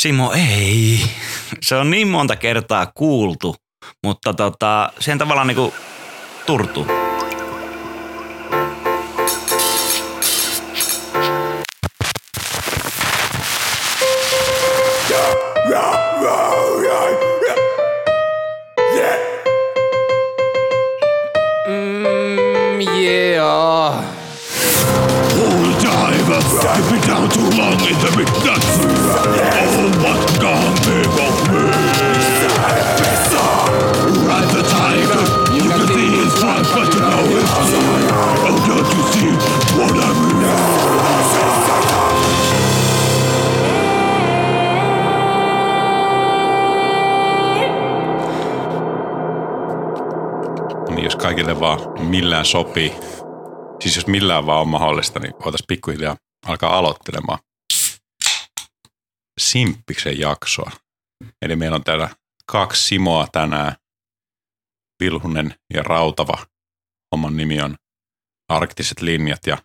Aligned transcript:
Simo, 0.00 0.32
ei. 0.32 1.00
Se 1.62 1.76
on 1.76 1.90
niin 1.90 2.08
monta 2.08 2.36
kertaa 2.36 2.92
kuultu, 2.94 3.56
mutta 4.02 4.34
tota, 4.34 4.92
sen 5.00 5.18
tavallaan 5.18 5.46
niinku 5.46 5.74
turtuu. 6.46 6.86
Kaikille 51.40 51.60
vaan 51.60 52.08
millään 52.08 52.44
sopii, 52.46 52.92
siis 53.82 53.96
jos 53.96 54.06
millään 54.06 54.46
vaan 54.46 54.60
on 54.60 54.68
mahdollista, 54.68 55.20
niin 55.20 55.32
voitaisiin 55.32 55.66
pikkuhiljaa 55.68 56.16
alkaa 56.46 56.78
aloittelemaan 56.78 57.38
Simppiksen 59.40 60.18
jaksoa. 60.18 60.70
Eli 61.42 61.56
meillä 61.56 61.74
on 61.74 61.84
täällä 61.84 62.08
kaksi 62.46 62.86
Simoa 62.86 63.26
tänään, 63.32 63.74
Vilhunen 65.02 65.54
ja 65.74 65.82
Rautava. 65.82 66.46
Oman 67.12 67.36
nimi 67.36 67.60
on 67.60 67.76
Arktiset 68.48 69.00
linjat 69.00 69.46
ja 69.46 69.58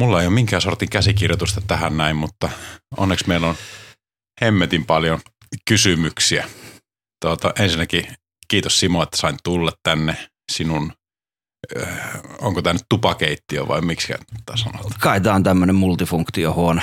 mulla 0.00 0.20
ei 0.20 0.26
ole 0.26 0.34
minkään 0.34 0.62
sortin 0.62 0.90
käsikirjoitusta 0.90 1.60
tähän 1.60 1.96
näin, 1.96 2.16
mutta 2.16 2.50
onneksi 2.96 3.28
meillä 3.28 3.46
on 3.46 3.56
hemmetin 4.40 4.86
paljon 4.86 5.20
kysymyksiä. 5.68 6.48
Tuota, 7.20 7.52
ensinnäkin 7.58 8.06
kiitos 8.48 8.80
Simo, 8.80 9.02
että 9.02 9.16
sain 9.16 9.36
tulla 9.44 9.72
tänne 9.82 10.16
sinun, 10.52 10.92
äh, 11.82 11.88
onko 12.40 12.62
tämä 12.62 12.72
nyt 12.72 12.86
tupakeittiö 12.88 13.68
vai 13.68 13.80
miksi 13.80 14.08
tätä 14.08 14.56
sanotaan? 14.56 14.92
Kai 15.00 15.20
tää 15.20 15.34
on 15.34 15.42
tämmönen 15.42 15.74
multifunktiohuone. 15.74 16.82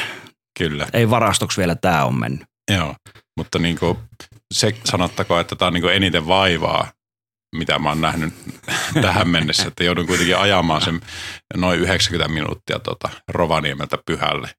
Kyllä, 0.59 0.87
Ei 0.93 1.09
varastoksi 1.09 1.57
vielä 1.57 1.75
tää 1.75 2.05
on 2.05 2.19
mennyt. 2.19 2.47
joo. 2.71 2.95
Mutta 3.37 3.59
niin 3.59 3.79
kuin, 3.79 3.97
se 4.53 4.75
sanottakoon, 4.85 5.41
että 5.41 5.55
tämä 5.55 5.67
on 5.67 5.73
niin 5.73 5.81
kuin 5.81 5.93
eniten 5.93 6.27
vaivaa, 6.27 6.91
mitä 7.55 7.79
mä 7.79 7.89
oon 7.89 8.01
nähnyt 8.01 8.33
tähän 9.01 9.29
mennessä, 9.29 9.67
että 9.67 9.83
joudun 9.83 10.07
kuitenkin 10.07 10.37
ajamaan 10.37 10.81
sen 10.81 11.01
noin 11.55 11.79
90 11.79 12.33
minuuttia 12.33 12.79
tuota 12.79 13.09
Rovaniemeltä 13.27 13.97
pyhälle, 14.05 14.49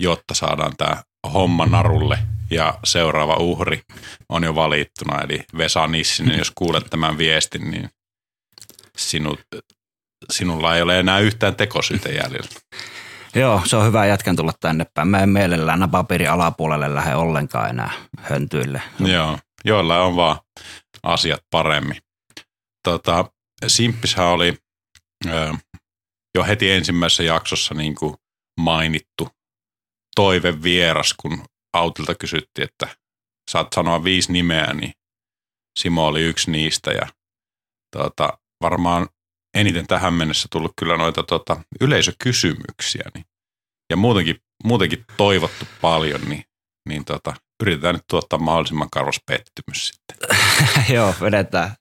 jotta 0.00 0.34
saadaan 0.34 0.76
tämä 0.76 1.02
homma 1.32 1.66
narulle 1.66 2.18
ja 2.50 2.78
seuraava 2.84 3.34
uhri 3.34 3.82
on 4.28 4.44
jo 4.44 4.54
valittuna, 4.54 5.20
eli 5.22 5.44
Vesa 5.56 5.86
Nissinen, 5.86 6.38
jos 6.38 6.52
kuulet 6.54 6.86
tämän 6.90 7.18
viestin, 7.18 7.70
niin 7.70 7.90
sinut, 8.96 9.40
sinulla 10.30 10.76
ei 10.76 10.82
ole 10.82 10.98
enää 10.98 11.18
yhtään 11.18 11.56
tekosyytä 11.56 12.08
jäljellä. 12.08 12.48
Joo, 13.34 13.62
se 13.64 13.76
on 13.76 13.86
hyvä 13.86 14.06
jätkän 14.06 14.36
tulla 14.36 14.52
tänne 14.60 14.86
päin. 14.94 15.08
Mä 15.08 15.18
en 15.18 15.28
mielellään 15.28 15.80
napapiirin 15.80 16.30
alapuolelle 16.30 16.94
lähde 16.94 17.14
ollenkaan 17.14 17.70
enää 17.70 17.90
höntyille. 18.18 18.82
Joo, 18.98 19.38
joilla 19.64 20.02
on 20.02 20.16
vaan 20.16 20.36
asiat 21.02 21.40
paremmin. 21.50 21.98
Tota, 22.88 23.24
Simppishän 23.66 24.26
oli 24.26 24.58
ö, 25.28 25.54
jo 26.34 26.44
heti 26.44 26.70
ensimmäisessä 26.70 27.22
jaksossa 27.22 27.74
niin 27.74 27.94
kuin 27.94 28.14
mainittu 28.60 29.28
toivevieras, 30.16 31.14
kun 31.22 31.44
Autilta 31.72 32.14
kysyttiin, 32.14 32.68
että 32.68 32.96
saat 33.50 33.68
sanoa 33.74 34.04
viisi 34.04 34.32
nimeä, 34.32 34.74
niin 34.74 34.92
Simo 35.78 36.06
oli 36.06 36.22
yksi 36.22 36.50
niistä 36.50 36.90
ja 36.90 37.08
tota, 37.96 38.38
varmaan 38.62 39.08
eniten 39.54 39.86
tähän 39.86 40.14
mennessä 40.14 40.48
tullut 40.52 40.72
kyllä 40.78 40.96
noita 40.96 41.22
tota, 41.22 41.60
yleisökysymyksiä 41.80 43.04
niin, 43.14 43.24
ja 43.90 43.96
muutenkin, 43.96 44.36
muutenkin 44.64 45.04
toivottu 45.16 45.66
paljon, 45.80 46.20
niin, 46.28 46.44
niin 46.88 47.04
tota, 47.04 47.34
yritetään 47.62 47.94
nyt 47.94 48.04
tuottaa 48.10 48.38
mahdollisimman 48.38 48.90
karvas 48.92 49.20
pettymys 49.26 49.88
sitten. 49.88 50.38
Joo, 50.94 51.14
vedetään 51.20 51.74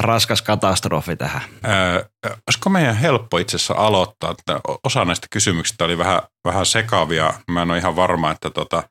raskas 0.00 0.42
katastrofi 0.42 1.16
tähän. 1.16 1.42
Öö, 1.66 2.04
olisiko 2.46 2.70
meidän 2.70 2.96
helppo 2.96 3.38
itse 3.38 3.56
asiassa 3.56 3.74
aloittaa, 3.74 4.30
että 4.30 4.60
osa 4.84 5.04
näistä 5.04 5.26
kysymyksistä 5.30 5.84
oli 5.84 5.98
vähän, 5.98 6.22
vähän 6.44 6.66
sekavia. 6.66 7.34
Mä 7.50 7.62
en 7.62 7.70
ole 7.70 7.78
ihan 7.78 7.96
varma, 7.96 8.30
että 8.30 8.50
tota, 8.50 8.82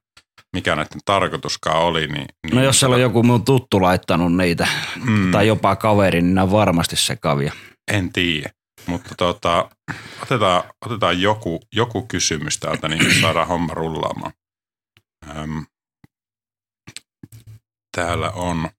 mikä 0.56 0.76
näiden 0.76 1.00
tarkoituskaan 1.06 1.78
oli. 1.82 2.08
Niin, 2.08 2.26
niin 2.44 2.56
No 2.56 2.64
jos 2.64 2.80
siellä 2.80 2.96
on 2.96 3.02
joku 3.02 3.24
mun 3.24 3.46
tuttu 3.46 3.82
laittanut 3.82 4.36
niitä, 4.36 4.68
Mm. 4.96 5.32
tai 5.32 5.48
jopa 5.48 5.76
kaveri, 5.76 6.22
niin 6.22 6.36
nämä 6.36 6.44
on 6.44 6.52
varmasti 6.52 6.96
sekavia. 6.96 7.54
En 7.92 8.14
tiedä, 8.14 8.50
mutta 8.86 9.16
tota, 9.18 9.70
otetaan, 10.24 10.64
otetaan 10.86 11.22
joku, 11.22 11.60
joku 11.76 12.02
kysymys 12.08 12.58
täältä, 12.58 12.88
niin 12.88 13.22
saadaan 13.22 13.48
homma 13.48 13.74
rullaamaan. 13.74 14.32
Öm, 15.38 15.66
täällä 17.96 18.32
on, 18.32 18.70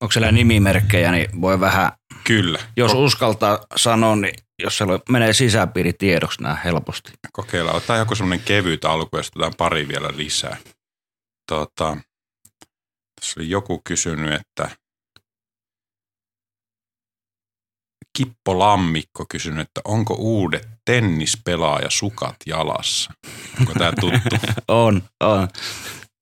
Onko 0.00 0.12
siellä 0.12 0.32
nimimerkkejä, 0.32 1.12
niin 1.12 1.40
voi 1.40 1.60
vähän, 1.60 1.92
kyllä, 2.24 2.58
jos 2.76 2.92
ko- 2.92 2.96
uskaltaa 2.96 3.58
sanoa, 3.76 4.16
niin 4.16 4.34
jos 4.62 4.76
siellä 4.78 4.98
menee 5.08 5.32
sisäpiiritiedoksi 5.32 6.42
nämä 6.42 6.54
helposti. 6.54 7.12
kokeillaan. 7.32 7.76
Otetaan 7.76 7.98
joku 7.98 8.14
semmoinen 8.14 8.44
kevyt 8.44 8.84
alku 8.84 9.16
ja 9.16 9.22
sitten 9.22 9.54
pari 9.58 9.88
vielä 9.88 10.08
lisää. 10.16 10.56
Tota, 11.48 11.96
tässä 13.20 13.40
oli 13.40 13.50
joku 13.50 13.80
kysynyt, 13.84 14.40
että 14.40 14.76
Kippo 18.16 18.58
Lammikko 18.58 19.26
kysynyt, 19.28 19.60
että 19.60 19.80
onko 19.84 20.14
uudet 20.14 20.68
tennispelaajasukat 20.84 22.36
jalassa? 22.46 23.12
Onko 23.60 23.72
tämä 23.72 23.92
tuttu? 24.00 24.36
On, 24.68 25.02
on 25.20 25.48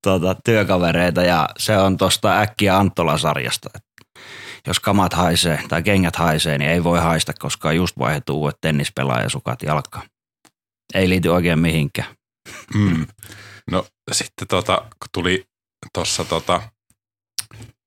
tuota, 0.03 0.37
työkavereita 0.45 1.23
ja 1.23 1.49
se 1.59 1.79
on 1.79 1.97
tuosta 1.97 2.41
äkkiä 2.41 2.79
Anttola-sarjasta. 2.79 3.71
Jos 4.67 4.81
kamat 4.81 5.13
haisee 5.13 5.61
tai 5.69 5.83
kengät 5.83 6.17
haisee, 6.17 6.59
niin 6.59 6.71
ei 6.71 6.85
voi 6.85 7.01
haista, 7.01 7.33
koska 7.39 7.73
just 7.73 7.99
vaihdettu 7.99 8.41
uudet 8.41 8.57
tennispelaajasukat 8.61 9.63
jalkaan. 9.63 10.09
Ei 10.95 11.09
liity 11.09 11.29
oikein 11.29 11.59
mihinkään. 11.59 12.15
Mm. 12.75 13.07
No 13.71 13.87
sitten 14.13 14.49
tota, 14.49 14.79
kun 14.79 15.09
tuli 15.13 15.45
tuossa 15.93 16.25
tota, 16.25 16.63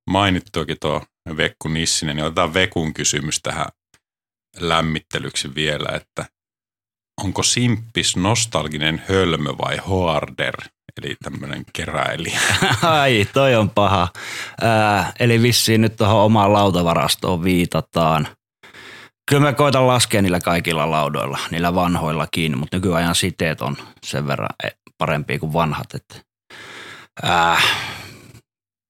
mainittuakin 0.10 0.78
tuo 0.82 1.02
Vekku 1.38 1.68
Nissinen, 1.68 2.16
niin 2.16 2.26
otetaan 2.26 2.54
Vekun 2.54 2.94
kysymys 2.94 3.40
tähän 3.44 3.68
lämmittelyksi 4.60 5.56
vielä, 5.56 5.96
että 5.96 6.26
onko 7.22 7.44
simppis 7.44 8.16
nostalginen 8.16 9.04
hölmö 9.10 9.50
vai 9.50 9.78
hoarder, 9.78 10.56
eli 10.98 11.16
tämmöinen 11.24 11.64
keräilijä. 11.74 12.40
Ai, 12.82 13.28
toi 13.34 13.56
on 13.56 13.70
paha. 13.70 14.08
Ää, 14.62 15.12
eli 15.20 15.42
vissiin 15.42 15.82
nyt 15.82 15.96
tuohon 15.96 16.22
omaan 16.22 16.54
lautavarastoon 16.54 17.44
viitataan. 17.44 18.28
Kyllä 19.30 19.42
mä 19.42 19.54
koitan 19.54 19.88
laskea 19.88 20.22
niillä 20.22 20.40
kaikilla 20.40 20.92
laudoilla, 20.92 21.40
niillä 21.52 21.76
vanhoillakin, 21.76 22.58
mutta 22.58 22.78
nykyajan 22.78 23.16
siteet 23.16 23.62
on 23.62 23.78
sen 24.04 24.28
verran 24.28 24.50
e- 24.64 24.70
parempia 24.98 25.40
kuin 25.40 25.54
vanhat. 25.54 25.88
Että, 25.94 26.16
ää, 27.24 27.62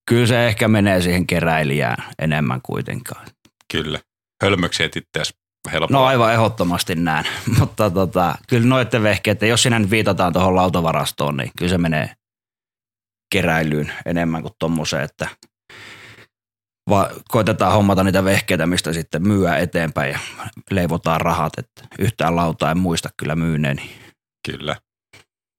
kyllä 0.09 0.27
se 0.27 0.47
ehkä 0.47 0.67
menee 0.67 1.01
siihen 1.01 1.27
keräilijään 1.27 2.03
enemmän 2.19 2.59
kuitenkaan. 2.63 3.25
Kyllä. 3.71 3.99
Hölmöksi 4.43 4.83
et 4.83 4.95
itseäsi 4.95 5.33
helppoa. 5.71 5.99
No 5.99 6.05
aivan 6.05 6.33
ehdottomasti 6.33 6.95
näin, 6.95 7.25
mutta 7.59 7.89
tota, 7.89 8.35
kyllä 8.49 8.67
noiden 8.67 9.03
vehkeet, 9.03 9.41
jos 9.41 9.63
sinä 9.63 9.79
nyt 9.79 9.89
viitataan 9.89 10.33
tuohon 10.33 10.55
lautavarastoon, 10.55 11.37
niin 11.37 11.51
kyllä 11.57 11.69
se 11.69 11.77
menee 11.77 12.13
keräilyyn 13.31 13.93
enemmän 14.05 14.41
kuin 14.41 14.53
tommoseen, 14.59 15.03
että 15.03 15.27
va- 16.89 17.09
koitetaan 17.29 17.73
hommata 17.73 18.03
niitä 18.03 18.23
vehkeitä, 18.23 18.65
mistä 18.65 18.93
sitten 18.93 19.27
myyä 19.27 19.57
eteenpäin 19.57 20.11
ja 20.11 20.19
leivotaan 20.71 21.21
rahat, 21.21 21.53
että 21.57 21.95
yhtään 21.99 22.35
lautaa 22.35 22.71
en 22.71 22.79
muista 22.79 23.09
kyllä 23.17 23.35
myyneeni. 23.35 23.99
Kyllä. 24.51 24.75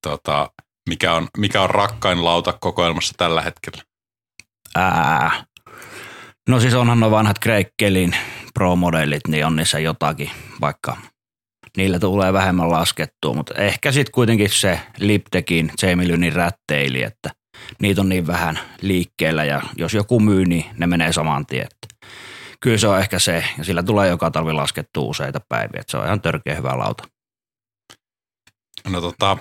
Tota, 0.07 0.51
mikä, 0.89 1.15
on, 1.15 1.29
mikä 1.39 1.63
on 1.63 1.71
rakkain 1.71 2.25
lauta 2.25 2.53
kokoelmassa 2.53 3.15
tällä 3.17 3.43
hetkellä? 3.43 3.83
Ää. 4.75 5.45
No 6.49 6.61
siis 6.61 6.75
onhan 6.75 7.01
nuo 7.01 7.11
vanhat 7.11 7.39
Greikkelin 7.39 8.17
Pro-modellit, 8.55 9.29
niin 9.29 9.47
on 9.47 9.57
niissä 9.57 9.79
jotakin, 9.79 10.31
vaikka 10.61 10.97
niillä 11.77 11.99
tulee 11.99 12.33
vähemmän 12.33 12.71
laskettua, 12.71 13.35
mutta 13.35 13.55
ehkä 13.55 13.93
sitten 13.93 14.13
kuitenkin 14.13 14.51
se 14.51 14.81
Liptekin 14.99 15.73
Jamie 15.83 16.09
Lynin 16.09 16.33
rätteili, 16.33 17.03
että 17.03 17.31
niitä 17.81 18.01
on 18.01 18.09
niin 18.09 18.27
vähän 18.27 18.59
liikkeellä 18.83 19.45
ja 19.45 19.63
jos 19.77 19.95
joku 19.95 20.21
myy, 20.21 20.45
niin 20.45 20.65
ne 20.79 20.87
menee 20.87 21.13
saman 21.13 21.47
tien. 21.47 21.69
Kyllä 22.61 22.79
se 22.79 22.89
on 22.89 22.99
ehkä 22.99 23.19
se, 23.19 23.45
ja 23.59 23.65
sillä 23.65 23.83
tulee 23.83 24.09
joka 24.09 24.31
talvi 24.31 24.53
laskettua 24.53 25.05
useita 25.05 25.41
päiviä, 25.49 25.81
että 25.81 25.91
se 25.91 25.97
on 25.97 26.05
ihan 26.05 26.21
törkeä 26.21 26.55
hyvä 26.55 26.79
lauta. 26.79 27.05
No 28.89 29.01
tota, 29.01 29.37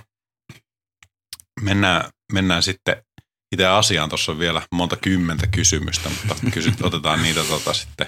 mennään, 1.62 2.10
mennään 2.34 2.64
sitten 2.64 3.04
itse 3.52 3.66
asiaan. 3.68 4.10
Tuossa 4.10 4.32
on 4.32 4.40
vielä 4.40 4.62
monta 4.72 4.96
kymmentä 4.96 5.48
kysymystä, 5.48 6.10
mutta 6.10 6.36
kysyt, 6.54 6.82
otetaan 6.82 7.24
niitä 7.24 7.44
tota 7.44 7.74
sitten 7.74 8.08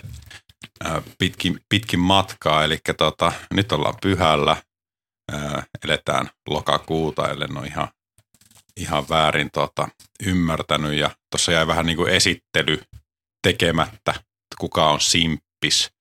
pitkin, 1.17 1.59
pitkin 1.69 1.99
matkaa. 1.99 2.63
Eli 2.63 2.77
tota, 2.97 3.31
nyt 3.53 3.71
ollaan 3.71 3.95
pyhällä, 4.01 4.57
ää, 5.31 5.63
eletään 5.85 6.29
lokakuuta, 6.49 7.29
ellei 7.29 7.47
ole 7.55 7.67
ihan, 7.67 7.87
ihan 8.77 9.09
väärin 9.09 9.51
tota, 9.51 9.87
ymmärtänyt. 10.25 10.93
Ja 10.93 11.09
tuossa 11.31 11.51
jäi 11.51 11.67
vähän 11.67 11.85
niin 11.85 11.97
kuin 11.97 12.13
esittely 12.13 12.81
tekemättä, 13.47 14.13
kuka 14.59 14.89
on 14.89 15.01
simppis. 15.01 15.91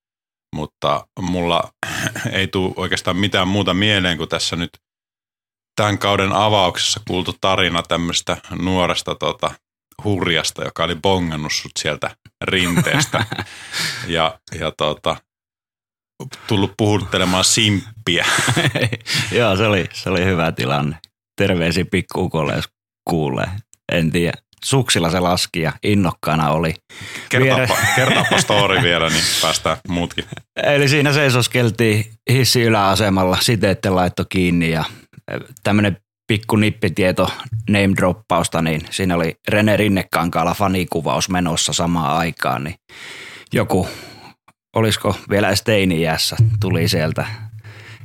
Mutta 0.55 1.07
mulla 1.21 1.73
ei 2.33 2.49
tule 2.49 2.75
oikeastaan 2.77 3.17
mitään 3.17 3.49
muuta 3.49 3.75
mieleen 3.75 4.19
kuin 4.19 4.29
tässä 4.29 4.57
nyt 4.57 4.71
tämän 5.77 5.99
kauden 5.99 6.33
avauksessa 6.33 7.01
kuultu 7.09 7.37
tarina 7.41 7.83
tämmöistä 7.83 8.37
nuoresta 8.59 9.15
tota, 9.15 9.51
hurjasta, 10.05 10.65
joka 10.65 10.85
oli 10.85 10.95
bongannut 10.95 11.53
sut 11.53 11.73
sieltä 11.79 12.11
rinteestä 12.45 13.25
ja, 14.07 14.39
ja 14.61 14.73
tota, 14.77 15.17
tullut 16.47 16.75
puhuttelemaan 16.77 17.45
simppiä. 17.45 18.27
Joo, 19.39 19.57
se 19.57 19.67
oli, 19.67 19.89
se 19.93 20.11
oli 20.11 20.25
hyvä 20.25 20.53
tilanne. 20.53 20.97
Terveisiä 21.37 21.85
pikkuukolle, 21.91 22.55
jos 22.55 22.69
kuulee. 23.11 23.49
En 23.93 24.11
tiedä. 24.11 24.33
Suksilla 24.65 25.11
se 25.11 25.21
laski 25.21 25.61
ja 25.61 25.73
innokkaana 25.83 26.51
oli. 26.51 26.75
Kertaappa, 27.29 27.77
kertaappa 27.97 28.41
story 28.43 28.83
vielä, 28.83 29.09
niin 29.09 29.25
päästään 29.43 29.77
muutkin. 29.89 30.25
Eli 30.63 30.89
siinä 30.89 31.13
seisoskeltiin 31.13 32.05
hissi 32.33 32.63
yläasemalla, 32.63 33.39
siteetten 33.41 33.95
laitto 33.95 34.25
kiinni 34.29 34.71
ja 34.71 34.85
tämmöinen 35.63 35.97
pikku 36.33 36.57
nippitieto 36.57 37.31
name 37.69 37.97
droppausta, 37.97 38.63
niin 38.63 38.83
siinä 38.91 39.17
oli 39.17 39.35
Rene 39.49 39.77
Rinnekankaalla 39.77 40.55
fanikuvaus 40.55 41.29
menossa 41.29 41.73
samaan 41.73 42.17
aikaan, 42.17 42.65
niin 42.65 42.75
joku, 43.53 43.89
olisiko 44.77 45.17
vielä 45.31 45.55
Steini-jäässä, 45.55 46.37
tuli 46.61 46.89
sieltä 46.89 47.27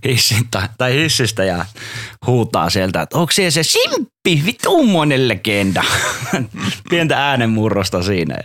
hissintä, 0.06 0.70
tai 0.78 0.94
hissistä 0.94 1.44
ja 1.44 1.66
huutaa 2.28 2.70
sieltä, 2.70 3.02
että 3.02 3.18
onko 3.18 3.32
se 3.32 3.64
simppi, 3.64 4.44
vitummoinen 4.46 5.28
legenda. 5.28 5.84
Pientä 6.90 7.30
äänenmurrosta 7.30 8.04
siinä. 8.04 8.38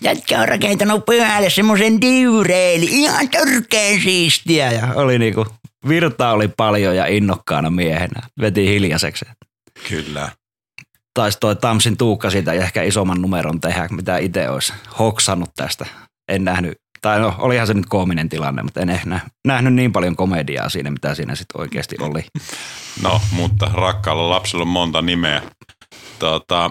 Jätkä 0.00 0.40
on 0.40 0.48
rakentanut 0.48 1.04
pyhälle 1.04 1.50
semmoisen 1.50 2.00
diureeli, 2.00 2.84
ihan 2.84 3.28
törkeen 3.28 4.00
siistiä. 4.00 4.72
Ja 4.72 4.88
oli 4.94 5.18
niinku, 5.18 5.46
virta 5.88 6.30
oli 6.30 6.48
paljon 6.48 6.96
ja 6.96 7.06
innokkaana 7.06 7.70
miehenä. 7.70 8.28
Veti 8.40 8.66
hiljaiseksi. 8.66 9.24
Kyllä. 9.88 10.28
Taisi 11.14 11.38
toi 11.40 11.56
Tamsin 11.56 11.96
Tuukka 11.96 12.30
siitä 12.30 12.52
ehkä 12.52 12.82
isomman 12.82 13.22
numeron 13.22 13.60
tehdä, 13.60 13.88
mitä 13.90 14.18
itse 14.18 14.48
olisi 14.48 14.72
hoksannut 14.98 15.50
tästä. 15.56 15.86
En 16.28 16.44
nähnyt 16.44 16.78
tai 17.00 17.20
no 17.20 17.34
olihan 17.38 17.66
se 17.66 17.74
nyt 17.74 17.86
koominen 17.86 18.28
tilanne, 18.28 18.62
mutta 18.62 18.80
en 18.80 18.90
ehkä 18.90 19.20
nähnyt 19.46 19.74
niin 19.74 19.92
paljon 19.92 20.16
komediaa 20.16 20.68
siinä, 20.68 20.90
mitä 20.90 21.14
siinä 21.14 21.34
sitten 21.34 21.60
oikeasti 21.60 21.96
oli. 22.00 22.24
No, 23.02 23.20
mutta 23.32 23.70
rakkaalla 23.74 24.30
lapsella 24.30 24.62
on 24.62 24.68
monta 24.68 25.02
nimeä. 25.02 25.42
Tota, 26.18 26.70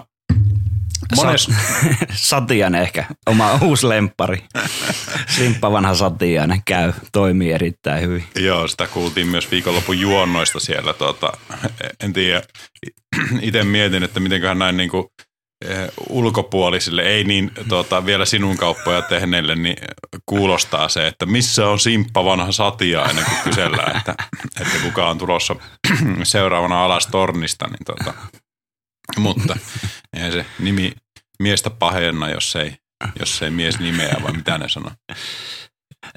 mones... 1.15 1.47
Satiainen 2.13 2.81
ehkä, 2.81 3.05
oma 3.25 3.53
uusi 3.61 3.89
lemppari. 3.89 4.43
Simppa 5.27 5.71
vanha 5.71 5.95
Satiainen 5.95 6.61
käy, 6.65 6.93
toimii 7.11 7.51
erittäin 7.51 8.01
hyvin. 8.01 8.23
Joo, 8.35 8.67
sitä 8.67 8.87
kuultiin 8.87 9.27
myös 9.27 9.51
viikonlopun 9.51 9.99
juonnoista 9.99 10.59
siellä. 10.59 10.93
Tota, 10.93 11.31
en 12.03 12.13
tiedä, 12.13 12.41
itse 13.41 13.63
mietin, 13.63 14.03
että 14.03 14.19
mitenköhän 14.19 14.59
näin 14.59 14.77
niin 14.77 14.89
kuin 14.89 15.05
Eh, 15.65 15.89
ulkopuolisille, 16.09 17.01
ei 17.01 17.23
niin 17.23 17.51
tuota, 17.69 18.05
vielä 18.05 18.25
sinun 18.25 18.57
kauppoja 18.57 19.01
tehneille, 19.01 19.55
niin 19.55 19.75
kuulostaa 20.25 20.89
se, 20.89 21.07
että 21.07 21.25
missä 21.25 21.67
on 21.67 21.79
simppa 21.79 22.25
vanha 22.25 22.51
satia 22.51 23.05
ennen 23.05 23.25
kuin 23.25 23.37
kysellään, 23.43 23.97
että, 23.97 24.15
että 24.61 24.77
kuka 24.83 25.09
on 25.09 25.17
tulossa 25.17 25.55
seuraavana 26.23 26.85
alas 26.85 27.07
tornista. 27.07 27.67
Niin 27.67 27.85
tuota, 27.85 28.13
mutta 29.17 29.57
ei 30.13 30.31
se 30.31 30.45
nimi 30.59 30.93
miestä 31.39 31.69
pahenna, 31.69 32.29
jos 32.29 32.55
ei, 32.55 32.77
jos 33.19 33.41
ei 33.41 33.49
mies 33.49 33.79
nimeä, 33.79 34.15
vai 34.23 34.33
mitä 34.33 34.57
ne 34.57 34.69
sanoo. 34.69 34.91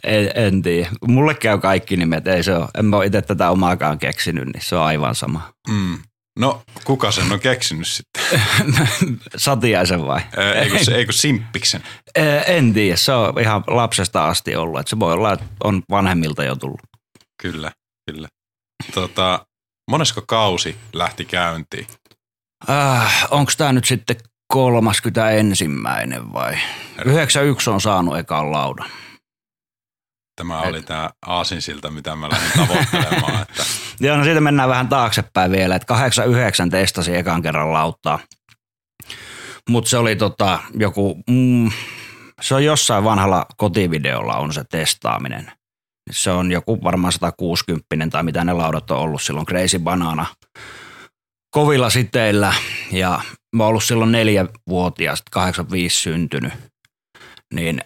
En, 0.05 0.31
en 0.35 0.62
tiedä. 0.62 0.91
Mulle 1.09 1.35
käy 1.35 1.59
kaikki 1.59 1.97
nimet, 1.97 2.27
ei 2.27 2.43
se 2.43 2.56
ole. 2.56 2.69
En 2.79 2.85
mä 2.85 2.97
ole 2.97 3.06
itse 3.06 3.23
tätä 3.23 3.50
omaakaan 3.50 3.99
keksinyt, 3.99 4.44
niin 4.44 4.62
se 4.62 4.77
on 4.77 4.83
aivan 4.83 5.15
sama. 5.15 5.53
Mm. 5.69 5.99
No, 6.39 6.62
kuka 6.85 7.11
sen 7.11 7.33
on 7.33 7.41
keksinyt 7.41 7.87
sitten? 7.87 8.23
Satiaisen 9.37 10.06
vai? 10.06 10.21
Eikö, 10.55 10.94
eikö 10.97 11.12
Simppiksen? 11.12 11.83
En 12.47 12.75
tiedä, 12.75 12.97
se 12.97 13.12
on 13.12 13.41
ihan 13.41 13.65
lapsesta 13.67 14.29
asti 14.29 14.56
ollut. 14.56 14.81
Että 14.81 14.91
se 14.91 14.99
voi 14.99 15.12
olla, 15.12 15.33
että 15.33 15.44
on 15.65 15.83
vanhemmilta 15.91 16.44
jo 16.44 16.56
tullut. 16.56 16.81
Kyllä, 17.43 17.73
kyllä. 18.11 18.29
Tota, 18.94 19.47
monesko 19.91 20.23
kausi 20.27 20.77
lähti 20.93 21.25
käyntiin? 21.25 21.87
Äh, 22.70 23.26
Onko 23.31 23.53
tämä 23.56 23.73
nyt 23.73 23.85
sitten 23.85 24.17
31. 24.47 25.64
vai? 26.32 26.59
91 27.05 27.70
on 27.70 27.81
saanut 27.81 28.19
ekan 28.19 28.53
laudan. 28.53 28.88
Tämä 30.37 30.61
oli 30.61 30.82
tämä 30.82 31.11
aasinsilta, 31.26 31.91
mitä 31.91 32.17
mä 32.17 32.29
lähdin 32.29 32.50
tavoittelemaan. 32.56 33.43
Että. 33.43 33.62
Joo, 34.00 34.17
no 34.17 34.25
siitä 34.25 34.41
mennään 34.41 34.69
vähän 34.69 34.88
taaksepäin 34.88 35.50
vielä, 35.50 35.76
että 35.76 35.87
89 35.87 36.70
testasi 36.70 37.17
ekan 37.17 37.43
kerran 37.43 37.73
lauttaa. 37.73 38.19
Mutta 39.70 39.91
se 39.91 39.97
oli 39.97 40.17
tota 40.17 40.58
joku, 40.75 41.23
mm, 41.31 41.70
se 42.41 42.55
on 42.55 42.65
jossain 42.65 43.05
vanhalla 43.05 43.47
kotivideolla 43.56 44.35
on 44.35 44.53
se 44.53 44.65
testaaminen. 44.70 45.53
Se 46.11 46.31
on 46.31 46.53
joku 46.53 46.85
varmaan 46.85 47.12
160 47.12 47.87
tai 48.11 48.23
mitä 48.23 48.44
ne 48.44 48.53
laudat 48.53 48.91
on 48.91 48.99
ollut 48.99 49.23
silloin 49.23 49.47
Crazy 49.47 49.79
Banana 49.79 50.26
kovilla 51.53 51.91
siteillä. 51.91 52.55
Ja 52.93 53.21
mä 53.56 53.63
oon 53.63 53.69
ollut 53.69 53.85
silloin 53.85 54.13
neljä 54.13 54.47
vuotias, 54.69 55.23
85 55.31 56.01
syntynyt. 56.01 56.53
Niin 57.55 57.81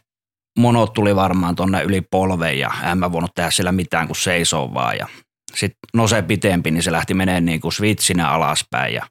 monot 0.58 0.92
tuli 0.92 1.16
varmaan 1.16 1.54
tonne 1.54 1.82
yli 1.82 2.00
polveen 2.00 2.58
ja 2.58 2.70
en 2.90 2.98
mä 2.98 3.12
voinut 3.12 3.34
tehdä 3.34 3.50
sillä 3.50 3.72
mitään 3.72 4.06
kuin 4.06 4.16
seisoo 4.16 4.74
vaan. 4.74 4.96
Ja 4.96 5.06
sitten 5.54 5.78
nose 5.94 6.22
pitempi, 6.22 6.70
niin 6.70 6.82
se 6.82 6.92
lähti 6.92 7.14
menee 7.14 7.40
niin 7.40 7.60
kuin 7.60 7.72
switchinä 7.72 8.28
alaspäin 8.28 8.94
ja 8.94 9.06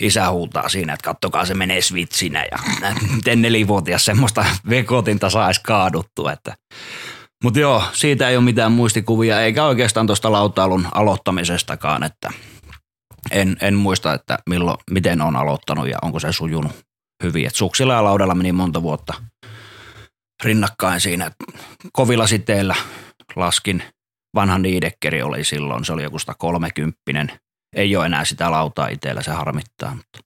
isä 0.00 0.30
huutaa 0.30 0.68
siinä, 0.68 0.92
että 0.92 1.04
kattokaa 1.04 1.44
se 1.44 1.54
menee 1.54 1.80
switchinä 1.80 2.44
ja 2.50 2.58
miten 3.16 3.42
nelivuotias 3.42 4.04
semmoista 4.04 4.44
vekotinta 4.70 5.30
saisi 5.30 5.60
kaaduttua. 5.62 6.32
Että. 6.32 6.54
Mutta 7.44 7.60
joo, 7.60 7.82
siitä 7.92 8.28
ei 8.28 8.36
ole 8.36 8.44
mitään 8.44 8.72
muistikuvia 8.72 9.40
eikä 9.40 9.64
oikeastaan 9.64 10.06
tuosta 10.06 10.32
lautailun 10.32 10.86
aloittamisestakaan, 10.94 12.02
että 12.02 12.32
en, 13.30 13.56
en 13.60 13.74
muista, 13.74 14.14
että 14.14 14.38
milloin, 14.50 14.78
miten 14.90 15.20
on 15.20 15.36
aloittanut 15.36 15.88
ja 15.88 15.98
onko 16.02 16.20
se 16.20 16.32
sujunut 16.32 16.72
hyvin. 17.24 17.46
Et 17.46 17.54
suksilla 17.54 17.94
ja 17.94 18.04
laudalla 18.04 18.34
meni 18.34 18.52
monta 18.52 18.82
vuotta 18.82 19.14
rinnakkain 20.44 21.00
siinä. 21.00 21.30
Kovilla 21.92 22.26
siteillä 22.26 22.74
laskin, 23.36 23.82
vanha 24.34 24.58
niidekkeri 24.58 25.22
oli 25.22 25.44
silloin, 25.44 25.84
se 25.84 25.92
oli 25.92 26.02
joku 26.02 26.18
130. 26.18 27.38
Ei 27.76 27.96
ole 27.96 28.06
enää 28.06 28.24
sitä 28.24 28.50
lautaa 28.50 28.88
itsellä, 28.88 29.22
se 29.22 29.30
harmittaa. 29.30 29.94
Mutta 29.94 30.18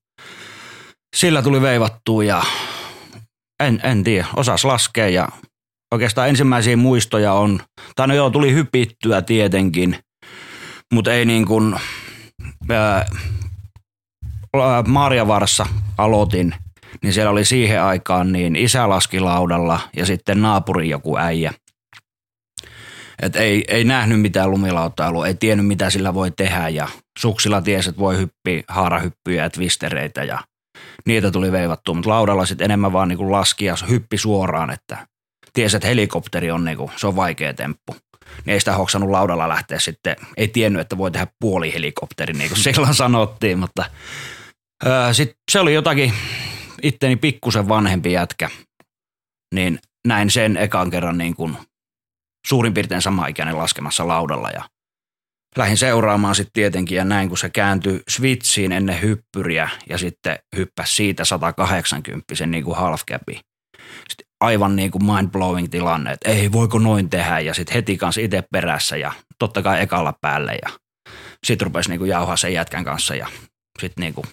sillä 1.16 1.42
tuli 1.42 1.62
veivattua 1.62 2.24
ja 2.24 2.42
en, 3.62 3.80
en 3.84 4.04
tiedä, 4.04 4.26
osas 4.36 4.64
laskea 4.64 5.08
ja 5.08 5.28
oikeastaan 5.94 6.28
ensimmäisiä 6.28 6.76
muistoja 6.76 7.32
on, 7.32 7.60
tai 7.96 8.08
no 8.08 8.14
joo, 8.14 8.30
tuli 8.30 8.54
hypittyä 8.54 9.22
tietenkin, 9.22 9.98
mutta 10.92 11.12
ei 11.12 11.24
niin 11.24 11.46
kuin, 11.46 11.76
ää, 12.68 13.06
Maariavarassa 14.86 15.66
aloitin– 15.98 16.54
niin 17.02 17.12
siellä 17.12 17.30
oli 17.30 17.44
siihen 17.44 17.82
aikaan 17.82 18.32
niin 18.32 18.56
isä 18.56 18.88
laski 18.88 19.20
laudalla 19.20 19.80
ja 19.96 20.06
sitten 20.06 20.42
naapuri 20.42 20.88
joku 20.88 21.18
äijä. 21.18 21.52
Et 23.22 23.36
ei, 23.36 23.64
ei 23.68 23.84
nähnyt 23.84 24.20
mitään 24.20 24.50
lumilautailua, 24.50 25.26
ei 25.26 25.34
tiennyt 25.34 25.66
mitä 25.66 25.90
sillä 25.90 26.14
voi 26.14 26.30
tehdä 26.30 26.68
ja 26.68 26.88
suksilla 27.18 27.62
tiesi, 27.62 27.88
että 27.88 28.00
voi 28.00 28.18
hyppiä 28.18 28.62
haarahyppyjä 28.68 29.42
ja 29.42 29.50
twistereitä 29.50 30.24
ja 30.24 30.38
niitä 31.06 31.30
tuli 31.30 31.52
veivattua, 31.52 31.94
mutta 31.94 32.10
laudalla 32.10 32.46
sitten 32.46 32.64
enemmän 32.64 32.92
vaan 32.92 33.08
niin 33.08 33.32
laski 33.32 33.64
ja 33.64 33.74
hyppi 33.88 34.18
suoraan, 34.18 34.70
että 34.70 35.06
tiesi, 35.52 35.76
että 35.76 35.88
helikopteri 35.88 36.50
on, 36.50 36.64
niin 36.64 36.76
kuin, 36.76 36.90
se 36.96 37.06
on 37.06 37.16
vaikea 37.16 37.54
temppu. 37.54 37.96
Niin 38.44 38.54
ei 38.54 38.60
sitä 38.60 38.74
hoksannut 38.74 39.10
laudalla 39.10 39.48
lähteä 39.48 39.78
sitten. 39.78 40.16
Ei 40.36 40.48
tiennyt, 40.48 40.80
että 40.80 40.98
voi 40.98 41.10
tehdä 41.10 41.26
puoli 41.40 41.74
helikopteri, 41.74 42.32
niin 42.32 42.50
kuin 42.50 42.62
silloin 42.72 42.94
sanottiin, 42.94 43.58
mutta 43.58 43.84
öö, 44.86 45.14
sit 45.14 45.32
se 45.50 45.60
oli 45.60 45.74
jotakin 45.74 46.12
itteni 46.82 47.16
pikkusen 47.16 47.68
vanhempi 47.68 48.12
jätkä, 48.12 48.50
niin 49.54 49.78
näin 50.06 50.30
sen 50.30 50.56
ekan 50.56 50.90
kerran 50.90 51.18
niin 51.18 51.34
kuin 51.34 51.56
suurin 52.46 52.74
piirtein 52.74 53.02
sama 53.02 53.26
ikäinen 53.26 53.58
laskemassa 53.58 54.08
laudalla 54.08 54.50
ja 54.50 54.68
lähdin 55.56 55.76
seuraamaan 55.76 56.34
sitten 56.34 56.52
tietenkin 56.52 56.96
ja 56.96 57.04
näin, 57.04 57.28
kun 57.28 57.38
se 57.38 57.50
kääntyi 57.50 58.02
switchiin 58.08 58.72
ennen 58.72 59.02
hyppyriä 59.02 59.68
ja 59.88 59.98
sitten 59.98 60.38
hyppäsi 60.56 60.94
siitä 60.94 61.24
180 61.24 62.46
niin 62.46 62.64
kuin 62.64 62.76
half 62.76 63.02
capi. 63.10 63.40
Sitten 64.08 64.26
aivan 64.42 64.76
niin 64.76 64.90
kuin 64.90 65.04
mind-blowing 65.04 65.68
tilanne, 65.70 66.12
että 66.12 66.30
ei 66.30 66.52
voiko 66.52 66.78
noin 66.78 67.10
tehdä 67.10 67.38
ja 67.38 67.54
sitten 67.54 67.74
heti 67.74 67.96
kanssa 67.96 68.20
itse 68.20 68.42
perässä 68.52 68.96
ja 68.96 69.12
totta 69.38 69.62
kai 69.62 69.82
ekalla 69.82 70.14
päälle 70.20 70.58
ja 70.62 70.70
sitten 71.44 71.66
rupesi 71.66 71.90
niin 71.90 71.98
kuin 71.98 72.08
jauhaa 72.08 72.36
sen 72.36 72.52
jätkän 72.52 72.84
kanssa 72.84 73.14
ja 73.14 73.26
sitten 73.80 74.02
niin 74.02 74.14
kuin 74.14 74.26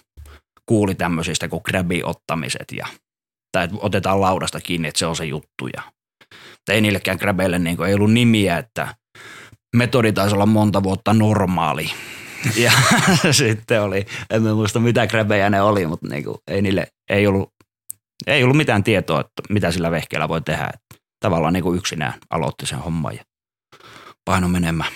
kuuli 0.66 0.94
tämmöisistä 0.94 1.48
kuin 1.48 1.62
grabi-ottamiset 1.64 2.72
ja 2.72 2.86
tai 3.52 3.64
että 3.64 3.76
otetaan 3.80 4.20
laudasta 4.20 4.60
kiinni, 4.60 4.88
että 4.88 4.98
se 4.98 5.06
on 5.06 5.16
se 5.16 5.24
juttu 5.24 5.66
ja 5.76 5.82
ei 6.70 6.80
niillekään 6.80 7.18
grabeille 7.20 7.58
niin 7.58 7.76
kuin, 7.76 7.88
ei 7.88 7.94
ollut 7.94 8.12
nimiä, 8.12 8.58
että 8.58 8.94
metodi 9.76 10.12
taisi 10.12 10.34
olla 10.34 10.46
monta 10.46 10.82
vuotta 10.82 11.14
normaali. 11.14 11.90
Ja 12.56 12.72
sitten 13.30 13.82
oli, 13.82 14.06
en 14.30 14.42
muista 14.42 14.80
mitä 14.80 15.06
gräbejä 15.06 15.50
ne 15.50 15.62
oli, 15.62 15.86
mutta 15.86 16.08
niin 16.08 16.24
kuin, 16.24 16.38
ei 16.48 16.62
niille, 16.62 16.86
ei 17.10 17.26
ollut, 17.26 17.52
ei 18.26 18.44
ollut 18.44 18.56
mitään 18.56 18.84
tietoa, 18.84 19.20
että 19.20 19.42
mitä 19.48 19.72
sillä 19.72 19.90
vehkeellä 19.90 20.28
voi 20.28 20.40
tehdä. 20.40 20.70
Että 20.74 21.04
tavallaan 21.20 21.52
niin 21.52 21.62
kuin 21.62 21.78
yksinään 21.78 22.14
aloitti 22.30 22.66
sen 22.66 22.78
homman 22.78 23.16
ja 23.16 23.24
paino 24.24 24.48
menemään. 24.48 24.92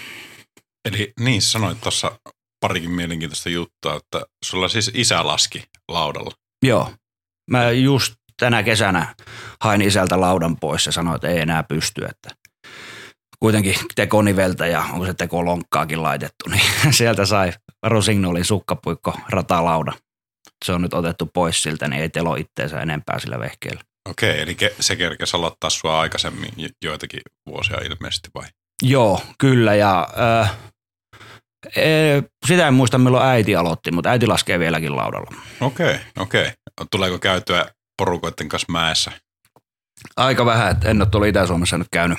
Eli 0.85 1.13
niin 1.21 1.43
sanoit 1.43 1.81
tuossa 1.81 2.19
parikin 2.61 2.91
mielenkiintoista 2.91 3.49
juttua, 3.49 3.97
että 3.97 4.27
sulla 4.45 4.69
siis 4.69 4.91
isä 4.95 5.27
laski 5.27 5.65
laudalla. 5.89 6.31
Joo. 6.65 6.93
Mä 7.51 7.71
just 7.71 8.15
tänä 8.41 8.63
kesänä 8.63 9.15
hain 9.63 9.83
isältä 9.83 10.21
laudan 10.21 10.57
pois 10.57 10.87
ja 10.87 10.93
sanoin, 10.93 11.15
että 11.15 11.29
ei 11.29 11.41
enää 11.41 11.63
pysty, 11.63 12.05
että 12.05 12.31
kuitenkin 13.41 13.75
tekoniveltä 13.95 14.67
ja 14.67 14.85
onko 14.93 15.07
se 15.07 15.15
tekolonkkaakin 15.15 16.03
laitettu, 16.03 16.51
niin 16.51 16.63
sieltä 16.99 17.27
sai 17.27 17.53
Rosignolin 17.87 18.45
sukkapuikko 18.45 19.15
ratalauda. 19.29 19.93
Se 20.65 20.73
on 20.73 20.83
nyt 20.83 20.95
otettu 20.95 21.27
pois 21.35 21.63
siltä, 21.63 21.89
niin 21.89 22.03
ei 22.03 22.09
telo 22.09 22.37
itteensä 22.37 22.81
enempää 22.81 23.19
sillä 23.19 23.39
vehkeellä. 23.39 23.81
Okei, 24.11 24.41
eli 24.41 24.57
se 24.81 24.97
kerkesi 24.97 25.37
aloittaa 25.37 25.71
sua 25.71 26.01
aikaisemmin 26.01 26.51
jo- 26.57 26.69
joitakin 26.85 27.21
vuosia 27.47 27.77
ilmeisesti 27.77 28.29
vai? 28.35 28.45
Joo, 28.83 29.21
kyllä 29.39 29.75
ja 29.75 30.09
äh, 30.41 30.57
e, 31.77 32.23
sitä 32.47 32.69
en 32.69 32.75
muista 32.75 32.99
milloin 32.99 33.27
äiti 33.27 33.57
aloitti, 33.57 33.93
mutta 33.93 34.11
äiti 34.11 34.27
laskee 34.27 34.59
vieläkin 34.59 34.97
laudalla. 34.97 35.35
Okei, 35.61 35.99
okei. 36.19 36.53
Tuleeko 36.91 37.19
käytyä 37.19 37.67
porukoiden 37.99 38.49
kanssa 38.49 38.73
mäessä? 38.73 39.13
Aika 40.17 40.47
vähän, 40.47 40.71
että 40.73 40.89
en 40.89 41.03
ole 41.03 41.09
tuolla 41.11 41.27
Itä-Suomessa 41.27 41.79
nyt 41.79 41.89
käynyt 41.93 42.19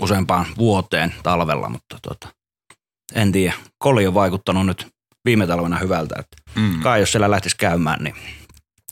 useampaan 0.00 0.46
vuoteen 0.58 1.14
talvella, 1.22 1.68
mutta 1.68 1.98
tota, 2.02 2.28
en 3.14 3.32
tiedä. 3.32 3.54
Koli 3.78 4.06
on 4.06 4.14
vaikuttanut 4.14 4.66
nyt 4.66 4.86
viime 5.26 5.46
talvena 5.46 5.78
hyvältä, 5.78 6.14
että 6.18 6.36
Mm, 6.54 6.80
kai 6.80 7.00
jos 7.00 7.12
siellä 7.12 7.30
lähtisi 7.30 7.56
käymään, 7.56 8.04
niin 8.04 8.16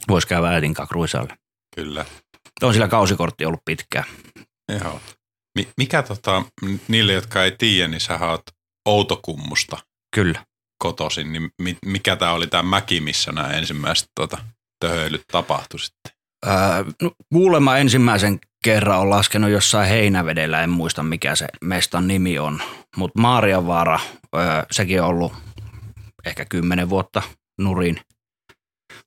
voisi 0.09 0.29
käydä 0.29 0.61
kanssa 0.61 0.87
kruisalle. 0.87 1.35
kyllä. 1.77 2.05
On 2.63 2.73
sillä 2.75 2.89
kausikortti 2.89 3.45
ollut 3.45 3.61
pitkään. 3.65 4.05
Joo. 4.81 5.01
Mi- 5.59 5.69
mikä 5.77 6.03
tota, 6.03 6.43
niille, 6.89 7.13
jotka 7.13 7.45
ei 7.45 7.53
tiedä, 7.59 7.89
niin 7.89 8.01
sä 8.01 8.19
oot 8.19 8.43
Outokummusta 8.89 9.79
Kyllä. 10.15 10.45
kotoisin, 10.83 11.33
niin 11.33 11.51
mi- 11.63 11.79
mikä 11.87 12.17
tämä 12.17 12.33
oli 12.33 12.47
tämä 12.47 12.63
mäki, 12.63 13.01
missä 13.01 13.33
nämä 13.33 13.49
ensimmäiset 13.49 14.09
tota, 14.21 14.39
töhöilyt 14.81 15.23
tapahtui 15.33 15.81
sitten? 15.81 16.13
Öö, 16.47 16.85
no, 17.03 17.11
kuulemma 17.33 17.77
ensimmäisen 17.77 18.39
kerran 18.65 18.99
on 19.01 19.11
laskenut 19.11 19.51
jossain 19.51 19.89
heinävedellä, 19.89 20.63
en 20.63 20.71
muista 20.71 21.03
mikä 21.03 21.37
se 21.37 21.47
mestan 21.65 22.09
nimi 22.09 22.39
on. 22.39 22.63
Mutta 22.97 23.21
Maarianvaara, 23.21 24.01
öö, 24.37 24.63
sekin 24.71 25.03
on 25.03 25.09
ollut 25.09 25.33
ehkä 26.27 26.45
10 26.45 26.91
vuotta 26.91 27.23
nurin. 27.61 28.01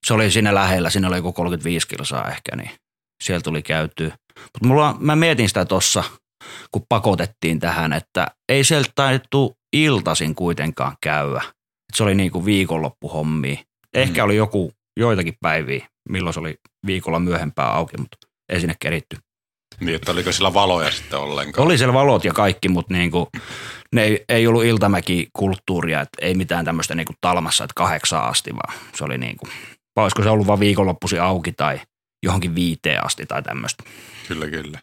Se 0.08 0.14
oli 0.14 0.32
siinä 0.32 0.56
lähellä, 0.56 0.90
siinä 0.90 1.08
oli 1.08 1.16
joku 1.16 1.34
35 1.34 1.88
kilsaa 1.88 2.32
ehkä, 2.32 2.56
niin 2.56 2.72
siellä 3.24 3.42
tuli 3.42 3.62
käytyä. 3.62 4.18
Mutta 4.40 4.68
mulla, 4.68 4.96
mä 5.00 5.16
mietin 5.16 5.48
sitä 5.48 5.66
tossa, 5.66 6.04
kun 6.72 6.86
pakotettiin 6.90 7.60
tähän, 7.60 7.94
että 7.94 8.28
ei 8.50 8.64
sieltä 8.64 8.90
taidettu 8.96 9.58
iltasin 9.74 10.36
kuitenkaan 10.36 10.98
käydä. 11.04 11.42
Et 11.90 11.96
se 11.96 12.04
oli 12.04 12.16
niinku 12.16 12.46
viikonloppuhommia. 12.46 13.58
Ehkä 13.94 14.24
oli 14.24 14.36
joku 14.36 14.72
joitakin 15.00 15.34
päiviä, 15.42 15.88
milloin 16.10 16.34
se 16.34 16.40
oli 16.40 16.56
viikolla 16.86 17.20
myöhempää 17.20 17.74
auki, 17.74 17.98
mutta 17.98 18.18
ei 18.50 18.60
sinne 18.60 18.76
keritty. 18.80 19.18
Niin, 19.80 19.96
että 19.96 20.12
oliko 20.12 20.32
sillä 20.32 20.54
valoja 20.54 20.92
sitten 20.92 21.20
ollenkaan? 21.20 21.66
Oli 21.66 21.78
siellä 21.78 21.94
valot 21.94 22.26
ja 22.26 22.34
kaikki, 22.34 22.70
mutta 22.70 22.94
niinku, 22.94 23.30
ne 23.94 24.04
ei, 24.04 24.26
ei 24.30 24.48
ollut 24.48 24.64
iltamäki-kulttuuria, 24.64 26.02
että 26.02 26.18
ei 26.22 26.34
mitään 26.34 26.66
tämmöistä 26.66 26.96
niinku 26.96 27.14
talmassa, 27.22 27.64
että 27.64 27.74
kahdeksan 27.76 28.24
asti, 28.24 28.56
vaan 28.56 28.80
se 28.96 29.04
oli 29.04 29.18
niinku, 29.18 29.48
vai 29.96 30.04
olisiko 30.04 30.24
se 30.24 30.30
ollut 30.30 30.48
vaan 30.48 30.60
viikonloppuisin 30.60 31.22
auki 31.22 31.52
tai 31.52 31.82
johonkin 32.24 32.56
viiteen 32.56 33.06
asti 33.06 33.26
tai 33.26 33.44
tämmöistä. 33.44 33.84
Kyllä, 34.28 34.48
kyllä. 34.48 34.80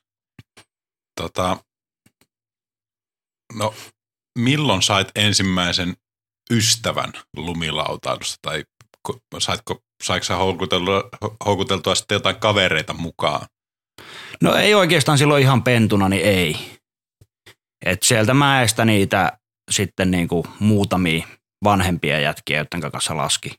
Tota, 1.21 1.57
no, 3.55 3.75
milloin 4.39 4.83
sait 4.83 5.09
ensimmäisen 5.15 5.95
ystävän 6.51 7.13
lumilautailusta 7.37 8.39
tai 8.43 8.65
ko- 9.09 9.21
saitko, 9.39 9.83
saiko 10.03 10.25
sä 10.25 10.37
houkuteltua, 10.37 11.09
houkuteltua 11.47 11.95
sitten 11.95 12.17
jotain 12.17 12.37
kavereita 12.37 12.93
mukaan? 12.93 13.47
No 14.43 14.55
ei 14.55 14.75
oikeastaan 14.75 15.19
silloin 15.19 15.43
ihan 15.43 15.63
pentuna, 15.63 16.09
niin 16.09 16.23
ei. 16.25 16.57
Et 17.85 18.03
sieltä 18.03 18.35
mäestä 18.35 18.85
niitä 18.85 19.39
sitten 19.71 20.11
niinku 20.11 20.47
muutamia 20.61 21.27
vanhempia 21.65 22.21
jätkiä, 22.21 22.57
joiden 22.57 22.91
kanssa 22.93 23.17
laski. 23.17 23.55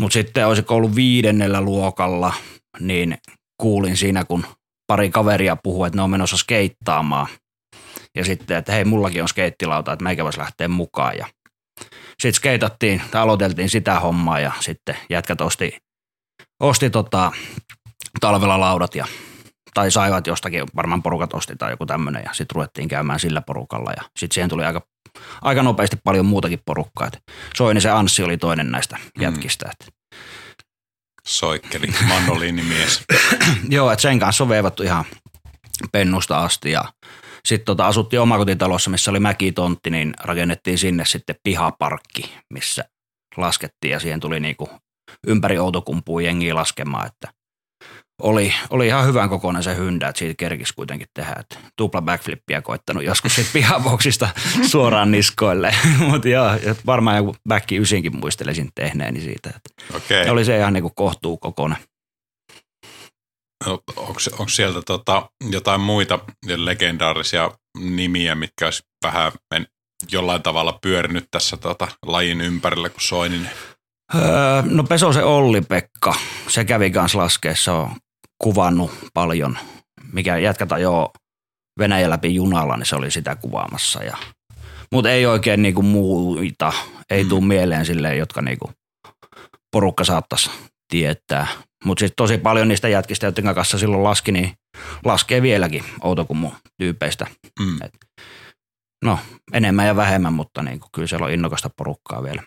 Mutta 0.00 0.12
sitten 0.12 0.46
olisiko 0.46 0.74
ollut 0.74 0.94
viidennellä 0.94 1.60
luokalla, 1.60 2.34
niin 2.80 3.18
kuulin 3.60 3.96
siinä, 3.96 4.24
kun 4.24 4.46
pari 4.86 5.10
kaveria 5.10 5.56
puhui, 5.56 5.86
että 5.86 5.96
ne 5.96 6.02
on 6.02 6.10
menossa 6.10 6.36
skeittaamaan. 6.36 7.26
Ja 8.16 8.24
sitten, 8.24 8.56
että 8.56 8.72
hei, 8.72 8.84
mullakin 8.84 9.22
on 9.22 9.28
skeittilauta, 9.28 9.92
että 9.92 10.02
meikä 10.02 10.24
voisi 10.24 10.38
lähteä 10.38 10.68
mukaan. 10.68 11.16
Ja 11.18 11.26
sitten 12.08 12.34
skeitattiin, 12.34 13.02
tai 13.10 13.22
aloiteltiin 13.22 13.68
sitä 13.68 14.00
hommaa 14.00 14.40
ja 14.40 14.52
sitten 14.60 14.96
jätkät 15.10 15.40
osti, 15.40 15.78
osti 16.60 16.90
tota, 16.90 17.32
talvella 18.20 18.60
laudat 18.60 18.94
ja 18.94 19.06
tai 19.74 19.90
saivat 19.90 20.26
jostakin, 20.26 20.64
varmaan 20.76 21.02
porukat 21.02 21.34
osti 21.34 21.56
tai 21.56 21.70
joku 21.70 21.86
tämmöinen 21.86 22.22
ja 22.26 22.32
sitten 22.32 22.54
ruvettiin 22.54 22.88
käymään 22.88 23.20
sillä 23.20 23.40
porukalla 23.40 23.92
ja 23.96 24.02
sitten 24.18 24.34
siihen 24.34 24.50
tuli 24.50 24.64
aika, 24.64 24.86
aika 25.42 25.62
nopeasti 25.62 25.96
paljon 26.04 26.26
muutakin 26.26 26.60
porukkaa. 26.64 27.06
Et 27.06 27.22
Soini 27.56 27.80
se 27.80 27.90
Anssi 27.90 28.22
oli 28.22 28.36
toinen 28.36 28.70
näistä 28.70 28.98
jätkistä. 29.20 29.70
Et, 29.70 29.94
Soikkeli, 31.26 31.86
mandoliinimies. 32.08 33.04
joo, 33.68 33.90
että 33.90 34.02
sen 34.02 34.18
kanssa 34.18 34.44
on 34.44 34.48
veivattu 34.48 34.82
ihan 34.82 35.04
pennusta 35.92 36.38
asti 36.38 36.70
ja 36.70 36.84
sitten 37.44 37.64
tota, 37.64 37.86
asuttiin 37.86 38.20
omakotitalossa, 38.20 38.90
missä 38.90 39.10
oli 39.10 39.20
mäkitontti, 39.20 39.90
niin 39.90 40.14
rakennettiin 40.20 40.78
sinne 40.78 41.04
sitten 41.04 41.36
pihaparkki, 41.42 42.34
missä 42.54 42.84
laskettiin 43.36 43.92
ja 43.92 44.00
siihen 44.00 44.20
tuli 44.20 44.40
niinku 44.40 44.70
ympäri 45.26 45.58
Outokumpua 45.58 46.22
jengiä 46.22 46.54
laskemaan, 46.54 47.06
että 47.06 47.33
oli, 48.22 48.54
oli 48.70 48.86
ihan 48.86 49.06
hyvän 49.06 49.28
kokoinen 49.28 49.62
se 49.62 49.76
hyndä, 49.76 50.08
että 50.08 50.18
siitä 50.18 50.34
kerkisi 50.36 50.74
kuitenkin 50.74 51.08
tehdä. 51.14 51.36
Että 51.40 51.58
tupla 51.76 52.02
backflippiä 52.02 52.62
koittanut 52.62 53.04
joskus 53.04 53.34
siitä 53.34 53.50
pihaboksista 53.52 54.28
suoraan 54.70 55.10
niskoille. 55.10 55.74
Mutta 56.10 56.28
joo, 56.28 56.50
varmaan 56.86 57.16
joku 57.16 57.36
back 57.48 57.72
ysinkin 57.72 58.16
muistelisin 58.16 58.68
tehneeni 58.74 59.20
siitä. 59.20 59.50
Että 59.56 59.96
Okei. 59.96 60.30
oli 60.30 60.44
se 60.44 60.58
ihan 60.58 60.72
niinku 60.72 60.90
kohtuu 60.90 61.36
kokoinen. 61.36 61.78
Onko, 63.66 63.82
onko 64.32 64.48
sieltä 64.48 64.82
tota, 64.86 65.30
jotain 65.50 65.80
muita 65.80 66.18
legendaarisia 66.56 67.50
nimiä, 67.78 68.34
mitkä 68.34 68.64
olisi 68.64 68.82
vähän 69.06 69.32
men, 69.54 69.66
jollain 70.12 70.42
tavalla 70.42 70.78
pyörinyt 70.82 71.28
tässä 71.30 71.56
tota, 71.56 71.88
lajin 72.06 72.40
ympärillä 72.40 72.88
kuin 72.88 73.00
Soininen? 73.00 73.50
Öö, 74.14 74.22
no 74.64 74.84
Pesosen 74.84 75.24
Olli-Pekka, 75.24 76.14
se 76.48 76.64
kävi 76.64 76.90
kanssa 76.90 77.18
laskeessa, 77.18 77.74
on 77.74 77.90
kuvannut 78.44 78.90
paljon. 79.14 79.58
Mikä 80.12 80.38
jätkätä 80.38 80.78
jo 80.78 81.12
Venäjän 81.78 82.10
läpi 82.10 82.34
junalla, 82.34 82.76
niin 82.76 82.86
se 82.86 82.96
oli 82.96 83.10
sitä 83.10 83.36
kuvaamassa. 83.36 84.02
Ja, 84.02 84.16
mutta 84.92 85.10
ei 85.10 85.26
oikein 85.26 85.62
niinku 85.62 85.82
muita, 85.82 86.72
ei 87.10 87.22
mm. 87.22 87.28
tule 87.28 87.44
mieleen 87.44 87.86
silleen, 87.86 88.18
jotka 88.18 88.42
niinku 88.42 88.70
porukka 89.72 90.04
saattaisi 90.04 90.50
tietää. 90.88 91.46
Mutta 91.84 92.00
sitten 92.00 92.16
tosi 92.16 92.38
paljon 92.38 92.68
niistä 92.68 92.88
jätkistä, 92.88 93.26
joiden 93.26 93.54
kanssa 93.54 93.78
silloin 93.78 94.04
laski, 94.04 94.32
niin 94.32 94.52
laskee 95.04 95.42
vieläkin 95.42 95.84
Outokummun 96.02 96.52
tyypeistä. 96.78 97.26
Mm. 97.60 97.82
Et 97.82 97.92
no 99.04 99.18
enemmän 99.52 99.86
ja 99.86 99.96
vähemmän, 99.96 100.32
mutta 100.32 100.62
niin 100.62 100.80
kuin, 100.80 100.90
kyllä 100.94 101.08
siellä 101.08 101.26
on 101.26 101.32
innokasta 101.32 101.70
porukkaa 101.76 102.22
vielä. 102.22 102.42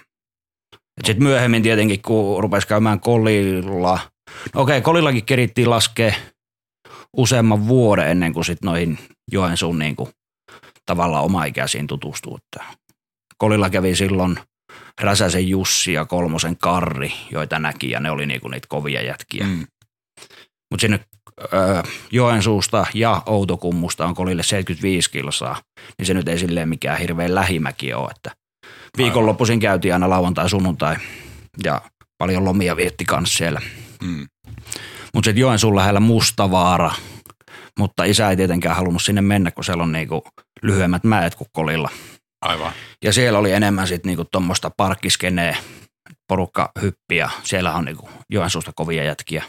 Sitten 1.05 1.23
myöhemmin 1.23 1.63
tietenkin, 1.63 2.01
kun 2.01 2.43
rupesi 2.43 2.67
käymään 2.67 2.99
kolilla, 2.99 3.99
no 4.53 4.61
okei, 4.61 4.81
kolillakin 4.81 5.25
kerittiin 5.25 5.69
laskea 5.69 6.13
useamman 7.17 7.67
vuoden 7.67 8.07
ennen 8.07 8.33
kuin 8.33 8.45
sitten 8.45 8.67
noihin 8.67 8.99
Joensuun 9.31 9.79
niin 9.79 9.95
kuin, 9.95 10.09
tavallaan 10.85 11.23
omaikäisiin 11.23 11.87
tutustuu. 11.87 12.39
Kolilla 13.37 13.69
kävi 13.69 13.95
silloin 13.95 14.39
Räsäsen 15.01 15.47
Jussi 15.47 15.93
ja 15.93 16.05
Kolmosen 16.05 16.57
Karri, 16.57 17.11
joita 17.31 17.59
näki, 17.59 17.91
ja 17.91 17.99
ne 17.99 18.11
oli 18.11 18.25
niinku 18.25 18.47
niitä 18.47 18.67
kovia 18.69 19.01
jätkiä. 19.01 19.45
Mm. 19.45 19.67
Mutta 20.71 20.81
sinne 20.81 20.99
ö, 21.41 21.83
Joensuusta 22.11 22.85
ja 22.93 23.21
Outokummusta 23.25 24.05
on 24.05 24.15
kolille 24.15 24.43
75 24.43 25.11
kilsaa, 25.11 25.61
niin 25.97 26.05
se 26.05 26.13
nyt 26.13 26.27
ei 26.27 26.37
silleen 26.37 26.69
mikään 26.69 26.99
hirveän 26.99 27.35
lähimäki 27.35 27.93
ole. 27.93 28.11
Että 28.15 28.31
viikonloppuisin 28.97 29.59
käytiin 29.59 29.93
aina 29.93 30.09
lauantai, 30.09 30.49
sunnuntai 30.49 30.95
ja 31.63 31.81
paljon 32.17 32.45
lomia 32.45 32.75
vietti 32.75 33.05
kanssa 33.05 33.37
siellä. 33.37 33.61
Mm. 34.03 34.27
Mutta 35.13 35.27
sitten 35.27 35.41
Joensuun 35.41 35.75
lähellä 35.75 35.99
Mustavaara, 35.99 36.91
mutta 37.79 38.03
isä 38.03 38.29
ei 38.29 38.35
tietenkään 38.35 38.75
halunnut 38.75 39.03
sinne 39.03 39.21
mennä, 39.21 39.51
kun 39.51 39.63
siellä 39.63 39.83
on 39.83 39.91
niinku 39.91 40.23
lyhyemmät 40.61 41.03
mäet 41.03 41.35
kuin 41.35 41.47
kolilla. 41.51 41.89
Aivan. 42.41 42.73
Ja 43.03 43.13
siellä 43.13 43.39
oli 43.39 43.51
enemmän 43.51 43.87
sitten 43.87 44.09
niinku 44.09 44.25
tuommoista 44.31 44.71
parkkiskenee, 44.77 45.57
porukka 46.27 46.71
hyppiä. 46.81 47.29
Siellä 47.43 47.73
on 47.73 47.85
niinku 47.85 48.09
Joensuusta 48.29 48.71
kovia 48.75 49.03
jätkiä 49.03 49.43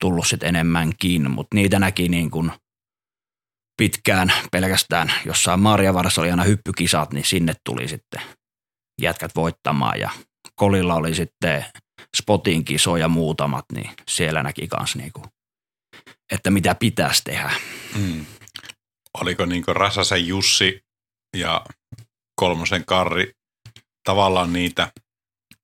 tullut 0.00 0.26
sitten 0.26 0.48
enemmänkin, 0.48 1.30
mutta 1.30 1.54
niitä 1.54 1.78
näki 1.78 2.08
niin 2.08 2.30
kuin 2.30 2.52
pitkään 3.76 4.32
pelkästään 4.52 5.12
jossain 5.26 5.60
Marjavarassa 5.60 6.20
oli 6.20 6.30
aina 6.30 6.44
hyppykisat, 6.44 7.12
niin 7.12 7.24
sinne 7.24 7.54
tuli 7.64 7.88
sitten 7.88 8.20
jätkät 9.02 9.30
voittamaan 9.36 10.00
ja 10.00 10.10
Kolilla 10.54 10.94
oli 10.94 11.14
sitten 11.14 11.64
spotin 12.14 12.64
kisoja 12.64 13.08
muutamat, 13.08 13.64
niin 13.72 13.90
siellä 14.08 14.42
näki 14.42 14.68
kans 14.68 14.96
niinku, 14.96 15.22
että 16.32 16.50
mitä 16.50 16.74
pitäisi 16.74 17.22
tehdä. 17.24 17.50
Mm. 17.94 18.26
Oliko 19.20 19.46
niinku 19.46 19.72
Rasasen 19.72 20.26
Jussi 20.26 20.80
ja 21.36 21.64
Kolmosen 22.40 22.84
Karri 22.84 23.32
tavallaan 24.04 24.52
niitä 24.52 24.92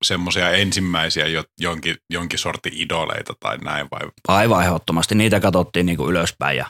semmoisia 0.04 0.50
ensimmäisiä 0.50 1.26
jo, 1.26 1.44
jonkin, 1.60 1.96
jonkin 2.10 2.38
sortin 2.38 2.72
idoleita 2.76 3.34
tai 3.40 3.58
näin 3.58 3.86
vai? 3.90 4.00
Aivan 4.28 4.64
ehdottomasti. 4.64 5.14
Niitä 5.14 5.40
katsottiin 5.40 5.86
niin 5.86 5.96
kuin 5.96 6.10
ylöspäin 6.10 6.56
ja 6.58 6.66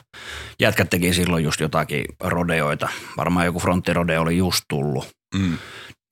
jätkät 0.59 0.89
teki 0.89 1.13
silloin 1.13 1.43
just 1.43 1.59
jotakin 1.59 2.05
rodeoita. 2.19 2.89
Varmaan 3.17 3.45
joku 3.45 3.59
fronttirodeo 3.59 4.21
oli 4.21 4.37
just 4.37 4.63
tullut. 4.69 5.07
Mm. 5.35 5.57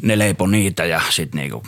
Ne 0.02 0.18
leipo 0.18 0.48
niitä 0.48 0.86
ja 0.86 1.02
sitten 1.10 1.40
niinku, 1.42 1.64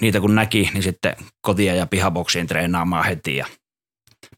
niitä 0.00 0.20
kun 0.20 0.34
näki, 0.34 0.70
niin 0.74 0.82
sitten 0.82 1.16
kotia 1.40 1.74
ja 1.74 1.86
pihaboksiin 1.86 2.46
treenaamaan 2.46 3.04
heti. 3.04 3.36
Ja, 3.36 3.46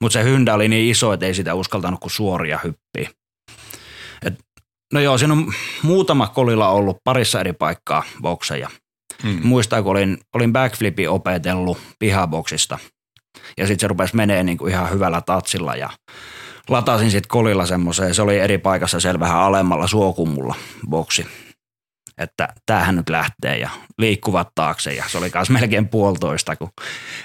mutta 0.00 0.12
se 0.12 0.24
hyndä 0.24 0.54
oli 0.54 0.68
niin 0.68 0.90
iso, 0.90 1.12
että 1.12 1.26
ei 1.26 1.34
sitä 1.34 1.54
uskaltanut 1.54 2.00
kuin 2.00 2.10
suoria 2.10 2.60
hyppiä. 2.64 3.10
Et, 4.26 4.34
no 4.92 5.00
joo, 5.00 5.18
siinä 5.18 5.32
on 5.32 5.52
muutama 5.82 6.26
kolilla 6.26 6.68
ollut 6.68 6.98
parissa 7.04 7.40
eri 7.40 7.52
paikkaa 7.52 8.02
bokseja– 8.22 8.70
Hmm. 9.22 9.40
Muistaa, 9.42 9.82
kun 9.82 9.90
olin, 9.90 10.18
olin 10.34 10.52
backflipin 10.52 11.10
opetellut 11.10 11.78
pihaboksista 11.98 12.78
ja 13.58 13.66
sitten 13.66 13.80
se 13.80 13.88
rupesi 13.88 14.16
menee 14.16 14.42
niin 14.42 14.58
kuin 14.58 14.72
ihan 14.72 14.90
hyvällä 14.90 15.20
tatsilla 15.20 15.76
ja 15.76 15.90
latasin 16.68 17.10
sitten 17.10 17.28
kolilla 17.28 17.66
semmoiseen, 17.66 18.14
se 18.14 18.22
oli 18.22 18.38
eri 18.38 18.58
paikassa 18.58 19.00
siellä 19.00 19.20
vähän 19.20 19.38
alemmalla 19.38 19.86
suokummulla 19.86 20.54
boksi. 20.88 21.26
Että 22.18 22.48
tämähän 22.66 22.96
nyt 22.96 23.08
lähtee 23.08 23.58
ja 23.58 23.70
liikkuvat 23.98 24.48
taakse 24.54 24.94
ja 24.94 25.04
se 25.08 25.18
oli 25.18 25.30
myös 25.34 25.50
melkein 25.50 25.88
puolitoista, 25.88 26.56
kun 26.56 26.70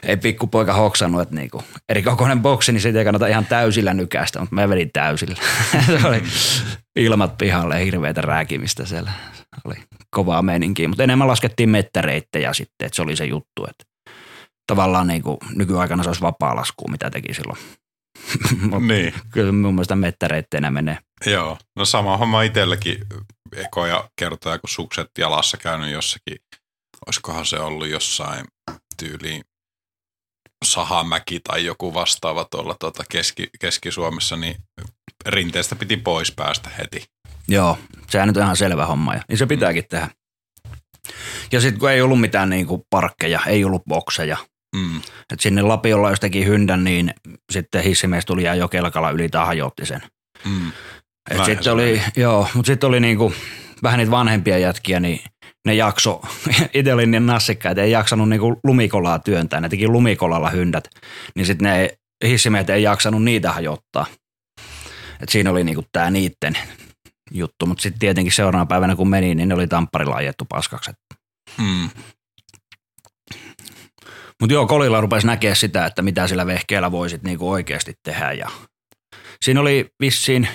ei 0.03 0.17
pikkupoika 0.17 0.73
hoksannut, 0.73 1.21
että 1.21 1.35
niinku 1.35 1.63
eri 1.89 2.03
kokoinen 2.03 2.41
boksi, 2.41 2.71
niin 2.71 2.81
siitä 2.81 2.99
ei 2.99 3.05
kannata 3.05 3.27
ihan 3.27 3.45
täysillä 3.45 3.93
nykäistä, 3.93 4.39
mutta 4.39 4.55
mä 4.55 4.69
vedin 4.69 4.91
täysillä. 4.93 5.37
se 6.01 6.07
oli 6.07 6.23
ilmat 6.95 7.37
pihalle 7.37 7.85
hirveätä 7.85 8.21
rääkimistä 8.21 8.85
siellä. 8.85 9.11
Oli 9.65 9.75
kovaa 10.09 10.41
meininkiä, 10.41 10.87
mutta 10.87 11.03
enemmän 11.03 11.27
laskettiin 11.27 11.69
mettäreittejä 11.69 12.53
sitten, 12.53 12.85
että 12.85 12.95
se 12.95 13.01
oli 13.01 13.15
se 13.15 13.25
juttu, 13.25 13.65
että 13.69 13.83
tavallaan 14.67 15.07
niin 15.07 15.23
kuin 15.23 15.37
nykyaikana 15.55 16.03
se 16.03 16.09
olisi 16.09 16.21
vapaa 16.21 16.55
lasku, 16.55 16.87
mitä 16.87 17.09
teki 17.09 17.33
silloin. 17.33 17.59
niin. 18.87 19.13
Kyllä 19.31 19.51
mun 19.51 19.73
mielestä 19.73 19.95
mettäreitteinä 19.95 20.71
menee. 20.71 20.97
Joo, 21.25 21.57
no 21.75 21.85
sama 21.85 22.17
homma 22.17 22.41
itselläkin 22.41 22.97
ekoja 23.55 24.09
kertoja, 24.15 24.59
kun 24.59 24.69
sukset 24.69 25.11
jalassa 25.17 25.57
käynyt 25.57 25.91
jossakin, 25.91 26.37
olisikohan 27.07 27.45
se 27.45 27.59
ollut 27.59 27.89
jossain 27.89 28.45
tyyliin 28.97 29.43
Sahamäki 30.65 31.39
tai 31.39 31.65
joku 31.65 31.93
vastaava 31.93 32.45
tuolla 32.51 32.75
tuota 32.79 33.03
Keski, 33.11 33.49
Keski-Suomessa, 33.59 34.35
niin 34.35 34.55
rinteestä 35.25 35.75
piti 35.75 35.97
pois 35.97 36.31
päästä 36.31 36.69
heti. 36.69 37.05
Joo, 37.47 37.77
sehän 38.09 38.27
nyt 38.27 38.37
on 38.37 38.43
ihan 38.43 38.57
selvä 38.57 38.85
homma 38.85 39.13
ja 39.13 39.21
niin 39.29 39.37
se 39.37 39.45
pitääkin 39.45 39.83
mm. 39.83 39.87
tehdä. 39.87 40.09
Ja 41.51 41.61
sitten 41.61 41.79
kun 41.79 41.91
ei 41.91 42.01
ollut 42.01 42.21
mitään 42.21 42.49
niinku 42.49 42.87
parkkeja, 42.89 43.39
ei 43.45 43.65
ollut 43.65 43.85
bokseja, 43.85 44.37
mm. 44.75 44.97
että 44.97 45.41
sinne 45.43 45.61
Lapiolla 45.61 46.09
jos 46.09 46.19
teki 46.19 46.45
hyndän, 46.45 46.83
niin 46.83 47.13
sitten 47.51 47.83
hissimies 47.83 48.25
tuli 48.25 48.43
ja 48.43 48.55
jo 48.55 48.67
kelkalla 48.67 49.11
yli 49.11 49.29
tai 49.29 49.45
hajotti 49.45 49.85
sen. 49.85 50.01
Mm. 50.45 50.71
Sitten 51.45 51.73
oli, 51.73 52.01
joo, 52.15 52.47
mutta 52.53 52.67
sitten 52.67 52.87
oli 52.87 52.99
niinku 52.99 53.33
vähän 53.83 53.97
niitä 53.97 54.11
vanhempia 54.11 54.57
jätkiä, 54.57 54.99
niin 54.99 55.19
ne 55.65 55.73
jakso, 55.75 56.21
itse 56.73 56.93
olin 56.93 57.11
niin 57.11 57.25
nassikka, 57.25 57.69
että 57.69 57.81
ei 57.81 57.91
jaksanut 57.91 58.29
niinku 58.29 58.59
lumikolaa 58.63 59.19
työntää, 59.19 59.61
ne 59.61 59.69
teki 59.69 59.87
lumikolalla 59.87 60.49
hyndät, 60.49 60.87
niin 61.35 61.45
sitten 61.45 61.65
ne 61.65 61.97
hissimiehet 62.27 62.69
ei 62.69 62.83
jaksanut 62.83 63.23
niitä 63.23 63.51
hajottaa. 63.51 64.05
Et 65.19 65.29
siinä 65.29 65.51
oli 65.51 65.63
niinku 65.63 65.85
tämä 65.91 66.11
niitten 66.11 66.57
juttu, 67.31 67.65
mutta 67.65 67.81
sitten 67.81 67.99
tietenkin 67.99 68.33
seuraavana 68.33 68.65
päivänä 68.65 68.95
kun 68.95 69.09
meni, 69.09 69.35
niin 69.35 69.49
ne 69.49 69.55
oli 69.55 69.67
Tampparilla 69.67 70.15
ajettu 70.15 70.45
paskaksi. 70.49 70.91
Hmm. 71.57 71.89
Mutta 74.39 74.53
joo, 74.53 74.67
Kolilla 74.67 75.01
rupesi 75.01 75.27
näkeä 75.27 75.55
sitä, 75.55 75.85
että 75.85 76.01
mitä 76.01 76.27
sillä 76.27 76.45
vehkeellä 76.45 76.91
voisit 76.91 77.23
niinku 77.23 77.49
oikeasti 77.49 77.93
tehdä. 78.03 78.31
Ja 78.31 78.51
siinä 79.41 79.61
oli 79.61 79.89
vissiin, 79.99 80.47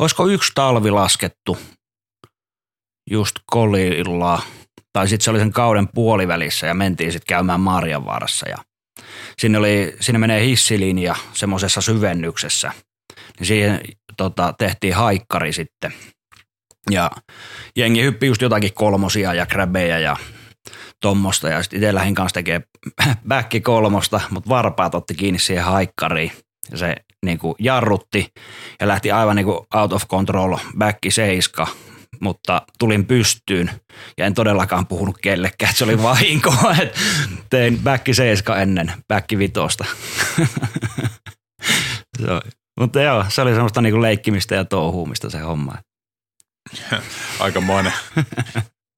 olisiko 0.00 0.28
yksi 0.28 0.52
talvi 0.54 0.90
laskettu 0.90 1.58
just 3.10 3.36
Kolilla, 3.46 4.42
tai 4.92 5.08
sitten 5.08 5.24
se 5.24 5.30
oli 5.30 5.38
sen 5.38 5.52
kauden 5.52 5.88
puolivälissä 5.88 6.66
ja 6.66 6.74
mentiin 6.74 7.12
sitten 7.12 7.26
käymään 7.28 7.60
Marjanvaarassa 7.60 8.48
ja 8.48 8.56
sinne, 9.38 9.58
oli, 9.58 9.96
sinne 10.00 10.18
menee 10.18 10.46
hissilinja 10.46 11.16
semmoisessa 11.32 11.80
syvennyksessä– 11.80 12.72
niin 13.38 13.46
siihen 13.46 13.80
tota, 14.16 14.54
tehtiin 14.58 14.94
haikkari 14.94 15.52
sitten. 15.52 15.92
Ja 16.90 17.10
jengi 17.76 18.02
hyppi 18.02 18.26
just 18.26 18.42
jotakin 18.42 18.74
kolmosia 18.74 19.34
ja 19.34 19.46
kräbejä 19.46 19.98
ja 19.98 20.16
tommosta. 21.00 21.48
Ja 21.48 21.62
sitten 21.62 21.76
itse 21.76 21.94
lähdin 21.94 22.14
kanssa 22.14 22.34
tekee 22.34 22.62
backi 23.28 23.60
kolmosta, 23.60 24.20
mutta 24.30 24.48
varpaat 24.48 24.94
otti 24.94 25.14
kiinni 25.14 25.38
siihen 25.38 25.64
haikkariin. 25.64 26.32
Se 26.74 26.96
niin 27.24 27.38
kuin 27.38 27.54
jarrutti 27.58 28.32
ja 28.80 28.88
lähti 28.88 29.10
aivan 29.12 29.36
niin 29.36 29.46
kuin 29.46 29.66
out 29.74 29.92
of 29.92 30.08
control, 30.08 30.56
backi 30.78 31.10
seiska, 31.10 31.66
mutta 32.20 32.62
tulin 32.78 33.06
pystyyn 33.06 33.70
ja 34.18 34.26
en 34.26 34.34
todellakaan 34.34 34.86
puhunut 34.86 35.18
kellekään, 35.18 35.70
että 35.70 35.78
se 35.78 35.84
oli 35.84 36.02
vahinko, 36.10 36.54
että 36.82 37.00
tein 37.50 37.78
backi 37.78 38.14
seiska 38.14 38.56
ennen 38.56 38.92
backi 39.08 39.38
vitosta. 39.38 39.84
Mutta 42.80 43.02
joo, 43.02 43.24
se 43.28 43.42
oli 43.42 43.50
semmoista 43.50 43.82
niinku 43.82 44.02
leikkimistä 44.02 44.54
ja 44.54 44.64
touhuumista 44.64 45.30
se 45.30 45.38
homma. 45.38 45.74
Aikamoinen, 47.40 47.92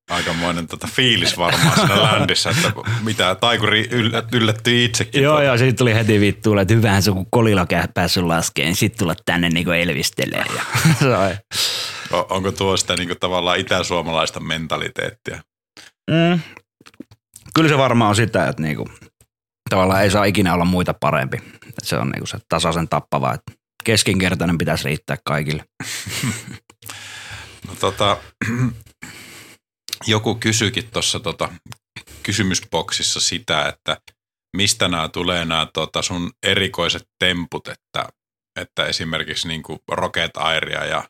aikamoinen 0.08 0.66
tota 0.66 0.86
fiilis 0.86 1.38
varmaan 1.38 1.74
siinä 1.74 2.02
ländissä, 2.02 2.50
että 2.50 2.72
mitä 3.02 3.34
taikuri 3.34 3.88
yllättyi 4.32 4.84
itsekin. 4.84 5.22
Joo, 5.22 5.42
joo, 5.42 5.58
siitä 5.58 5.76
tuli 5.76 5.94
heti 5.94 6.20
vittuulle, 6.20 6.62
että 6.62 6.74
hyvähän 6.74 7.02
se 7.02 7.10
kun 7.10 7.26
kolilla 7.30 7.66
päässyt 7.94 8.24
laskeen, 8.24 8.66
niin 8.66 8.76
sitten 8.76 8.98
tulla 8.98 9.14
tänne 9.24 9.48
niinku 9.48 9.70
elvistelee. 9.70 10.44
Ja, 10.56 10.62
Onko 12.30 12.52
tuo 12.52 12.76
sitä 12.76 12.96
niinku 12.96 13.14
tavallaan 13.14 13.58
itäsuomalaista 13.58 14.40
mentaliteettia? 14.40 15.42
Mm. 16.10 16.40
Kyllä 17.54 17.68
se 17.68 17.78
varmaan 17.78 18.08
on 18.08 18.16
sitä, 18.16 18.48
että 18.48 18.62
niinku, 18.62 18.88
tavallaan 19.70 20.02
ei 20.02 20.10
saa 20.10 20.24
ikinä 20.24 20.54
olla 20.54 20.64
muita 20.64 20.94
parempi. 20.94 21.38
Se 21.82 21.96
on 21.96 22.08
niinku 22.08 22.26
se 22.26 22.38
tasaisen 22.48 22.88
tappava, 22.88 23.34
että 23.34 23.52
keskinkertainen 23.84 24.58
pitäisi 24.58 24.84
riittää 24.84 25.16
kaikille. 25.24 25.64
no 27.68 27.74
tota, 27.80 28.16
joku 30.06 30.34
kysyikin 30.34 30.90
tuossa 30.90 31.20
tota, 31.20 31.48
kysymysboksissa 32.22 33.20
sitä, 33.20 33.68
että 33.68 33.96
mistä 34.56 34.88
nämä 34.88 35.08
tulee 35.08 35.44
nämä 35.44 35.66
tota 35.74 36.02
sun 36.02 36.30
erikoiset 36.42 37.08
temput, 37.18 37.68
että, 37.68 38.08
että 38.60 38.86
esimerkiksi 38.86 39.48
niin 39.48 39.62
kuin 39.62 39.78
Rocket 39.90 40.36
Airia 40.36 40.84
ja 40.84 41.04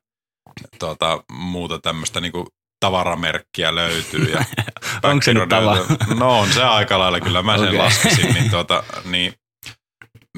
tuota, 0.78 1.24
muuta 1.32 1.78
tämmöistä 1.78 2.20
niinku 2.20 2.48
tavaramerkkiä 2.80 3.74
löytyy. 3.74 4.24
Ja 4.24 4.44
Onko 5.10 5.22
se 5.22 5.34
nyt 5.34 5.48
tava? 5.48 5.76
No 6.18 6.38
on 6.40 6.52
se 6.52 6.62
aika 6.62 6.98
lailla, 6.98 7.20
kyllä 7.20 7.42
mä 7.42 7.58
sen 7.58 7.68
Okei. 7.68 7.78
laskisin. 7.78 8.34
Niin, 8.34 8.50
tuota, 8.50 8.84
niin, 9.04 9.34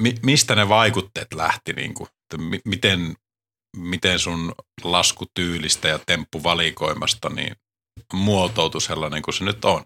mi, 0.01 0.15
mistä 0.23 0.55
ne 0.55 0.69
vaikutteet 0.69 1.33
lähti? 1.33 1.73
Niin 1.73 1.93
kuin, 1.93 2.09
mi, 2.37 2.59
miten, 2.65 3.15
miten 3.77 4.19
sun 4.19 4.53
laskutyylistä 4.83 5.87
ja 5.87 5.99
temppuvalikoimasta 6.05 7.29
niin 7.29 7.55
muotoutui 8.13 8.81
sellainen 8.81 9.21
kuin 9.21 9.33
se 9.33 9.43
nyt 9.43 9.65
on? 9.65 9.83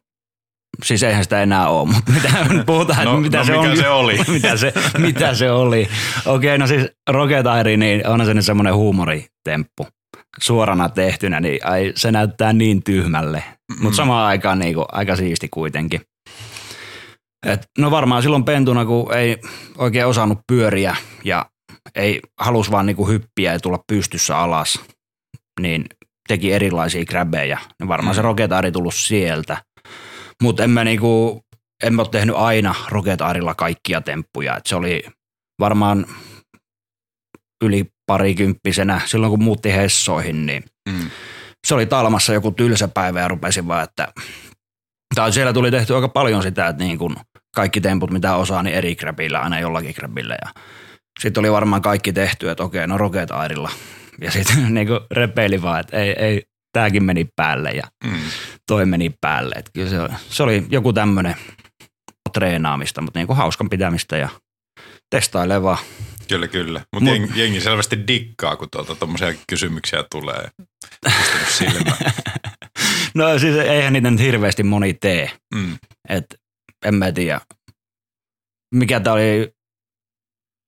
Siis 0.84 1.04
eihän 1.04 1.24
sitä 1.24 1.42
enää 1.42 1.70
ole, 1.70 1.88
mutta 1.88 2.12
mitä 2.12 2.30
puhutaan, 2.66 3.06
No- 3.06 3.18
mitä 3.20 3.38
no 3.38 3.46
se 3.46 3.52
mikä 3.58 3.70
on. 3.72 3.78
se 3.78 3.90
oli? 3.90 4.18
mitä, 4.34 4.58
se, 4.58 4.74
mitä 4.98 5.34
se 5.36 5.52
oli. 5.52 5.88
Okei, 6.26 6.58
no 6.58 6.68
siis 6.68 6.88
Rocket 7.10 7.48
Air, 7.48 7.68
niin 7.78 8.08
on 8.08 8.26
se 8.26 8.34
nyt 8.34 8.46
semmoinen 8.46 8.76
huumoritemppu. 8.76 9.88
Suorana 10.42 10.90
tehtynä, 10.90 11.40
niin 11.40 11.60
ai, 11.68 11.94
se 11.96 12.12
näyttää 12.12 12.54
niin 12.54 12.84
tyhmälle. 12.84 13.44
Mutta 13.80 13.96
samaan 13.98 14.28
aikaan 14.28 14.60
niin 14.60 14.74
kuin, 14.76 14.86
aika 14.92 15.16
siisti 15.16 15.48
kuitenkin. 15.48 16.02
Et, 17.46 17.62
no 17.78 17.92
varmaan 17.92 18.22
silloin 18.22 18.44
pentuna, 18.44 18.86
kun 18.86 19.14
ei 19.14 19.38
oikein 19.78 20.08
osannut 20.08 20.40
pyöriä 20.48 20.96
ja 21.24 21.46
ei 21.96 22.20
halus 22.40 22.72
vaan 22.72 22.86
niin 22.86 22.96
kuin 22.96 23.10
hyppiä 23.10 23.54
ja 23.54 23.60
tulla 23.60 23.80
pystyssä 23.88 24.38
alas, 24.38 24.80
niin 25.60 25.86
teki 26.28 26.54
erilaisia 26.54 27.06
grabbeja. 27.06 27.58
Niin 27.80 27.88
varmaan 27.88 28.16
se 28.16 28.22
Mm. 28.22 28.26
Rocket 28.26 28.52
Air 28.52 28.72
tullut 28.72 28.96
sieltä. 28.96 29.58
Mutta 30.44 30.64
en 30.64 30.70
mä 30.70 30.84
niinku, 30.84 31.42
en 31.84 31.94
mä 31.94 32.02
ole 32.02 32.10
tehnyt 32.10 32.36
aina 32.36 32.76
Rocket 32.90 33.22
Airilla 33.22 33.56
kaikkia 33.56 34.02
temppuja. 34.02 34.58
Et 34.58 34.66
se 34.66 34.76
oli 34.76 35.04
varmaan 35.60 36.06
yli 37.64 37.86
parikymppisenä 38.06 39.02
silloin, 39.06 39.30
kun 39.30 39.44
muutti 39.44 39.74
Hessoihin, 39.74 40.46
niin 40.46 40.64
Mm. 40.90 41.10
se 41.68 41.76
oli 41.76 41.86
Talmassa 41.86 42.34
joku 42.34 42.52
tylsä 42.52 42.88
päivä 42.88 43.20
ja 43.20 43.28
rupesin 43.28 43.68
vaan, 43.68 43.84
että 43.84 44.08
tai 45.16 45.34
siellä 45.34 45.54
tuli 45.54 45.72
tehty 45.72 45.96
aika 45.96 46.08
paljon 46.08 46.44
sitä, 46.44 46.68
että 46.68 46.84
niin 46.84 46.98
kun 46.98 47.16
kaikki 47.56 47.82
temput, 47.82 48.12
mitä 48.12 48.36
osaa, 48.36 48.64
niin 48.64 48.76
eri 48.76 48.96
grabilla, 48.96 49.40
aina 49.40 49.60
jollakin 49.60 49.94
grabilla. 49.96 50.34
Ja 50.34 50.50
sitten 51.20 51.42
oli 51.42 51.52
varmaan 51.52 51.82
kaikki 51.82 52.14
tehty, 52.14 52.50
että 52.50 52.64
okei, 52.64 52.88
no 52.88 52.98
Rocket 52.98 53.32
Airilla. 53.32 53.70
Ja 54.22 54.32
sitten 54.32 54.74
niin 54.74 54.88
repeili 55.12 55.62
vaan, 55.62 55.80
että 55.80 55.98
ei, 55.98 56.10
ei, 56.10 56.44
tääkin 56.74 57.04
meni 57.04 57.28
päälle 57.36 57.72
ja 57.72 57.84
Mm. 58.04 58.20
toi 58.68 58.86
meni 58.86 59.14
päälle. 59.22 59.56
Et 59.56 59.70
kyllä 59.74 59.90
se, 59.90 60.00
oli- 60.02 60.12
se 60.30 60.44
oli 60.44 60.66
joku 60.70 60.94
tämmöinen 60.94 61.36
treenaamista, 62.34 63.02
mutta 63.02 63.20
niin 63.20 63.28
kuin 63.28 63.38
hauskan 63.38 63.70
pitämistä 63.70 64.18
ja 64.18 64.30
testailevaa. 65.10 65.78
Kyllä, 66.30 66.48
kyllä. 66.48 66.82
Mutta 66.94 67.10
Mut- 67.10 67.14
jengi, 67.20 67.40
jengi 67.40 67.62
selvästi 67.62 68.08
dikkaa, 68.08 68.56
kun 68.56 68.68
tuota, 68.72 68.96
tommosia 68.96 69.34
kysymyksiä 69.50 70.04
tulee. 70.12 70.50
No 73.16 73.40
siis 73.40 73.56
eihän 73.56 73.94
niitä 73.94 74.12
nyt 74.12 74.20
hirveästi 74.20 74.64
moni 74.64 74.94
tee. 74.94 75.32
Mm. 75.56 75.78
Et 76.10 76.26
en 76.86 76.96
mä 76.96 77.12
tiedä. 77.12 77.42
Mikä 78.76 79.00
tää 79.00 79.14
oli 79.14 79.54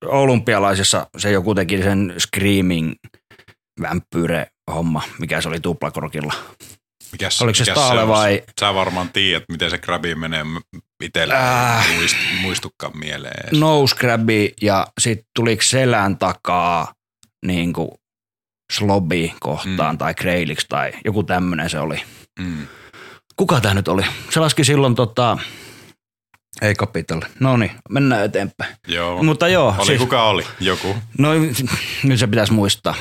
olympialaisessa, 0.04 1.06
se 1.18 1.30
joku 1.30 1.54
teki 1.54 1.82
sen 1.82 2.14
screaming 2.18 2.92
vampyre 3.82 4.46
homma, 4.72 5.02
mikä 5.18 5.40
se 5.40 5.48
oli 5.48 5.60
tuplakorkilla. 5.60 6.34
Mikäs, 7.12 7.42
Oliko 7.42 7.54
se 7.56 7.62
mikäs 7.62 7.74
Stahle 7.84 8.02
on? 8.02 8.08
vai- 8.08 8.42
Sä 8.60 8.74
varmaan 8.74 9.08
tiedät, 9.12 9.44
miten 9.48 9.70
se 9.70 9.78
grabi 9.78 10.14
menee 10.14 10.44
itsellä. 11.04 11.34
Äh. 11.78 11.94
Muist, 11.96 12.16
muistukaan 12.40 12.98
mieleen. 12.98 13.60
Nose 13.60 13.96
grabbi 13.96 14.54
ja 14.62 14.86
sitten 15.00 15.26
tuliko 15.36 15.62
selän 15.62 16.18
takaa 16.18 16.92
niin 17.46 17.72
kuin 17.72 17.90
slobby 18.72 19.30
kohtaan 19.40 19.94
Mm. 19.94 19.98
tai 19.98 20.14
kreiliksi 20.14 20.66
tai 20.68 20.92
joku 21.04 21.22
tämmöinen 21.22 21.70
se 21.70 21.78
oli. 21.78 22.02
Mm. 22.40 22.66
Kuka 23.36 23.60
tämä 23.60 23.74
nyt 23.74 23.88
oli? 23.88 24.02
Se 24.30 24.40
laski 24.40 24.64
silloin 24.64 24.94
tota, 24.94 25.38
ei 26.62 26.74
kapitalle. 26.74 27.26
No 27.40 27.56
niin, 27.56 27.70
mennään 27.90 28.24
eteenpäin. 28.24 28.74
Joo. 28.86 29.22
Mutta 29.22 29.48
joo, 29.48 29.74
oli 29.78 29.86
siis, 29.86 30.00
kuka 30.00 30.22
oli? 30.24 30.44
Joku. 30.60 30.96
no 31.18 31.28
nyt 32.02 32.18
se 32.18 32.26
pitäisi 32.26 32.52
muistaa. 32.52 32.94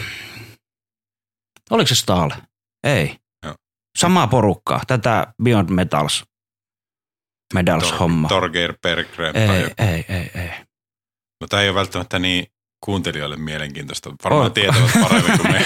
Oliko 1.71 1.87
se 1.87 1.95
Stahle? 1.95 2.35
Ei. 2.83 3.15
Joo. 3.45 3.55
Samaa 3.97 4.27
porukkaa, 4.27 4.81
tätä 4.87 5.27
Beyond 5.43 5.69
Metals, 5.69 6.23
Medals 7.53 7.99
homma. 7.99 8.27
Torgeir 8.27 8.73
Berggren 8.81 9.35
ei, 9.37 9.61
joku. 9.61 9.73
ei, 9.77 10.05
ei, 10.09 10.31
ei. 10.35 10.49
Mutta 11.41 11.61
ei 11.61 11.69
ole 11.69 11.75
välttämättä 11.75 12.19
niin 12.19 12.45
kuuntelijoille 12.85 13.35
mielenkiintoista. 13.35 14.09
Varmaan 14.23 14.45
On. 14.45 14.53
tietävät 14.53 14.91
paremmin 15.01 15.37
kuin 15.39 15.51
me. 15.51 15.65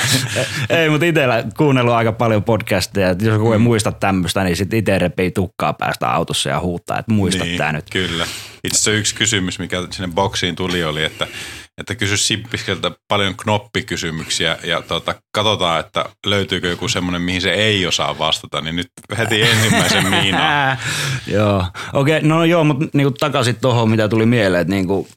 Ei, 0.81 0.89
mutta 0.89 1.05
itsellä 1.05 1.43
kuunnellut 1.57 1.93
aika 1.93 2.11
paljon 2.11 2.43
podcasteja, 2.43 3.07
jos 3.09 3.23
joku 3.33 3.51
ei 3.51 3.57
Mm. 3.59 3.63
muista 3.63 3.91
tämmöistä, 3.91 4.43
niin 4.43 4.55
sitten 4.55 4.79
itse 4.79 4.99
repii 4.99 5.31
tukkaa 5.31 5.73
päästä 5.73 6.11
autossa 6.11 6.49
ja 6.49 6.59
huuttaa, 6.59 6.99
että 6.99 7.13
muista 7.13 7.43
niin, 7.43 7.57
tämä 7.57 7.71
nyt. 7.71 7.89
Kyllä. 7.89 8.25
Itse 8.63 8.75
asiassa 8.75 8.91
yksi 8.91 9.15
kysymys, 9.15 9.59
mikä 9.59 9.87
sinne 9.91 10.07
boksiin 10.15 10.55
tuli, 10.55 10.83
oli, 10.83 11.03
että, 11.03 11.27
että 11.77 11.95
kysy 11.95 12.17
Sippiskeltä 12.17 12.91
paljon 13.07 13.36
knoppikysymyksiä 13.38 14.57
ja 14.63 14.81
tota, 14.81 15.15
katsotaan, 15.36 15.79
että 15.79 16.05
löytyykö 16.25 16.69
joku 16.69 16.88
semmoinen, 16.88 17.21
mihin 17.21 17.41
se 17.41 17.51
ei 17.51 17.86
osaa 17.86 18.19
vastata, 18.19 18.62
niin 18.62 18.75
nyt 18.75 18.88
heti 19.17 19.41
ensimmäisen 19.41 20.10
miinaan. 20.10 20.77
joo, 21.27 21.65
okei, 21.93 22.17
okay, 22.17 22.29
no 22.29 22.45
joo, 22.45 22.63
mutta 22.63 22.86
niinku 22.93 23.12
takaisin 23.12 23.55
tuohon, 23.55 23.89
mitä 23.89 24.07
tuli 24.07 24.25
mieleen, 24.25 24.62
että 24.62 24.73
niinku, 24.73 25.07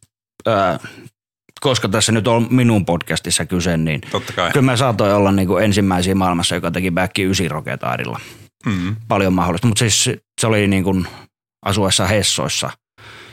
ää, 0.46 0.78
koska 1.60 1.88
tässä 1.88 2.12
nyt 2.12 2.28
on 2.28 2.46
minun 2.50 2.84
podcastissa 2.84 3.46
kyse, 3.46 3.76
niin 3.76 4.00
Totta 4.10 4.32
kai. 4.32 4.52
kyllä 4.52 4.64
mä 4.64 4.76
saatoin 4.76 5.14
olla 5.14 5.32
niinku 5.32 5.56
ensimmäisiä 5.56 6.14
maailmassa, 6.14 6.54
joka 6.54 6.70
teki 6.70 6.90
back 6.90 7.18
9 7.18 7.50
Rocketairilla. 7.50 8.20
Mm. 8.66 8.96
Paljon 9.08 9.32
mahdollista, 9.32 9.66
mutta 9.66 9.78
siis 9.78 10.04
se 10.40 10.46
oli 10.46 10.66
niinku 10.66 11.04
asuessa 11.66 12.06
Hessoissa 12.06 12.70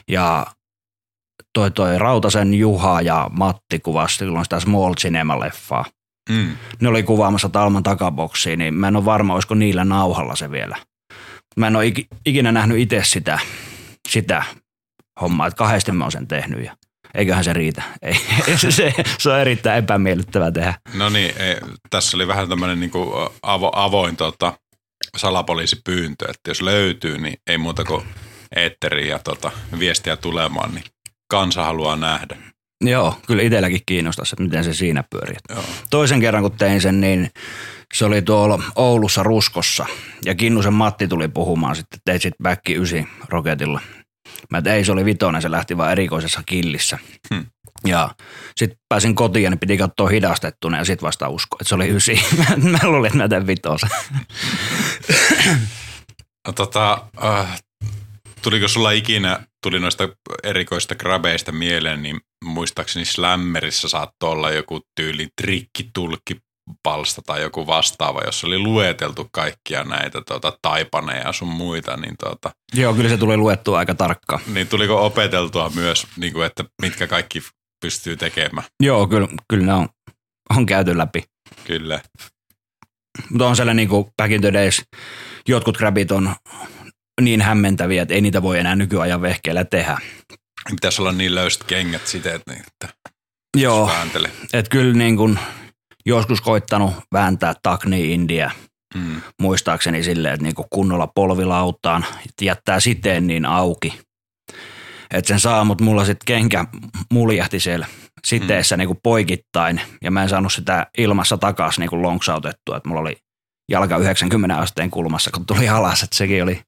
ja 0.09 0.47
toi, 1.53 1.71
toi 1.71 1.99
Rautasen 1.99 2.53
Juha 2.53 3.01
ja 3.01 3.29
Matti 3.31 3.79
kuvasi 3.79 4.17
silloin 4.17 4.45
sitä 4.45 4.59
Small 4.59 4.93
Cinema-leffaa. 4.93 5.85
Mm. 6.29 6.57
ne 6.81 6.89
oli 6.89 7.03
kuvaamassa 7.03 7.49
Talman 7.49 7.83
takaboksiin, 7.83 8.59
niin 8.59 8.73
mä 8.73 8.87
en 8.87 8.95
ole 8.95 9.05
varma, 9.05 9.33
olisiko 9.33 9.55
niillä 9.55 9.85
nauhalla 9.85 10.35
se 10.35 10.51
vielä. 10.51 10.77
Mä 11.57 11.67
en 11.67 11.75
ole 11.75 11.87
ik- 11.87 12.17
ikinä 12.25 12.51
nähnyt 12.51 12.77
itse 12.77 13.01
sitä, 13.03 13.39
sitä 14.09 14.43
hommaa, 15.21 15.47
että 15.47 15.57
kahdesti 15.57 15.91
mä 15.91 16.03
oon 16.03 16.11
sen 16.11 16.27
tehnyt 16.27 16.65
ja 16.65 16.75
eiköhän 17.13 17.43
se 17.43 17.53
riitä. 17.53 17.83
Ei, 18.01 18.15
se, 18.57 18.71
se, 19.19 19.29
on 19.29 19.39
erittäin 19.39 19.83
epämiellyttävää 19.83 20.51
tehdä. 20.51 20.73
No 20.93 21.09
niin, 21.09 21.33
ei, 21.37 21.55
tässä 21.89 22.17
oli 22.17 22.27
vähän 22.27 22.49
tämmöinen 22.49 22.79
niinku 22.79 23.13
avo, 23.41 23.71
avoin 23.75 24.15
tota, 24.15 24.53
salapoliisipyyntö, 25.17 26.25
että 26.29 26.49
jos 26.49 26.61
löytyy, 26.61 27.17
niin 27.17 27.37
ei 27.47 27.57
muuta 27.57 27.83
kuin 27.83 28.05
eetteriin 28.55 29.09
ja 29.09 29.19
tota, 29.19 29.51
viestiä 29.79 30.17
tulemaan, 30.17 30.73
niin 30.75 30.83
kansa 31.31 31.63
haluaa 31.63 31.95
nähdä. 31.95 32.37
Joo, 32.81 33.19
kyllä 33.27 33.43
itselläkin 33.43 33.81
kiinnostaisi, 33.85 34.33
että 34.33 34.43
miten 34.43 34.63
se 34.63 34.73
siinä 34.73 35.03
pyörii. 35.09 35.37
Joo. 35.49 35.63
Toisen 35.89 36.19
kerran 36.19 36.43
kun 36.43 36.51
tein 36.51 36.81
sen, 36.81 37.01
niin 37.01 37.29
se 37.93 38.05
oli 38.05 38.21
tuolla 38.21 38.63
Oulussa 38.75 39.23
Ruskossa. 39.23 39.85
Ja 40.25 40.35
Kinnusen 40.35 40.73
Matti 40.73 41.07
tuli 41.07 41.27
puhumaan 41.27 41.75
sitten, 41.75 41.97
että 41.97 42.11
teit 42.11 42.21
sitten 42.21 42.43
back 42.43 42.69
9 42.69 43.07
roketilla. 43.29 43.81
Mä 44.49 44.57
että 44.57 44.73
ei, 44.73 44.85
se 44.85 44.91
oli 44.91 45.05
vitonen, 45.05 45.41
se 45.41 45.51
lähti 45.51 45.77
vaan 45.77 45.91
erikoisessa 45.91 46.43
killissä. 46.45 46.99
Hmm. 47.33 47.45
Ja 47.85 48.09
sitten 48.55 48.77
pääsin 48.89 49.15
kotiin 49.15 49.43
ja 49.43 49.49
niin 49.49 49.59
piti 49.59 49.77
katsoa 49.77 50.09
hidastettuna 50.09 50.77
ja 50.77 50.85
sitten 50.85 51.07
vasta 51.07 51.29
usko, 51.29 51.57
että 51.61 51.69
se 51.69 51.75
oli 51.75 51.89
ysi. 51.89 52.21
Mä, 52.37 52.69
mä 52.69 52.79
luulin, 52.83 53.05
että 53.05 53.17
mä 53.17 53.27
teen 53.27 53.47
vitosen. 53.47 53.89
No, 56.47 56.53
tota, 56.53 57.03
äh, 57.23 57.61
tuliko 58.41 58.67
sulla 58.67 58.91
ikinä, 58.91 59.39
tuli 59.63 59.79
noista 59.79 60.09
erikoista 60.43 60.95
grabeista 60.95 61.51
mieleen, 61.51 62.03
niin 62.03 62.19
muistaakseni 62.45 63.05
Slammerissa 63.05 63.89
saattoi 63.89 64.29
olla 64.31 64.51
joku 64.51 64.81
tyyli 64.95 65.27
trikkitulkki 65.41 66.37
palsta 66.83 67.21
tai 67.25 67.41
joku 67.41 67.67
vastaava, 67.67 68.21
jossa 68.25 68.47
oli 68.47 68.59
lueteltu 68.59 69.29
kaikkia 69.31 69.83
näitä 69.83 70.21
tota, 70.21 70.57
taipaneja 70.61 71.21
ja 71.27 71.33
sun 71.33 71.47
muita, 71.47 71.97
niin, 71.97 72.15
tota, 72.23 72.51
Joo, 72.73 72.93
kyllä 72.93 73.09
se 73.09 73.17
tuli 73.17 73.37
luettua 73.37 73.77
aika 73.79 73.95
tarkkaan. 73.95 74.41
niin 74.53 74.67
tuliko 74.67 75.05
opeteltua 75.05 75.71
myös, 75.75 76.07
niin 76.17 76.33
kuin, 76.33 76.45
että 76.45 76.63
mitkä 76.81 77.07
kaikki 77.07 77.43
pystyy 77.81 78.17
tekemään? 78.17 78.67
Joo, 78.83 79.07
kyllä, 79.07 79.27
kyllä 79.47 79.65
ne 79.65 79.73
on, 79.73 79.89
on 80.49 80.65
käyty 80.65 80.97
läpi. 80.97 81.23
Kyllä. 81.63 82.01
Mutta 83.29 83.47
on 83.47 83.55
siellä 83.55 83.73
niinku 83.73 84.11
back 84.17 84.31
in 84.31 84.41
the 84.41 84.53
days, 84.53 84.81
jotkut 85.47 85.77
grabit 85.77 86.11
on 86.11 86.35
niin 87.21 87.41
hämmentäviä, 87.41 88.01
että 88.01 88.13
ei 88.13 88.21
niitä 88.21 88.41
voi 88.41 88.59
enää 88.59 88.75
nykyajan 88.75 89.21
vehkeellä 89.21 89.65
tehdä. 89.65 89.97
Pitäisi 90.69 91.01
olla 91.01 91.11
niin 91.11 91.35
löysät 91.35 91.63
kengät 91.63 92.07
siteet, 92.07 92.41
niin 92.47 92.63
että 92.67 92.89
Joo, 93.57 93.91
että 94.53 94.69
kyllä 94.69 94.93
niin 94.93 95.17
kun 95.17 95.39
joskus 96.05 96.41
koittanut 96.41 96.93
vääntää 97.13 97.53
Takni 97.63 98.13
India 98.13 98.51
Mm. 98.95 99.21
muistaakseni 99.41 100.03
silleen, 100.03 100.33
että 100.33 100.43
niin 100.43 100.55
kunnolla 100.69 101.07
polvilautaan 101.07 102.05
jättää 102.41 102.79
siteen 102.79 103.27
niin 103.27 103.45
auki. 103.45 103.99
että 105.11 105.27
sen 105.27 105.39
saa, 105.39 105.63
mutta 105.63 105.83
mulla 105.83 106.05
sitten 106.05 106.25
kenkä 106.25 106.65
muljahti 107.13 107.59
siellä 107.59 107.87
siteessä 108.25 108.75
mm. 108.75 108.79
niin 108.79 108.99
poikittain 109.03 109.81
ja 110.01 110.11
mä 110.11 110.23
en 110.23 110.29
saanut 110.29 110.53
sitä 110.53 110.87
ilmassa 110.97 111.37
takaisin 111.37 111.81
niin 111.81 112.01
lonksautettua, 112.01 112.77
että 112.77 112.89
mulla 112.89 113.01
oli 113.01 113.17
jalka 113.71 113.97
90 113.97 114.57
asteen 114.57 114.91
kulmassa, 114.91 115.31
kun 115.33 115.45
tuli 115.45 115.69
alas, 115.69 116.03
että 116.03 116.15
sekin 116.15 116.43
oli, 116.43 116.61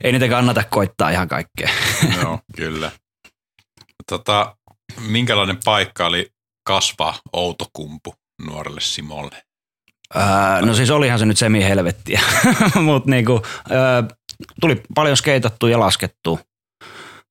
ei 0.00 0.12
niitä 0.12 0.28
kannata 0.28 0.64
koittaa 0.64 1.10
ihan 1.10 1.28
kaikkea. 1.28 1.70
Joo, 2.22 2.38
kyllä. 2.56 2.90
Tota, 4.10 4.56
minkälainen 5.08 5.58
paikka 5.64 6.06
oli 6.06 6.30
kasvaa 6.66 7.14
Outokumpu 7.32 8.14
nuorelle 8.46 8.80
Simolle? 8.80 9.42
Öö, 10.16 10.66
no 10.66 10.74
siis 10.74 10.90
olihan 10.90 11.18
se 11.18 11.26
nyt 11.26 11.38
semi-helvettiä, 11.38 12.20
mutta 12.84 13.10
niinku, 13.10 13.42
öö, 13.70 14.02
tuli 14.60 14.82
paljon 14.94 15.16
skeitattu 15.16 15.66
ja 15.66 15.80
laskettu. 15.80 16.40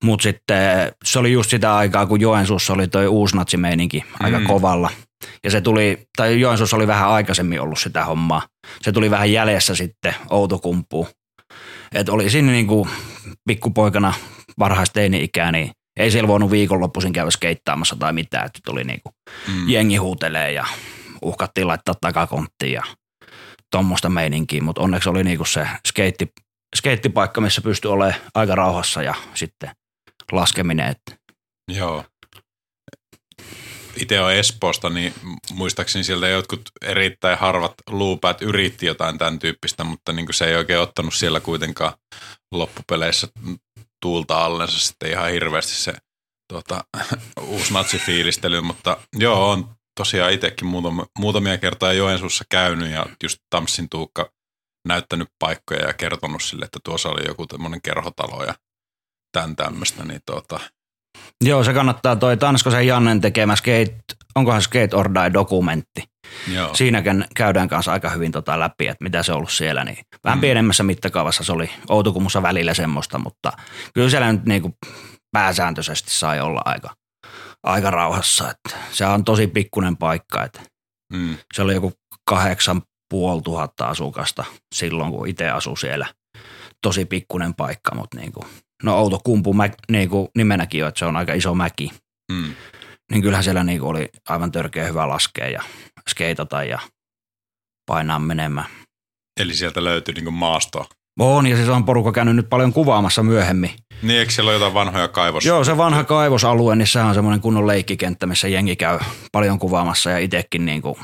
Mutta 0.04 0.24
sitten 0.24 0.92
se 1.06 1.20
oli 1.20 1.32
just 1.32 1.50
sitä 1.50 1.76
aikaa, 1.76 2.06
kun 2.06 2.22
Joensuussa 2.22 2.74
oli 2.74 2.88
toi 2.88 3.08
uusnatsimeininki 3.08 4.04
aika 4.20 4.40
mm. 4.40 4.48
kovalla. 4.48 4.90
Ja 5.44 5.52
se 5.52 5.62
tuli, 5.62 6.08
tai 6.18 6.40
Joensuussa 6.40 6.76
oli 6.76 6.88
vähän 6.88 7.10
aikaisemmin 7.10 7.62
ollut 7.62 7.80
sitä 7.80 8.06
hommaa. 8.06 8.42
Se 8.82 8.92
tuli 8.92 9.12
vähän 9.12 9.32
jäljessä 9.32 9.76
sitten 9.76 10.16
Outokumpuun. 10.30 11.08
Et 11.96 12.10
oli 12.10 12.30
siinä 12.30 12.52
niinku 12.52 12.88
pikkupoikana 13.48 14.14
varhaisteini-ikää, 14.60 15.52
niin 15.52 15.72
ei 16.00 16.12
siellä 16.12 16.28
voinut 16.28 16.52
viikonloppuisin 16.52 17.14
käydä 17.14 17.32
skeittaamassa 17.32 17.96
tai 17.96 18.14
mitään. 18.14 18.46
Että 18.46 18.60
tuli 18.66 18.84
niinku 18.84 19.10
mm. 19.48 19.70
jengi 19.70 19.96
huutelee 19.96 20.52
ja 20.52 20.66
uhkattiin 21.22 21.68
laittaa 21.68 21.96
takakonttiin 22.02 22.74
ja 22.74 22.84
tuommoista 23.72 24.10
meininkiä. 24.10 24.62
Mutta 24.62 24.82
onneksi 24.82 25.10
oli 25.10 25.24
niinku 25.24 25.46
se 25.46 25.68
skeitti, 25.88 26.28
skeittipaikka, 26.76 27.42
missä 27.42 27.62
pystyi 27.62 27.92
olemaan 27.92 28.22
aika 28.36 28.56
rauhassa 28.56 29.04
ja 29.04 29.14
sitten 29.34 29.70
laskeminen. 30.32 30.96
Joo. 31.72 32.06
Itse 33.98 34.22
on 34.22 34.34
Espoosta, 34.34 34.90
niin 34.90 35.14
muistaakseni 35.54 36.04
sieltä 36.04 36.28
jotkut 36.28 36.62
erittäin 36.82 37.38
harvat 37.38 37.74
luupäät 37.90 38.42
yritti 38.42 38.86
jotain 38.86 39.18
tämän 39.18 39.40
tyyppistä, 39.40 39.84
mutta 39.84 40.14
niin 40.14 40.28
se 40.32 40.46
ei 40.46 40.56
oikein 40.56 40.80
ottanut 40.80 41.14
siellä 41.14 41.40
kuitenkaan 41.40 41.94
loppupeleissä 42.52 43.28
tuulta 44.02 44.46
allensa 44.46 44.80
sitten 44.80 45.12
ihan 45.12 45.32
hirveästi 45.32 45.74
se 45.74 45.94
tuota, 46.50 46.84
uusi 47.48 47.74
natsifiilistely, 47.74 48.62
mutta 48.62 48.98
joo, 49.14 49.52
on 49.52 49.70
tosiaan 50.00 50.34
itsekin 50.34 50.68
muutamia, 51.20 51.58
kertaa 51.58 51.94
Joensuussa 51.94 52.44
käynyt 52.50 52.92
ja 52.92 53.06
just 53.24 53.40
Tamsin 53.50 53.90
Tuukka 53.90 54.32
näyttänyt 54.88 55.28
paikkoja 55.40 55.88
ja 55.88 55.94
kertonut 55.94 56.44
sille, 56.44 56.66
että 56.66 56.80
tuossa 56.84 57.10
oli 57.10 57.28
joku 57.28 57.48
tämmöinen 57.48 57.82
kerhotalo 57.82 58.44
ja 58.44 58.56
tämän 59.32 59.56
tämmöistä, 59.56 60.06
niin 60.06 60.22
tuota. 60.26 60.60
Joo, 61.44 61.64
se 61.64 61.74
kannattaa 61.74 62.16
toi 62.16 62.38
Tanskosen 62.38 62.88
Jannen 62.88 63.22
tekemä 63.22 63.56
skate, 63.56 63.96
onkohan 64.36 64.62
Skate 64.62 64.96
or 64.96 65.14
Die 65.14 65.34
dokumentti. 65.34 66.04
Joo. 66.54 66.76
Siinäkin 66.76 67.26
käydään 67.36 67.70
kanssa 67.70 67.92
aika 67.92 68.10
hyvin 68.10 68.32
tota 68.32 68.60
läpi, 68.60 68.88
että 68.88 69.04
mitä 69.04 69.24
se 69.24 69.32
on 69.32 69.38
ollut 69.38 69.52
siellä. 69.52 69.84
Niin 69.84 69.98
vähän 70.24 70.40
mm. 70.40 70.42
pienemmässä 70.42 70.84
mittakaavassa 70.84 71.44
se 71.44 71.52
oli 71.52 71.70
Outokumussa 71.90 72.42
välillä 72.42 72.74
semmoista, 72.74 73.20
mutta 73.20 73.52
kyllä 73.94 74.10
siellä 74.10 74.32
nyt 74.32 74.46
niinku 74.46 74.76
pääsääntöisesti 75.32 76.12
sai 76.12 76.40
olla 76.40 76.62
aika, 76.66 76.96
aika 77.64 77.92
rauhassa. 77.92 78.52
Että 78.52 78.78
se 78.92 79.06
on 79.06 79.24
tosi 79.24 79.48
pikkunen 79.48 79.98
paikka. 79.98 80.44
Että 80.44 80.60
mm. 81.14 81.38
Se 81.54 81.62
oli 81.62 81.74
joku 81.74 81.94
kahdeksan 82.30 82.82
puoli 83.10 83.42
tuhatta 83.42 83.86
asukasta 83.86 84.46
silloin, 84.76 85.12
kun 85.12 85.28
itse 85.28 85.50
asui 85.50 85.78
siellä. 85.78 86.08
Tosi 86.82 87.06
pikkunen 87.06 87.54
paikka, 87.54 87.96
mutta 87.96 88.18
niinku, 88.18 88.46
no 88.84 88.98
Outokumpu 88.98 89.54
mä, 89.54 89.70
niinku 89.92 90.32
nimenäkin 90.38 90.80
jo, 90.80 90.88
että 90.88 91.00
se 91.00 91.06
on 91.06 91.18
aika 91.18 91.34
iso 91.34 91.56
mäki. 91.56 91.92
Mm. 92.32 92.54
Niin 93.12 93.22
kyllähän 93.22 93.44
siellä 93.44 93.64
niinku 93.64 93.88
oli 93.88 94.10
aivan 94.30 94.52
törkeä 94.52 94.86
hyvä 94.86 95.10
laskea 95.10 95.48
ja 95.48 95.62
skeitata 96.10 96.64
ja 96.64 96.80
painaa 97.86 98.20
menemään. 98.20 98.68
Eli 99.40 99.54
sieltä 99.54 99.84
löytyy 99.84 100.14
niinku 100.14 100.32
maastoa? 100.32 100.86
On, 101.20 101.48
ja 101.48 101.56
siis 101.56 101.70
on 101.70 101.86
porukka 101.86 102.12
käynyt 102.12 102.36
nyt 102.36 102.50
paljon 102.50 102.74
kuvaamassa 102.74 103.24
myöhemmin. 103.24 103.72
Niin, 104.02 104.20
eikö 104.20 104.32
siellä 104.32 104.50
ole 104.50 104.56
jotain 104.56 104.74
vanhoja 104.74 105.08
kaivos? 105.08 105.46
Joo, 105.46 105.64
se 105.64 105.78
vanha 105.78 106.04
kaivosalue, 106.04 106.76
niin 106.76 106.88
sehän 106.88 107.08
on 107.08 107.14
semmoinen 107.14 107.42
kunnon 107.42 107.68
leikkikenttä, 107.68 108.26
missä 108.26 108.48
jengi 108.48 108.76
käy 108.76 109.00
paljon 109.32 109.60
kuvaamassa 109.60 110.10
ja 110.10 110.18
itsekin 110.18 110.66
niin 110.66 110.82
kuin 110.82 110.96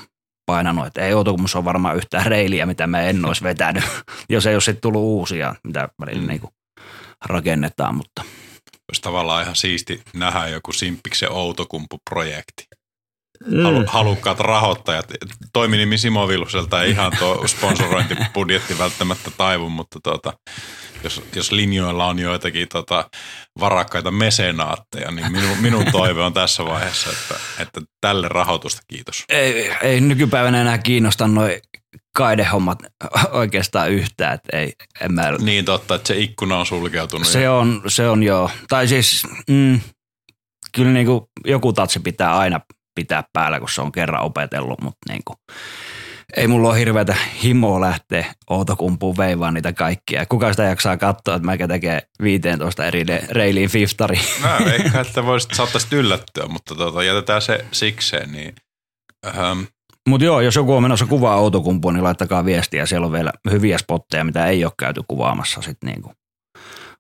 painanut, 0.46 0.88
että 0.88 1.02
ei 1.02 1.14
Outokumus 1.14 1.56
on 1.56 1.66
varmaan 1.66 1.96
yhtään 1.96 2.26
reiliä, 2.26 2.66
mitä 2.66 2.88
mä 2.88 3.02
en 3.02 3.26
olisi 3.26 3.44
vetänyt, 3.44 3.84
jos 4.30 4.46
ei 4.46 4.56
ole 4.56 4.62
sitten 4.62 4.82
tullut 4.82 5.02
uusia, 5.02 5.56
mitä 5.64 5.90
välillä 6.02 6.22
mm. 6.22 6.28
niin 6.28 6.42
kuin 6.42 6.52
rakennetaan, 7.26 7.96
mutta. 7.96 8.24
Olisi 8.90 9.02
tavallaan 9.02 9.44
ihan 9.44 9.56
siisti 9.56 10.02
nähdä 10.14 10.48
joku 10.48 10.74
Simppiksen 10.74 11.32
Outokumpu-projekti. 11.32 12.68
Mm. 13.46 13.64
Halu, 13.64 13.84
halukkaat 13.88 14.40
rahoittajat. 14.40 15.06
Toiminimi 15.54 15.98
Simo 15.98 16.28
Vilhuselta 16.28 16.84
ei 16.84 16.92
ihan 16.92 17.12
tuo 17.20 17.44
sponsorointibudjetti 17.48 18.78
välttämättä 18.78 19.32
taivu, 19.38 19.70
mutta 19.70 20.00
tuota, 20.04 20.34
jos, 21.04 21.22
jos 21.36 21.52
linjoilla 21.52 22.06
on 22.06 22.20
joitakin 22.20 22.68
tota, 22.68 23.10
varakkaita 23.60 24.12
mesenaatteja, 24.12 25.12
niin 25.12 25.32
minun, 25.32 25.58
minun 25.58 25.86
toive 25.92 26.22
on 26.22 26.34
tässä 26.34 26.66
vaiheessa, 26.66 27.10
että, 27.10 27.36
että 27.60 27.82
tälle 28.02 28.28
rahoitusta 28.28 28.82
kiitos. 28.88 29.24
Ei, 29.30 29.72
ei 29.82 30.02
nykypäivänä 30.02 30.62
enää 30.62 30.78
kiinnosta 30.78 31.28
noin 31.28 31.60
kaidehommat 32.18 32.80
oikeastaan 33.32 33.92
yhtään, 33.92 34.34
että 34.34 34.58
ei, 34.58 34.74
en 35.02 35.14
mä... 35.14 35.32
Niin 35.32 35.66
totta, 35.66 35.96
että 35.96 36.08
se 36.08 36.18
ikkuna 36.18 36.58
on 36.58 36.66
sulkeutunut. 36.66 37.28
Se 37.28 37.50
on, 37.50 37.82
se 37.88 38.10
on 38.10 38.24
joo. 38.24 38.50
Tai 38.70 38.88
siis, 38.88 39.24
mm, 39.50 39.80
kyllä 40.76 40.92
niin 40.92 41.06
kuin 41.06 41.22
joku 41.46 41.74
tatsi 41.74 42.00
pitää 42.00 42.38
aina 42.38 42.60
pitää 42.96 43.24
päällä, 43.34 43.60
kun 43.60 43.70
se 43.70 43.82
on 43.82 43.92
kerran 43.92 44.24
opetellut, 44.24 44.82
mutta 44.82 44.98
niin 45.10 45.22
kuin, 45.26 45.38
ei 46.38 46.48
mulla 46.48 46.70
ole 46.70 46.80
hirveätä 46.80 47.16
himoa 47.44 47.82
lähteä 47.82 48.36
Outokumpuun 48.50 49.18
veivaan 49.18 49.54
niitä 49.54 49.74
kaikkia. 49.74 50.26
Kuka 50.26 50.54
sitä 50.54 50.64
jaksaa 50.64 50.98
katsoa, 50.98 51.36
että 51.36 51.46
mä 51.58 51.68
tekee 51.68 52.02
15 52.22 52.86
eri 52.86 53.06
reiliin 53.30 53.70
fiftari. 53.70 54.20
Mä 54.42 54.58
ehkä, 54.58 55.02
että 55.02 55.26
voisit, 55.26 55.54
saattaisit 55.54 55.94
yllättyä, 55.94 56.48
mutta 56.48 56.76
tota, 56.76 57.04
jätetään 57.04 57.42
se 57.42 57.66
sikseen. 57.72 58.32
Niin, 58.32 58.56
ähm. 59.28 59.64
Mutta 60.08 60.26
joo, 60.26 60.42
jos 60.42 60.56
joku 60.56 60.74
on 60.74 60.84
menossa 60.84 61.06
kuvaa 61.06 61.36
Outokumpua, 61.36 61.92
niin 61.92 62.04
laittakaa 62.04 62.46
viestiä. 62.46 62.86
Siellä 62.86 63.06
on 63.06 63.12
vielä 63.12 63.32
hyviä 63.52 63.78
spotteja, 63.78 64.24
mitä 64.24 64.46
ei 64.46 64.66
ole 64.66 64.74
käyty 64.80 65.02
kuvaamassa 65.08 65.62
sit 65.62 65.78
niinku 65.84 66.12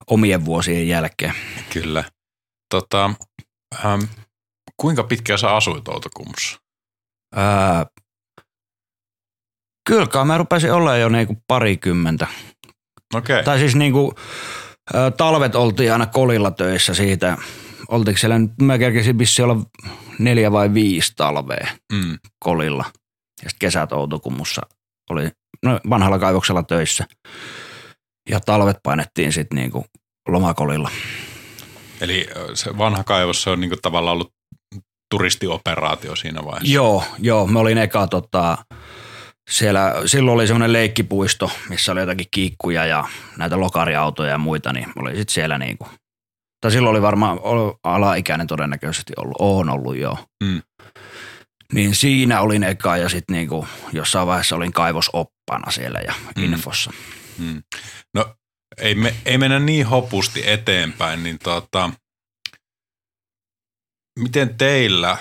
omien 0.07 0.45
vuosien 0.45 0.87
jälkeen. 0.87 1.33
Kyllä. 1.73 2.03
Tota, 2.69 3.09
ähm, 3.85 4.03
kuinka 4.77 5.03
pitkään 5.03 5.39
sä 5.39 5.55
asuit 5.55 5.87
Outokummussa? 5.87 6.59
Ää, 7.35 7.85
Kyllä 9.87 10.25
mä 10.25 10.37
rupesin 10.37 10.73
olla 10.73 10.97
jo 10.97 11.09
niinku 11.09 11.37
parikymmentä. 11.47 12.27
Okay. 13.15 13.43
Tai 13.43 13.59
siis 13.59 13.75
niinku, 13.75 14.13
talvet 15.17 15.55
oltiin 15.55 15.93
aina 15.93 16.05
kolilla 16.05 16.51
töissä 16.51 16.93
siitä. 16.93 17.37
Oltiinko 17.89 18.19
siellä 18.19 18.39
nyt, 18.39 18.51
mä 18.61 18.77
kerkesin 18.77 19.19
vissi 19.19 19.41
olla 19.41 19.57
neljä 20.19 20.51
vai 20.51 20.73
viisi 20.73 21.13
talvea 21.15 21.67
mm. 21.93 22.17
kolilla. 22.39 22.85
Ja 23.43 23.49
sitten 23.49 23.59
kesät 23.59 23.91
Outokummussa 23.91 24.61
oli 25.09 25.29
no, 25.63 25.79
vanhalla 25.89 26.19
kaivoksella 26.19 26.63
töissä. 26.63 27.05
Ja 28.29 28.39
talvet 28.39 28.77
painettiin 28.83 29.33
sitten 29.33 29.55
niinku 29.55 29.85
lomakolilla. 30.27 30.89
Eli 32.01 32.27
se 32.53 32.77
vanha 32.77 33.03
kaivos 33.03 33.43
se 33.43 33.49
on 33.49 33.59
niinku 33.59 33.77
tavallaan 33.81 34.13
ollut 34.13 34.33
turistioperaatio 35.11 36.15
siinä 36.15 36.45
vaiheessa? 36.45 36.73
Joo, 36.73 37.03
joo. 37.19 37.47
Me 37.47 37.59
olin 37.59 37.77
eka 37.77 38.07
tota, 38.07 38.57
siellä, 39.49 39.93
silloin 40.05 40.35
oli 40.35 40.47
semmoinen 40.47 40.73
leikkipuisto, 40.73 41.51
missä 41.69 41.91
oli 41.91 41.99
jotakin 41.99 42.27
kiikkuja 42.31 42.85
ja 42.85 43.05
näitä 43.37 43.59
lokariautoja 43.59 44.31
ja 44.31 44.37
muita, 44.37 44.73
niin 44.73 44.87
oli 44.95 45.15
sitten 45.15 45.33
siellä 45.33 45.57
niinku, 45.57 45.87
tai 46.61 46.71
silloin 46.71 46.91
oli 46.91 47.01
varmaan 47.01 47.39
alaikäinen 47.83 48.47
todennäköisesti 48.47 49.13
ollut, 49.17 49.35
on 49.39 49.69
ollut 49.69 49.97
jo. 49.97 50.17
Mm. 50.43 50.61
Niin 51.73 51.95
siinä 51.95 52.41
olin 52.41 52.63
eka 52.63 52.97
ja 52.97 53.09
sitten 53.09 53.35
niinku 53.35 53.67
jossain 53.93 54.27
vaiheessa 54.27 54.55
olin 54.55 54.71
kaivosoppana 54.71 55.71
siellä 55.71 55.99
ja 55.99 56.13
mm. 56.37 56.43
infossa. 56.43 56.91
Mm. 57.37 57.63
No 58.13 58.35
ei, 58.77 58.95
me, 58.95 59.15
ei 59.25 59.37
mennä 59.37 59.59
niin 59.59 59.85
hopusti 59.85 60.49
eteenpäin, 60.49 61.23
niin 61.23 61.39
tota, 61.39 61.89
miten 64.19 64.57
teillä 64.57 65.17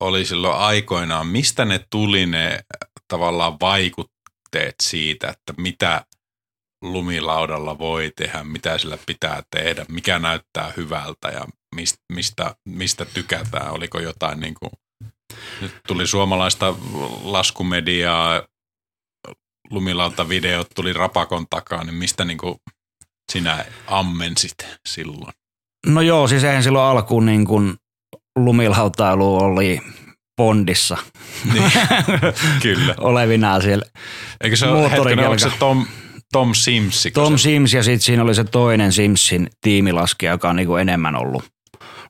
oli 0.00 0.24
silloin 0.24 0.58
aikoinaan, 0.58 1.26
mistä 1.26 1.64
ne 1.64 1.80
tuli 1.90 2.26
ne 2.26 2.60
tavallaan 3.08 3.60
vaikutteet 3.60 4.74
siitä, 4.82 5.28
että 5.28 5.52
mitä 5.56 6.04
lumilaudalla 6.82 7.78
voi 7.78 8.12
tehdä, 8.16 8.44
mitä 8.44 8.78
sillä 8.78 8.98
pitää 9.06 9.42
tehdä, 9.50 9.84
mikä 9.88 10.18
näyttää 10.18 10.72
hyvältä 10.76 11.28
ja 11.28 11.44
mistä, 11.74 11.98
mistä, 12.12 12.54
mistä 12.68 13.04
tykätään. 13.04 13.70
Oliko 13.70 14.00
jotain 14.00 14.40
niin 14.40 14.54
kuin, 14.54 14.70
nyt 15.60 15.72
tuli 15.88 16.06
suomalaista 16.06 16.74
laskumediaa, 17.22 18.42
lumilautavideot 19.70 20.68
tuli 20.74 20.92
rapakon 20.92 21.46
takaa, 21.50 21.84
niin 21.84 21.94
mistä 21.94 22.24
niin 22.24 22.38
kuin 22.38 22.54
sinä 23.32 23.64
ammensit 23.86 24.54
silloin? 24.88 25.32
No 25.86 26.00
joo, 26.00 26.28
siis 26.28 26.44
eihän 26.44 26.62
silloin 26.62 26.84
alkuun 26.84 27.26
niin 27.26 27.44
kuin 27.44 27.74
lumilautailu 28.36 29.36
oli 29.36 29.80
Bondissa 30.36 30.96
Niin, 31.52 31.72
kyllä. 32.62 32.94
olevinaan 33.10 33.62
siellä. 33.62 33.84
Eikö 34.40 34.56
se 34.56 34.66
ole, 34.66 34.90
hetkinen, 34.90 35.28
onko 35.28 35.38
se 35.38 35.50
Tom, 35.58 35.86
Tom 36.32 36.54
Simsi? 36.54 37.10
Tom 37.10 37.38
Sims 37.38 37.74
ja 37.74 37.82
sitten 37.82 38.00
siinä 38.00 38.22
oli 38.22 38.34
se 38.34 38.44
toinen 38.44 38.92
Simsin 38.92 39.50
tiimilaskija, 39.60 40.32
joka 40.32 40.50
on 40.50 40.56
niin 40.56 40.66
kuin 40.66 40.80
enemmän 40.80 41.16
ollut 41.16 41.44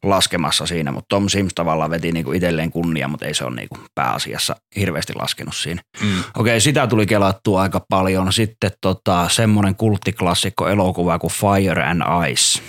laskemassa 0.02 0.66
siinä, 0.66 0.92
mutta 0.92 1.06
Tom 1.08 1.28
Sims 1.28 1.54
tavallaan 1.54 1.90
veti 1.90 2.12
niin 2.12 2.24
kuin 2.24 2.36
itselleen 2.36 2.70
kunnia, 2.70 3.08
mutta 3.08 3.26
ei 3.26 3.34
se 3.34 3.44
ole 3.44 3.56
niin 3.56 3.68
kuin 3.68 3.80
pääasiassa 3.94 4.56
hirveästi 4.76 5.12
laskenut 5.14 5.56
siinä. 5.56 5.82
Mm. 6.02 6.24
Okei, 6.36 6.60
sitä 6.60 6.86
tuli 6.86 7.06
kelattua 7.06 7.62
aika 7.62 7.80
paljon. 7.88 8.32
Sitten 8.32 8.70
tota, 8.80 9.28
semmoinen 9.28 9.74
kulttiklassikko 9.74 10.68
elokuva 10.68 11.18
kuin 11.18 11.32
Fire 11.32 11.82
and 11.84 12.02
Ice. 12.30 12.62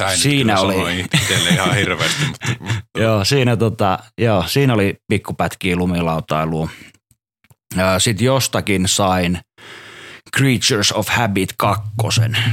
Nyt 0.00 0.08
Siinä 0.18 0.60
oli- 0.60 1.00
itselle 1.00 1.50
ihan 1.50 1.74
hirveästi, 1.74 2.24
mutta 2.28 2.46
Joo, 2.98 3.24
siinä, 3.24 3.56
tota, 3.56 3.98
joo, 4.18 4.44
siinä 4.46 4.74
oli 4.74 4.94
pikkupätkiä 5.08 5.76
lumilautailuun. 5.76 6.70
Sitten 7.98 8.24
jostakin 8.24 8.88
sain 8.88 9.38
Creatures 10.36 10.92
of 10.92 11.08
Habit 11.08 11.54
2. 11.56 11.82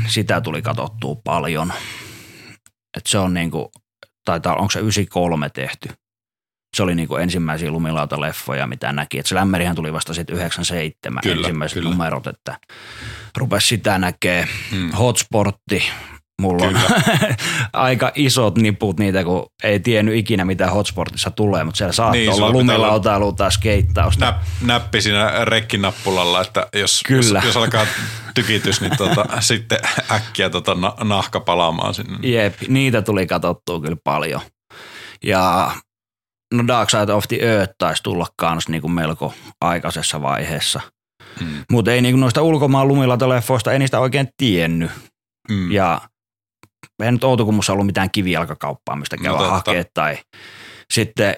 Sitä 0.08 0.42
tuli 0.42 0.62
katsottua 0.62 1.16
paljon. 1.24 1.74
Et 2.98 3.06
se 3.06 3.18
on 3.18 3.34
niinku, 3.34 3.72
taitaa, 4.26 4.56
onko 4.56 4.72
se 4.72 4.80
93 4.80 5.50
tehty? 5.50 5.90
Se 6.76 6.84
oli 6.84 6.96
niinku 6.96 7.16
ensimmäisiä 7.16 7.72
lumilautaleffoja, 7.72 8.68
mitä 8.68 8.92
näki. 8.94 9.20
Et 9.20 9.26
se 9.26 9.36
lämmerihän 9.36 9.76
tuli 9.76 9.94
vasta 9.94 10.14
sitten 10.14 10.36
97 10.36 11.22
Kyllä, 11.24 11.36
ensimmäiset 11.36 11.76
kyllä. 11.76 11.90
numerot, 11.90 12.28
että 12.28 12.60
rupesi 13.38 13.68
sitä 13.68 13.98
näkee. 13.98 14.48
Mm. 14.72 14.92
Hotsportti, 14.92 15.84
mulla 16.42 16.66
on 16.66 16.80
aika 17.74 18.12
isot 18.16 18.58
niput 18.58 19.00
niitä, 19.00 19.24
kun 19.24 19.46
ei 19.64 19.80
tiennyt 19.80 20.16
ikinä 20.16 20.46
mitä 20.46 20.70
hotsportissa 20.70 21.32
tulee, 21.32 21.64
mutta 21.64 21.78
siellä 21.78 21.94
saattaa 21.94 22.12
Niin, 22.12 22.32
olla 22.32 22.52
lumilautailu 22.52 23.34
tai 23.34 23.52
skeittausta. 23.52 24.26
Näp, 24.26 24.36
näppi 24.62 25.02
siinä 25.02 25.46
rekkinappulalla, 25.46 26.42
että 26.42 26.68
jos, 26.74 27.04
Kyllä. 27.08 27.40
jos, 27.40 27.46
jos 27.46 27.58
alkaa 27.58 27.86
tykitys, 28.34 28.82
niin 28.82 28.98
tota, 28.98 29.26
sitten 29.40 29.80
äkkiä 30.12 30.50
tota 30.50 30.76
na, 30.76 30.94
nahka 31.04 31.40
palaamaan 31.40 31.94
sinne. 31.94 32.18
Jep, 32.22 32.56
niitä 32.68 33.02
tuli 33.02 33.28
katsottua 33.28 33.82
kyllä 33.82 33.98
paljon. 34.04 34.42
Ja 35.24 35.72
no 36.54 36.68
Dark 36.68 36.90
Side 36.90 37.14
of 37.14 37.24
the 37.28 37.38
Earth 37.42 37.74
taisi 37.78 38.04
tulla 38.04 38.28
kans 38.38 38.70
niinku 38.70 38.88
melko 38.88 39.34
aikaisessa 39.62 40.22
vaiheessa. 40.22 40.82
Mm. 41.40 41.48
Mutta 41.72 41.92
ei 41.92 42.02
niinku 42.02 42.20
noista 42.20 42.42
ulkomaan 42.42 42.88
lumilautaleffoista, 42.88 43.74
ei 43.74 43.80
niistä 43.80 44.00
oikein 44.00 44.28
tiennyt. 44.38 44.92
Mm. 45.50 45.72
Ja 45.72 46.02
ei 47.04 47.12
nyt 47.12 47.24
Outokummussa 47.24 47.74
ollut 47.74 47.86
mitään 47.86 48.12
kivijalkakauppaa, 48.12 48.96
mistä 48.96 49.16
No 49.18 49.22
käydä 49.24 49.38
totta. 49.38 49.52
hakea 49.54 49.84
tai 49.94 50.18
sitten 50.94 51.36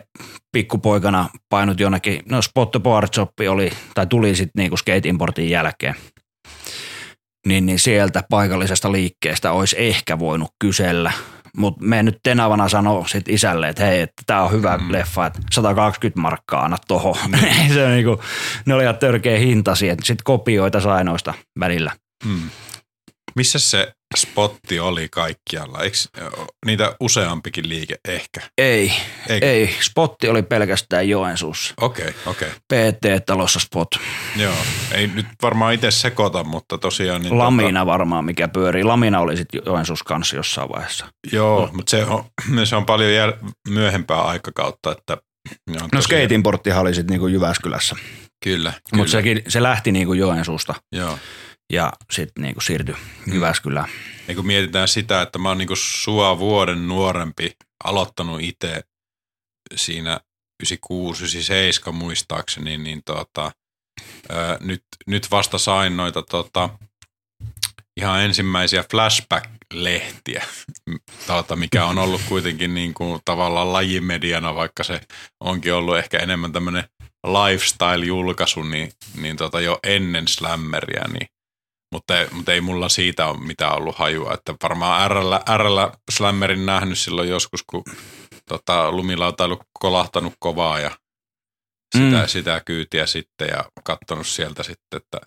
pikkupoikana 0.52 1.30
painut 1.50 1.80
jonnekin, 1.80 2.22
no 2.30 2.42
Spot 2.42 2.72
the 2.72 2.80
Board 2.80 3.08
Shop 3.16 3.30
oli, 3.50 3.72
tai 3.94 4.08
tuli 4.08 4.36
sitten 4.36 4.52
niinku 4.62 4.78
skate 4.78 5.10
importin 5.10 5.50
jälkeen. 5.50 5.96
Niin, 7.48 7.66
niin 7.66 7.80
sieltä 7.80 8.24
paikallisesta 8.30 8.92
liikkeestä 8.92 9.52
olisi 9.52 9.76
ehkä 9.80 10.20
voinut 10.20 10.50
kysellä. 10.60 11.12
Mutta 11.58 11.84
me 11.86 12.04
nyt 12.04 12.18
tenavana 12.24 12.70
sano 12.70 13.06
sit 13.08 13.30
isälle, 13.30 13.70
että 13.70 13.86
hei, 13.86 14.02
että 14.02 14.24
tämä 14.26 14.44
on 14.44 14.52
hyvä 14.52 14.78
Mm. 14.78 14.84
mm. 14.84 14.92
leffa, 14.92 15.26
että 15.26 15.40
120 15.52 16.20
markkaa 16.22 16.66
anna 16.66 16.78
tohon. 16.88 17.16
se 17.74 17.86
on 17.86 17.92
niinku, 17.92 18.22
ne 18.66 18.74
oli 18.74 18.84
ihan 18.84 18.98
törkeä 18.98 19.40
hintasi, 19.40 19.90
että 19.90 20.06
sitten 20.06 20.24
kopioita 20.24 20.82
sai 20.82 21.04
noista 21.04 21.34
välillä. 21.60 21.92
Mm. 22.26 22.50
Missä 23.36 23.60
se 23.60 23.94
spotti 24.18 24.80
oli 24.80 25.08
kaikkialla? 25.12 25.80
Eikö 25.84 25.98
niitä 26.66 26.96
useampikin 27.00 27.70
liike 27.70 27.96
ehkä? 28.08 28.42
Ei, 28.58 28.94
Eikö? 29.30 29.46
ei. 29.52 29.76
Spotti 29.82 30.30
oli 30.30 30.44
pelkästään 30.44 31.10
Joensuussa. 31.10 31.74
Okei, 31.82 32.14
okei. 32.26 32.50
PT-talossa 32.74 33.60
spot. 33.60 33.88
Joo. 34.36 34.54
Ei 34.92 35.08
nyt 35.08 35.26
varmaan 35.42 35.74
itse 35.74 35.92
sekoita, 35.92 36.44
mutta 36.44 36.78
tosiaan... 36.78 37.22
Niin 37.22 37.38
Lamina 37.38 37.86
varmaan, 37.86 38.26
mikä 38.26 38.48
pyörii. 38.48 38.84
Lamina 38.84 39.20
oli 39.20 39.38
sitten 39.38 39.62
Joensuussa 39.66 40.06
kanssa 40.06 40.36
jossain 40.36 40.70
vaiheessa. 40.70 41.06
Tota, 41.06 41.36
joo, 41.36 41.70
mutta 41.74 41.90
se 41.90 42.06
on, 42.06 42.24
se 42.66 42.76
on 42.76 42.86
paljon 42.86 43.14
jäl, 43.14 43.34
myöhempää 43.70 44.22
aikakautta, 44.22 44.92
että... 44.92 45.18
No 45.70 45.76
tosiaan- 45.76 46.02
skateinporttihan 46.02 46.82
oli 46.82 46.94
sitten 46.94 47.14
niinku 47.14 47.28
Jyväskylässä. 47.28 47.96
Kyllä, 48.44 48.70
Mutta 48.70 48.90
kyllä. 48.92 49.08
sekin, 49.08 49.42
se 49.48 49.64
lähti 49.64 49.92
niinku 49.92 50.14
Joensuusta 50.14 50.74
Joo. 50.92 51.18
Ja 51.74 51.94
sitten 52.12 52.42
niinku 52.42 52.62
siirtyi 52.62 52.96
Jyväskylään. 53.34 53.90
Ja 54.28 54.36
kun 54.36 54.48
mietitään 54.48 54.88
sitä, 54.88 55.22
että 55.22 55.40
mä 55.40 55.50
oon 55.50 55.58
niinku 55.58 55.76
sua 55.76 56.40
vuoden 56.40 56.88
nuorempi, 56.88 57.52
aloittanut 57.84 58.42
itse 58.42 58.84
siinä 59.76 60.20
96-97 60.64 61.92
muistaakseni, 61.92 62.78
niin 62.78 63.02
tota, 63.06 63.52
ää, 64.30 64.58
nyt, 64.62 64.84
nyt 65.08 65.32
vasta 65.32 65.58
sain 65.58 65.98
noita 65.98 66.22
tota, 66.22 66.70
ihan 67.98 68.22
ensimmäisiä 68.22 68.84
flashback-lehtiä, 68.84 70.46
tota, 71.28 71.56
mikä 71.56 71.86
on 71.86 71.98
ollut 71.98 72.22
kuitenkin 72.30 72.74
niin 72.74 72.94
kuin 72.94 73.22
tavallaan 73.26 73.74
lajimediana, 73.74 74.56
vaikka 74.56 74.84
se 74.84 75.02
onkin 75.40 75.74
ollut 75.74 75.98
ehkä 75.98 76.18
enemmän 76.18 76.52
tämmöinen 76.52 76.84
lifestyle-julkaisu, 77.28 78.64
niin, 78.64 78.92
niin 79.22 79.38
tota 79.38 79.62
jo 79.62 79.80
ennen 79.84 80.28
slammeria, 80.28 81.08
niin 81.08 81.28
mutta 81.92 82.20
ei, 82.20 82.28
mutta 82.32 82.54
ei 82.54 82.62
mulla 82.62 82.90
siitä 82.90 83.28
ole 83.28 83.40
mitään 83.40 83.74
ollut 83.76 83.96
hajua, 83.98 84.34
että 84.34 84.56
varmaan 84.64 85.12
RL, 85.12 85.34
RL 85.58 85.80
Slammerin 86.12 86.66
nähnyt 86.66 87.00
silloin 87.00 87.30
joskus, 87.30 87.64
kun 87.64 87.84
tota, 88.50 88.92
lumilautailu 88.92 89.60
kolahtanut 89.80 90.34
kovaa 90.40 90.80
ja 90.80 90.92
sitä, 91.98 92.22
Mm. 92.22 92.28
sitä 92.28 92.62
kyytiä 92.66 93.06
sitten 93.06 93.48
ja 93.48 93.66
katsonut 93.84 94.28
sieltä 94.28 94.64
sitten, 94.64 94.98
että 94.98 95.20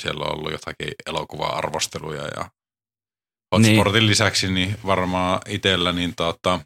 siellä 0.00 0.24
on 0.24 0.34
ollut 0.38 0.52
jotakin 0.52 0.92
elokuva-arvosteluja 1.06 2.22
ja 2.36 2.50
Hotsportin 3.54 4.06
lisäksi 4.06 4.52
niin 4.52 4.76
varmaan 4.86 5.40
itsellä 5.48 5.92
niin 5.92 6.14
tota, 6.16 6.60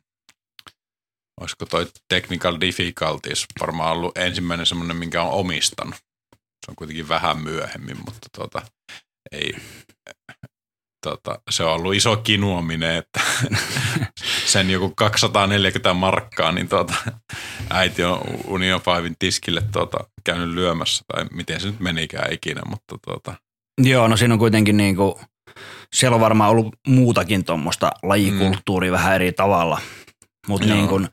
olisiko 1.40 1.66
toi 1.66 1.86
Technical 2.08 2.60
Difficulties 2.60 3.46
varmaan 3.60 3.92
ollut 3.92 4.18
ensimmäinen 4.18 4.66
semmoinen, 4.66 4.96
minkä 4.96 5.22
on 5.22 5.30
omistanut. 5.30 5.94
Se 6.36 6.70
on 6.70 6.76
kuitenkin 6.76 7.08
vähän 7.08 7.38
myöhemmin, 7.42 7.96
mutta 7.96 8.28
tota, 8.38 8.62
ei, 9.32 9.54
tota, 11.06 11.38
se 11.50 11.64
on 11.64 11.72
ollut 11.72 11.94
iso 11.94 12.16
kinuaminen, 12.16 12.96
että 12.96 13.20
sen 14.52 14.70
joku 14.70 14.92
240 14.96 15.94
markkaa, 15.94 16.52
niin 16.52 16.68
tuota, 16.68 16.94
äiti 17.70 18.04
on 18.04 18.20
Union 18.46 18.80
Fivein 18.80 19.16
tiskille 19.18 19.62
tuota, 19.72 19.98
käynyt 20.24 20.48
lyömässä, 20.48 21.04
tai 21.12 21.24
miten 21.32 21.60
se 21.60 21.66
nyt 21.66 21.80
menikään 21.80 22.32
ikinä, 22.32 22.60
mutta 22.66 22.98
tuota, 23.04 23.34
Joo, 23.80 24.08
no 24.08 24.16
siinä 24.16 24.34
on 24.34 24.38
kuitenkin 24.38 24.76
niinku, 24.76 25.20
siellä 25.94 26.14
on 26.14 26.20
varmaan 26.20 26.50
ollut 26.50 26.76
muutakin 26.88 27.44
tuommoista 27.44 27.92
lajikulttuuria 28.02 28.90
mm. 28.90 28.92
vähän 28.92 29.14
eri 29.14 29.32
tavalla. 29.32 29.80
Mutta 30.48 30.66
niin 30.66 30.88
kun, 30.88 31.08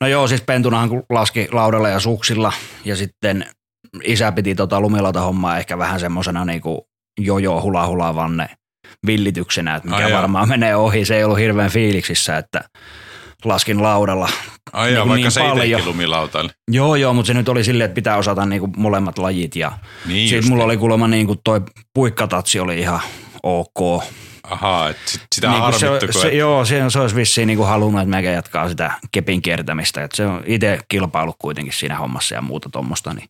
no 0.00 0.06
joo, 0.06 0.28
siis 0.28 0.42
pentunahan 0.42 0.90
laski 1.10 1.48
laudalla 1.52 1.88
ja 1.88 2.00
suksilla 2.00 2.52
ja 2.84 2.96
sitten 2.96 3.46
isä 4.04 4.32
piti 4.32 4.54
tota 4.54 4.80
lumilauta 4.80 5.20
hommaa 5.20 5.58
ehkä 5.58 5.78
vähän 5.78 6.00
semmoisena 6.00 6.44
niinku 6.44 6.88
jojo 7.20 7.60
hula 7.60 7.86
hula 7.86 8.14
vanne 8.14 8.48
villityksenä, 9.06 9.74
että 9.74 9.88
mikä 9.90 10.06
Ai 10.06 10.12
varmaan 10.12 10.48
menee 10.48 10.76
ohi. 10.76 11.04
Se 11.04 11.16
ei 11.16 11.24
ollut 11.24 11.38
hirveän 11.38 11.70
fiiliksissä, 11.70 12.36
että 12.36 12.64
laskin 13.44 13.82
laudalla. 13.82 14.28
ai 14.72 14.88
Niin 14.90 14.98
vaikka 14.98 15.14
niin 15.14 15.30
se 15.30 15.40
paljon. 15.40 15.84
lumilautaili. 15.84 16.48
Joo, 16.70 16.94
joo, 16.94 17.14
mutta 17.14 17.26
se 17.26 17.34
nyt 17.34 17.48
oli 17.48 17.64
silleen, 17.64 17.84
että 17.84 17.94
pitää 17.94 18.16
osata 18.16 18.46
niinku 18.46 18.66
molemmat 18.76 19.18
lajit 19.18 19.56
ja 19.56 19.72
Niin 20.06 20.36
just 20.36 20.48
mulla 20.48 20.62
niin. 20.62 20.66
oli 20.70 20.76
kuulemma 20.76 21.08
niinku 21.08 21.36
toi 21.44 21.60
puikkatatsi 21.94 22.60
oli 22.60 22.78
ihan 22.80 23.00
ok. 23.42 24.02
Ahaa, 24.50 24.88
että 24.88 25.02
sit, 25.10 25.22
sitä 25.34 25.50
Niin 25.50 25.62
kuin 25.62 25.72
se, 25.74 25.88
se, 26.20 26.28
et- 26.28 26.34
joo, 26.34 26.64
se, 26.64 26.82
se 26.88 26.98
olisi 27.00 27.16
vissiin 27.16 27.46
niin 27.46 27.56
kuin 27.56 27.68
halunnut, 27.68 28.00
että 28.02 28.16
mekä 28.16 28.30
jatkaa 28.30 28.68
sitä 28.68 28.90
kepin 29.12 29.42
kiertämistä. 29.42 30.04
Että 30.04 30.16
se 30.16 30.26
on 30.26 30.42
itse 30.46 30.78
kilpailu 30.88 31.34
kuitenkin 31.38 31.72
siinä 31.72 31.98
hommassa 31.98 32.34
ja 32.34 32.42
muuta 32.42 32.68
tuommoista. 32.72 33.14
Niin. 33.14 33.28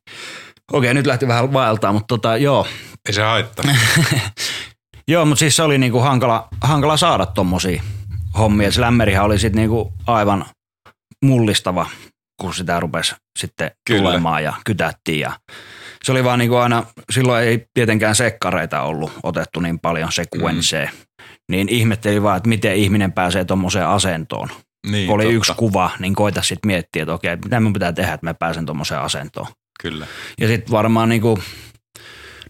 Okei, 0.73 0.95
nyt 0.95 1.07
lähti 1.07 1.29
vähän 1.29 1.53
vaeltaa, 1.53 1.93
mutta 1.93 2.07
tota, 2.09 2.37
joo. 2.37 2.67
Ei 3.09 3.13
se 3.15 3.23
haittaa. 3.23 3.65
Joo, 5.09 5.25
mutta 5.25 5.39
siis 5.41 5.57
se 5.57 5.63
oli 5.63 5.79
niinku 5.79 6.01
hankala, 6.01 6.49
hankala 6.61 6.97
saada 6.97 7.27
tommosia 7.27 7.83
hommia. 8.39 8.73
Slammerihan 8.73 9.25
oli 9.25 9.39
sitten 9.39 9.61
niinku 9.61 9.93
aivan 10.07 10.45
mullistava, 11.25 11.87
kun 12.41 12.55
sitä 12.55 12.81
rupesi 12.81 13.15
sitten 13.39 13.71
Kyllä. 13.87 14.03
Tulemaan 14.03 14.45
ja 14.45 14.53
kytättiin. 14.65 15.21
Ja 15.21 15.33
se 16.05 16.13
oli 16.13 16.25
vaan 16.25 16.39
niinku 16.39 16.57
aina, 16.57 16.83
silloin 17.11 17.45
ei 17.45 17.67
tietenkään 17.75 18.15
sekkareita 18.15 18.83
ollut 18.83 19.13
otettu 19.23 19.61
niin 19.61 19.79
paljon 19.79 20.13
sekuenseen. 20.13 20.89
Mm. 20.89 21.25
Niin 21.51 21.69
ihmetteli 21.69 22.23
vaan, 22.23 22.37
että 22.37 22.49
miten 22.49 22.75
ihminen 22.77 23.13
pääsee 23.13 23.45
tuommoiseen 23.45 23.87
asentoon. 23.87 24.49
niin, 24.91 25.07
Kun 25.07 25.15
oli 25.15 25.25
totta. 25.25 25.37
yksi 25.37 25.53
kuva, 25.57 25.91
niin 25.99 26.15
koita 26.15 26.43
sitten 26.43 26.67
miettiä, 26.69 27.03
että 27.03 27.13
okei, 27.15 27.37
mitä 27.37 27.61
minun 27.61 27.73
pitää 27.73 27.93
tehdä, 27.93 28.13
että 28.13 28.27
mä 28.27 28.35
pääsen 28.35 28.67
tuommoiseen 28.67 29.01
asentoon. 29.01 29.47
Kyllä. 29.81 30.07
Ja 30.41 30.49
sitten 30.49 30.73
varmaan 30.73 31.09
niinku, 31.09 31.39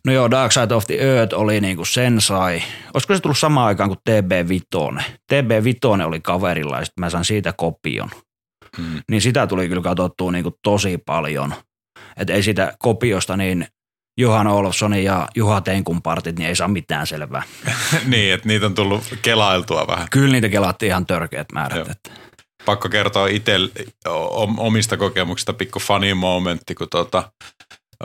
No 0.07 0.13
joo, 0.13 0.31
Dark 0.31 0.53
Side 0.53 0.75
of 0.75 0.87
the 0.87 0.95
Earth 0.95 1.35
oli 1.35 1.61
niinku 1.61 1.85
sen 1.85 2.21
sai. 2.21 2.63
Olisiko 2.95 3.15
se 3.15 3.21
tullut 3.21 3.39
samaan 3.39 3.67
aikaan 3.67 3.91
kuin 3.91 3.99
TB5? 4.11 5.03
TB5 5.33 6.07
oli 6.07 6.21
kaverilla 6.21 6.81
ja 6.81 6.87
mä 7.01 7.11
sain 7.11 7.25
siitä 7.25 7.53
kopion. 7.53 8.11
Mm. 8.79 9.03
Niin 9.11 9.21
sitä 9.21 9.47
tuli 9.47 9.69
kyllä 9.69 9.83
katsottua 9.83 10.33
niinku 10.33 10.59
tosi 10.63 10.99
paljon. 10.99 11.55
Että 12.17 12.33
ei 12.33 12.43
sitä 12.43 12.77
kopiosta 12.79 13.37
niin 13.37 13.67
Johan 14.19 14.47
Olofssonin 14.47 15.05
ja 15.05 15.29
Juha 15.35 15.61
Tenkun 15.61 16.03
partit, 16.03 16.39
niin 16.39 16.49
ei 16.49 16.57
saa 16.57 16.69
mitään 16.69 17.07
selvää. 17.07 17.43
niin, 18.07 18.35
että 18.35 18.49
niitä 18.49 18.67
on 18.67 18.75
tullut 18.75 19.03
kelailtua 19.23 19.87
vähän. 19.87 20.09
Kyllä 20.11 20.33
niitä 20.33 20.49
kelattiin 20.49 20.91
ihan 20.91 21.07
törkeät 21.07 21.53
määrät. 21.53 21.89
Että. 21.89 22.11
Pakko 22.65 22.89
kertoa 22.89 23.27
itse 23.27 23.57
omista 24.57 24.97
kokemuksista 24.97 25.53
pikku 25.53 25.79
funny 25.79 26.15
momentti, 26.15 26.75
kun 26.75 26.89
tota, 26.91 27.33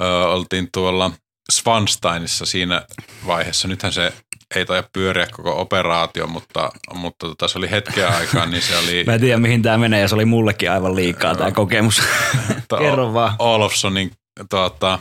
ö, 0.01 0.27
oltiin 0.27 0.69
tuolla 0.73 1.11
Svansteinissa 1.51 2.45
siinä 2.45 2.85
vaiheessa. 3.27 3.67
Nythän 3.67 3.93
se 3.93 4.13
ei 4.55 4.65
taida 4.65 4.89
pyöriä 4.93 5.27
koko 5.31 5.61
operaatio, 5.61 6.27
mutta, 6.27 6.71
mutta 6.93 7.27
tota, 7.27 7.47
se 7.47 7.57
oli 7.57 7.71
hetken 7.71 8.07
aikaa, 8.07 8.45
niin 8.45 8.61
se 8.61 8.77
oli 8.77 9.03
Mä 9.07 9.13
en 9.13 9.19
tiedä 9.19 9.37
mihin 9.37 9.61
tämä 9.61 9.77
menee 9.77 10.01
ja 10.01 10.07
se 10.07 10.15
oli 10.15 10.25
mullekin 10.25 10.71
aivan 10.71 10.95
liikaa 10.95 11.35
tämä 11.35 11.51
kokemus. 11.51 12.01
Kerro 12.79 13.13
vaan. 13.13 13.35
Olofssonin, 13.39 14.11
tuota, 14.49 14.99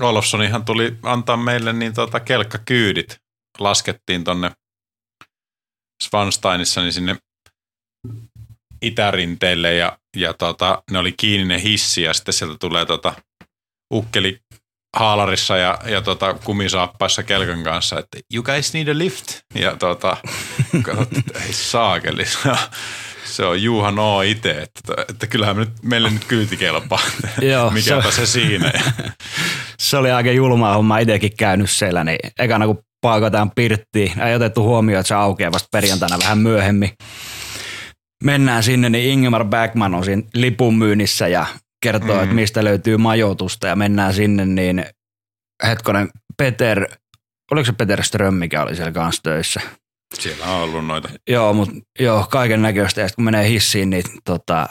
Olofssonihan 0.00 0.64
tuli 0.64 0.96
antaa 1.02 1.36
meille 1.36 1.72
niin 1.72 1.94
tuota, 1.94 2.20
kelkkakyydit. 2.20 3.18
Laskettiin 3.58 4.24
tonne 4.24 4.50
Svansteinissa 6.02 6.82
niin 6.82 6.92
sinne 6.92 7.16
itärinteille 8.82 9.74
ja, 9.74 9.98
ja 10.16 10.34
tota, 10.34 10.82
ne 10.90 10.98
oli 10.98 11.12
kiinni 11.12 11.44
ne 11.44 11.62
hissi 11.62 12.02
ja 12.02 12.14
sitten 12.14 12.34
sieltä 12.34 12.56
tulee 12.58 12.86
tota, 12.86 13.14
ukkeli 13.94 14.41
haalarissa 14.96 15.56
ja, 15.56 15.78
ja 15.86 16.00
tota, 16.02 16.34
kumisaappaissa 16.34 17.22
kelkan 17.22 17.62
kanssa, 17.62 17.98
että 17.98 18.18
you 18.34 18.42
guys 18.42 18.74
need 18.74 18.88
a 18.88 18.98
lift. 18.98 19.26
Ja 19.54 19.76
tota, 19.76 20.16
että 21.18 21.38
ei 21.46 21.52
saakeli. 21.52 22.24
Se 23.24 23.44
on 23.44 23.62
Juha 23.62 23.90
No 23.90 24.22
itse, 24.22 24.50
että, 24.50 24.94
että 25.08 25.26
kyllähän 25.26 25.56
me 25.56 25.60
nyt, 25.60 25.72
meille 25.82 26.10
nyt 26.10 26.24
kyyti 26.24 26.56
kelpaa. 26.56 27.00
Joo, 27.52 27.70
Mikäpä 27.70 28.10
se- 28.10 28.12
se, 28.12 28.26
siinä. 28.26 28.72
Se 29.80 29.96
oli 29.96 30.10
aika 30.10 30.30
julmaa 30.32 30.74
homma 30.74 30.98
itsekin 30.98 31.36
käynyt 31.38 31.70
siellä, 31.70 32.04
niin 32.04 32.18
ekana 32.38 32.66
kun 32.66 32.82
paikataan 33.00 33.50
pirttiin, 33.50 34.20
ei 34.20 34.34
otettu 34.34 34.62
huomioon, 34.62 35.00
että 35.00 35.08
se 35.08 35.14
aukeaa 35.14 35.52
vasta 35.52 35.68
perjantaina 35.72 36.18
vähän 36.22 36.38
myöhemmin. 36.38 36.90
Mennään 38.24 38.62
sinne, 38.62 38.90
niin 38.90 39.10
Ingemar 39.10 39.44
Backman 39.44 39.94
on 39.94 40.04
siinä 40.04 40.22
lipun 40.34 40.78
myynnissä 40.78 41.28
ja 41.28 41.46
kertoo, 41.82 42.16
mm. 42.16 42.22
että 42.22 42.34
mistä 42.34 42.64
löytyy 42.64 42.96
majoitusta 42.96 43.66
ja 43.66 43.76
mennään 43.76 44.14
sinne, 44.14 44.46
niin 44.46 44.84
hetkonen 45.66 46.08
Peter, 46.36 46.86
oliko 47.50 47.64
se 47.64 47.72
Peter 47.72 48.02
Ström, 48.02 48.34
mikä 48.34 48.62
oli 48.62 48.76
siellä 48.76 48.92
kanssa 48.92 49.22
töissä? 49.22 49.60
Siellä 50.14 50.46
on 50.46 50.62
ollut 50.62 50.86
noita. 50.86 51.08
Joo, 51.28 51.52
mutta 51.52 51.74
joo, 52.00 52.26
kaiken 52.30 52.62
näköistä. 52.62 53.00
Ja 53.00 53.08
kun 53.14 53.24
menee 53.24 53.48
hissiin, 53.48 53.90
niin 53.90 54.04
tota, 54.24 54.68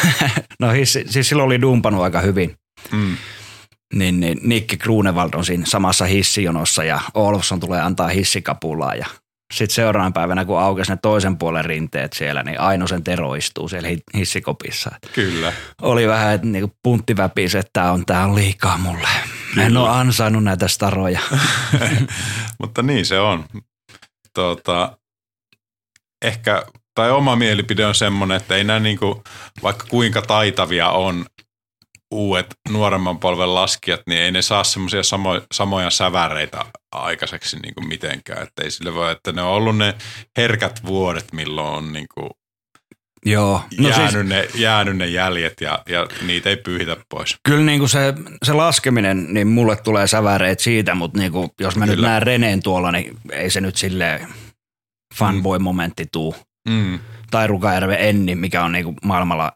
no 0.60 0.70
hissi, 0.70 1.04
siis 1.08 1.28
silloin 1.28 1.46
oli 1.46 1.60
dumpannut 1.60 2.02
aika 2.02 2.20
hyvin. 2.20 2.56
Mm. 2.92 3.16
Niin, 3.94 4.20
niin 4.20 4.38
Nikki 4.42 4.76
Grunewald 4.76 5.30
on 5.34 5.44
siinä 5.44 5.66
samassa 5.66 6.04
hissijonossa 6.04 6.84
ja 6.84 7.00
Olofsson 7.14 7.60
tulee 7.60 7.80
antaa 7.80 8.08
hissikapulaa 8.08 8.94
ja 8.94 9.06
sitten 9.52 9.74
seuraavana 9.74 10.12
päivänä, 10.12 10.44
kun 10.44 10.60
aukesi 10.60 10.92
ne 10.92 10.98
toisen 11.02 11.38
puolen 11.38 11.64
rinteet 11.64 12.12
siellä, 12.12 12.42
niin 12.42 12.60
Ainosen 12.60 13.04
Tero 13.04 13.34
istuu 13.34 13.68
siellä 13.68 13.88
hi- 13.88 14.02
hissikopissa. 14.14 14.90
Kyllä. 15.12 15.52
oli 15.82 16.08
vähän, 16.08 16.34
että 16.34 16.46
niinku 16.46 16.76
puntti 16.82 17.16
väpisi, 17.16 17.58
että 17.58 17.70
tämä 17.72 17.92
on, 17.92 18.06
tää 18.06 18.24
on 18.24 18.34
liikaa 18.34 18.78
mulle. 18.78 19.08
Mä 19.56 19.62
en 19.62 19.76
ole 19.76 19.88
ansainnut 19.88 20.44
näitä 20.44 20.68
staroja. 20.68 21.20
Mutta 22.60 22.82
niin 22.82 23.06
se 23.06 23.20
on. 23.20 23.44
Tota, 24.34 24.98
ehkä, 26.22 26.62
tai 26.94 27.10
oma 27.10 27.36
mielipide 27.36 27.86
on 27.86 27.94
semmoinen, 27.94 28.36
että 28.36 28.54
ei 28.54 28.64
nämä 28.64 28.80
niinku, 28.80 29.22
vaikka 29.62 29.86
kuinka 29.88 30.22
taitavia 30.22 30.88
on 30.90 31.26
uudet 32.10 32.46
nuoremman 32.68 33.18
polven 33.18 33.54
laskijat, 33.54 34.00
niin 34.06 34.20
ei 34.20 34.32
ne 34.32 34.42
saa 34.42 34.64
semmoisia 34.64 35.02
samo, 35.02 35.40
samoja 35.52 35.90
säväreitä 35.90 36.64
aikaiseksi 36.92 37.58
niinku 37.58 37.80
mitenkään. 37.80 38.42
Että 38.42 38.62
ei 38.62 38.70
sille 38.70 38.94
voi, 38.94 39.12
että 39.12 39.32
ne 39.32 39.42
on 39.42 39.48
ollut 39.48 39.76
ne 39.76 39.94
herkät 40.36 40.80
vuodet, 40.86 41.32
milloin 41.32 41.74
on 41.74 41.92
niinku 41.92 42.30
Joo. 43.26 43.62
no 43.78 43.84
siis, 43.92 43.98
jäänyt, 43.98 44.26
ne, 44.26 44.48
jäänyt 44.54 44.96
ne 44.96 45.06
jäljet 45.06 45.60
ja, 45.60 45.82
ja 45.88 46.06
niitä 46.26 46.50
ei 46.50 46.56
pyyhitä 46.56 46.96
pois. 47.08 47.36
kyllä 47.44 47.64
niinku 47.64 47.88
se, 47.88 48.14
se 48.42 48.52
laskeminen, 48.52 49.34
niin 49.34 49.46
mulle 49.46 49.76
tulee 49.76 50.06
säväreet 50.06 50.60
siitä, 50.60 50.94
mutta 50.94 51.18
niinku, 51.18 51.50
jos 51.60 51.76
mä 51.76 51.86
nyt 51.86 51.94
Kyllä. 51.94 52.08
näen 52.08 52.22
Reneen 52.22 52.62
tuolla, 52.62 52.92
niin 52.92 53.16
ei 53.32 53.50
se 53.50 53.60
nyt 53.60 53.76
silleen 53.76 54.28
fanboy-momentti 55.14 56.06
tuu. 56.12 56.34
Mm, 56.68 56.98
Tai 57.30 57.46
Rukajärven 57.46 58.00
Enni, 58.00 58.34
mikä 58.34 58.64
on 58.64 58.72
niinku 58.72 58.94
maailmalla, 59.04 59.52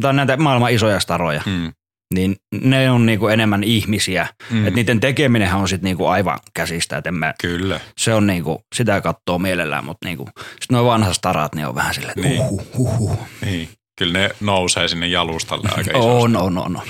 tai 0.00 0.14
näitä 0.14 0.36
maailman 0.36 0.72
isoja 0.72 1.00
staroja, 1.00 1.42
mm, 1.46 1.72
niin 2.14 2.36
ne 2.62 2.90
on 2.90 3.06
niinku 3.06 3.28
enemmän 3.28 3.64
ihmisiä. 3.64 4.26
mm. 4.50 4.66
Et 4.66 4.74
niiden 4.74 5.00
tekeminenhän 5.00 5.60
on 5.60 5.68
sitten 5.68 5.84
niinku 5.84 6.06
aivan 6.06 6.38
käsistä, 6.54 7.02
en 7.04 7.14
mä, 7.14 7.34
Kyllä. 7.40 7.80
se 7.98 8.14
on 8.14 8.26
niinku, 8.26 8.62
sitä 8.74 9.00
katsoo 9.00 9.38
mielellään, 9.38 9.84
mutta 9.84 10.08
niinku, 10.08 10.28
sit 10.60 10.70
nuo 10.70 10.84
vanhat 10.84 11.14
starat, 11.14 11.54
niin 11.54 11.66
on 11.66 11.74
vähän 11.74 11.94
silleen, 11.94 12.20
Niin. 12.20 12.40
uhu, 12.40 12.62
uhu. 12.76 13.18
Niin. 13.44 13.68
Kyllä 13.98 14.18
ne 14.18 14.30
nousee 14.40 14.88
sinne 14.88 15.06
jalustalle 15.06 15.68
aika 15.68 15.80
isosti. 15.98 16.10
On, 16.10 16.36
on, 16.36 16.58
on, 16.58 16.76
on. 16.76 16.82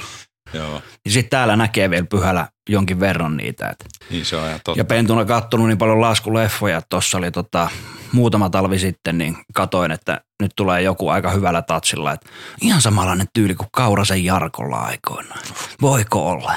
Joo, 0.55 0.83
Ja 1.05 1.11
sitten 1.11 1.31
täällä 1.31 1.57
näkee 1.57 1.91
vielä 1.91 2.07
pyhällä 2.11 2.49
jonkin 2.69 3.01
verran 3.01 3.37
niitä. 3.37 3.69
Et. 3.69 3.85
niin 4.11 4.25
se 4.25 4.37
on 4.37 4.47
ihan 4.49 4.61
totta. 4.64 4.81
Ja 4.81 4.85
Pentuna 4.85 5.25
kattonut 5.25 5.67
niin 5.69 5.79
paljon 5.79 6.01
laskuleffoja, 6.01 6.77
että 6.77 6.87
tuossa 6.91 7.19
oli 7.19 7.31
tota, 7.31 7.69
muutama 8.13 8.51
talvi 8.51 8.79
sitten, 8.79 9.19
niin 9.19 9.37
katoin, 9.55 9.91
että 9.93 10.21
nyt 10.43 10.53
tulee 10.57 10.83
joku 10.83 11.09
aika 11.09 11.31
hyvällä 11.31 11.63
tatsilla. 11.63 12.13
Että 12.13 12.31
ihan 12.63 12.83
samanlainen 12.83 13.27
tyyli 13.35 13.55
kuin 13.55 13.69
Kaurasen 13.73 14.25
Jarkolla 14.25 14.77
aikoinaan. 14.77 15.41
Voiko 15.83 16.29
olla? 16.29 16.55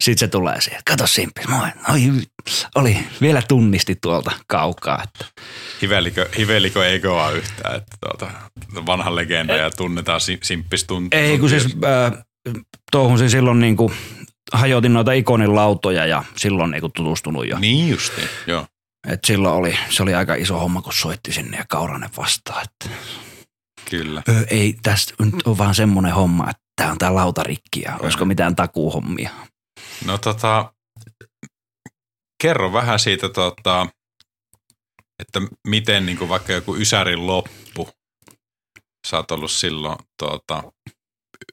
Sitten 0.00 0.18
se 0.18 0.28
tulee 0.28 0.60
siihen. 0.60 0.80
Kato 0.86 1.06
Simppis, 1.06 1.48
moi. 1.48 1.68
Oi, 1.92 2.00
oli, 2.74 2.98
vielä 3.20 3.42
tunnisti 3.48 3.96
tuolta 4.02 4.30
kaukaa. 4.46 5.02
Että. 5.04 5.42
Hivelikö, 5.82 6.28
hivelikö 6.38 6.86
ei 6.86 7.00
yhtään, 7.34 7.76
että 7.76 7.96
tuota, 8.00 8.30
vanha 8.86 9.14
legenda 9.14 9.56
ja 9.56 9.70
tunnetaan 9.70 10.20
si- 10.20 10.38
simppis 10.42 10.86
tunt- 10.92 11.08
Ei, 11.18 11.38
kun 11.38 11.48
siis 11.48 11.64
äh, 11.64 12.24
touhusin 12.90 13.30
silloin 13.30 13.60
niin 13.60 13.76
kuin, 13.76 13.92
hajotin 14.52 14.92
noita 14.92 15.12
ikonin 15.12 15.54
lautoja 15.54 16.06
ja 16.06 16.24
silloin 16.36 16.70
niin 16.70 16.80
kuin 16.80 16.92
tutustunut 16.92 17.48
jo. 17.48 17.58
Niin 17.58 17.88
justi, 17.88 18.20
joo. 18.46 18.66
Et 19.06 19.20
silloin 19.26 19.54
oli, 19.54 19.78
se 19.90 20.02
oli 20.02 20.14
aika 20.14 20.34
iso 20.34 20.58
homma, 20.58 20.82
kun 20.82 20.92
soitti 20.92 21.32
sinne 21.32 21.56
ja 21.56 21.64
Kauranen 21.68 22.10
vastaa. 22.16 22.62
Että, 22.62 22.96
Kyllä. 23.90 24.22
ö, 24.28 24.46
ei, 24.50 24.74
tästä 24.82 25.14
nyt 25.24 25.46
on 25.46 25.58
vaan 25.58 25.74
semmoinen 25.74 26.14
homma, 26.14 26.50
että 26.50 26.62
tämä 26.76 26.90
on 26.90 26.98
tämä 26.98 27.14
lautarikki 27.14 27.80
ja 27.80 27.96
olisiko 28.02 28.24
mitään 28.24 28.56
takuuhommia. 28.56 29.30
No 30.04 30.18
tota, 30.18 30.72
kerro 32.42 32.72
vähän 32.72 32.98
siitä, 32.98 33.28
tota, 33.28 33.86
että 35.18 35.40
miten 35.68 36.06
niin 36.06 36.18
kuin 36.18 36.28
vaikka 36.28 36.52
joku 36.52 36.76
Ysärin 36.76 37.26
loppu, 37.26 37.88
sä 39.06 39.16
oot 39.16 39.30
ollut 39.30 39.50
silloin 39.50 39.98
tota, 40.18 40.62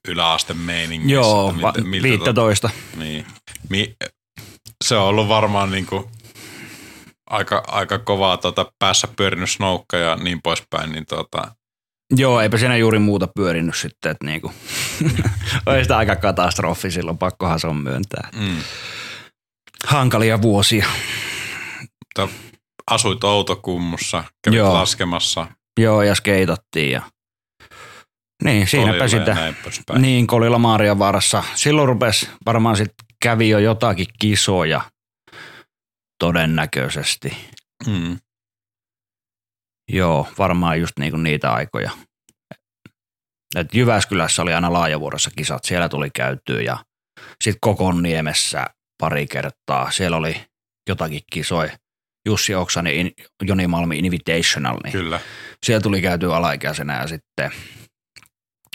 yläaste 0.08 0.54
meiningissä. 0.54 1.14
Joo, 1.14 1.52
miltä- 1.52 1.82
miltä 1.82 2.04
15. 2.08 2.70
Niin. 2.96 3.26
Mi- 3.70 3.96
se 4.84 4.96
on 4.96 5.08
ollut 5.08 5.28
varmaan 5.28 5.72
niinku 5.72 6.12
aika, 7.32 7.64
aika 7.68 8.00
kovaa 8.00 8.38
tota, 8.38 8.72
päässä 8.80 9.08
pyörinyt 9.18 9.50
snoukka 9.50 9.98
ja 9.98 10.16
niin 10.16 10.42
poispäin, 10.44 10.92
niin 10.92 11.06
tota, 11.06 11.52
Joo, 12.16 12.42
eipä 12.42 12.58
siinä 12.58 12.78
juuri 12.78 13.00
muuta 13.00 13.28
pyörinyt 13.36 13.76
sitten, 13.76 14.12
että 14.12 14.26
niinku, 14.26 14.54
oli 15.66 15.82
sitä 15.82 15.98
aika 15.98 16.16
katastrofi 16.16 16.92
silloin, 16.92 17.18
pakkohan 17.18 17.60
se 17.60 17.68
on 17.68 17.76
myöntää. 17.76 18.30
mm, 18.36 18.58
Hankalia 19.88 20.42
vuosia. 20.42 20.86
mutta 21.80 22.36
asuit 22.92 23.24
Outokummussa, 23.24 24.24
kävit 24.44 24.58
Joo. 24.58 24.74
laskemassa 24.74 25.48
Joo, 25.80 26.02
ja 26.02 26.16
skeitattiin 26.16 26.92
ja 26.92 27.02
niin, 28.44 28.68
siinäpä 28.68 29.08
sitä. 29.08 29.54
Niin, 29.98 30.28
Kolilla 30.28 30.58
Maarianvaarassa. 30.58 31.44
Silloin 31.56 31.88
rupesi, 31.88 32.30
varmaan 32.46 32.78
sitten 32.78 33.06
kävi 33.22 33.50
jo 33.50 33.60
jotakin 33.60 34.08
kisoja 34.20 34.82
todennäköisesti. 36.22 37.38
Mm, 37.88 38.18
Joo, 39.90 40.28
varmaan 40.38 40.80
just 40.80 41.00
niinku 41.00 41.18
niitä 41.18 41.54
aikoja. 41.54 41.92
Et 43.56 43.74
Jyväskylässä 43.74 44.42
oli 44.42 44.54
aina 44.54 44.74
laajavuorossa 44.74 45.32
kisat, 45.38 45.64
siellä 45.64 45.90
tuli 45.90 46.10
käytyä 46.10 46.62
ja 46.62 46.78
sitten 47.44 47.60
Kokonniemessä 47.62 48.66
pari 48.98 49.28
kertaa. 49.28 49.92
Siellä 49.92 50.18
oli 50.18 50.46
jotakin 50.90 51.22
kisoja. 51.32 51.78
Jussi 52.26 52.56
Oksanen, 52.56 52.94
In- 52.94 53.14
Joni 53.44 53.68
Malmi 53.68 54.00
Invitational, 54.00 54.78
niin 54.84 54.92
kyllä. 54.92 55.20
siellä 55.66 55.82
tuli 55.82 56.02
käytyä 56.02 56.36
alaikäisenä 56.36 57.02
ja 57.02 57.08
sitten 57.08 57.52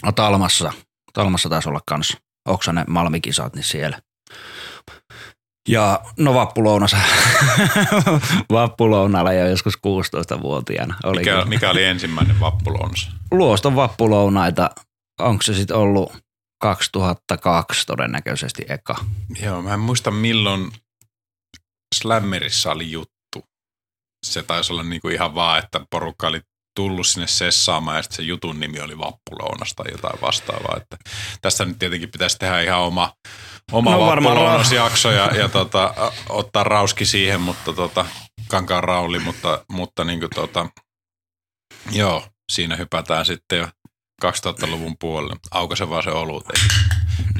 no, 0.04 0.12
Talmassa, 0.12 0.72
Talmassa 1.12 1.48
taisi 1.48 1.68
olla 1.68 1.80
kans 1.88 2.16
Oksanen 2.48 2.84
Malmikisat, 2.88 3.54
niin 3.54 3.64
siellä. 3.64 4.00
Ja 5.66 6.00
no 6.18 6.34
vappulounassa, 6.34 6.96
vappulounalla 8.52 9.32
jo 9.32 9.46
joskus 9.46 9.74
16-vuotiaana. 9.76 10.94
Oli 11.04 11.18
Mikä, 11.18 11.44
mikä 11.44 11.70
oli 11.70 11.84
ensimmäinen 11.84 12.40
vappulounas? 12.40 13.10
Luoston 13.30 13.76
vappulounaita, 13.76 14.70
onko 15.20 15.42
se 15.42 15.54
sitten 15.54 15.76
ollut 15.76 16.12
2002 16.60 17.86
todennäköisesti 17.86 18.64
eka. 18.68 18.96
Joo, 19.42 19.62
mä 19.62 19.74
en 19.74 19.80
muista 19.80 20.10
milloin 20.10 20.72
Slammerissa 21.94 22.72
oli 22.72 22.90
juttu. 22.90 23.44
Se 24.26 24.42
taisi 24.42 24.72
olla 24.72 24.82
niinku 24.82 25.08
ihan 25.08 25.34
vaan, 25.34 25.58
että 25.58 25.80
porukka 25.90 26.26
oli 26.26 26.40
tullut 26.76 27.06
sinne 27.06 27.26
sessaamaan 27.26 27.96
ja 27.96 28.02
sitten 28.02 28.16
se 28.16 28.22
jutun 28.22 28.60
nimi 28.60 28.80
oli 28.80 28.98
Vappulounas 28.98 29.72
tai 29.76 29.86
jotain 29.92 30.20
vastaavaa. 30.20 30.76
Että 30.76 30.96
tästä 31.42 31.64
nyt 31.64 31.78
tietenkin 31.78 32.10
pitäisi 32.10 32.38
tehdä 32.38 32.60
ihan 32.60 32.80
oma, 32.80 33.12
oma 33.72 33.90
No 33.90 34.06
varmaan 34.06 34.36
ja, 35.10 35.36
ja 35.36 35.48
tota, 35.48 35.94
ottaa 36.28 36.64
rauski 36.64 37.04
siihen, 37.04 37.40
mutta 37.40 37.72
tota, 37.72 38.06
kankaan 38.48 38.84
rauli, 38.84 39.18
mutta, 39.18 39.64
mutta 39.68 40.04
niinku 40.04 40.28
tota, 40.34 40.66
joo, 41.90 42.26
siinä 42.52 42.76
hypätään 42.76 43.26
sitten 43.26 43.58
jo 43.58 43.68
2000-luvun 44.24 44.96
puolelle. 45.00 45.36
Aukaise 45.50 45.88
vaan 45.88 46.02
se 46.02 46.10
olut. 46.10 46.44
Ei, 46.50 46.62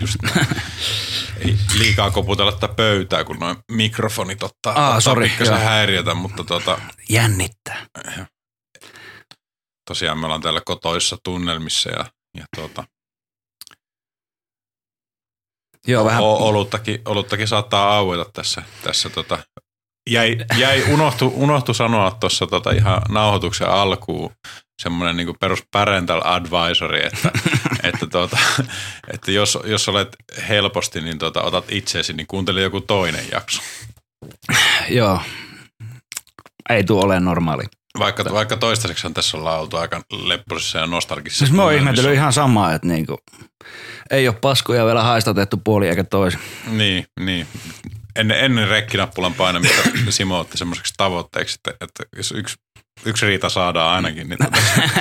just 0.01 0.17
ei 1.45 1.57
liikaa 1.79 2.11
koputella 2.11 2.53
tätä 2.53 2.75
pöytää, 2.75 3.25
kun 3.25 3.37
noin 3.39 3.57
mikrofonit 3.73 4.43
ottaa, 4.43 4.87
Aa, 4.87 4.97
ottaa 4.97 5.15
joo. 5.45 5.59
häiriötä, 5.59 6.15
mutta 6.15 6.45
tota, 6.45 6.81
Jännittää. 7.09 7.87
tosiaan 9.89 10.19
me 10.19 10.27
ollaan 10.27 10.43
täällä 10.43 10.61
kotoissa 10.65 11.17
tunnelmissa 11.25 11.91
ja, 11.91 12.05
ja 12.37 12.45
tuota, 12.57 12.85
Joo, 15.87 16.05
vähän 16.05 16.23
o- 16.23 16.49
oluttakin, 16.49 17.03
oluttakin 17.05 17.49
saattaa 17.49 17.97
aueta 17.97 18.31
tässä. 18.33 18.63
tässä 18.83 19.11
tota. 19.11 19.39
Jäi, 20.11 20.37
jäi 20.59 20.85
unohtu, 20.93 21.33
unohtu 21.37 21.75
sanoa 21.75 22.11
tuossa 22.11 22.47
tota 22.47 22.71
ihan 22.71 23.03
nauhoituksen 23.09 23.69
alkuun 23.69 24.31
semmoinen 24.83 25.17
niin 25.17 25.37
perus 25.41 25.63
parental 25.73 26.23
advisory, 26.25 26.99
että, 26.99 27.31
että, 27.89 28.07
tota, 28.07 28.39
että 29.13 29.31
jos, 29.31 29.59
jos 29.65 29.89
olet 29.89 30.17
helposti, 30.49 31.01
niin 31.01 31.19
tota, 31.19 31.43
otat 31.43 31.65
itseesi, 31.69 32.13
niin 32.13 32.27
kuuntele 32.27 32.61
joku 32.61 32.81
toinen 32.81 33.25
jakso. 33.33 33.63
Joo. 34.89 35.21
Ei 36.71 36.85
tuu 36.85 37.01
ole 37.01 37.21
normaali. 37.21 37.65
Vaikka, 37.99 38.25
vaikka 38.33 38.57
toistaiseksi 38.57 39.13
tässä 39.15 39.37
ollaan 39.37 39.61
oltu 39.61 39.77
aika 39.77 40.03
lepposissa 40.11 40.79
ja 40.79 40.87
nostalgisissa. 40.87 41.47
Siis 41.47 41.57
mä 41.57 41.63
oon 41.63 41.75
ihmetellyt 41.75 42.15
ihan 42.15 42.33
samaa, 42.33 42.75
että 42.75 42.89
niinku, 42.89 43.19
ei 44.11 44.29
ole 44.29 44.37
paskoja 44.41 44.87
vielä 44.87 45.03
haistatettu 45.03 45.57
puoli 45.65 45.89
eikä 45.89 46.05
toisin. 46.05 46.41
Niin, 46.67 47.07
niin. 47.21 47.47
Ennen, 48.17 48.45
ennen 48.45 48.69
rekkinappulan 48.69 49.35
painamista 49.35 49.83
Simo 50.09 50.39
otti 50.39 50.59
semmoiseksi 50.59 50.95
tavoitteeksi, 50.97 51.55
että, 51.55 51.85
että 51.85 52.05
jos 52.17 52.33
yksi, 52.33 52.57
yksi 53.05 53.27
riita 53.27 53.49
saadaan 53.49 53.95
ainakin, 53.95 54.29
niin 54.29 54.39
tota, 54.39 54.59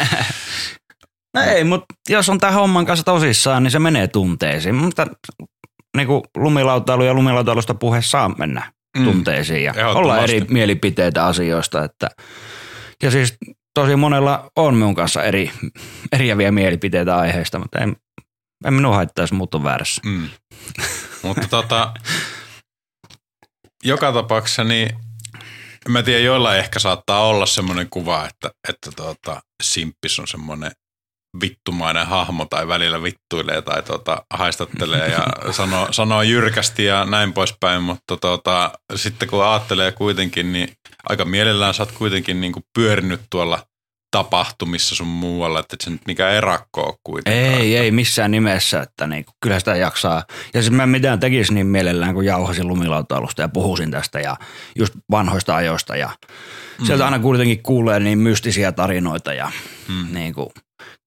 No 1.36 1.42
ei, 1.42 1.64
mutta 1.64 1.86
jos 2.10 2.30
on 2.30 2.40
tämän 2.40 2.56
homman 2.56 2.86
kanssa 2.86 3.04
tosissaan, 3.04 3.64
niin 3.64 3.72
se 3.72 3.80
menee 3.80 4.08
tunteisiin. 4.08 4.76
Mutta 4.76 5.08
niinku 5.98 6.24
lumilautailu 6.38 7.04
ja 7.04 7.14
lumilautailusta 7.14 7.74
puhe 7.74 8.02
saa 8.02 8.30
mennä 8.38 8.72
tunteisiin 9.04 9.64
ja 9.64 9.74
olla 9.90 10.18
eri 10.18 10.46
mielipiteitä 10.50 11.26
asioista. 11.26 11.84
Että, 11.84 12.10
ja 13.04 13.12
siis 13.12 13.38
tosi 13.74 13.96
monella 13.96 14.52
on 14.56 14.76
minun 14.76 14.96
kanssa 14.96 15.24
eri, 15.24 15.52
eriäviä 16.12 16.52
mielipiteitä 16.52 17.18
aiheesta, 17.18 17.60
mutta 17.60 17.80
en, 17.80 17.96
en 18.66 18.74
minua 18.74 18.96
haittaa, 18.96 19.24
jos 19.24 19.34
on 19.54 19.64
väärässä. 19.64 20.02
Mm. 20.06 20.30
Mutta 21.24 21.48
tota, 21.48 21.94
joka 23.84 24.12
tapauksessa 24.12 24.64
niin 24.64 24.90
mä 25.90 26.04
tiedän, 26.04 26.24
joilla 26.24 26.56
ehkä 26.56 26.80
saattaa 26.80 27.28
olla 27.28 27.46
semmoinen 27.46 27.88
kuva, 27.90 28.28
että, 28.28 28.52
että 28.70 28.92
tota, 28.92 29.42
Simppis 29.64 30.20
on 30.20 30.28
semmoinen 30.28 30.72
vittumainen 31.42 32.08
hahmo 32.08 32.46
tai 32.46 32.68
välillä 32.68 33.04
vittuilee 33.04 33.62
tai 33.62 33.84
tota, 33.84 34.26
haistattelee 34.34 35.08
ja 35.10 35.52
sanoo, 35.54 35.88
sanoo 35.92 36.22
jyrkästi 36.22 36.86
ja 36.86 37.06
näin 37.06 37.34
poispäin, 37.34 37.84
mutta 37.84 38.18
tota, 38.18 38.72
sitten 38.96 39.30
kun 39.30 39.46
ajattelee 39.46 39.92
kuitenkin, 39.92 40.54
niin 40.54 40.68
aika 41.10 41.26
mielellään 41.26 41.74
sä 41.74 41.84
oot 41.84 41.92
kuitenkin 41.92 42.42
niin 42.42 42.54
kuin 42.54 42.64
pyörinyt 42.74 43.22
tuolla 43.30 43.60
tapahtumissa 44.12 44.96
sun 44.96 45.08
muualla, 45.08 45.60
että 45.60 45.74
et 45.74 45.82
se 45.82 45.90
nyt 45.90 46.02
mikään 46.08 46.34
erakko 46.34 46.82
ole 46.82 46.96
kuitenkaan. 47.04 47.62
Ei, 47.62 47.78
ei 47.78 47.92
missään 47.92 48.32
nimessä, 48.32 48.82
että 48.82 49.08
niinku, 49.08 49.32
kyllä 49.42 49.60
sitä 49.60 49.76
jaksaa. 49.76 50.24
Ja 50.54 50.62
siis 50.62 50.72
mä 50.72 50.86
mitään 50.88 51.20
tekisi 51.20 51.54
niin 51.54 51.68
mielellään, 51.68 52.14
kun 52.14 52.26
jauhasin 52.26 52.68
lumilautailusta 52.68 53.42
ja 53.42 53.50
puhuisin 53.50 53.92
tästä 53.92 54.20
ja 54.20 54.38
just 54.76 54.94
vanhoista 55.12 55.56
ajoista. 55.56 55.96
Ja 55.96 56.10
sieltä 56.86 57.06
aina 57.06 57.20
kuitenkin 57.20 57.64
kuulee 57.64 58.00
niin 58.00 58.20
mystisiä 58.20 58.72
tarinoita 58.72 59.34
ja 59.34 59.52
Mm. 59.88 60.08
niinku, 60.12 60.54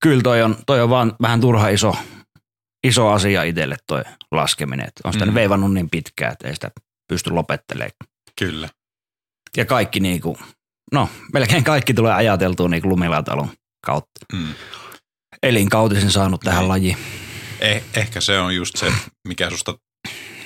kyllä 0.03 0.21
toi 0.21 0.41
on, 0.41 0.55
toi 0.65 0.81
on 0.81 0.89
vaan 0.89 1.15
vähän 1.21 1.41
turha 1.41 1.69
iso, 1.69 1.95
iso 2.87 3.09
asia 3.09 3.43
itselle 3.43 3.75
toi 3.87 4.01
laskeminen. 4.31 4.87
Et 4.87 4.93
on 5.03 5.13
sitä 5.13 5.25
Mm. 5.25 5.33
veivannut 5.33 5.73
niin 5.73 5.89
pitkään, 5.89 6.31
että 6.33 6.47
ei 6.47 6.53
sitä 6.53 6.71
pysty 7.07 7.29
lopettelemaan. 7.29 7.91
Kyllä. 8.39 8.69
Ja 9.57 9.65
kaikki 9.65 9.99
niinku, 9.99 10.37
no 10.91 11.09
melkein 11.33 11.63
kaikki 11.63 11.93
tulee 11.93 12.13
ajateltua 12.13 12.69
niinku 12.69 12.89
lumilautailun 12.89 13.51
kautta. 13.85 14.25
Mm. 14.33 14.53
Elinkautisen 15.43 16.11
saanut 16.11 16.41
tähän 16.41 16.59
Niin. 16.59 16.69
lajiin. 16.69 16.97
Eh, 17.59 17.83
ehkä 17.93 18.21
se 18.21 18.39
on 18.39 18.55
just 18.55 18.75
se, 18.75 18.93
mikä, 19.27 19.49
susta, 19.49 19.77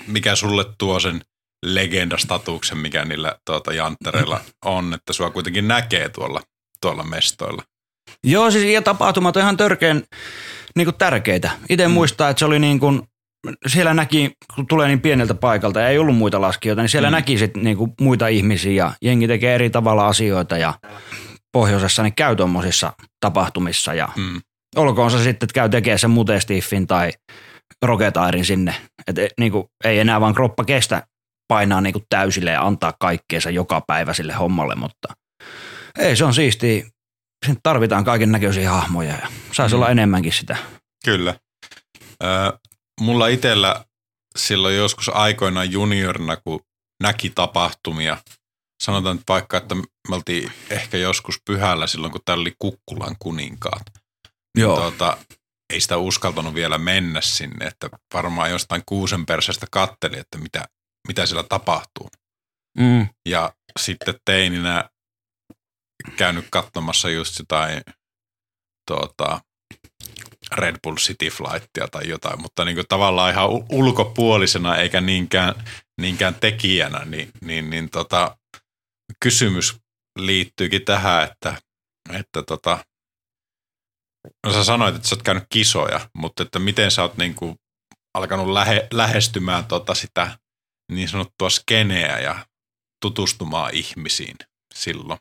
mikä 0.07 0.35
sulle 0.35 0.65
tuo 0.77 0.99
sen 0.99 1.21
legendastatuksen, 1.65 2.77
mikä 2.77 3.05
niillä 3.05 3.35
tuota, 3.45 3.73
janttereilla 3.73 4.41
on, 4.65 4.93
että 4.93 5.13
sua 5.13 5.29
kuitenkin 5.29 5.67
näkee 5.67 6.09
tuolla, 6.09 6.41
tuolla 6.81 7.03
mestoilla. 7.03 7.63
Joo, 8.23 8.51
siis 8.51 8.63
ja 8.73 8.81
tapahtumat 8.81 9.35
on 9.35 9.41
ihan 9.41 9.57
törkeän 9.57 10.03
niin 10.75 10.85
kuin 10.85 10.95
tärkeitä. 10.97 11.49
Itse 11.69 11.87
mm. 11.87 11.93
muistaa, 11.93 12.29
että 12.29 12.39
se 12.39 12.45
oli 12.45 12.59
niin 12.59 12.79
kuin, 12.79 13.01
siellä 13.67 13.93
näki, 13.93 14.31
kun 14.55 14.67
tulee 14.67 14.87
niin 14.87 15.01
pieneltä 15.01 15.33
paikalta 15.33 15.79
ja 15.79 15.87
ei 15.89 15.99
ollut 15.99 16.15
muita 16.15 16.41
laskijoita, 16.41 16.81
niin 16.81 16.89
siellä 16.89 17.07
Mm. 17.09 17.11
mm. 17.11 17.15
näki 17.15 17.37
sit 17.37 17.55
niin 17.57 17.77
kuin 17.77 17.93
muita 18.01 18.27
ihmisiä 18.27 18.71
ja 18.85 18.91
jengi 19.01 19.27
tekee 19.27 19.55
eri 19.55 19.69
tavalla 19.69 20.07
asioita 20.07 20.57
ja 20.57 20.73
pohjoisessa 21.51 22.03
niin 22.03 22.15
käy 22.15 22.35
tuommoisissa 22.35 22.93
tapahtumissa 23.19 23.93
ja 23.93 24.09
Mm. 24.15 24.41
olkoon 24.75 25.11
se 25.11 25.17
sitten, 25.17 25.45
että 25.45 25.53
käy 25.53 25.69
tekemään 25.69 25.99
sen 25.99 26.09
mutestiffin 26.09 26.87
tai 26.87 27.11
roketairin 27.85 28.45
sinne. 28.45 28.75
Et 29.07 29.15
niin 29.39 29.51
kuin, 29.51 29.63
ei 29.83 29.99
enää 29.99 30.21
vaan 30.21 30.33
kroppa 30.33 30.63
kestä 30.63 31.03
painaa 31.47 31.81
niin 31.81 31.93
kuin 31.93 32.05
täysille 32.09 32.51
ja 32.51 32.61
antaa 32.67 32.93
kaikkeensa 32.99 33.49
joka 33.49 33.81
päivä 33.87 34.13
sille 34.13 34.33
hommalle, 34.33 34.75
mutta 34.75 35.07
ei 35.99 36.15
se 36.15 36.25
on 36.25 36.33
siistiä. 36.33 36.85
Siinä 37.45 37.59
tarvitaan 37.63 38.03
kaiken 38.05 38.31
näköisiä 38.31 38.71
hahmoja 38.71 39.13
ja 39.13 39.27
saisi 39.51 39.75
Mm. 39.75 39.81
olla 39.81 39.89
enemmänkin 39.91 40.33
sitä. 40.33 40.57
Kyllä. 41.05 41.35
Ö, 42.23 42.59
mulla 43.01 43.27
itsellä 43.27 43.85
silloin 44.35 44.75
joskus 44.75 45.09
aikoinaan 45.09 45.71
juniorina, 45.71 46.37
kun 46.37 46.59
näki 47.03 47.29
tapahtumia, 47.29 48.17
sanotaan 48.83 49.15
nyt 49.15 49.23
vaikka, 49.29 49.57
että 49.57 49.75
me 49.75 50.15
oltiin 50.15 50.51
ehkä 50.69 50.97
joskus 50.97 51.41
pyhällä 51.45 51.87
silloin, 51.87 52.11
kun 52.11 52.21
täällä 52.25 52.41
oli 52.41 52.55
Kukkulan 52.59 53.15
kuninkaat. 53.19 53.83
Joo. 54.57 54.75
Tuota, 54.77 55.17
ei 55.73 55.81
sitä 55.81 55.97
uskaltanut 55.97 56.53
vielä 56.53 56.77
mennä 56.77 57.21
sinne, 57.21 57.65
että 57.65 57.89
varmaan 58.13 58.51
jostain 58.51 58.81
kuusen 58.85 59.25
persestä 59.25 59.67
katteli, 59.71 60.19
että 60.19 60.37
mitä, 60.37 60.65
mitä 61.07 61.25
siellä 61.25 61.43
tapahtuu. 61.43 62.09
Mm. 62.77 63.07
Ja 63.27 63.53
sitten 63.79 64.15
teininä 64.25 64.89
käynyt 66.17 66.45
katsomassa 66.51 67.09
just 67.09 67.39
jotain 67.39 67.81
tuota, 68.87 69.41
Red 70.51 70.75
Bull 70.83 70.95
City 70.95 71.29
Flightia 71.29 71.87
tai 71.91 72.09
jotain, 72.09 72.41
mutta 72.41 72.65
niin 72.65 72.75
kuin 72.75 72.87
tavallaan 72.89 73.31
ihan 73.31 73.49
ulkopuolisena 73.69 74.77
eikä 74.77 75.01
niinkään, 75.01 75.65
niinkään 76.01 76.35
tekijänä, 76.35 77.05
niin, 77.05 77.31
niin, 77.41 77.69
niin 77.69 77.89
tota, 77.89 78.37
kysymys 79.19 79.75
liittyykin 80.19 80.85
tähän, 80.85 81.23
että, 81.23 81.61
että 82.13 82.43
tota, 82.43 82.85
no 84.45 84.53
sä 84.53 84.63
sanoit, 84.63 84.95
että 84.95 85.07
sä 85.07 85.15
oot 85.15 85.23
käynyt 85.23 85.43
kisoja, 85.49 86.09
mutta 86.17 86.43
että 86.43 86.59
miten 86.59 86.91
sä 86.91 87.01
oot 87.01 87.17
niin 87.17 87.35
kuin 87.35 87.55
alkanut 88.13 88.47
lähe, 88.47 88.87
lähestymään 88.93 89.65
tota 89.65 89.95
sitä 89.95 90.37
niin 90.91 91.09
sanottua 91.09 91.49
skeneä 91.49 92.19
ja 92.19 92.45
tutustumaan 93.01 93.73
ihmisiin 93.73 94.35
silloin 94.73 95.19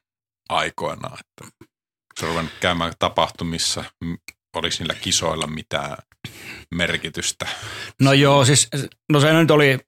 aikoinaan, 0.53 1.19
että 1.21 1.67
se 2.21 2.27
on 2.27 2.31
ruvennut 2.31 2.53
käymään 2.61 2.93
tapahtumissa, 2.99 3.85
oliko 4.57 4.77
niillä 4.79 4.95
kisoilla 4.95 5.47
mitään 5.47 5.97
merkitystä. 6.75 7.47
No 8.01 8.13
joo, 8.13 8.45
siis 8.45 8.69
no 9.13 9.21
se 9.21 9.33
nyt 9.33 9.51
oli, 9.51 9.79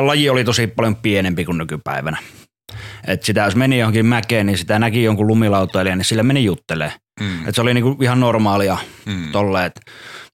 laji 0.00 0.28
oli 0.30 0.44
tosi 0.44 0.66
paljon 0.66 0.96
pienempi 0.96 1.44
kuin 1.44 1.58
nykypäivänä. 1.58 2.18
Et 3.06 3.22
sitä 3.22 3.40
jos 3.40 3.56
meni 3.56 3.78
johonkin 3.78 4.06
mäkeen, 4.06 4.46
niin 4.46 4.58
sitä 4.58 4.78
näki 4.78 5.02
jonkun 5.02 5.26
lumilautailijan, 5.26 5.98
niin 5.98 6.06
sillä 6.06 6.22
meni 6.22 6.44
juttelee. 6.44 6.92
Mm. 7.20 7.48
Et 7.48 7.54
se 7.54 7.60
oli 7.60 7.74
niinku 7.74 7.96
ihan 8.02 8.20
normaalia 8.20 8.78
Mm. 9.06 9.32
tolle, 9.32 9.66
että 9.66 9.80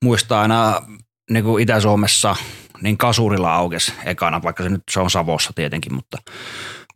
muistaa 0.04 0.42
aina 0.42 0.82
niinku 1.30 1.58
Itä-Suomessa 1.58 2.36
niin 2.82 2.98
Kasurilla 2.98 3.54
aukesi 3.54 3.92
ekana, 4.04 4.42
vaikka 4.42 4.62
se 4.62 4.68
nyt 4.68 4.82
se 4.90 5.00
on 5.00 5.10
Savossa 5.10 5.52
tietenkin, 5.54 5.94
mutta 5.94 6.18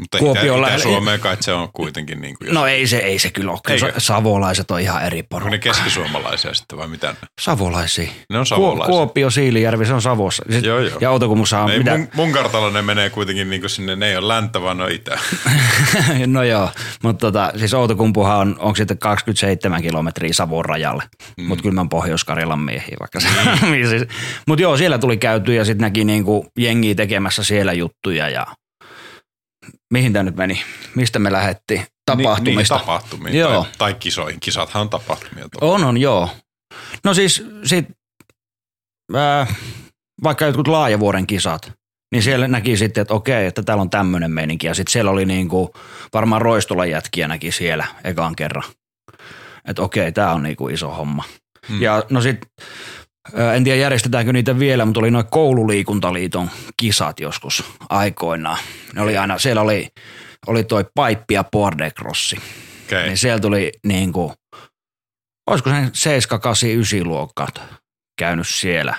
Mutta 0.00 0.18
Kuopiolla- 0.18 0.66
Itä, 0.66 0.74
Itä-Suomeen 0.76 1.20
kai 1.20 1.36
se 1.40 1.52
on 1.52 1.68
kuitenkin 1.72 2.20
niin 2.20 2.34
kuin, 2.38 2.46
jos, 2.46 2.54
no 2.54 2.66
ei 2.66 2.86
se, 2.86 2.98
ei 2.98 3.18
se 3.18 3.30
kyllä 3.30 3.52
ole. 3.52 3.60
Kyllä 3.66 3.86
Eikö? 3.86 4.00
savolaiset 4.00 4.70
on 4.70 4.80
ihan 4.80 5.04
eri 5.04 5.18
onko 5.18 5.26
porukka. 5.30 5.50
ne 5.50 5.58
keskisuomalaisia 5.58 6.54
sitten 6.54 6.78
vai 6.78 6.88
mitä? 6.88 7.06
ne? 7.08 7.16
Savolaisia. 7.40 8.10
Ne 8.30 8.38
on 8.38 8.46
savolaisia. 8.46 8.92
Kuopio, 8.92 9.30
Siilijärvi, 9.30 9.86
se 9.86 9.94
on 9.94 10.02
Savossa. 10.02 10.42
Sit, 10.50 10.64
Joo, 10.64 10.78
joo. 10.78 10.98
Ja 11.00 11.10
Outokummussa 11.10 11.60
on 11.60 11.70
ei, 11.70 11.78
mitä? 11.78 11.98
mun, 11.98 12.08
mun 12.14 12.32
kartalla 12.32 12.70
ne 12.70 12.82
menee 12.82 13.10
kuitenkin 13.10 13.50
niin 13.50 13.60
kuin 13.62 13.70
sinne, 13.70 13.96
ne 13.96 14.08
ei 14.08 14.16
ole 14.16 14.28
länttä, 14.28 14.62
vaan 14.62 14.76
ne 14.76 14.84
on 14.84 14.90
itä. 14.90 15.18
no 16.26 16.42
joo, 16.42 16.70
mutta 17.02 17.26
tota, 17.26 17.52
siis 17.56 17.74
Outokumpuhan 17.74 18.38
on, 18.38 18.56
onko 18.58 18.76
sitten 18.76 18.98
27 18.98 19.82
kilometriä 19.82 20.32
Savon 20.32 20.64
rajalle, 20.64 21.02
mm. 21.38 21.44
mutta 21.44 21.62
kyllä 21.62 21.74
mä 21.74 21.80
oon 21.80 21.88
Pohjois-Karjalan 21.88 22.60
miehiä 22.60 22.96
vaikka 23.00 23.20
se. 23.20 23.28
Niin. 23.70 23.88
siis, 23.90 24.02
mutta 24.46 24.62
joo, 24.62 24.76
siellä 24.76 24.98
tuli 24.98 25.16
käyty 25.16 25.54
ja 25.54 25.64
sitten 25.64 25.84
näki 25.84 26.04
niinku 26.04 26.46
jengiä 26.58 26.94
tekemässä 26.94 27.44
siellä 27.44 27.72
juttuja 27.72 28.28
ja 28.28 28.46
mihin 29.92 30.12
tämä 30.12 30.22
nyt 30.22 30.36
meni? 30.36 30.62
Mistä 30.94 31.18
me 31.18 31.32
lähdettiin? 31.32 31.86
Tapahtumista. 32.06 32.44
Niin, 32.44 32.56
niin 32.56 32.68
tapahtumia. 32.68 33.34
Joo. 33.34 33.62
Tai, 33.62 33.72
tai 33.78 33.94
kisoihin. 33.94 34.40
Kisathan 34.40 34.80
on 34.80 34.90
tapahtumia. 34.90 35.48
toki. 35.48 35.58
On, 35.60 35.84
on, 35.84 35.98
joo. 35.98 36.28
No 37.04 37.14
siis 37.14 37.44
sit, 37.64 37.84
ää, 39.14 39.46
vaikka 40.22 40.44
jotkut 40.44 40.68
laajavuoren 40.68 41.26
kisat, 41.26 41.72
niin 42.12 42.22
siellä 42.22 42.48
näki 42.48 42.76
sitten, 42.76 43.02
että 43.02 43.14
okei, 43.14 43.46
että 43.46 43.62
täällä 43.62 43.80
on 43.80 43.90
tämmöinen 43.90 44.30
meininki. 44.30 44.66
Ja 44.66 44.74
sitten 44.74 44.92
siellä 44.92 45.10
oli 45.10 45.24
niinku, 45.24 45.74
varmaan 46.12 46.42
Roistolan 46.42 46.90
jätkiä 46.90 47.28
näki 47.28 47.52
siellä 47.52 47.86
ekan 48.04 48.36
kerran. 48.36 48.64
Että 49.68 49.82
okei, 49.82 50.12
tämä 50.12 50.32
on 50.32 50.42
niinku 50.42 50.68
iso 50.68 50.88
homma. 50.88 51.24
Mm. 51.68 51.74
Mm. 51.74 51.82
Ja 51.82 52.02
no 52.10 52.20
sitten, 52.20 52.50
en 53.56 53.64
tiedä 53.64 53.80
järjestetäänkö 53.80 54.32
niitä 54.32 54.58
vielä, 54.58 54.84
mutta 54.84 55.00
oli 55.00 55.10
noin 55.10 55.26
koululiikuntaliiton 55.30 56.50
kisat 56.76 57.20
joskus 57.20 57.64
aikoinaan. 57.88 58.58
Ne 58.94 59.02
oli 59.02 59.16
aina, 59.16 59.38
siellä 59.38 59.62
oli, 59.62 59.88
oli 60.46 60.64
toi 60.64 60.84
paippi 60.94 61.34
ja 61.34 61.44
bordecrossi. 61.44 62.36
Okei. 62.84 63.06
Niin 63.06 63.16
siellä 63.16 63.40
tuli 63.40 63.72
niin 63.86 64.12
kuin, 64.12 64.32
olisiko 65.50 65.70
se 65.70 65.90
7, 65.92 66.40
8, 66.40 66.70
9 66.70 67.04
luokat 67.04 67.62
käynyt 68.18 68.48
siellä 68.48 68.94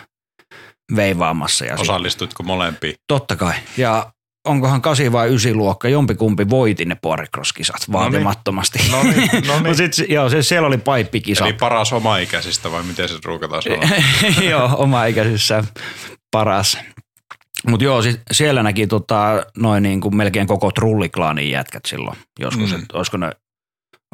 veivaamassa. 0.95 1.65
Ja 1.65 1.77
sit, 1.77 1.81
Osallistuitko 1.81 2.43
molempiin? 2.43 2.95
totta 3.07 3.35
kai. 3.35 3.53
Ja 3.77 4.13
onkohan 4.47 4.81
8 4.81 5.11
vai 5.11 5.27
9 5.27 5.57
luokka, 5.57 5.89
jompikumpi 5.89 6.49
voiti 6.49 6.85
ne 6.85 6.97
Boricross-kisat 7.07 7.91
vaatimattomasti. 7.91 8.79
No 8.91 9.03
niin, 9.03 9.29
no 9.47 9.59
niin. 9.59 9.75
sit, 9.75 10.09
joo, 10.09 10.29
se, 10.29 10.43
siellä 10.43 10.67
oli 10.67 10.77
paippikisa. 10.77 11.45
Eli 11.45 11.53
paras 11.53 11.93
omaikäisistä 11.93 12.71
vai 12.71 12.83
miten 12.83 13.09
se 13.09 13.15
ruukataan 13.25 13.61
sanoa? 13.61 13.83
joo, 14.49 14.69
oma 14.77 15.05
ikäisissä 15.05 15.63
paras. 16.31 16.77
Mutta 17.67 17.83
joo, 17.83 18.01
sit 18.01 18.21
siellä 18.31 18.63
näki 18.63 18.87
tota, 18.87 19.45
noin 19.57 19.83
niin 19.83 20.01
kuin 20.01 20.15
melkein 20.15 20.47
koko 20.47 20.71
trulliklaanin 20.71 21.51
jätkät 21.51 21.85
silloin 21.85 22.17
joskus. 22.39 22.71
Mm. 22.71 22.79
Et, 22.79 22.91
olisiko 22.93 23.17
ne, 23.17 23.31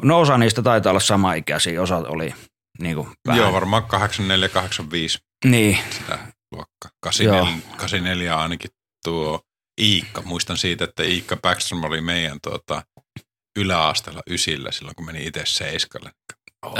no 0.02 0.20
osa 0.20 0.38
niistä 0.38 0.62
taitaa 0.62 0.90
olla 0.90 1.00
sama 1.00 1.34
ikäisiä, 1.34 1.82
osa 1.82 1.96
oli 1.96 2.34
niin 2.80 2.96
kuin 2.96 3.08
vähän. 3.26 3.40
Joo, 3.40 3.52
varmaan 3.52 3.84
84, 3.84 4.48
85 4.48 5.18
Niin, 5.44 5.78
sitä 5.90 6.18
luokkaa. 6.52 6.90
84, 7.00 7.62
84 7.76 8.38
ainakin 8.38 8.70
tuo 9.04 9.40
Iikka. 9.80 10.22
Muistan 10.22 10.56
siitä, 10.56 10.84
että 10.84 11.02
Iikka 11.02 11.36
Backstrom 11.36 11.84
oli 11.84 12.00
meidän 12.00 12.38
tuota, 12.42 12.82
yläasteella 13.58 14.22
ysillä 14.30 14.72
silloin, 14.72 14.96
kun 14.96 15.06
meni 15.06 15.26
itse 15.26 15.42
seiskalle. 15.44 16.10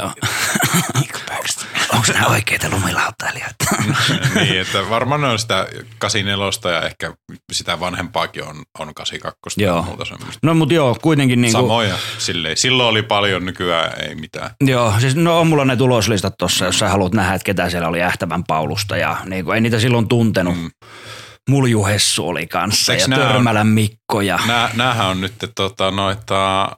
Iikka 1.01 1.19
Backstrom. 1.29 1.71
onko 1.93 2.07
ne 2.13 2.27
oikeita 2.27 2.69
lumilautailijoita? 2.69 3.65
niin, 4.35 4.61
että 4.61 4.89
varmaan 4.89 5.23
on 5.23 5.39
sitä 5.39 5.67
84 5.97 6.71
ja 6.71 6.85
ehkä 6.85 7.13
sitä 7.51 7.79
vanhempaakin 7.79 8.43
on, 8.43 8.63
on 8.79 8.93
82 8.93 9.61
ja 9.61 9.67
Joo. 9.67 9.81
muuta 9.81 10.05
semmoista. 10.05 10.39
no 10.43 10.53
mutta 10.53 10.73
joo, 10.73 10.97
kuitenkin 11.01 11.41
niin 11.41 11.53
kuin, 11.53 11.63
Samoja 11.63 11.95
silleen. 12.17 12.57
Silloin 12.57 12.89
oli 12.89 13.03
paljon, 13.03 13.45
nykyään 13.45 14.01
ei 14.01 14.15
mitään. 14.15 14.51
Joo, 14.61 14.93
siis 14.99 15.15
no 15.15 15.39
on 15.39 15.47
mulla 15.47 15.65
ne 15.65 15.75
tuloslistat 15.75 16.33
tossa, 16.37 16.65
jos 16.65 16.79
sä 16.79 16.89
haluat 16.89 17.13
nähdä, 17.13 17.33
että 17.33 17.45
ketä 17.45 17.69
siellä 17.69 17.87
oli 17.87 18.01
Ähtävän 18.01 18.43
Paulusta 18.43 18.97
ja 18.97 19.17
niin 19.25 19.45
kuin, 19.45 19.55
ei 19.55 19.61
niitä 19.61 19.79
silloin 19.79 20.07
tuntenut. 20.07 20.57
Mm. 20.57 20.71
Mm. 21.49 21.51
Mulju 21.55 21.85
Hessu 21.85 22.27
oli 22.27 22.47
kanssa 22.47 22.93
Eiks 22.93 23.03
ja 23.03 23.07
nää 23.07 23.19
on- 23.19 23.31
Törmälän 23.31 23.67
Mikko 23.67 24.21
ja... 24.21 24.39
Nää, 24.47 24.69
näähän 24.73 25.07
on 25.07 25.21
nyt 25.21 25.33
tota, 25.55 25.91
noita 25.91 26.69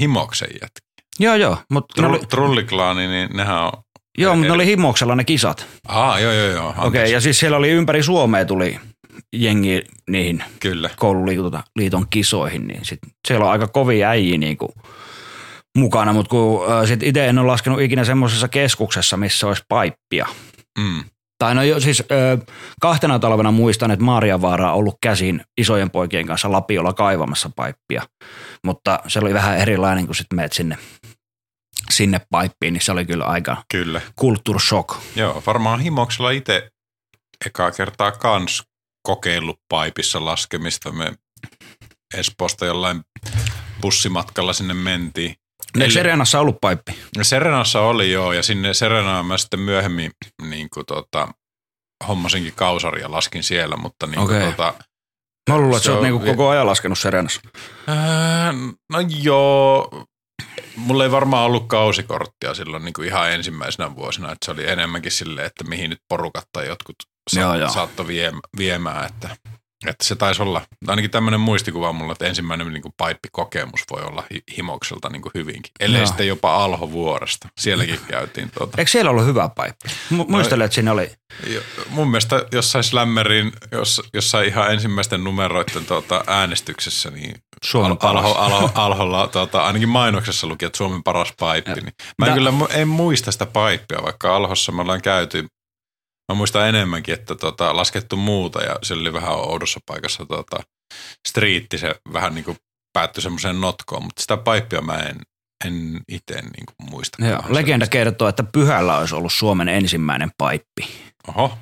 Himoksen 0.00 0.48
jätkiä. 0.52 0.88
Joo, 1.20 1.34
joo, 1.34 1.58
mutta 1.70 1.94
Tru, 2.02 2.10
oli, 2.10 2.18
Trulliklaani, 2.18 3.06
niin 3.06 3.28
nehän 3.36 3.62
on... 3.62 3.72
joo, 4.18 4.34
mutta 4.34 4.48
ne 4.48 4.52
oli 4.54 4.66
himoksella 4.66 5.14
ne 5.14 5.24
kisat. 5.24 5.66
Aa, 5.88 6.20
joo, 6.20 6.32
joo, 6.32 6.46
joo. 6.46 6.68
Okei, 6.68 6.86
okay, 6.86 7.12
ja 7.12 7.20
siis 7.20 7.38
siellä 7.38 7.56
oli 7.56 7.70
ympäri 7.70 8.02
Suomea 8.02 8.44
tuli 8.44 8.80
jengi 9.32 9.82
niihin 10.10 10.44
Kyllä. 10.60 10.90
koululiiton 10.96 12.06
kisoihin, 12.10 12.66
niin 12.66 12.84
sit 12.84 12.98
siellä 13.28 13.46
on 13.46 13.52
aika 13.52 13.66
kovia 13.66 14.08
äijiä 14.08 14.38
niin 14.38 14.56
kuin 14.58 14.72
mukana, 15.78 16.12
mutta 16.12 16.30
kun 16.30 16.60
sit 16.86 17.02
itse 17.02 17.28
en 17.28 17.38
ole 17.38 17.46
laskenut 17.46 17.80
ikinä 17.80 18.04
semmoisessa 18.04 18.48
keskuksessa, 18.48 19.16
missä 19.16 19.46
olisi 19.46 19.62
paippia. 19.68 20.26
Mm. 20.78 21.04
Tai 21.38 21.54
no 21.54 21.62
jo, 21.62 21.80
siis 21.80 22.00
ö, 22.00 22.38
kahtena 22.80 23.18
talvena 23.18 23.50
muistan, 23.52 23.90
että 23.90 24.04
Maariavaara 24.04 24.72
on 24.72 24.78
ollut 24.78 24.98
käsin 25.02 25.44
isojen 25.60 25.90
poikien 25.90 26.26
kanssa 26.26 26.52
Lapiolla 26.52 26.92
kaivamassa 26.92 27.50
paippia. 27.56 28.02
Mutta 28.64 29.00
se 29.06 29.18
oli 29.18 29.34
vähän 29.34 29.58
erilainen, 29.58 30.06
kun 30.06 30.14
sitten 30.14 30.36
meet 30.36 30.52
sinne, 30.52 30.78
sinne 31.90 32.20
paippiin, 32.30 32.72
niin 32.74 32.82
se 32.82 32.92
oli 32.92 33.06
kyllä 33.06 33.24
aika 33.24 33.62
Kyllä. 33.70 34.00
culture 34.20 34.58
shock. 34.60 34.96
Joo, 35.16 35.42
varmaan 35.46 35.80
Himoksella 35.80 36.30
itse 36.30 36.70
ekaa 37.46 37.70
kertaa 37.70 38.12
kans 38.12 38.62
kokeillut 39.02 39.60
paipissa 39.68 40.24
laskemista. 40.24 40.92
Me 40.92 41.12
Espoosta 42.14 42.66
jollain 42.66 43.00
bussimatkalla 43.80 44.52
sinne 44.52 44.74
mentiin. 44.74 45.34
Eikö 45.74 45.84
Eli- 45.84 45.92
Serenassa 45.92 46.40
ollut 46.40 46.60
paippi? 46.60 46.92
Ja 47.16 47.24
Serenassa 47.24 47.80
oli 47.80 48.12
joo, 48.12 48.32
ja 48.32 48.42
sinne 48.42 48.74
Serenaan 48.74 49.26
mä 49.26 49.38
sitten 49.38 49.60
myöhemmin 49.60 50.10
niin 50.42 50.68
kuin, 50.74 50.86
tota, 50.86 51.28
hommasinkin 52.08 52.52
kausaria 52.56 53.02
ja 53.02 53.10
laskin 53.10 53.42
siellä, 53.42 53.76
mutta 53.76 54.06
niin 54.06 54.26
kuin, 54.26 54.42
tota, 54.42 54.74
Mä 55.50 55.58
luulen, 55.58 55.76
että 55.76 55.84
sä 55.86 55.92
oot 55.92 56.02
niinku 56.02 56.18
koko 56.26 56.48
ajan 56.48 56.66
laskenut 56.66 56.98
Serenassa. 56.98 57.40
ää, 57.86 58.52
no 58.92 58.98
joo, 59.22 60.04
mulla 60.76 61.04
ei 61.04 61.10
varmaan 61.10 61.44
ollut 61.46 61.68
kausikorttia 61.68 62.54
silloin 62.54 62.84
niin 62.84 62.92
kuin 62.92 63.08
ihan 63.08 63.32
ensimmäisenä 63.32 63.96
vuosina, 63.96 64.32
että 64.32 64.44
se 64.44 64.50
oli 64.50 64.68
enemmänkin 64.68 65.12
silleen, 65.12 65.46
että 65.46 65.64
mihin 65.64 65.90
nyt 65.90 66.00
porukat 66.08 66.44
tai 66.52 66.66
jotkut 66.66 66.96
sa- 67.30 67.40
saattoi 67.72 68.06
viemään 68.58 69.06
että, 69.06 69.36
että 69.86 70.04
se 70.04 70.16
taisi 70.16 70.42
olla, 70.42 70.62
ainakin 70.86 71.10
tämmöinen 71.10 71.40
muistikuva 71.40 71.92
mulla, 71.92 72.12
että 72.12 72.26
ensimmäinen 72.26 72.72
niin 72.72 72.82
kuin 72.82 72.94
paippikokemus 72.96 73.80
voi 73.90 74.02
olla 74.02 74.24
hi- 74.32 74.42
himokselta 74.56 75.08
niin 75.08 75.22
kuin 75.22 75.32
hyvinkin, 75.34 75.72
ellei 75.80 76.00
Joo. 76.00 76.06
sitten 76.06 76.26
jopa 76.28 76.64
Alhovuoresta. 76.64 77.48
Sielläkin 77.58 78.00
käytiin 78.08 78.50
tuota. 78.58 78.74
Eikö 78.78 78.90
siellä 78.90 79.10
ollut 79.10 79.26
hyvä 79.26 79.48
paippi? 79.48 79.88
Mu- 79.88 80.30
muistelen, 80.30 80.64
että 80.64 80.74
siinä 80.74 80.92
oli. 80.92 81.10
Jo- 81.46 81.60
Mun 81.88 82.08
mielestä 82.10 82.42
jossain 82.52 82.84
Slammerin, 82.84 83.52
jos, 83.72 84.02
jossain 84.14 84.48
ihan 84.48 84.72
ensimmäisten 84.72 85.24
numeroiden 85.24 85.84
tuota, 85.86 86.24
äänestyksessä, 86.26 87.10
niin 87.10 87.34
Suomen 87.64 87.92
Al- 88.00 88.16
alho, 88.16 88.32
alho, 88.34 88.70
alholla, 88.74 89.26
tuota, 89.26 89.62
ainakin 89.66 89.88
mainoksessa 89.88 90.46
luki, 90.46 90.64
että 90.64 90.76
Suomen 90.76 91.02
paras 91.02 91.32
paippi. 91.38 91.72
Niin 91.74 91.92
mä 92.18 92.26
en 92.26 92.30
Da- 92.32 92.34
kyllä 92.34 92.52
en 92.70 92.88
muista 92.88 93.32
sitä 93.32 93.46
paippia, 93.46 94.02
vaikka 94.02 94.36
alhossa 94.36 94.72
me 94.72 94.82
ollaan 94.82 95.02
käyty. 95.02 95.46
Mä 96.32 96.36
muistan 96.36 96.68
enemmänkin, 96.68 97.14
että 97.14 97.34
tota, 97.34 97.76
laskettu 97.76 98.16
muuta 98.16 98.62
ja 98.62 98.76
se 98.82 98.94
oli 98.94 99.12
vähän 99.12 99.34
oudossa 99.34 99.80
paikassa 99.86 100.26
tota, 100.26 100.56
striitti, 101.28 101.78
se 101.78 101.94
vähän 102.12 102.34
niin 102.34 102.44
kuin 102.44 102.56
päättyi 102.92 103.22
semmoiseen 103.22 103.60
notkoon, 103.60 104.02
mutta 104.02 104.22
sitä 104.22 104.36
paippia 104.36 104.80
mä 104.80 104.96
en, 104.96 105.16
en 105.64 106.00
itse 106.08 106.34
niin 106.34 106.66
kuin 106.66 106.90
muista. 106.90 107.24
Joo, 107.24 107.42
legenda 107.48 107.86
kertoo, 107.86 108.28
että 108.28 108.42
Pyhällä 108.42 108.98
olisi 108.98 109.14
ollut 109.14 109.32
Suomen 109.32 109.68
ensimmäinen 109.68 110.30
paippi. 110.38 110.88
Oho, 111.28 111.58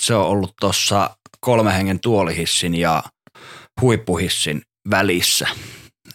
Se 0.00 0.14
on 0.14 0.26
ollut 0.26 0.54
tuossa 0.60 1.16
kolmen 1.40 1.74
hengen 1.74 2.00
tuolihissin 2.00 2.74
ja 2.74 3.02
huippuhissin 3.80 4.62
välissä. 4.90 5.48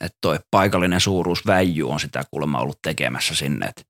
Että 0.01 0.17
toi 0.21 0.39
paikallinen 0.51 1.01
suuruus 1.01 1.45
Väijy 1.45 1.89
on 1.89 1.99
sitä 1.99 2.23
kuulemma 2.31 2.59
ollut 2.59 2.79
tekemässä 2.81 3.35
sinne. 3.35 3.65
Et 3.65 3.87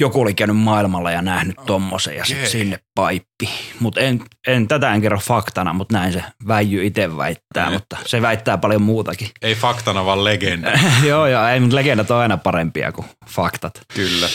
joku 0.00 0.20
oli 0.20 0.34
käynyt 0.34 0.56
maailmalla 0.56 1.10
ja 1.10 1.22
nähnyt 1.22 1.56
tommosen 1.66 2.16
ja 2.16 2.24
sitten 2.24 2.50
sinne 2.50 2.78
paippi. 2.94 3.48
Mutta 3.80 4.00
en, 4.00 4.24
en, 4.46 4.68
tätä 4.68 4.94
en 4.94 5.00
kerro 5.00 5.18
faktana, 5.18 5.72
mutta 5.72 5.98
näin 5.98 6.12
se 6.12 6.24
Väijy 6.48 6.86
itse 6.86 7.16
väittää, 7.16 7.66
Ei. 7.66 7.72
mutta 7.72 7.96
se 8.06 8.22
väittää 8.22 8.58
paljon 8.58 8.82
muutakin. 8.82 9.30
ei 9.42 9.54
faktana 9.54 10.04
vaan 10.04 10.24
legenda. 10.24 10.72
joo, 11.08 11.26
joo, 11.26 11.46
ei, 11.46 11.60
mutta 11.60 11.76
legendat 11.76 12.10
on 12.10 12.16
aina 12.16 12.36
parempia 12.36 12.92
kuin 12.92 13.06
faktat. 13.28 13.72
Kyllä. 13.94 14.28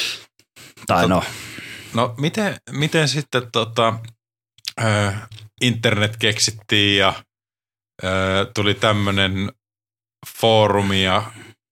Tai 0.88 1.08
no, 1.08 1.24
No 1.94 2.14
miten, 2.18 2.56
miten 2.72 3.08
sitten 3.08 3.44
tota, 3.52 3.94
ö, 4.84 5.12
internet 5.62 6.18
keksittiin 6.18 6.98
ja 7.00 7.14
ö, 8.04 8.08
tuli 8.56 8.74
tämmöinen 8.74 9.52
foorumi 10.38 11.04
ja 11.04 11.24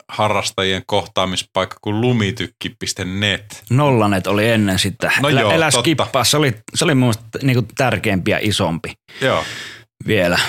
harrastajien 0.10 0.84
kohtaamispaikka 0.86 1.78
kuin 1.82 2.02
lumitykki.net. 2.02 3.64
Nollanet 3.70 4.28
oli 4.28 4.50
ennen 4.50 4.80
sitä. 4.80 5.12
No 5.22 5.30
Elä, 5.30 5.42
joo, 5.42 5.52
elä 5.52 5.66
totta. 5.72 5.82
skippaa, 5.82 6.24
se 6.24 6.38
oli, 6.38 6.54
se 6.76 6.84
oli 6.86 6.96
mun 6.96 7.02
mielestä 7.02 7.40
niinku 7.44 7.66
tärkeämpi 7.78 8.32
ja 8.32 8.40
isompi 8.42 8.94
Joo, 9.22 9.44
vielä. 10.08 10.40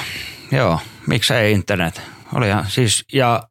Joo, 0.53 0.81
miksei 1.07 1.53
internet. 1.53 2.03
Olihan 2.35 2.65
siis, 2.69 3.05
ja 3.13 3.43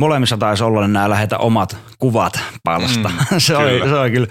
molemmissa 0.00 0.36
taisi 0.36 0.64
olla 0.64 0.88
nämä 0.88 1.10
lähetä 1.10 1.38
omat 1.38 1.76
kuvat 1.98 2.40
palsta. 2.64 3.08
Mm, 3.08 3.38
se, 3.38 3.56
oli, 3.56 3.88
se 3.88 3.94
oli 3.94 4.10
kyllä 4.10 4.26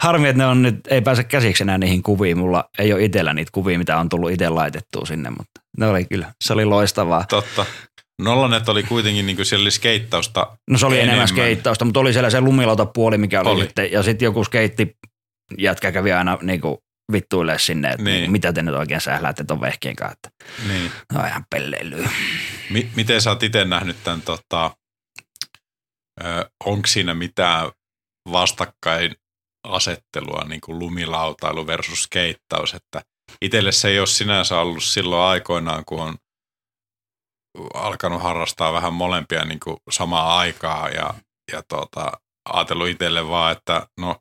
harmi, 0.00 0.28
että 0.28 0.42
ne 0.42 0.46
on 0.46 0.62
nyt, 0.62 0.80
ei 0.90 1.00
pääse 1.00 1.24
käsiksi 1.24 1.62
enää 1.62 1.78
niihin 1.78 2.02
kuviin. 2.02 2.38
Mulla 2.38 2.64
ei 2.78 2.92
ole 2.92 3.04
itsellä 3.04 3.34
niitä 3.34 3.50
kuvia, 3.54 3.78
mitä 3.78 3.98
on 3.98 4.08
tullut 4.08 4.30
itse 4.30 4.48
laitettua 4.48 5.06
sinne, 5.06 5.30
mutta 5.30 5.60
ne 5.78 5.86
oli 5.86 6.04
kyllä, 6.04 6.32
se 6.44 6.52
oli 6.52 6.64
loistavaa. 6.64 7.24
totta. 7.28 7.66
Nollanet 8.22 8.68
oli 8.68 8.82
kuitenkin, 8.82 9.26
niin 9.26 9.36
kuin 9.36 9.46
siellä 9.46 9.64
oli 9.64 9.70
skeittausta 9.70 10.56
No 10.70 10.78
se 10.78 10.86
oli 10.86 10.94
enemmän, 10.94 11.08
enemmän 11.14 11.28
skeittausta, 11.28 11.84
mutta 11.84 12.00
oli 12.00 12.12
siellä 12.12 12.30
se 12.30 12.40
lumilautapuoli, 12.40 13.18
mikä 13.18 13.40
oli, 13.40 13.50
Oli. 13.50 13.64
Sitten, 13.64 13.92
ja 13.92 14.02
sitten 14.02 14.26
joku 14.26 14.44
skeitti 14.44 14.96
jätkä 15.58 15.92
kävi 15.92 16.12
aina 16.12 16.38
niinku 16.42 16.78
vittuille 17.12 17.58
sinne, 17.58 17.90
että 17.90 18.02
Niin. 18.04 18.20
niin. 18.20 18.32
mitä 18.32 18.52
te 18.52 18.62
nyt 18.62 18.74
oikein 18.74 19.00
sähläätte 19.00 19.44
ton 19.44 19.60
vehkien 19.60 19.96
kanssa, 19.96 20.30
Niin. 20.68 20.90
no 21.12 21.26
ihan 21.26 21.44
pelleilyä. 21.50 22.10
Mi- 22.70 22.90
miten 22.96 23.20
sä 23.20 23.30
oot 23.30 23.42
itse 23.42 23.64
nähnyt 23.64 23.96
tämän, 24.04 24.22
tota, 24.22 24.70
onko 26.64 26.86
siinä 26.86 27.14
mitään 27.14 27.70
vastakkainasettelua, 28.32 30.44
niin 30.48 30.60
kuin 30.60 30.78
lumilautailu 30.78 31.66
versus 31.66 32.02
skeittaus, 32.02 32.74
että 32.74 33.02
itselle 33.42 33.72
se 33.72 33.88
ei 33.88 33.98
ole 33.98 34.06
sinänsä 34.06 34.58
ollut 34.58 34.84
silloin 34.84 35.22
aikoinaan, 35.22 35.84
kun 35.84 36.00
on 36.00 36.14
alkanut 37.74 38.22
harrastaa 38.22 38.72
vähän 38.72 38.92
molempia 38.92 39.44
niin 39.44 39.60
kuin 39.60 39.76
samaa 39.90 40.38
aikaa 40.38 40.88
ja, 40.88 41.14
ja 41.52 41.62
tota, 41.68 42.12
ajatellut 42.48 42.88
itselle 42.88 43.28
vaan, 43.28 43.52
että 43.52 43.86
no 44.00 44.16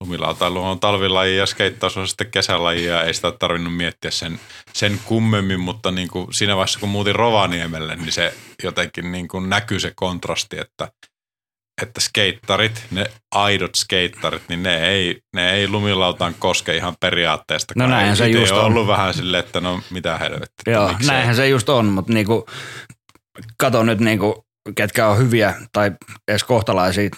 lumilautailu 0.00 0.62
on 0.62 0.80
talvilaji 0.80 1.36
ja 1.36 1.46
skeittaus 1.46 1.96
on 1.96 2.08
sitten 2.08 2.30
kesälaji 2.30 2.84
ja 2.84 3.04
ei 3.04 3.14
sitä 3.14 3.32
tarvinnut 3.32 3.76
miettiä 3.76 4.10
sen, 4.10 4.40
sen 4.72 5.00
kummemmin, 5.04 5.60
mutta 5.60 5.90
niin 5.90 6.08
kuin 6.08 6.34
siinä 6.34 6.56
vaiheessa 6.56 6.80
kun 6.80 6.88
muutin 6.88 7.14
Rovaniemelle, 7.14 7.96
niin 7.96 8.12
se 8.12 8.34
jotenkin 8.62 9.12
niin 9.12 9.28
kuin 9.28 9.50
näkyy 9.50 9.80
se 9.80 9.92
kontrasti, 9.96 10.58
että, 10.58 10.92
että 11.82 12.00
skeittarit, 12.00 12.86
ne 12.90 13.04
aidot 13.34 13.74
skeittarit, 13.74 14.42
niin 14.48 14.62
ne 14.62 14.88
ei, 14.88 15.20
ne 15.34 15.52
ei 15.52 15.68
lumilautaan 15.68 16.34
koske 16.38 16.76
ihan 16.76 16.94
periaatteesta. 17.00 17.74
No 17.76 17.86
näinhän 17.86 18.16
se 18.16 18.28
just 18.28 18.52
on 18.52 18.64
ollut 18.64 18.86
vähän 18.86 19.14
silleen, 19.14 19.44
että 19.44 19.60
no 19.60 19.80
mitä 19.90 20.18
helvettiä. 20.18 20.74
Joo, 20.74 20.88
miksei. 20.88 21.06
näinhän 21.06 21.36
se 21.36 21.48
just 21.48 21.68
on, 21.68 21.86
mutta 21.86 22.12
niinku, 22.12 22.46
kato 23.58 23.82
nyt 23.82 24.00
niinku, 24.00 24.44
ketkä 24.76 25.08
on 25.08 25.18
hyviä 25.18 25.54
tai 25.72 25.92
edes 26.28 26.44
kohtalaisia 26.44 27.10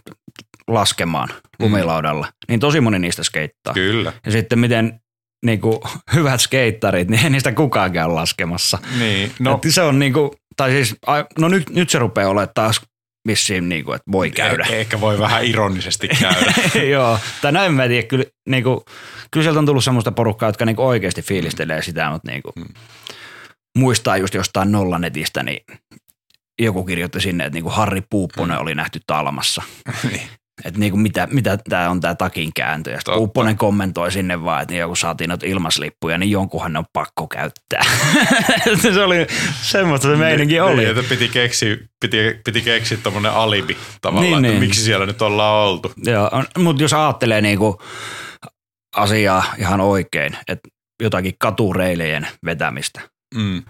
laskemaan 0.68 1.28
lumilaudalla, 1.58 2.26
niin 2.48 2.60
tosi 2.60 2.80
moni 2.80 2.98
niistä 2.98 3.22
skeittaa. 3.22 3.74
Kyllä. 3.74 4.12
Ja 4.26 4.32
sitten 4.32 4.58
miten 4.58 5.00
niinku, 5.46 5.82
hyvät 6.14 6.40
skeittarit, 6.40 7.08
niin 7.08 7.24
ei 7.24 7.30
niistä 7.30 7.52
kukaan 7.52 7.92
käy 7.92 8.08
laskemassa. 8.08 8.78
Niin, 8.98 9.32
no 9.38 9.50
No. 9.50 9.60
Se 9.68 9.82
on 9.82 9.98
niinku, 9.98 10.34
tai 10.56 10.70
siis, 10.70 10.96
no 11.38 11.48
nyt, 11.48 11.70
nyt 11.70 11.90
se 11.90 11.98
rupeaa 11.98 12.28
olemaan 12.28 12.48
taas 12.54 12.80
vissiin 13.26 13.68
niinku, 13.68 13.92
että 13.92 14.12
voi 14.12 14.30
käydä. 14.30 14.66
E- 14.70 14.80
ehkä 14.80 15.00
voi 15.00 15.18
vähän 15.18 15.44
ironisesti 15.44 16.08
käydä. 16.08 16.54
Joo, 16.90 17.18
tai 17.42 17.52
näin 17.52 17.74
mä 17.74 17.88
tiedä, 17.88 18.06
kyllä, 18.06 18.24
niinku, 18.48 18.84
kyllä 19.30 19.44
sieltä 19.44 19.58
on 19.58 19.66
tullut 19.66 19.84
semmoista 19.84 20.12
porukkaa, 20.12 20.48
jotka 20.48 20.64
niinku 20.66 20.86
oikeasti 20.86 21.22
fiilistelee 21.22 21.82
sitä, 21.82 22.10
mutta 22.10 22.30
niinku, 22.30 22.52
Mm. 22.56 22.64
muistaa 23.78 24.16
just 24.16 24.34
jostain 24.34 24.72
nollanetistä, 24.72 25.42
niin 25.42 25.64
joku 26.60 26.84
kirjoitti 26.84 27.20
sinne, 27.20 27.44
että 27.44 27.54
niinku 27.54 27.70
Harri 27.70 28.02
Puupponen 28.10 28.58
oli 28.58 28.74
nähty 28.74 29.00
Talmassa. 29.06 29.62
Niin. 30.10 30.22
Että 30.64 30.80
niinku 30.80 30.96
mitä, 30.96 31.28
mitä 31.30 31.59
tämä 31.68 31.90
on 31.90 32.00
tämä 32.00 32.14
takin 32.14 32.50
kääntö. 32.57 32.90
Ja 32.90 32.96
sitten 32.96 33.12
Totta. 33.12 33.18
Puupponen 33.18 33.57
kommentoi 33.57 34.12
sinne 34.12 34.44
vaan, 34.44 34.62
että 34.62 34.74
joku 34.74 34.96
saatiin 34.96 35.28
noita 35.28 35.46
ilmaslippuja, 35.46 36.18
niin 36.18 36.30
jonkunhan 36.30 36.72
ne 36.72 36.78
on 36.78 36.84
pakko 36.92 37.26
käyttää. 37.26 37.82
se 38.82 39.03
oli 39.03 39.26
semmoista 39.62 40.09
se 40.09 40.16
meininki 40.16 40.61
oli. 40.61 40.76
Niin, 40.76 40.88
että 40.90 41.03
piti 41.09 41.28
keksiä, 41.28 41.76
piti, 42.00 42.16
piti 42.44 42.61
keksiä 42.61 42.98
tommonen 43.03 43.32
alibi 43.32 43.76
tavallaan, 44.00 44.22
Niin, 44.24 44.30
niin, 44.32 44.38
että 44.38 44.48
niin. 44.53 44.61
niin. 44.61 44.68
miksi 44.68 44.82
siellä 44.82 45.07
nyt 45.07 45.22
ollaan 45.22 45.68
oltu. 45.68 45.92
Joo, 46.05 46.30
mutta 46.59 46.82
jos 46.82 46.92
ajattelee 46.92 47.40
niinku 47.40 47.82
asiaa 48.96 49.44
ihan 49.59 49.80
oikein, 49.80 50.36
että 50.48 50.68
jotakin 51.03 51.34
katureilejen 51.38 52.28
vetämistä, 52.44 53.00
Mm. 53.34 53.62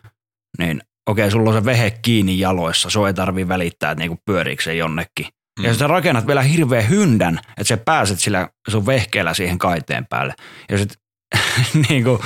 niin 0.59 0.83
okei, 1.11 1.30
sulla 1.30 1.51
on 1.51 1.57
se 1.57 1.64
vehe 1.64 1.91
kiinni 2.03 2.39
jaloissa, 2.39 2.91
se 2.91 2.99
ei 3.07 3.14
tarvii 3.14 3.49
välittää, 3.49 3.91
että 3.91 4.03
niinku 4.03 4.18
pyöriikö 4.26 4.62
se 4.62 4.74
jonnekin. 4.74 5.26
Mm. 5.61 5.64
Ja 5.64 5.70
Mm. 5.72 5.76
sä 5.76 5.86
rakennat 5.86 6.26
vielä 6.26 6.42
hirveän 6.42 6.88
hyndän, 6.88 7.38
että 7.48 7.64
sä 7.64 7.76
pääset 7.76 8.20
sillä 8.20 8.48
sun 8.68 8.86
vehkeellä 8.86 9.34
siihen 9.34 9.59
kaiteen 9.59 10.07
päälle. 10.07 10.34
Ja 10.70 10.78
sit 10.78 10.92
niinku, 11.88 12.20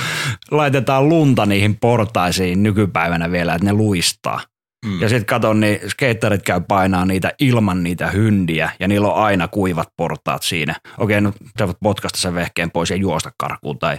laitetaan 0.51 1.09
lunta 1.09 1.45
niihin 1.45 1.77
portaisiin 1.79 2.63
nykypäivänä 2.63 3.31
vielä, 3.31 3.53
että 3.55 3.65
ne 3.65 3.73
luistaa. 3.73 4.41
Mm. 4.85 5.01
Ja 5.01 5.09
sitten 5.09 5.25
katon, 5.25 5.59
niin 5.59 5.79
skeittarit 5.89 6.43
käy 6.43 6.61
painaa 6.67 7.05
niitä 7.05 7.31
ilman 7.39 7.83
niitä 7.83 8.07
hyndiä 8.07 8.71
ja 8.79 8.87
niillä 8.87 9.07
on 9.07 9.23
aina 9.23 9.47
kuivat 9.47 9.87
portaat 9.97 10.43
siinä. 10.43 10.75
Okei, 10.97 11.21
no 11.21 11.33
sä 11.59 11.67
voit 11.67 11.77
potkasta 11.83 12.19
sen 12.19 12.35
vehkeen 12.35 12.71
pois 12.71 12.89
ja 12.89 12.95
juosta 12.95 13.31
karkuun 13.37 13.79
tai 13.79 13.97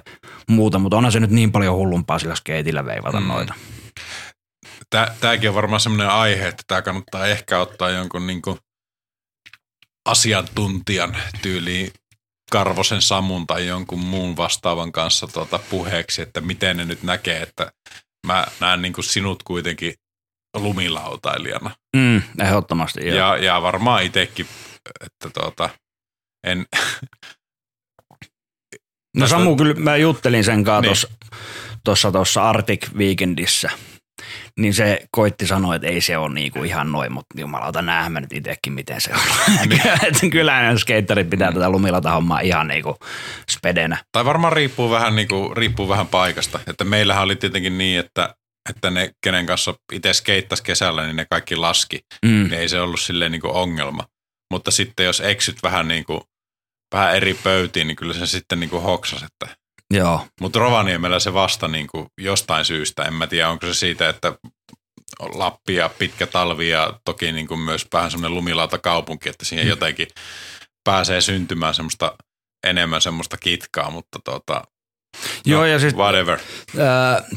muuta, 0.50 0.78
mutta 0.78 0.96
onhan 0.96 1.12
se 1.12 1.20
nyt 1.20 1.30
niin 1.30 1.52
paljon 1.52 1.74
hullumpaa 1.76 2.18
sillä 2.18 2.34
skeitillä 2.34 2.84
veivata 2.84 3.20
Mm. 3.20 3.26
noita. 3.26 3.54
Tää, 4.90 5.14
tääkin 5.20 5.48
on 5.48 5.54
varmaan 5.54 5.80
semmoinen 5.80 6.08
aihe, 6.10 6.48
että 6.48 6.62
tämä 6.66 6.82
kannattaa 6.82 7.26
ehkä 7.26 7.58
ottaa 7.58 7.90
jonkun 7.90 8.26
niinku 8.26 8.58
asiantuntijan 10.11 11.16
tyyliin 11.42 11.92
Karvosen 12.50 13.02
Samun 13.02 13.46
tai 13.46 13.66
jonkun 13.66 13.98
muun 13.98 14.36
vastaavan 14.36 14.92
kanssa 14.92 15.26
tuota 15.26 15.59
puheeksi, 15.59 16.22
että 16.22 16.40
miten 16.40 16.76
ne 16.76 16.84
nyt 16.84 17.02
näkee, 17.02 17.42
että 17.42 17.72
mä 18.26 18.46
näen 18.61 18.82
niinku 18.82 19.02
sinut 19.02 19.42
kuitenkin 19.42 19.94
lumilautailijana. 20.56 21.70
Mm, 21.96 22.22
ehdottomasti, 22.40 23.06
joo. 23.06 23.16
Ja, 23.16 23.36
ja 23.36 23.62
varmaan 23.62 24.02
itsekin, 24.02 24.46
että 25.00 25.30
tuota, 25.40 25.70
en, 26.46 26.66
No 29.16 29.26
Samu, 29.26 29.56
kyllä 29.56 29.74
mä 29.74 29.96
juttelin 29.96 30.44
sen 30.44 30.64
kanssa 30.64 30.80
Niin. 30.80 30.88
tuossa 30.88 31.09
tuossa, 31.84 32.12
tuossa 32.12 32.48
Arctic 32.48 32.92
Weekendissä. 32.94 33.70
Niin 34.59 34.74
se 34.74 35.01
koitti 35.11 35.47
sanoa, 35.47 35.74
että 35.74 35.89
ei 35.89 36.01
se 36.01 36.16
ole 36.16 36.34
niinku 36.34 36.64
ihan 36.64 36.93
noin, 36.93 37.12
mutta 37.12 37.41
jumalauta 37.41 37.82
mä 37.82 38.20
nyt 38.20 38.32
itsekin, 38.32 38.72
miten 38.72 39.01
se 39.01 39.11
on. 39.12 39.20
Niin. 39.68 39.80
Että 40.03 40.26
Kyllä 40.30 40.62
ne 40.62 40.78
skeittarit 40.78 41.30
pitää 41.30 41.53
tätä 41.53 41.70
lumilata 41.70 42.11
hommaa 42.11 42.41
ihan 42.41 42.68
niinku 42.68 42.97
spedenä. 43.51 44.05
Tai 44.12 44.24
varmaan 44.24 44.53
riippuu 44.53 44.91
vähän, 44.91 45.16
niin 45.16 45.28
kuin, 45.28 45.57
riippuu 45.57 45.89
vähän 45.89 46.07
paikasta. 46.07 46.61
Että 46.66 46.84
meillähän 46.84 47.24
oli 47.24 47.36
tietenkin 47.36 47.78
niin, 47.78 47.99
että, 48.01 48.34
että 48.70 48.91
ne, 48.91 49.11
kenen 49.24 49.47
kanssa 49.47 49.74
itse 49.93 50.12
skeittasi 50.12 50.62
kesällä, 50.62 51.05
niin 51.05 51.16
ne 51.16 51.26
kaikki 51.30 51.57
laski. 51.57 52.01
Mm. 52.26 52.30
Niin 52.30 52.55
ei 52.55 52.68
se 52.68 52.80
ollut 52.80 53.01
silleen 53.01 53.32
niin 53.32 53.43
kuin 53.43 53.55
ongelma. 53.55 54.05
Mutta 54.53 54.70
sitten 54.70 55.07
jos 55.07 55.20
eksyt 55.20 55.62
vähän, 55.62 55.89
niin 55.89 56.05
kuin, 56.05 56.20
vähän 56.95 57.16
eri 57.16 57.34
pöytiin, 57.34 57.86
niin 57.86 57.97
kyllä 57.97 58.14
se 58.14 58.26
sitten 58.26 58.61
niin 58.61 58.70
kuin 58.70 58.82
hoksas. 58.82 59.22
Että. 59.22 59.57
Joo. 59.95 60.26
Mutta 60.41 60.59
Rovaniemellä 60.59 61.18
se 61.18 61.34
vasta 61.34 61.68
niin 61.68 61.86
kuin 61.86 62.07
jostain 62.18 62.64
syystä. 62.64 63.03
En 63.03 63.14
mä 63.14 63.26
tiedä, 63.26 63.49
onko 63.51 63.66
se 63.66 63.74
siitä, 63.74 64.09
että 64.09 64.32
Lappi 65.20 65.74
ja 65.74 65.89
pitkä 65.99 66.26
talvi 66.26 66.68
ja 66.68 67.01
toki 67.05 67.32
niin 67.32 67.47
kuin 67.47 67.61
myös 67.61 67.86
vähän 67.93 68.11
semmoinen 68.11 68.34
lumilauta 68.34 68.78
kaupunki, 68.78 69.28
että 69.28 69.45
siihen 69.45 69.68
jotenkin 69.68 70.09
pääsee 70.84 71.20
syntymään 71.20 71.74
semmoista 71.74 72.16
enemmän 72.66 73.01
semmoista 73.01 73.36
kitkaa, 73.36 73.91
mutta 73.91 74.18
tota, 74.24 74.62
Joo, 75.47 75.61
no, 75.61 75.66
ja 75.66 75.78
siis 75.78 75.97
whatever. 75.97 76.39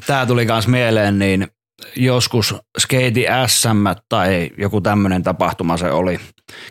tämä 0.05 0.25
tuli 0.25 0.45
myös 0.45 0.67
mieleen, 0.67 1.19
niin 1.19 1.47
joskus 1.95 2.55
Skate 2.79 3.27
SM 3.47 3.85
tai 4.09 4.49
joku 4.57 4.81
tämmöinen 4.81 5.23
tapahtuma 5.23 5.77
se 5.77 5.91
oli. 5.91 6.19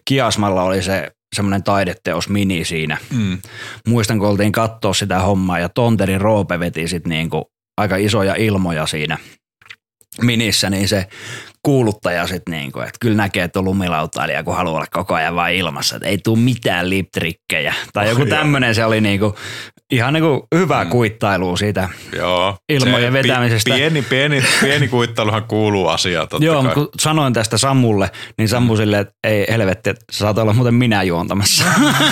Kiasmalla 0.05 0.63
oli 0.63 0.83
se 0.83 1.11
semmoinen 1.37 1.63
taideteos 1.63 2.29
mini 2.29 2.65
siinä. 2.65 2.99
Mm. 3.11 3.39
Muistan, 3.89 4.19
kun 4.19 4.29
oltiin 4.29 4.53
katsoa 4.53 4.95
sitä 4.95 5.19
hommaa 5.19 5.59
ja 5.59 5.69
Tonteri 5.69 6.19
Roope 6.19 6.61
veti 6.61 6.89
sitten 6.89 7.11
niinku 7.11 7.51
aika 7.81 7.97
isoja 7.97 8.35
ilmoja 8.35 8.87
siinä 8.87 9.19
minissä, 10.23 10.71
niin 10.71 10.89
se 10.89 11.07
kuuluttaja 11.63 12.27
sitten 12.27 12.53
niinku, 12.53 12.81
että 12.81 12.99
kyllä 13.01 13.17
näkee, 13.17 13.45
että 13.45 13.59
on 13.59 13.65
lumilautailija, 13.65 14.45
kun 14.45 14.57
haluaa 14.57 14.77
olla 14.77 14.87
koko 14.91 15.15
ajan 15.15 15.35
vain 15.35 15.57
ilmassa, 15.57 15.97
että 15.97 16.09
ei 16.09 16.19
tule 16.19 16.39
mitään 16.39 16.91
liptrikkejä. 16.91 17.75
Tai 17.93 18.09
joku 18.09 18.27
tämmöinen 18.27 18.75
se 18.75 18.85
oli 18.85 19.01
niinku, 19.01 19.37
ihan 19.91 20.13
niinku 20.13 20.47
hyvää 20.55 20.85
Mm. 20.85 20.91
kuittailua 20.91 21.57
siitä 21.57 21.89
Joo. 22.17 22.57
Ilmojen 22.69 23.13
Se 23.13 23.13
vetämisestä. 23.13 23.75
Pieni, 23.75 24.03
pieni, 24.03 24.45
pieni 24.63 24.89
kuittailuhan 24.89 25.45
kuuluu 25.45 25.89
asiaan 25.89 26.29
totta 26.29 26.45
Joo, 26.45 26.55
kai. 26.55 26.63
mutta 26.63 26.75
kun 26.75 26.89
sanoin 27.01 27.33
tästä 27.33 27.59
Sammulle, 27.59 28.11
niin 28.39 28.49
Sammu 28.49 28.77
silleen, 28.77 29.01
että 29.03 29.15
ei 29.25 29.47
helvetti, 29.51 29.91
että 29.91 30.05
saat 30.13 30.39
olla 30.39 30.53
muuten 30.53 30.75
minä 30.75 31.03
juontamassa. 31.03 31.65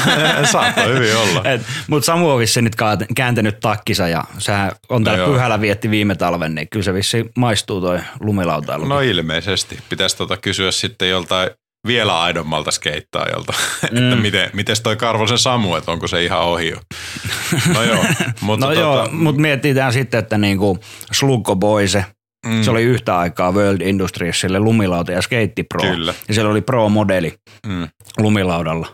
Saattaa 0.52 0.84
hyvin 0.84 1.16
olla. 1.16 1.42
Mutta 1.88 2.06
Samu 2.06 2.30
on 2.30 2.38
vissiin 2.38 2.64
nyt 2.64 2.76
kääntänyt 3.14 3.60
takkisa 3.60 4.08
ja 4.08 4.24
sehän 4.38 4.72
on 4.88 5.04
täällä 5.04 5.22
joo. 5.22 5.32
pyhällä 5.32 5.60
vietti 5.60 5.90
viime 5.90 6.14
talven, 6.14 6.54
niin 6.54 6.68
kyllä 6.70 6.84
se 6.84 6.94
vissiin 6.94 7.30
maistuu 7.36 7.80
toi 7.80 7.98
lumilautailu. 8.20 8.84
No 8.84 9.00
ilmeisesti. 9.00 9.78
Pitäisi 9.88 10.16
tota 10.16 10.36
kysyä 10.36 10.70
sitten 10.70 11.08
joltain 11.10 11.50
vielä 11.88 12.20
aidommalta 12.20 12.70
skeittaajalta, 12.70 13.52
mm. 13.92 13.96
että 13.98 14.16
miten, 14.16 14.50
mites 14.52 14.80
toi 14.80 14.96
Karvosen 14.96 15.38
Samu, 15.38 15.74
että 15.74 15.92
onko 15.92 16.08
se 16.08 16.24
ihan 16.24 16.40
ohi 16.40 16.68
jo. 16.68 16.76
No 17.74 17.82
joo, 17.82 18.04
mutta 18.40 18.66
No 18.66 18.72
tota, 18.72 18.80
joo, 18.80 19.08
mutta 19.12 19.40
mietitään 19.40 19.92
sitten, 19.92 20.18
että 20.18 20.38
niinku 20.38 20.78
Sluggo 21.12 21.56
Boyse, 21.56 22.04
mm. 22.46 22.62
se 22.62 22.70
oli 22.70 22.82
yhtä 22.82 23.18
aikaa 23.18 23.52
World 23.52 23.80
Industriesille 23.80 24.60
lumilauta 24.60 25.12
ja 25.12 25.22
Skate 25.22 25.64
Pro. 25.68 25.90
Kyllä. 25.90 26.14
Ja 26.28 26.34
siellä 26.34 26.50
oli 26.50 26.60
Pro-modeli 26.60 27.34
mm, 27.66 27.88
lumilaudalla. 28.18 28.86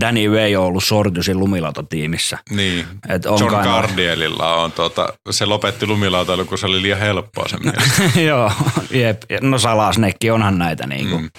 Danny 0.00 0.28
Way 0.28 0.56
on 0.56 0.64
ollut 0.64 0.84
Sortysin 0.84 1.38
lumilautatiimissä. 1.38 2.38
niin. 2.50 2.86
Et 3.08 3.26
on 3.26 3.38
John 3.40 3.64
Cardielilla 3.64 4.54
on, 4.54 4.72
tota, 4.72 5.08
se 5.30 5.44
lopetti 5.44 5.86
lumilautailu, 5.86 6.44
kun 6.44 6.58
se 6.58 6.66
oli 6.66 6.82
liian 6.82 6.98
helppoa 6.98 7.48
sen 7.48 7.60
mielestä. 7.62 8.20
Joo, 8.30 8.52
jep. 8.90 9.22
No 9.40 9.58
salasnekki 9.58 10.30
onhan 10.30 10.58
näitä 10.58 10.86
niinku. 10.86 11.18
Mm. 11.18 11.30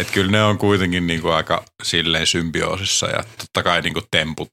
Et 0.00 0.10
kyllä 0.10 0.30
ne 0.30 0.42
on 0.42 0.58
kuitenkin 0.58 1.06
niinku 1.06 1.28
aika 1.28 1.64
silleen 1.82 2.26
symbioosissa 2.26 3.06
ja 3.06 3.24
totta 3.38 3.62
kai 3.62 3.82
niinku 3.82 4.02
temput 4.10 4.50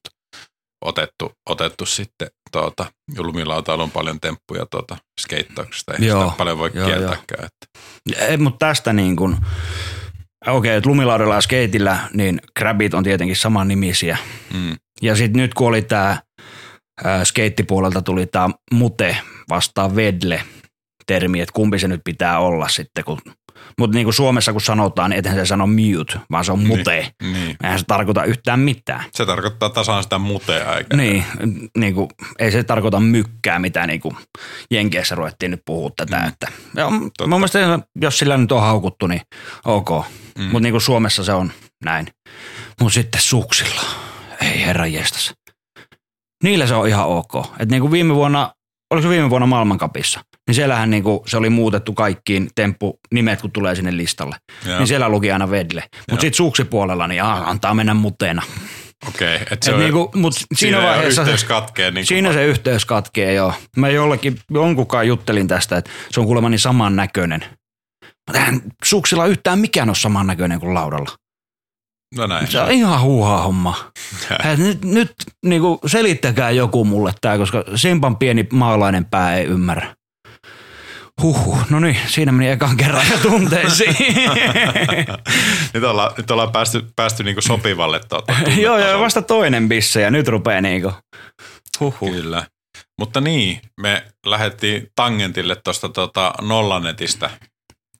otettu, 0.84 1.32
otettu 1.50 1.86
sitten 1.86 2.28
tuota, 2.52 2.86
lumilautailu 3.18 3.82
on 3.82 3.90
paljon 3.90 4.20
temppuja 4.20 4.66
tuota, 4.66 4.96
skeittauksesta. 5.20 5.94
Ei 5.94 6.06
Joo, 6.06 6.24
sitä 6.24 6.36
paljon 6.36 6.58
voi 6.58 6.70
joo, 6.74 6.86
kieltääkään. 6.86 7.44
Että. 7.44 7.80
Ei, 8.26 8.36
mutta 8.36 8.66
tästä 8.66 8.92
niin 8.92 9.16
kuin, 9.16 9.36
okei, 10.46 10.76
että 10.76 10.90
lumilaudalla 10.90 11.34
ja 11.34 11.40
skeitillä, 11.40 11.98
niin 12.12 12.40
crabit 12.58 12.94
on 12.94 13.04
tietenkin 13.04 13.36
saman 13.36 13.68
nimisiä. 13.68 14.18
Mm. 14.54 14.76
Ja 15.02 15.16
sitten 15.16 15.42
nyt 15.42 15.54
kun 15.54 15.68
oli 15.68 15.82
tämä 15.82 16.22
skeittipuolelta 17.24 18.02
tuli 18.02 18.26
tämä 18.26 18.50
mute 18.72 19.16
vastaan 19.48 19.96
vedle 19.96 20.42
termi, 21.06 21.40
että 21.40 21.52
kumpi 21.52 21.78
se 21.78 21.88
nyt 21.88 22.00
pitää 22.04 22.38
olla 22.38 22.68
sitten. 22.68 23.04
Kun, 23.04 23.18
mutta 23.78 23.94
niin 23.94 24.04
kuin 24.04 24.14
Suomessa 24.14 24.52
kun 24.52 24.60
sanotaan, 24.60 25.10
niin 25.10 25.18
ethän 25.18 25.34
se 25.34 25.46
sano 25.46 25.66
mute, 25.66 26.20
vaan 26.30 26.44
se 26.44 26.52
on 26.52 26.66
mute. 26.66 27.12
Niin, 27.22 27.32
niin. 27.32 27.56
Eihän 27.62 27.78
se 27.78 27.84
tarkoita 27.88 28.24
yhtään 28.24 28.60
mitään. 28.60 29.04
Se 29.12 29.26
tarkoittaa 29.26 29.70
tasan 29.70 30.02
sitä 30.02 30.18
mutea, 30.18 30.76
eikä? 30.76 30.96
Niin, 30.96 31.24
niin 31.78 31.94
kuin, 31.94 32.08
ei 32.38 32.52
se 32.52 32.62
tarkoita 32.62 33.00
mykkää, 33.00 33.58
mitä 33.58 33.86
niin 33.86 34.00
kuin 34.00 34.16
Jenkeissä 34.70 35.14
ruvettiin 35.14 35.50
nyt 35.50 35.62
puhua 35.64 35.90
tätä. 35.96 36.16
Mm. 36.16 36.28
Että, 36.28 36.48
ja, 36.76 36.90
mun 36.90 37.10
mielestä 37.28 37.78
jos 38.00 38.18
sillä 38.18 38.36
nyt 38.36 38.52
on 38.52 38.60
haukuttu, 38.60 39.06
niin 39.06 39.20
ok. 39.64 39.90
Mm. 40.38 40.44
Mutta 40.44 40.60
niin 40.60 40.72
kuin 40.72 40.82
Suomessa 40.82 41.24
se 41.24 41.32
on 41.32 41.52
näin. 41.84 42.06
Mutta 42.80 42.94
sitten 42.94 43.20
suksilla, 43.20 43.82
ei 44.42 44.60
herra 44.66 44.86
jestas. 44.86 45.34
Niillä 46.42 46.66
se 46.66 46.74
on 46.74 46.88
ihan 46.88 47.06
ok. 47.06 47.32
Et 47.58 47.68
niin 47.68 47.80
kuin 47.80 47.92
viime 47.92 48.14
vuonna, 48.14 48.52
oliko 48.90 49.02
se 49.02 49.08
viime 49.08 49.30
vuonna 49.30 49.46
maailmankapissa, 49.46 50.20
niin 50.48 50.54
siellähän 50.54 50.90
niin 50.90 51.02
kuin 51.02 51.20
se 51.26 51.36
oli 51.36 51.50
muutettu 51.50 51.92
kaikkiin 51.92 52.48
temppu 52.54 52.98
nimet, 53.14 53.40
kun 53.40 53.50
tulee 53.50 53.74
sinne 53.74 53.96
listalle. 53.96 54.36
Joo. 54.66 54.78
Niin 54.78 54.86
siellä 54.86 55.08
luki 55.08 55.32
aina 55.32 55.50
vedle. 55.50 55.84
Mutta 56.10 56.20
sitten 56.20 56.36
suksipuolella, 56.36 57.08
niin 57.08 57.22
ah, 57.22 57.48
antaa 57.48 57.74
mennä 57.74 57.94
muteena. 57.94 58.42
Okei, 59.08 59.36
okay, 59.36 59.46
et 59.50 59.62
se 59.62 59.70
Et 59.70 59.74
on, 59.74 59.82
niinku, 59.82 60.10
mut 60.14 60.34
siinä, 60.34 60.46
siinä 60.54 60.82
vaiheessa 60.82 61.22
yhteys 61.22 61.44
katkee. 61.44 61.90
Niin 61.90 62.06
siinä 62.06 62.32
se 62.32 62.44
yhteys 62.44 62.84
katkee, 62.84 63.34
joo. 63.34 63.52
Mä 63.76 63.88
jollekin, 63.88 64.38
jonkunkaan 64.50 65.08
juttelin 65.08 65.48
tästä, 65.48 65.76
että 65.76 65.90
se 66.10 66.20
on 66.20 66.26
kuulemma 66.26 66.48
niin 66.48 66.58
samannäköinen. 66.58 67.44
Eihän 68.34 68.60
suksilla 68.84 69.26
yhtään 69.26 69.58
mikään 69.58 69.88
ole 69.88 69.96
samannäköinen 69.96 70.60
kuin 70.60 70.74
laudalla. 70.74 71.10
No 72.16 72.26
näin. 72.26 72.46
Se 72.46 72.60
on 72.60 72.70
ihan 72.70 73.00
huuhaa 73.00 73.42
homma. 73.42 73.90
Et 74.44 74.58
nyt 74.58 74.84
nyt 74.84 75.12
niin 75.46 75.62
kuin 75.62 75.78
selittäkää 75.86 76.50
joku 76.50 76.84
mulle 76.84 77.12
tää, 77.20 77.38
koska 77.38 77.64
Simpan 77.74 78.16
pieni 78.16 78.46
maalainen 78.52 79.04
pää 79.04 79.36
ei 79.36 79.44
ymmärrä. 79.44 79.97
Huhhuh, 81.22 81.70
no 81.70 81.80
niin, 81.80 81.96
siinä 82.06 82.32
meni 82.32 82.50
ekan 82.50 82.76
kerran 82.76 83.06
jo 83.10 83.18
tunteisiin. 83.18 83.96
nyt, 85.74 85.84
ollaan, 85.84 86.10
nyt 86.16 86.30
ollaan 86.30 86.52
päästy, 86.52 86.84
päästy 86.96 87.24
niinku 87.24 87.42
sopivalle 87.42 88.00
tuota, 88.08 88.32
joo, 88.60 88.78
joo, 88.78 89.00
vasta 89.00 89.22
toinen 89.22 89.68
bisse 89.68 90.00
ja 90.00 90.10
nyt 90.10 90.28
rupeaa 90.28 90.60
niinku. 90.60 90.92
Huhhuh. 91.80 92.10
Kyllä. 92.10 92.46
Mutta 92.98 93.20
niin, 93.20 93.60
me 93.80 94.04
lähdettiin 94.26 94.86
tangentille 94.94 95.56
tuosta 95.64 95.88
tota 95.88 96.32
nollanetistä 96.40 97.30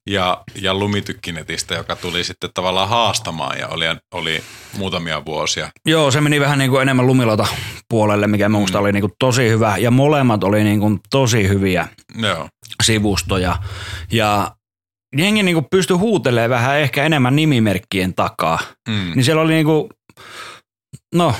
ja, 0.08 0.42
ja 0.60 0.74
lumitykkinetistä, 0.74 1.74
joka 1.74 1.96
tuli 1.96 2.24
sitten 2.24 2.50
tavallaan 2.54 2.88
haastamaan 2.88 3.58
ja 3.58 3.68
oli, 3.68 3.84
oli 4.14 4.42
muutamia 4.78 5.24
vuosia. 5.24 5.68
Joo, 5.86 6.10
se 6.10 6.20
meni 6.20 6.40
vähän 6.40 6.58
niin 6.58 6.70
kuin 6.70 6.82
enemmän 6.82 7.06
lumilota 7.06 7.46
puolelle, 7.88 8.26
mikä 8.26 8.48
minusta 8.48 8.78
mm. 8.78 8.82
oli 8.82 8.92
niin 8.92 9.00
kuin 9.02 9.12
tosi 9.18 9.48
hyvä. 9.48 9.76
Ja 9.76 9.90
molemmat 9.90 10.44
oli 10.44 10.64
niin 10.64 10.80
kuin 10.80 11.00
tosi 11.10 11.48
hyviä 11.48 11.88
Joo, 12.16 12.48
sivustoja. 12.82 13.56
Ja 14.12 14.50
jengi 15.16 15.42
niin 15.42 15.54
kuin 15.54 15.66
pystyi 15.70 15.96
huutelemaan 15.96 16.50
vähän 16.50 16.78
ehkä 16.78 17.04
enemmän 17.04 17.36
nimimerkkien 17.36 18.14
takaa. 18.14 18.58
mm. 18.88 19.12
Niin 19.14 19.24
siellä 19.24 19.42
oli 19.42 19.52
niin 19.52 19.66
kuin, 19.66 19.88
no 21.14 21.34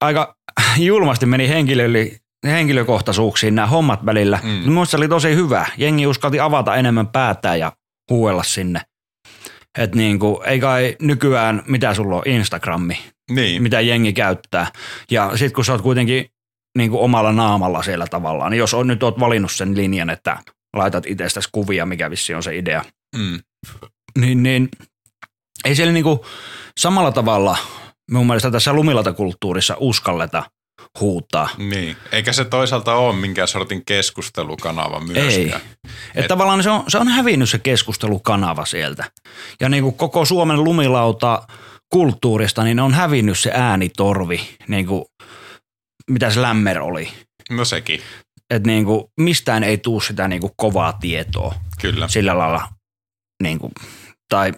aika 0.00 0.34
julmasti 0.78 1.26
meni 1.26 1.48
henkilölle, 1.48 2.10
henkilökohtaisuuksiin 2.46 3.54
nämä 3.54 3.66
hommat 3.66 4.06
välillä. 4.06 4.40
Mm. 4.42 4.48
Minusta 4.48 4.90
se 4.90 4.96
oli 4.96 5.08
tosi 5.08 5.34
hyvä. 5.34 5.66
Jengi 5.76 6.06
uskalti 6.06 6.40
avata 6.40 6.76
enemmän 6.76 7.06
päätään 7.06 7.58
ja 7.58 7.72
huuella 8.10 8.42
sinne. 8.42 8.80
Et 9.78 9.94
niin 9.94 10.18
kuin, 10.18 10.48
ei 10.48 10.60
kai 10.60 10.96
nykyään, 11.02 11.62
mitä 11.66 11.94
sulla 11.94 12.16
on, 12.16 12.22
Instagrammi, 12.26 12.98
niin. 13.30 13.62
mitä 13.62 13.80
jengi 13.80 14.12
käyttää. 14.12 14.72
Ja 15.10 15.30
sitten 15.36 15.52
kun 15.52 15.64
sä 15.64 15.72
oot 15.72 15.82
kuitenkin 15.82 16.26
niin 16.78 16.90
kuin 16.90 17.00
omalla 17.00 17.32
naamalla 17.32 17.82
siellä 17.82 18.06
tavallaan, 18.06 18.50
niin 18.50 18.58
jos 18.58 18.74
on, 18.74 18.86
nyt 18.86 19.02
oot 19.02 19.20
valinnut 19.20 19.52
sen 19.52 19.76
linjan, 19.76 20.10
että 20.10 20.38
laitat 20.76 21.06
itsestäsi 21.06 21.48
kuvia, 21.52 21.86
mikä 21.86 22.10
vissi 22.10 22.34
on 22.34 22.42
se 22.42 22.56
idea, 22.56 22.84
Mm. 23.16 23.40
niin, 24.18 24.42
niin 24.42 24.68
ei 25.64 25.74
siellä 25.74 25.92
niin 25.92 26.04
kuin 26.04 26.18
samalla 26.78 27.12
tavalla 27.12 27.56
mun 28.10 28.26
mielestä 28.26 28.50
tässä 28.50 28.72
lumilatakulttuurissa 28.72 29.76
uskalleta 29.80 30.42
huutaa. 31.00 31.48
Niin, 31.58 31.96
eikä 32.12 32.32
se 32.32 32.44
toisaalta 32.44 32.94
ole 32.94 33.16
minkään 33.16 33.48
sortin 33.48 33.84
keskustelukanava 33.84 35.00
myöskään. 35.00 35.60
Että 35.60 35.90
Et 36.14 36.28
tavallaan 36.28 36.62
se 36.62 36.70
on, 36.70 36.84
se 36.88 36.98
on 36.98 37.08
hävinnyt 37.08 37.50
se 37.50 37.58
keskustelukanava 37.58 38.64
sieltä. 38.64 39.04
Ja 39.60 39.68
niin 39.68 39.82
kuin 39.82 39.94
koko 39.94 40.24
Suomen 40.24 40.64
lumilauta 40.64 41.42
kulttuurista, 41.92 42.64
niin 42.64 42.80
on 42.80 42.94
hävinnyt 42.94 43.38
se 43.38 43.50
äänitorvi, 43.54 44.40
niin 44.68 44.86
kuin, 44.86 45.04
mitä 46.10 46.30
se 46.30 46.42
lämmer 46.42 46.80
oli. 46.80 47.08
No 47.50 47.64
sekin, 47.64 48.00
Että 48.50 48.66
niin 48.66 48.84
kuin, 48.84 49.04
mistään 49.20 49.64
ei 49.64 49.78
tuu 49.78 50.00
sitä 50.00 50.28
niin 50.28 50.40
kuin 50.40 50.52
kovaa 50.56 50.92
tietoa 50.92 51.54
kyllä. 51.80 52.08
sillä 52.08 52.38
lailla, 52.38 52.68
niin 53.42 53.58
kuin, 53.58 53.72
tai 54.28 54.52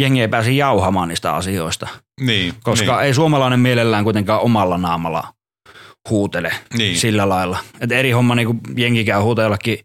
jengi 0.00 0.20
ei 0.20 0.28
pääse 0.28 0.50
jauhamaan 0.50 1.08
niistä 1.08 1.34
asioista, 1.34 1.88
Niin, 2.26 2.54
koska 2.62 2.96
niin, 2.96 3.06
ei 3.06 3.14
suomalainen 3.14 3.60
mielellään 3.60 4.04
kuitenkaan 4.04 4.40
omalla 4.40 4.78
naamalla 4.78 5.34
huutele 6.10 6.52
Niin. 6.76 6.96
sillä 6.96 7.28
lailla. 7.28 7.58
Et 7.80 7.92
eri 7.92 8.10
homma 8.10 8.34
niin 8.34 8.60
jengi 8.76 9.04
käy 9.04 9.20
huutellakin 9.20 9.78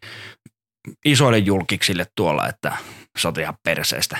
isoille 1.06 1.38
julkiksille 1.38 2.06
tuolla, 2.16 2.48
että 2.48 2.78
sä 3.20 3.28
oot 3.28 3.38
ihan 3.38 3.58
perseestä. 3.64 4.18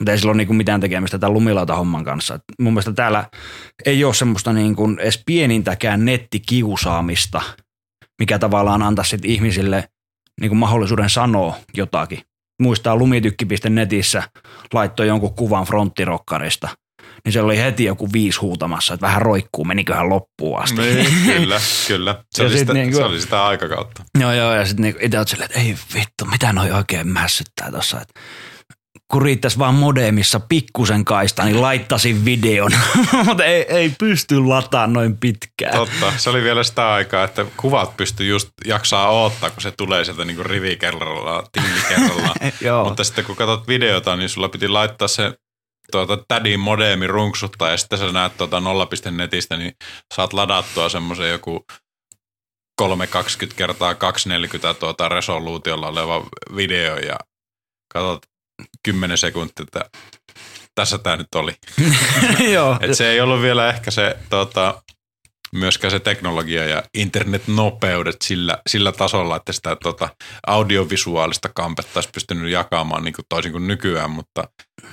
Mutta 0.00 0.12
ei 0.12 0.18
sillä 0.18 0.30
ole 0.30 0.36
niin 0.44 0.56
mitään 0.56 0.80
tekemistä 0.80 1.18
tämän 1.18 1.34
lumilauta-homman 1.34 2.04
kanssa. 2.04 2.34
Et 2.34 2.42
mun 2.60 2.72
mielestä 2.72 2.92
täällä 2.92 3.24
ei 3.86 4.04
ole 4.04 4.14
semmoista 4.14 4.52
niin 4.52 4.76
kuin 4.76 4.98
edes 4.98 5.22
pienintäkään 5.26 6.04
nettikiusaamista, 6.04 7.42
mikä 8.18 8.38
tavallaan 8.38 8.82
antaa 8.82 9.04
sit 9.04 9.24
ihmisille 9.24 9.88
niin 10.40 10.48
kuin 10.48 10.58
mahdollisuuden 10.58 11.10
sanoa 11.10 11.56
jotakin. 11.74 12.22
Muistaa 12.62 12.96
lumitykki.netissä 12.96 14.22
laittoi 14.74 15.06
jonkun 15.06 15.34
kuvan 15.34 15.64
fronttirokkarista, 15.64 16.68
niin 17.24 17.32
se 17.32 17.40
oli 17.42 17.58
heti 17.58 17.84
joku 17.84 18.12
viisi 18.12 18.40
huutamassa, 18.40 18.94
että 18.94 19.06
vähän 19.06 19.22
roikkuu, 19.22 19.64
meniköhän 19.64 20.08
loppuun 20.08 20.62
asti. 20.62 20.80
niin, 20.80 21.06
kyllä, 21.36 21.60
kyllä. 21.86 22.24
Se, 22.34 22.42
Ja 22.42 22.46
oli 22.46 22.52
sit 22.52 22.58
sitä, 22.60 22.72
niinku- 22.72 22.96
se 22.96 23.04
oli 23.04 23.20
sitä 23.20 23.46
aikakautta. 23.46 24.02
Joo, 24.20 24.32
joo, 24.32 24.54
ja 24.54 24.64
sitten 24.66 24.82
niinku 24.82 25.00
itse 25.02 25.18
oot 25.18 25.28
silleen, 25.28 25.50
että 25.50 25.60
ei 25.60 25.76
vittu, 25.94 26.24
mitä 26.24 26.52
noi 26.52 26.70
oikein 26.70 27.08
mässyttää 27.08 27.70
tossa, 27.70 28.00
että 28.00 28.20
kun 29.12 29.22
riittäisi 29.22 29.58
vaan 29.58 29.74
modemissa 29.74 30.40
pikkusen 30.40 31.04
kaista, 31.04 31.44
niin 31.44 31.60
laittaisin 31.60 32.24
videon, 32.24 32.70
mutta 33.24 33.44
ei, 33.44 33.62
ei 33.68 33.92
pysty 33.98 34.44
lataamaan 34.46 34.92
noin 34.92 35.16
pitkään. 35.16 35.74
Totta, 35.74 36.12
se 36.16 36.30
oli 36.30 36.42
vielä 36.42 36.62
sitä 36.64 36.92
aikaa, 36.92 37.24
että 37.24 37.46
kuvat 37.56 37.96
pystyi 37.96 38.28
just 38.28 38.48
jaksaa 38.64 39.10
odottaa, 39.10 39.50
kun 39.50 39.62
se 39.62 39.70
tulee 39.70 40.04
sieltä 40.04 40.24
niinku 40.24 40.42
rivi 40.42 40.76
kerrallaan, 40.76 41.46
tingi 41.52 41.80
kerrallaan. 41.88 42.34
Joo. 42.60 42.84
Mutta 42.84 43.04
sitten 43.04 43.24
kun 43.24 43.36
katsot 43.36 43.68
videota, 43.68 44.16
niin 44.16 44.28
sulla 44.28 44.48
piti 44.48 44.68
laittaa 44.68 45.08
se 45.08 45.32
tuota, 45.90 46.24
tädin 46.28 46.60
modeemi 46.60 47.06
runksuttaa 47.06 47.70
ja 47.70 47.76
sitten 47.76 47.98
sä 47.98 48.12
näet 48.12 48.36
tuota 48.36 48.60
0.netistä, 48.60 49.56
niin 49.56 49.72
saat 50.14 50.32
ladattua 50.32 50.88
semmoisen 50.88 51.30
joku 51.30 51.64
320 52.76 53.58
kertaa 53.58 53.94
240 53.94 54.80
tuota 54.80 55.08
resoluutiolla 55.08 55.88
oleva 55.88 56.26
video 56.56 56.96
ja 56.96 57.16
katsot 57.92 58.26
10 58.82 59.18
sekuntia, 59.18 59.62
että 59.62 59.90
tässä 60.74 60.98
tämä 60.98 61.16
nyt 61.16 61.34
oli. 61.34 61.52
joo, 62.54 62.76
Et 62.80 62.96
se 62.96 63.10
ei 63.10 63.20
ollut 63.20 63.42
vielä 63.42 63.68
ehkä 63.68 63.90
se 63.90 64.16
tota, 64.30 64.82
myöskään 65.56 65.90
se 65.90 66.00
teknologia 66.00 66.66
ja 66.66 66.82
internetnopeudet 66.94 68.16
sillä, 68.24 68.58
sillä 68.66 68.92
tasolla, 68.92 69.36
että 69.36 69.52
sitä 69.52 69.76
tota, 69.82 70.08
audiovisuaalista 70.46 71.48
kampetta 71.54 71.90
olisi 71.94 72.08
pystynyt 72.14 72.52
jakamaan 72.52 73.04
niin 73.04 73.14
kuin 73.14 73.26
toisin 73.28 73.52
kuin 73.52 73.66
nykyään, 73.66 74.10
mutta, 74.10 74.44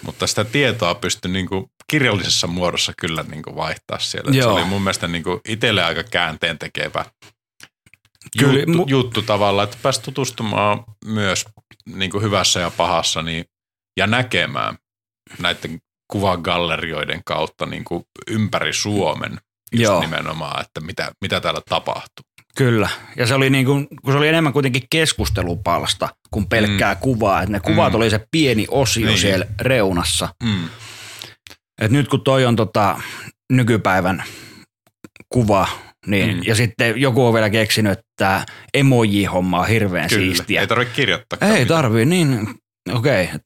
mutta 0.01 0.27
sitä 0.27 0.43
tietoa 0.43 0.95
pystyi 0.95 1.31
niin 1.31 1.47
kuin 1.47 1.65
kirjallisessa 1.91 2.47
muodossa 2.47 2.93
kyllä 3.01 3.23
niin 3.23 3.43
kuin 3.43 3.55
vaihtaa 3.55 3.99
siellä. 3.99 4.33
Se 4.33 4.45
oli 4.45 4.63
mun 4.63 4.81
mielestä 4.81 5.07
niin 5.07 5.23
kuin 5.23 5.39
itselle 5.47 5.83
aika 5.83 6.03
käänteen 6.03 6.59
tekevä 6.59 7.05
Kyllä, 8.39 8.59
juttu, 8.59 8.83
mu- 8.83 8.89
juttu 8.89 9.21
tavallaan, 9.21 9.63
että 9.63 9.77
pääsi 9.81 10.01
tutustumaan 10.01 10.83
myös 11.05 11.45
niin 11.95 12.11
kuin 12.11 12.23
hyvässä 12.23 12.59
ja 12.59 12.71
pahassa 12.71 13.21
niin, 13.21 13.45
ja 13.99 14.07
näkemään 14.07 14.77
näiden 15.39 15.79
kuvagallerioiden 16.11 17.21
kautta 17.25 17.65
niin 17.65 17.83
kuin 17.83 18.03
ympäri 18.27 18.73
Suomen 18.73 19.37
just 19.71 19.83
Joo. 19.83 20.01
nimenomaan, 20.01 20.61
että 20.61 20.81
mitä, 20.81 21.11
mitä 21.21 21.41
täällä 21.41 21.61
tapahtuu. 21.69 22.25
Kyllä. 22.57 22.89
Ja 23.15 23.27
se 23.27 23.33
oli 23.33 23.49
niin 23.49 23.65
kuin, 23.65 23.87
kun 24.03 24.13
se 24.13 24.17
oli 24.17 24.27
enemmän 24.27 24.53
kuitenkin 24.53 24.83
keskustelupalsta 24.91 26.09
kuin 26.31 26.47
pelkkää 26.49 26.93
mm. 26.93 26.99
kuvaa. 26.99 27.41
Että 27.41 27.51
ne 27.51 27.59
kuvat 27.59 27.93
Mm. 27.93 27.95
oli 27.95 28.09
se 28.09 28.25
pieni 28.31 28.65
osio 28.71 29.05
Niin. 29.07 29.17
siellä 29.17 29.45
reunassa. 29.61 30.29
Mm. 30.43 30.69
Et 31.81 31.91
nyt 31.91 32.07
kun 32.07 32.21
toi 32.23 32.45
on 32.45 32.55
tota, 32.55 33.01
nykypäivän 33.51 34.23
kuva, 35.29 35.67
niin, 36.05 36.35
Mm. 36.37 36.41
ja 36.45 36.55
sitten 36.55 37.01
joku 37.01 37.25
on 37.25 37.33
vielä 37.33 37.49
keksinyt, 37.49 37.91
että 37.91 38.03
tämä 38.17 38.45
emoji-homma 38.73 39.59
on 39.59 39.67
hirveän 39.67 40.09
Kyllä, 40.09 40.21
siistiä. 40.35 40.61
ei 40.61 40.67
tarvitse 40.67 40.93
kirjoittaa. 40.95 41.49
Ei 41.55 41.65
tarvii, 41.65 42.05
niin 42.05 42.49
okei. 42.93 43.23
Okay. 43.25 43.39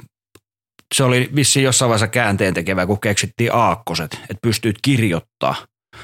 Se 0.95 1.03
oli 1.03 1.30
vissiin 1.36 1.63
jossain 1.63 1.89
vaiheessa 1.89 2.07
käänteen 2.07 2.53
tekevä, 2.53 2.86
kun 2.86 2.99
keksittiin 2.99 3.53
aakkoset, 3.53 4.13
että 4.13 4.38
pystyt 4.41 4.76
kirjoittaa. 4.82 5.55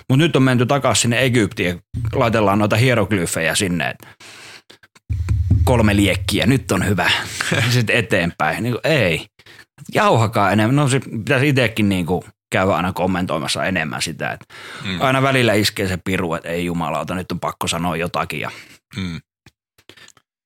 Mutta 0.10 0.24
nyt 0.24 0.36
on 0.36 0.44
menty 0.44 0.66
takaisin 0.66 1.02
sinne 1.02 1.22
Egyptiin 1.22 1.68
ja 1.68 1.76
laitellaan 2.20 2.60
noita 2.60 2.76
hieroglyfejä 2.76 3.56
sinne. 3.56 3.96
Kolme 5.64 5.96
liekkiä, 5.96 6.46
nyt 6.46 6.72
on 6.72 6.86
hyvä. 6.86 7.12
Sitten 7.70 7.96
eteenpäin. 7.96 8.64
Niin 8.64 8.74
kuin, 8.74 8.82
ei. 8.94 9.26
Jauhakaa 9.94 10.52
enemmän. 10.52 10.76
No 10.76 10.90
se 10.90 11.00
pitäisi 11.00 11.50
itsekin 11.50 11.90
niin 11.90 12.06
kuin 12.06 12.22
käydä 12.52 12.72
aina 12.76 12.94
kommentoimassa 12.94 13.66
enemmän 13.66 14.02
sitä. 14.02 14.32
Että 14.32 14.46
Mm. 14.84 15.02
aina 15.02 15.22
välillä 15.22 15.54
iskee 15.54 15.88
se 15.88 15.98
piru, 16.06 16.34
että 16.34 16.50
ei 16.50 16.66
jumalauta, 16.66 17.16
nyt 17.16 17.32
on 17.32 17.40
pakko 17.40 17.68
sanoa 17.68 17.96
jotakin 17.98 18.40
ja 18.40 18.52
Mm. 18.98 19.22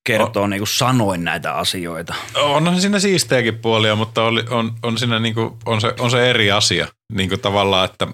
kertoo 0.07 0.47
niin 0.47 0.59
kuin 0.59 0.67
sanoin 0.67 1.23
näitä 1.23 1.53
asioita. 1.53 2.15
Onhan 2.35 2.81
siinä 2.81 2.99
siistejäkin 2.99 3.59
puolia, 3.59 3.95
mutta 3.95 4.23
oli, 4.23 4.43
on, 4.49 4.73
on, 4.83 4.97
siinä 4.97 5.19
niinku, 5.19 5.57
on, 5.65 5.81
se, 5.81 5.93
on 5.99 6.11
se 6.11 6.29
eri 6.29 6.51
asia. 6.51 6.87
Niinku 7.13 7.37
tavallaan, 7.37 7.85
että 7.85 8.07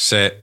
se, 0.00 0.42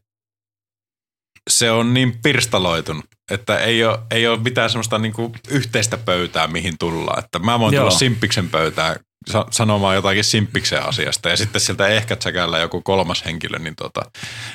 se 1.50 1.72
on 1.72 1.93
niin 1.93 2.20
pirstaloitunut, 2.24 3.06
että 3.32 3.58
ei 3.60 3.84
ole, 3.84 4.00
ei 4.12 4.28
ole 4.28 4.39
mitään 4.39 4.70
semmoista 4.70 4.97
niinku 5.00 5.36
yhteistä 5.50 5.97
pöytää, 5.97 6.47
mihin 6.47 6.78
tullaan. 6.80 7.24
Että 7.24 7.39
mä 7.39 7.60
voin 7.60 7.72
tulla 7.76 7.84
Joo. 7.91 7.91
Simppiksen 8.00 8.50
pöytään 8.50 8.95
sa- 9.32 9.45
sanomaan 9.52 9.95
jotakin 9.95 10.24
Simppiksen 10.24 10.84
asiasta 10.84 11.30
ja 11.30 11.38
sitten 11.38 11.62
sieltä 11.62 11.88
ehkä 11.88 12.16
tsäkällä 12.16 12.60
joku 12.60 12.82
kolmas 12.82 13.26
henkilö 13.26 13.60
niin 13.60 13.76
tota, 13.76 14.02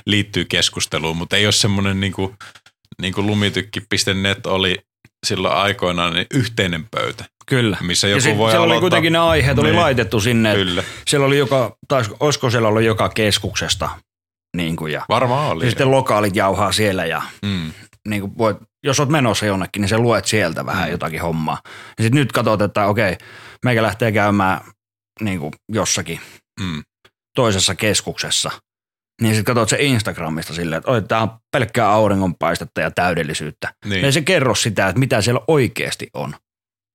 liittyy 0.07 0.45
keskusteluun, 0.45 1.17
mutta 1.17 1.37
ei 1.37 1.47
ole 1.47 1.53
semmoinen 1.53 2.01
niinku, 2.01 2.35
niinku 3.03 3.23
lumitykki.net 3.23 4.47
oli 4.47 4.79
silloin 5.27 5.55
aikoinaan 5.55 6.13
niin 6.15 6.27
yhteinen 6.35 6.87
pöytä, 6.91 7.25
Kyllä. 7.47 7.77
missä 7.81 8.07
Ja 8.07 8.11
joku 8.11 8.21
sit, 8.23 8.37
voi 8.37 8.51
siellä 8.51 8.65
oli 8.65 8.71
aloittaa. 8.71 8.81
kuitenkin 8.81 9.13
ne 9.13 9.19
aiheet 9.19 9.59
oli 9.59 9.69
Niin. 9.71 9.81
laitettu 9.81 10.21
sinne. 10.21 10.55
Kyllä, 10.55 10.83
Siellä 11.07 11.27
oli 11.27 11.39
joka, 11.39 11.77
tai 11.89 12.03
olisiko 12.21 12.51
siellä 12.51 12.69
ollut 12.69 12.83
joka 12.83 13.09
keskuksesta. 13.09 13.91
Niin 14.55 14.77
kuin, 14.77 14.93
ja, 14.93 15.05
varmaan 15.09 15.51
oli. 15.51 15.65
ja 15.65 15.71
sitten 15.71 15.91
lokaalit 15.91 16.37
jauhaa 16.37 16.73
siellä 16.73 17.05
ja 17.07 17.23
mm. 17.43 17.73
niin 18.09 18.21
kuin 18.21 18.39
voit, 18.39 18.57
jos 18.85 19.01
oot 19.01 19.09
menossa 19.09 19.47
jonnekin, 19.47 19.81
niin 19.81 19.89
se 19.89 19.99
luet 19.99 20.25
sieltä 20.25 20.67
vähän 20.67 20.89
Mm. 20.89 20.93
jotakin 20.93 21.21
hommaa. 21.23 21.59
Ja 21.99 22.05
sitten 22.05 22.21
nyt 22.21 22.33
katsot, 22.33 22.63
että 22.63 22.87
okei, 22.87 23.17
meikä 23.65 23.83
lähtee 23.83 24.13
käymään 24.13 24.61
niin 25.21 25.41
kuin 25.41 25.53
jossakin 25.73 26.21
Mm. 26.61 26.83
toisessa 27.37 27.75
keskuksessa. 27.75 28.51
Niin 29.23 29.35
sitten 29.35 29.55
katsot 29.55 29.69
se 29.69 29.77
Instagramista 29.85 30.55
silleen, 30.55 30.79
että 30.79 31.01
tämä 31.09 31.23
on 31.23 31.31
pelkkää 31.53 31.89
auringonpaistetta 31.91 32.81
ja 32.81 32.91
täydellisyyttä. 32.91 33.75
Niin, 33.85 34.05
Ei 34.05 34.13
se 34.13 34.21
kerro 34.23 34.55
sitä, 34.55 34.89
että 34.89 34.99
mitä 34.99 35.21
siellä 35.23 35.41
oikeasti 35.49 36.09
on. 36.15 36.35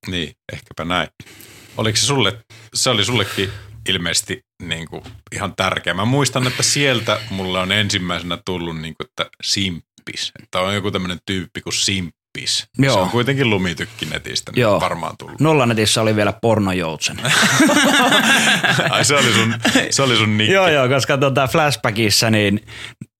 niin, 0.06 0.32
ehkäpä 0.52 0.84
näin. 0.84 1.08
Oliko 1.76 1.96
se 1.96 2.06
sulle, 2.06 2.38
se 2.74 2.90
oli 2.90 3.04
sullekin 3.04 3.50
ilmeisesti 3.88 4.40
niin 4.60 4.88
kuin 4.88 5.02
ihan 5.32 5.56
tärkeä. 5.56 5.94
Mä 5.94 6.04
muistan, 6.04 6.46
että 6.46 6.62
sieltä 6.62 7.20
mulle 7.30 7.58
on 7.58 7.72
ensimmäisenä 7.72 8.38
tullut, 8.44 8.80
niin 8.80 8.94
kuin, 8.96 9.06
että 9.08 9.26
simppis. 9.42 10.32
Että 10.42 10.60
on 10.60 10.74
joku 10.74 10.90
tämmöinen 10.90 11.18
tyyppi 11.26 11.60
kuin 11.60 11.72
simppis. 11.72 12.58
Se 12.58 12.86
Joo. 12.86 13.00
on 13.00 13.10
kuitenkin 13.10 13.50
lumitykki 13.50 14.06
netistä, 14.06 14.52
niin 14.52 14.60
Joo. 14.62 14.80
varmaan 14.80 15.16
tullut. 15.18 15.40
Nollanetissä 15.40 16.02
oli 16.02 16.16
vielä 16.16 16.32
pornojoutsen. 16.42 17.16
Ai 18.90 19.04
se 19.04 19.14
oli 19.14 19.32
sun, 19.32 19.54
se 19.90 20.02
oli 20.02 20.16
sun 20.16 20.38
nikki. 20.38 20.52
joo, 20.52 20.68
joo, 20.68 20.88
koska 20.88 21.18
tota 21.18 21.46
Flashbackissa 21.46 22.30
niin 22.30 22.66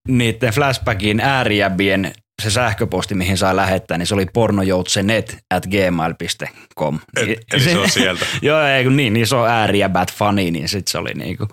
niiden 0.09 0.53
Flashbackin 0.53 1.21
äärijäbien 1.21 2.13
se 2.41 2.51
sähköposti, 2.51 3.15
mihin 3.15 3.39
saa 3.39 3.57
lähettää, 3.57 3.99
niin 3.99 4.07
se 4.07 4.15
oli 4.15 4.27
pornojoutsenet 4.27 5.39
at 5.51 5.67
gmail.com. 5.67 6.99
Et, 7.17 7.39
eli 7.53 7.63
se 7.63 7.79
on 7.79 7.91
sieltä. 8.01 8.27
Joo, 8.43 8.63
ei 8.63 8.85
kun 8.85 8.97
niin, 8.97 9.13
niin 9.13 9.27
se 9.27 9.37
on 9.37 9.49
äärijäbät 9.49 10.13
fani, 10.13 10.51
niin 10.51 10.69
sit 10.69 10.89
se 10.89 10.99
oli 10.99 11.11
niinku 11.15 11.49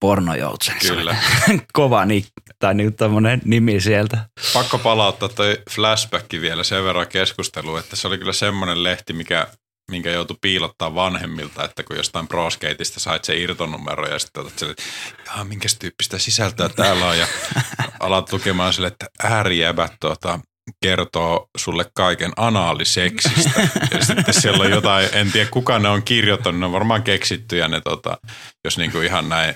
pornojoutsen. 0.00 0.74
Se 0.80 0.94
Kyllä. 0.94 1.16
Kova 1.72 2.04
nik, 2.04 2.26
tai 2.58 2.74
niinku 2.74 2.96
tämmönen 2.96 3.40
nimi 3.44 3.80
sieltä. 3.80 4.18
Pakko 4.52 4.78
palauttaa 4.78 5.28
toi 5.28 5.58
flashback 5.70 6.32
vielä 6.32 6.64
sen 6.64 6.84
verran 6.84 7.08
keskusteluun, 7.08 7.78
että 7.78 7.96
se 7.96 8.08
oli 8.08 8.18
kyllä 8.18 8.32
semmoinen 8.32 8.82
lehti, 8.82 9.12
mikä, 9.12 9.46
minkä 9.92 10.10
joutui 10.10 10.36
piilottaa 10.40 10.94
vanhemmilta, 10.94 11.64
että 11.64 11.82
kun 11.82 11.96
jostain 11.96 12.28
proskateista 12.28 13.00
sait 13.00 13.24
se 13.24 13.36
irtonumero 13.36 14.08
ja 14.08 14.18
sitten 14.18 14.40
otat 14.40 14.58
sille, 14.58 14.72
että 14.72 14.82
"Jaa, 15.26 15.44
minkäs 15.44 15.74
tyyppistä 15.78 16.18
sisältöä 16.18 16.68
täällä 16.68 17.08
on 17.08 17.18
ja 17.18 17.26
alat 18.00 18.32
lukemaan 18.32 18.72
sille, 18.72 18.88
että 18.88 19.06
äärijäbät 19.22 19.92
tuota, 20.00 20.38
kertoo 20.82 21.48
sulle 21.56 21.84
kaiken 21.94 22.32
anaaliseksistä. 22.36 23.68
Ja 23.90 24.04
sitten 24.04 24.34
siellä 24.34 24.64
on 24.64 24.70
jotain, 24.70 25.08
en 25.12 25.32
tiedä 25.32 25.50
kuka 25.50 25.78
ne 25.78 25.88
on 25.88 26.02
kirjoittanut, 26.02 26.60
ne 26.60 26.66
on 26.66 26.72
varmaan 26.72 27.02
keksittyjä 27.02 27.68
ne, 27.68 27.80
tota, 27.80 28.18
jos 28.64 28.78
niinku 28.78 29.00
ihan 29.00 29.28
näin, 29.28 29.54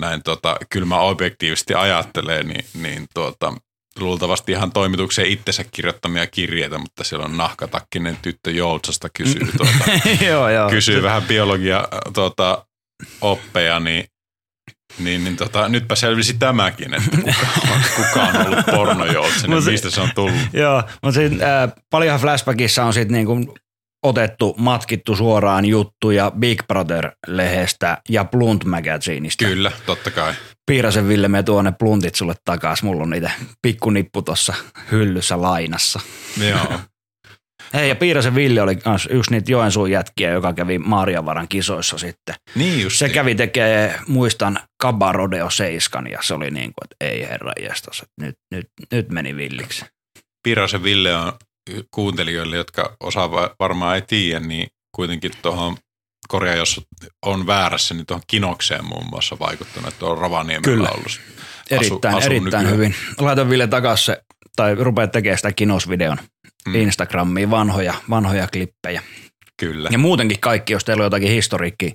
näin 0.00 0.22
tota, 0.22 0.56
kyllä 0.70 0.86
mä 0.86 1.00
objektiivisesti 1.00 1.74
ajattelee, 1.74 2.42
niin, 2.42 2.64
niin 2.74 3.06
tuota, 3.14 3.54
luultavasti 4.00 4.52
ihan 4.52 4.72
toimitukseen 4.72 5.28
itsensä 5.28 5.64
kirjoittamia 5.70 6.26
kirjeitä, 6.26 6.78
mutta 6.78 7.04
siellä 7.04 7.24
on 7.24 7.36
nahkatakkinen 7.36 8.18
tyttö 8.22 8.50
Joutsasta 8.50 9.08
kysyy, 9.14 9.48
tuota, 9.56 9.72
joo, 10.28 10.48
joo. 10.50 10.70
kysyy 10.70 11.02
vähän 11.02 11.22
biologia 11.22 11.78
äh, 11.78 12.12
tuota, 12.14 12.66
oppeja, 13.20 13.80
niin 13.80 14.04
niin, 14.98 15.24
niin 15.24 15.36
tota, 15.36 15.68
nytpä 15.68 15.94
selvisi 15.94 16.34
tämäkin, 16.38 16.94
että 16.94 17.10
kuka 17.96 18.20
on, 18.20 18.56
kuka 18.64 18.76
on 18.76 19.00
ollut 19.00 19.64
se- 19.64 19.70
mistä 19.70 19.90
se 19.90 20.00
on 20.00 20.10
tullut. 20.14 20.40
Joo, 20.52 20.82
mutta 21.02 21.20
sit, 21.20 21.32
äh, 21.42 21.72
paljonhan 21.90 22.20
Flashbackissa 22.20 22.84
on 22.84 22.92
sitten 22.92 23.14
niinku 23.14 23.54
otettu, 24.08 24.54
matkittu 24.58 25.16
suoraan 25.16 25.64
juttuja 25.64 26.32
Big 26.38 26.62
Brother-lehestä 26.72 27.98
ja 28.08 28.24
Blunt 28.24 28.64
Magazineista. 28.64 29.44
Kyllä, 29.44 29.72
totta 29.86 30.10
kai. 30.10 30.34
Piirasen 30.66 31.08
Ville, 31.08 31.28
me 31.28 31.42
tuonne 31.42 31.72
Bluntit 31.72 32.14
sulle 32.14 32.34
takas. 32.44 32.82
Mulla 32.82 33.02
on 33.02 33.10
niitä 33.10 33.30
pikkunippu 33.62 34.22
tuossa 34.22 34.54
hyllyssä 34.92 35.42
lainassa. 35.42 36.00
Joo. 36.48 36.80
Hei, 37.74 37.88
ja 37.88 37.96
Piirasen 37.96 38.34
Ville 38.34 38.62
oli 38.62 38.76
kans 38.76 39.08
yksi 39.10 39.30
niitä 39.30 39.52
Joensuun 39.52 39.90
jätkiä, 39.90 40.30
joka 40.30 40.52
kävi 40.52 40.78
Maariavaran 40.78 41.48
kisoissa 41.48 41.98
sitten. 41.98 42.34
Niin 42.54 42.82
just. 42.82 42.98
Se 42.98 43.08
kävi 43.08 43.34
tekee, 43.34 44.00
muistan, 44.08 44.58
Kabarodeo 44.82 45.50
7 45.50 46.06
ja 46.06 46.18
se 46.22 46.34
oli 46.34 46.50
niin 46.50 46.72
kuin, 46.72 46.84
että 46.84 46.96
ei 47.00 47.28
herra 47.28 47.52
jestas, 47.60 48.00
että 48.00 48.14
nyt, 48.20 48.34
nyt, 48.50 48.66
nyt 48.92 49.08
meni 49.08 49.36
villiksi. 49.36 49.84
Pirasen 50.42 50.82
Ville 50.82 51.16
on 51.16 51.32
kuuntelijoille, 51.90 52.56
jotka 52.56 52.96
osaa 53.00 53.30
va- 53.30 53.54
varmaan 53.58 53.94
ei 53.94 54.02
tiedä, 54.02 54.40
niin 54.40 54.66
kuitenkin 54.96 55.30
tuohon 55.42 55.76
korjaa, 56.28 56.54
jos 56.54 56.80
on 57.26 57.46
väärässä, 57.46 57.94
niin 57.94 58.06
tuohon 58.06 58.22
kinokseen 58.26 58.84
muun 58.84 59.06
muassa 59.10 59.38
vaikuttanut, 59.38 59.92
että 59.92 60.06
on 60.06 60.18
Rovaniemellä 60.18 60.76
Kyllä. 60.76 60.88
ollut. 60.88 61.20
Erittäin, 61.70 62.14
asuu 62.14 62.26
erittäin 62.26 62.44
nykyään. 62.44 62.70
hyvin. 62.70 62.94
Laitan 63.18 63.50
Ville 63.50 63.66
takas 63.66 64.06
se, 64.06 64.22
tai 64.56 64.74
rupeat 64.74 65.12
tekemään 65.12 65.38
sitä 65.38 65.52
kinosvideon 65.52 66.18
mm. 66.68 66.74
Instagramiin, 66.74 67.50
vanhoja, 67.50 67.94
vanhoja 68.10 68.48
klippejä. 68.52 69.02
Kyllä. 69.56 69.88
Ja 69.92 69.98
muutenkin 69.98 70.40
kaikki, 70.40 70.72
jos 70.72 70.84
teillä 70.84 71.00
on 71.00 71.06
jotakin 71.06 71.30
historiikki 71.30 71.92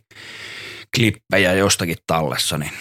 klippejä 0.95 1.53
jostakin 1.53 1.97
tallessa, 2.07 2.57
niin 2.57 2.71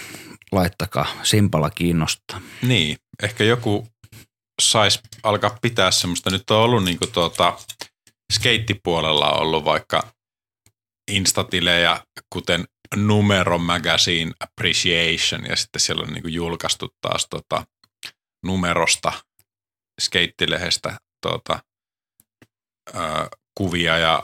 laittakaa. 0.53 1.07
Simpala 1.23 1.71
kiinnostaa. 1.71 2.41
Niin, 2.63 2.97
ehkä 3.23 3.45
joku 3.45 3.87
saisi 4.61 5.01
alkaa 5.23 5.59
pitää 5.63 5.91
semmoista, 5.91 6.31
nyt 6.31 6.51
on 6.51 6.59
ollut 6.59 6.85
niinku 6.85 7.07
tuota, 7.07 7.59
skeittipuolella 8.33 9.33
on 9.33 9.41
ollut 9.41 9.65
vaikka 9.65 10.13
instatilejä, 11.11 12.01
kuten 12.33 12.65
Numero 12.97 13.59
Magazine 13.59 14.33
Appreciation, 14.41 15.47
ja 15.49 15.57
sitten 15.57 15.81
siellä 15.81 16.03
on 16.03 16.13
niinku 16.13 16.29
julkaistu 16.29 16.89
taas 17.01 17.27
tota, 17.31 17.67
numerosta 18.45 19.13
skeittilehestä 20.01 21.01
tuota, 21.23 21.59
ö, 22.89 22.99
kuvia 23.55 23.99
ja 23.99 24.21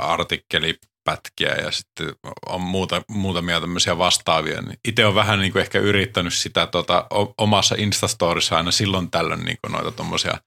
artikkelipätkiä 1.06 1.64
ja 1.64 1.70
sitten 1.70 2.06
on 2.46 2.60
muuta, 2.60 3.02
muutamia 3.08 3.60
tämmöisiä 3.60 3.98
vastaavia. 3.98 4.60
Niin 4.60 4.78
itse 4.88 5.06
on 5.06 5.14
vähän 5.14 5.38
niin 5.38 5.52
kuin 5.52 5.60
ehkä 5.60 5.78
yrittänyt 5.78 6.34
sitä 6.34 6.66
tota, 6.66 7.06
o- 7.14 7.34
omassa 7.38 7.74
Instastorissa 7.78 8.56
aina 8.56 8.70
silloin 8.70 9.10
tällöin 9.10 9.44
niin 9.44 9.58
kuin 9.62 9.72
noita 9.72 9.90
tommosia 9.90 10.38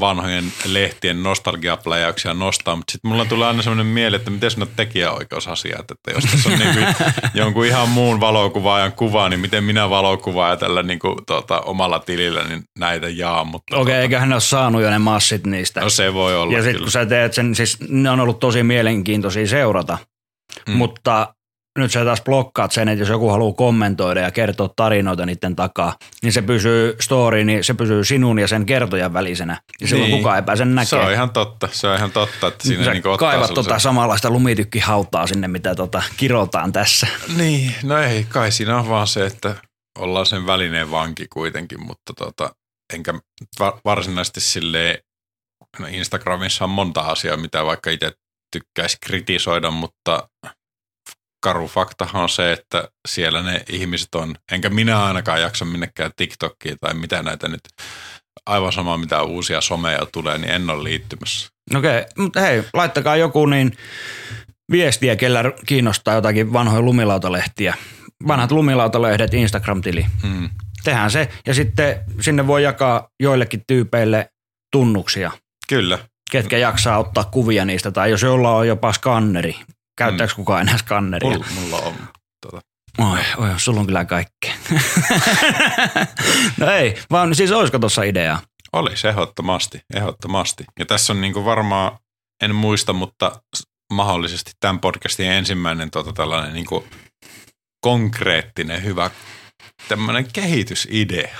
vanhojen 0.00 0.52
lehtien 0.64 1.22
nostalgiapläjäyksiä 1.22 2.34
nostaa, 2.34 2.76
mutta 2.76 2.92
sitten 2.92 3.10
mulla 3.10 3.24
tulee 3.24 3.48
aina 3.48 3.62
semmoinen 3.62 3.86
mieli, 3.86 4.16
että 4.16 4.30
miten 4.30 4.50
on 4.60 4.68
tekijäoikeusasiat, 4.76 5.90
että 5.90 6.10
jos 6.14 6.24
tässä 6.24 6.48
on 6.48 6.58
niin 6.58 6.74
kuin 6.74 6.86
jonkun 7.34 7.66
ihan 7.66 7.88
muun 7.88 8.20
valokuvaajan 8.20 8.92
kuva, 8.92 9.28
niin 9.28 9.40
miten 9.40 9.64
minä 9.64 9.90
valokuvaaja 9.90 10.56
tällä 10.56 10.82
niin 10.82 10.98
kuin, 10.98 11.16
tota, 11.26 11.60
omalla 11.60 11.98
tilillä 11.98 12.44
niin 12.44 12.62
näitä 12.78 13.08
jaa, 13.08 13.44
mutta 13.44 13.76
Okei, 13.76 13.82
okay, 13.82 13.94
tota, 13.94 14.02
eiköhän 14.02 14.28
ne 14.28 14.34
ole 14.34 14.40
saanut 14.40 14.82
jo 14.82 14.90
ne 14.90 14.98
massit 14.98 15.46
niistä. 15.46 15.80
no 15.80 15.90
se 15.90 16.14
voi 16.14 16.36
olla 16.36 16.56
ja 16.56 16.62
sitten 16.62 16.82
kun 16.82 16.90
sä 16.90 17.06
teet 17.06 17.34
sen, 17.34 17.54
siis 17.54 17.78
ne 17.88 18.10
on 18.10 18.20
ollut 18.20 18.38
tosi 18.38 18.62
mielenkiintoisia 18.62 19.46
seurata, 19.46 19.97
mm. 20.68 20.74
mutta 20.74 21.34
nyt 21.78 21.92
sä 21.92 22.04
taas 22.04 22.22
blokkaat 22.22 22.72
sen, 22.72 22.88
että 22.88 23.02
jos 23.02 23.08
joku 23.08 23.28
haluaa 23.28 23.54
kommentoida 23.54 24.20
ja 24.20 24.30
kertoa 24.30 24.70
tarinoita 24.76 25.26
niiden 25.26 25.56
takaa, 25.56 25.96
niin 26.22 26.32
se 26.32 26.42
pysyy 26.42 26.96
story, 27.00 27.44
niin 27.44 27.64
se 27.64 27.74
pysyy 27.74 28.04
sinun 28.04 28.38
ja 28.38 28.48
sen 28.48 28.66
kertojan 28.66 29.12
välisenä. 29.12 29.60
Ja 29.80 29.88
silloin 29.88 30.10
Niin. 30.10 30.18
kukaan 30.18 30.36
ei 30.36 30.42
pääse 30.42 30.60
Se 30.60 30.64
näkemään. 30.64 31.06
on 31.06 31.12
ihan 31.12 31.30
totta, 31.30 31.68
se 31.72 31.88
on 31.88 31.96
ihan 31.96 32.12
totta, 32.12 32.46
että 32.46 32.68
siinä 32.68 32.84
Sä 32.84 32.90
niin 32.92 33.06
ottaa 33.06 33.30
kaivat 33.30 33.54
tota 33.54 33.78
samanlaista 33.78 34.30
lumitykkihautaa 34.30 35.26
sinne, 35.26 35.48
mitä 35.48 35.74
tota 35.74 36.02
kirotaan 36.16 36.72
tässä. 36.72 37.06
Niin, 37.36 37.74
no 37.82 37.98
ei, 37.98 38.24
kai 38.28 38.52
siinä 38.52 38.78
on 38.78 38.88
vaan 38.88 39.06
se, 39.06 39.26
että 39.26 39.54
ollaan 39.98 40.26
sen 40.26 40.46
välineen 40.46 40.90
vanki 40.90 41.26
kuitenkin, 41.32 41.86
mutta 41.86 42.12
tota, 42.18 42.50
enkä 42.94 43.14
va- 43.60 43.80
varsinaisesti 43.84 44.40
silleen, 44.40 44.98
no 45.78 45.86
Instagramissa 45.90 46.64
on 46.64 46.70
monta 46.70 47.00
asiaa, 47.00 47.36
mitä 47.36 47.64
vaikka 47.64 47.90
itse 47.90 48.12
tykkäisi 48.52 48.96
kritisoida, 49.06 49.70
mutta 49.70 50.28
karu 51.40 51.68
faktahan 51.68 52.22
on 52.22 52.28
se, 52.28 52.52
että 52.52 52.88
siellä 53.08 53.42
ne 53.42 53.64
ihmiset 53.68 54.14
on, 54.14 54.34
enkä 54.52 54.70
minä 54.70 55.04
ainakaan 55.04 55.40
jaksa 55.40 55.64
minnekään 55.64 56.10
TikTokiin 56.16 56.76
tai 56.80 56.94
mitä 56.94 57.22
näitä 57.22 57.48
nyt, 57.48 57.60
aivan 58.46 58.72
sama 58.72 58.96
mitä 58.96 59.22
uusia 59.22 59.60
someja 59.60 60.06
tulee, 60.12 60.38
niin 60.38 60.50
en 60.50 60.70
ole 60.70 60.84
liittymässä. 60.84 61.48
Okei, 61.74 62.04
mutta 62.18 62.40
hei, 62.40 62.64
laittakaa 62.74 63.16
joku 63.16 63.46
niin 63.46 63.76
viestiä, 64.72 65.16
kellä 65.16 65.44
kiinnostaa 65.66 66.14
jotakin 66.14 66.52
vanhoja 66.52 66.82
lumilautalehtiä. 66.82 67.74
Vanhat 68.28 68.52
lumilautalehdet, 68.52 69.34
Instagram-tili. 69.34 70.06
Mm. 70.22 70.50
Tehdään 70.84 71.10
se 71.10 71.28
ja 71.46 71.54
sitten 71.54 72.00
sinne 72.20 72.46
voi 72.46 72.62
jakaa 72.62 73.08
joillekin 73.20 73.62
tyypeille 73.66 74.30
tunnuksia, 74.72 75.30
Kyllä, 75.68 75.98
ketkä 76.30 76.58
jaksaa 76.58 76.98
ottaa 76.98 77.24
kuvia 77.24 77.64
niistä. 77.64 77.90
Tai 77.90 78.10
jos 78.10 78.22
jolla 78.22 78.50
on 78.50 78.68
jopa 78.68 78.92
skanneri. 78.92 79.56
Käyttääkö 79.98 80.34
kukaan 80.34 80.60
enää 80.60 80.78
skanneria? 80.78 81.30
mulla, 81.30 81.46
mulla 81.54 81.76
on. 81.76 81.94
Tota. 82.46 82.60
Oi, 82.98 83.20
oi, 83.36 83.60
sulla 83.60 83.80
on 83.80 83.86
kyllä 83.86 84.04
kaikkea. 84.04 84.54
no 86.60 86.70
ei, 86.70 86.98
vaan 87.10 87.34
siis 87.34 87.52
olisiko 87.52 87.78
tuossa 87.78 88.02
ideaa? 88.02 88.40
Olisi 88.72 89.08
ehdottomasti, 89.08 89.80
ehdottomasti. 89.94 90.64
Ja 90.78 90.86
tässä 90.86 91.12
on 91.12 91.20
niinku 91.20 91.44
varmaan, 91.44 91.98
en 92.44 92.54
muista, 92.54 92.92
mutta 92.92 93.42
mahdollisesti 93.92 94.52
tämän 94.60 94.80
podcastin 94.80 95.26
ensimmäinen 95.26 95.90
tota, 95.90 96.12
tällainen 96.12 96.54
niinku 96.54 96.84
konkreettinen 97.80 98.84
hyvä 98.84 99.10
tämmöinen 99.88 100.32
kehitysidea. 100.32 101.36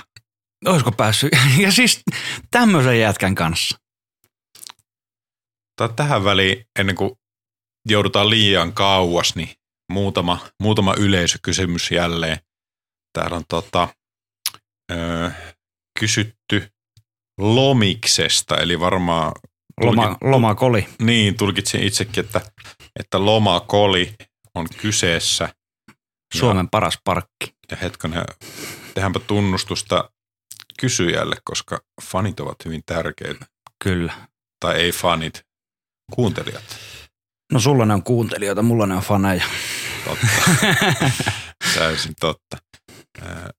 Olisiko 0.66 0.92
päässyt? 0.92 1.32
Ja 1.58 1.72
siis 1.72 2.02
tämmöisen 2.50 3.00
jätkän 3.00 3.34
kanssa. 3.34 3.78
Tää 5.78 5.88
tähän 5.88 6.24
väliin, 6.24 6.66
ennen 6.78 6.96
kuin 6.96 7.10
joudutaan 7.88 8.30
liian 8.30 8.72
kauas, 8.72 9.34
niin 9.34 9.48
muutama, 9.92 10.38
muutama 10.62 10.94
yleisökysymys 10.98 11.90
jälleen. 11.90 12.38
Täällä 13.12 13.36
on 13.36 13.44
tota, 13.48 13.88
ö, 14.92 15.30
kysytty 16.00 16.68
lomiksesta, 17.38 18.56
eli 18.56 18.80
varmaan 18.80 19.32
Loma, 19.80 20.16
lomakoli. 20.20 20.88
Niin, 21.02 21.36
tulkitsin 21.36 21.82
itsekin, 21.82 22.24
että, 22.24 22.40
että 23.00 23.24
lomakoli 23.24 24.14
on 24.54 24.66
kyseessä. 24.76 25.48
Suomen 26.34 26.68
paras 26.68 26.98
parkki. 27.04 27.54
Ja 27.70 27.76
hetkonen, 27.76 28.24
tehdäänpä 28.94 29.20
tunnustusta 29.20 30.10
kysyjälle, 30.80 31.36
koska 31.44 31.80
fanit 32.02 32.40
ovat 32.40 32.64
hyvin 32.64 32.82
tärkeitä. 32.86 33.46
Kyllä. 33.84 34.28
Tai 34.60 34.76
ei 34.76 34.92
fanit, 34.92 35.47
kuuntelijat. 36.12 36.64
No 37.52 37.60
sulla 37.60 37.84
ne 37.84 37.94
on 37.94 38.02
kuuntelijoita, 38.02 38.62
mulla 38.62 38.86
ne 38.86 38.94
on 38.94 39.02
faneja. 39.02 39.44
Totta. 40.04 40.26
Täysin 41.78 42.14
totta. 42.20 42.56
Ää, 43.22 43.50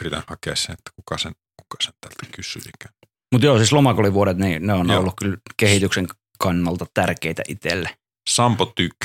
Yritän 0.00 0.22
hakea 0.26 0.56
sen, 0.56 0.72
että 0.72 0.90
kuka 0.96 1.18
sen, 1.18 1.32
kuka 1.62 1.76
sen 1.84 1.92
tältä 2.00 2.36
kysyikään. 2.36 2.94
Mutta 3.32 3.46
joo, 3.46 3.56
siis 3.58 3.72
lomakolivuodet, 3.72 4.36
niin 4.36 4.66
ne 4.66 4.72
on 4.72 4.88
Joo. 4.88 4.98
ollut 5.00 5.14
kyllä 5.20 5.36
kehityksen 5.56 6.06
kannalta 6.38 6.86
tärkeitä 6.94 7.42
itselle. 7.48 7.90
Sampo 8.30 8.66
Tyk, 8.66 8.96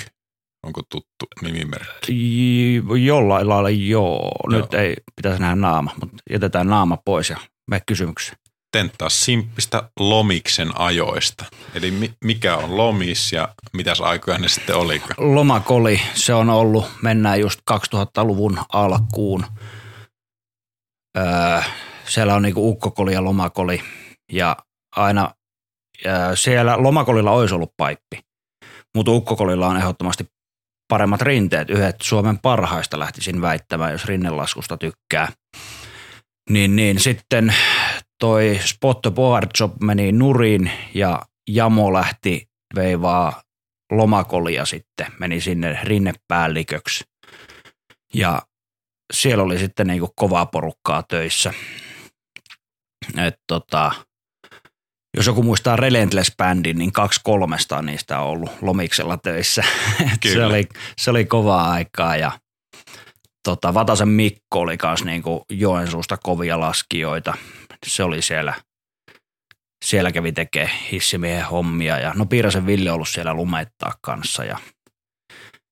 onko 0.66 0.82
tuttu 0.90 1.26
nimimerkki? 1.42 2.76
Jollain 3.06 3.50
lailla 3.50 3.70
joo. 3.70 4.32
Nyt 4.52 4.74
Joo. 4.74 4.82
ei 4.82 4.96
pitäisi 5.16 5.42
nähdä 5.42 5.56
naama, 5.56 5.92
mutta 6.02 6.18
jätetään 6.30 6.68
naama 6.68 6.98
pois 6.98 7.30
ja 7.30 7.38
me 7.70 7.82
kysymykseen. 7.88 8.38
Tenttaa 8.72 9.10
simppistä 9.10 9.90
lomiksen 10.00 10.80
ajoista. 10.80 11.46
Eli 11.74 11.92
mi- 11.92 12.14
mikä 12.24 12.58
on 12.58 12.78
lomis 12.78 13.34
ja 13.34 13.50
mitäs 13.74 14.02
aikoja 14.02 14.38
ne 14.38 14.48
sitten 14.48 14.76
olikaan. 14.76 15.36
Lomakoli, 15.36 16.02
se 16.14 16.34
on 16.34 16.50
ollut, 16.50 16.86
mennään 17.02 17.40
just 17.40 17.60
2000-luvun 17.72 18.60
alkuun. 18.74 19.46
Öö, 21.18 21.62
siellä 22.06 22.36
on 22.36 22.42
niinku 22.42 22.70
ukkokoli 22.70 23.14
ja 23.14 23.24
lomakoli 23.24 23.84
ja 24.32 24.58
aina 24.96 25.32
öö, 26.06 26.36
siellä 26.36 26.84
lomakolilla 26.84 27.32
olisi 27.32 27.56
ollut 27.56 27.74
paippi, 27.78 28.20
mutta 28.96 29.12
ukkokolilla 29.12 29.68
on 29.68 29.78
ehdottomasti 29.78 30.26
paremmat 30.88 31.22
rinteet. 31.22 31.70
Yhdet 31.70 31.96
Suomen 32.02 32.40
parhaista 32.40 33.00
lähtisin 33.00 33.42
väittämään, 33.42 33.92
jos 33.92 34.06
rinnelaskusta 34.06 34.78
tykkää. 34.78 35.32
Niin, 36.50 36.76
niin 36.76 37.00
sitten 37.00 37.54
toi 38.22 38.60
Spot 38.66 39.02
the 39.02 39.12
Board 39.12 39.50
Shop 39.58 39.74
meni 39.82 40.12
nurin 40.12 40.72
ja 40.94 41.22
Jamo 41.50 41.94
lähti 41.94 42.50
veivaa 42.76 43.42
lomakolia 43.92 44.66
sitten, 44.66 45.08
meni 45.20 45.42
sinne 45.42 45.80
rinnepäälliköksi. 45.84 47.04
Ja 48.14 48.42
siellä 49.14 49.44
oli 49.44 49.58
sitten 49.58 49.88
niinku 49.88 50.14
kovaa 50.16 50.46
porukkaa 50.46 51.04
töissä. 51.04 51.54
Et 53.18 53.36
tota, 53.48 53.92
jos 55.18 55.28
joku 55.28 55.44
muistaa 55.44 55.76
Relentless-bändin, 55.76 56.78
niin 56.78 56.92
kaksi 56.92 57.22
kolmesta 57.24 57.82
niistä 57.82 58.20
on 58.20 58.28
ollut 58.28 58.52
lomiksella 58.62 59.18
töissä. 59.18 59.64
Se, 60.34 60.46
oli, 60.46 60.68
se 60.98 61.12
oli 61.12 61.26
kovaa 61.26 61.72
aikaa 61.72 62.16
ja 62.16 62.32
tota, 63.44 63.74
Vatasen 63.74 64.10
Mikko 64.10 64.60
oli 64.60 64.78
kanssa 64.78 65.06
niinku 65.06 65.46
Joensuusta 65.50 66.18
kovia 66.18 66.60
laskijoita. 66.60 67.34
Se 67.86 68.04
oli 68.04 68.22
siellä, 68.22 68.54
siellä 69.86 70.12
kävi 70.12 70.32
tekee 70.32 70.70
hissimiehen 70.92 71.46
hommia 71.46 72.00
ja 72.00 72.14
no 72.16 72.26
Piirasen 72.26 72.66
Ville 72.66 72.92
ollut 72.92 73.10
siellä 73.10 73.34
lumettaa 73.34 73.94
kanssa 74.02 74.46
ja 74.46 74.58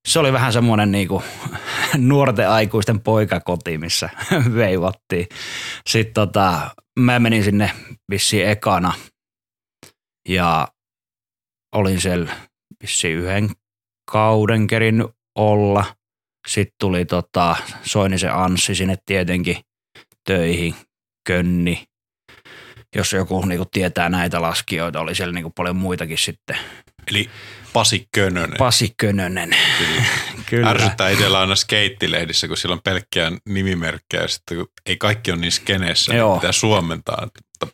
se 0.08 0.20
oli 0.20 0.34
vähän 0.34 0.54
semmoinen 0.54 0.92
niinku 0.92 1.24
nuorten 1.98 2.50
aikuisten 2.50 3.02
poikakoti, 3.02 3.78
missä 3.78 4.10
veivattiin. 4.56 5.28
Sitten 5.90 6.14
tota, 6.14 6.76
mä 7.00 7.20
menin 7.20 7.44
sinne 7.44 7.72
vissiin 8.12 8.48
ekana 8.48 8.94
ja 10.30 10.68
olin 11.76 12.02
siellä 12.02 12.36
vissiin 12.82 13.18
yhden 13.18 13.50
kauden 14.12 14.68
kerin 14.68 15.06
olla. 15.36 15.86
Sitten 16.48 16.76
tuli 16.80 17.06
tota, 17.06 17.56
Soinisen 17.84 18.34
Anssi 18.34 18.76
sinne 18.76 18.96
tietenkin 19.06 19.58
töihin, 20.26 20.76
Könni. 21.28 21.89
Jos 22.96 23.14
joku 23.14 23.46
niinku 23.46 23.66
tietää 23.66 24.10
näitä 24.10 24.42
laskijoita, 24.42 25.00
oli 25.00 25.16
siellä 25.16 25.34
niinku 25.34 25.50
paljon 25.50 25.76
muitakin 25.76 26.18
sitten. 26.18 26.58
Eli 27.08 27.30
Pasi 27.74 28.08
Könönen. 28.12 28.58
Pasi 28.58 28.94
Könönen. 28.98 29.56
Kyllä. 29.78 30.04
Kyllä. 30.50 30.70
Ärsyttää 30.70 31.10
itsellä 31.10 31.40
aina 31.40 31.56
skeittilehdissä, 31.56 32.48
kun 32.48 32.58
siellä 32.58 32.74
on 32.74 32.82
pelkkiä 32.84 33.32
nimimerkkejä. 33.46 34.28
Sitten 34.28 34.58
kun 34.58 34.68
ei 34.86 34.98
kaikki 34.98 35.32
ole 35.32 35.40
niin 35.40 35.52
skeneessä, 35.52 36.16
Joo. 36.16 36.32
niin 36.32 36.40
pitää 36.40 36.52
suomentaa. 36.52 37.28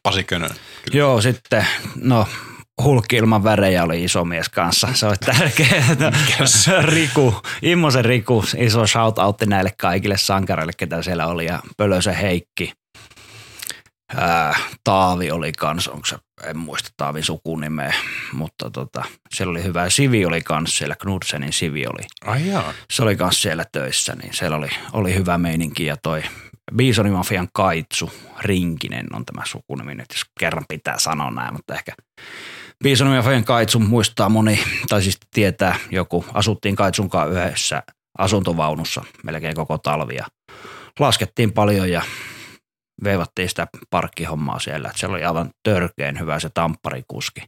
Pasi 0.03 0.23
Könönen. 0.23 0.57
Kyllä. 0.85 0.97
Joo, 0.97 1.21
sitten, 1.21 1.67
no 1.95 2.27
Hulkki 2.83 3.15
ilman 3.15 3.43
värejä 3.43 3.83
oli 3.83 4.03
iso 4.03 4.25
mies 4.25 4.49
kanssa. 4.49 4.87
Se 4.93 5.05
oli 5.05 5.15
tärkeä. 5.17 5.83
No, 5.99 6.11
Riku, 6.81 7.41
Immosen 7.61 8.05
Riku, 8.05 8.43
iso 8.57 8.87
shout 8.87 9.15
näille 9.45 9.73
kaikille 9.77 10.17
sankareille, 10.17 10.73
ketä 10.77 11.01
siellä 11.01 11.27
oli. 11.27 11.45
Ja 11.45 11.59
Pölösen 11.77 12.15
Heikki. 12.15 12.73
Ää, 14.15 14.55
Taavi 14.83 15.31
oli 15.31 15.51
kans, 15.51 15.87
onko 15.87 16.05
se, 16.05 16.17
en 16.43 16.57
muista 16.57 16.89
Taavin 16.97 17.23
sukunimeä, 17.23 17.93
mutta 18.33 18.69
tota, 18.69 19.03
siellä 19.29 19.51
oli 19.51 19.63
hyvä. 19.63 19.89
Sivi 19.89 20.25
oli 20.25 20.41
kans 20.41 20.77
siellä, 20.77 20.95
Knudsenin 20.95 21.53
Sivi 21.53 21.85
oli. 21.87 22.07
Ai 22.25 22.47
jaa. 22.47 22.73
Se 22.91 23.03
oli 23.03 23.15
kans 23.15 23.41
siellä 23.41 23.65
töissä, 23.71 24.15
niin 24.21 24.33
siellä 24.33 24.57
oli, 24.57 24.69
oli 24.93 25.15
hyvä 25.15 25.37
meininki 25.37 25.85
ja 25.85 25.97
toi 25.97 26.23
Bisonimafian 26.75 27.47
Kaitsu 27.53 28.11
Rinkinen 28.39 29.07
on 29.15 29.25
tämä 29.25 29.45
sukunimi 29.45 29.95
nyt, 29.95 30.05
jos 30.13 30.23
kerran 30.39 30.65
pitää 30.67 30.99
sanoa 30.99 31.31
näin, 31.31 31.53
mutta 31.53 31.73
ehkä 31.73 31.91
Bisonimafian 32.83 33.43
Kaitsu 33.43 33.79
muistaa 33.79 34.29
moni, 34.29 34.59
tai 34.89 35.01
siis 35.01 35.17
tietää 35.33 35.75
joku, 35.91 36.25
asuttiin 36.33 36.75
Kaitsunkaan 36.75 37.31
yhdessä 37.31 37.83
asuntovaunussa 38.17 39.03
melkein 39.23 39.55
koko 39.55 39.77
talvia. 39.77 40.25
Laskettiin 40.99 41.53
paljon 41.53 41.89
ja 41.89 42.01
veivattiin 43.03 43.49
sitä 43.49 43.67
parkkihommaa 43.89 44.59
siellä. 44.59 44.87
Että 44.87 44.99
siellä 44.99 45.15
oli 45.15 45.25
aivan 45.25 45.49
törkeen 45.63 46.19
hyvä 46.19 46.39
se 46.39 46.49
tampparikuski. 46.53 47.41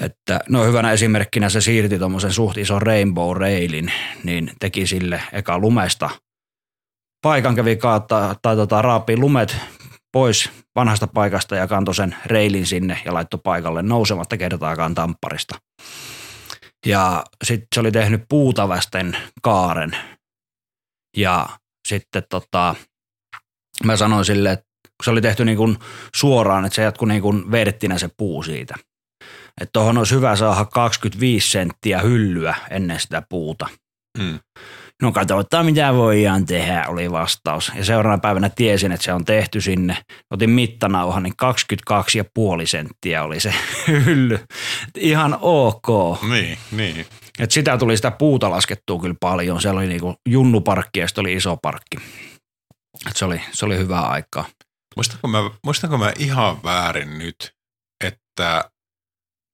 Että, 0.00 0.40
no 0.48 0.64
hyvänä 0.64 0.92
esimerkkinä 0.92 1.48
se 1.48 1.60
siirti 1.60 1.98
tuommoisen 1.98 2.32
suht 2.32 2.58
ison 2.58 2.82
Rainbow 2.82 3.36
Railin, 3.36 3.92
niin 4.24 4.52
teki 4.60 4.86
sille 4.86 5.22
eka 5.32 5.58
lumesta 5.58 6.10
paikan 7.22 7.54
kävi 7.54 7.76
kaattaa, 7.76 8.34
tai 8.42 8.56
tota, 8.56 8.82
raapii 8.82 9.16
lumet 9.16 9.56
pois 10.12 10.50
vanhasta 10.74 11.06
paikasta 11.06 11.56
ja 11.56 11.66
kantoi 11.66 11.94
sen 11.94 12.16
reilin 12.26 12.66
sinne 12.66 13.02
ja 13.04 13.14
laittoi 13.14 13.40
paikalle 13.44 13.82
nousematta 13.82 14.36
kertaakaan 14.36 14.94
tampparista. 14.94 15.58
Ja 16.86 17.24
sitten 17.44 17.68
se 17.74 17.80
oli 17.80 17.92
tehnyt 17.92 18.24
puutavästen 18.28 19.16
kaaren. 19.42 19.96
Ja 21.16 21.48
sitten 21.88 22.22
tota, 22.30 22.74
mä 23.84 23.96
sanoin 23.96 24.24
sille, 24.24 24.52
että 24.52 24.66
kun 24.84 25.04
se 25.04 25.10
oli 25.10 25.20
tehty 25.20 25.44
niin 25.44 25.56
kuin 25.56 25.78
suoraan, 26.14 26.64
että 26.64 26.76
se 26.76 26.82
jatkui 26.82 27.08
niin 27.08 27.22
kuin 27.22 27.50
verttinä 27.50 27.98
se 27.98 28.08
puu 28.16 28.42
siitä. 28.42 28.74
Että 29.60 29.72
tuohon 29.72 29.98
olisi 29.98 30.14
hyvä 30.14 30.36
saada 30.36 30.64
25 30.64 31.50
senttiä 31.50 31.98
hyllyä 31.98 32.54
ennen 32.70 33.00
sitä 33.00 33.22
puuta. 33.28 33.66
Mm. 34.18 34.38
No 35.02 35.12
katsotaan 35.12 35.66
mitä 35.66 35.94
voidaan 35.94 36.46
tehdä, 36.46 36.84
oli 36.88 37.10
vastaus. 37.10 37.72
Ja 37.74 37.84
seuraavana 37.84 38.20
päivänä 38.20 38.48
tiesin, 38.48 38.92
että 38.92 39.04
se 39.04 39.12
on 39.12 39.24
tehty 39.24 39.60
sinne. 39.60 39.96
Otin 40.30 40.50
mittanauhan, 40.50 41.22
niin 41.22 41.34
22,5 42.60 42.66
senttiä 42.66 43.22
oli 43.22 43.40
se 43.40 43.54
hylly. 44.06 44.38
Ihan 44.96 45.38
ok. 45.40 45.86
Niin, 46.30 46.58
niin. 46.72 47.06
Et 47.38 47.50
sitä 47.50 47.78
tuli 47.78 47.96
sitä 47.96 48.10
puuta 48.10 48.50
laskettua 48.50 49.00
kyllä 49.00 49.16
paljon. 49.20 49.60
Siellä 49.60 49.78
oli 49.78 49.88
niinku 49.88 50.14
junnuparkki 50.28 51.00
ja 51.00 51.08
sitten 51.08 51.22
oli 51.22 51.32
iso 51.32 51.56
parkki. 51.56 51.96
Et 53.08 53.16
se, 53.16 53.24
oli, 53.24 53.42
se 53.52 53.66
oli 53.66 53.76
hyvää 53.78 54.02
aikaa. 54.02 54.44
Muistanko 54.96 55.28
mä, 55.28 55.50
muistanko 55.64 55.98
mä 55.98 56.12
ihan 56.18 56.62
väärin 56.62 57.18
nyt, 57.18 57.54
että 58.04 58.70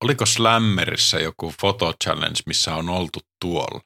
oliko 0.05 0.27
Slammerissa 0.27 1.19
joku 1.21 1.55
photo 1.61 1.93
challenge, 2.05 2.41
missä 2.47 2.75
on 2.75 2.89
oltu 2.89 3.21
tuolla? 3.41 3.81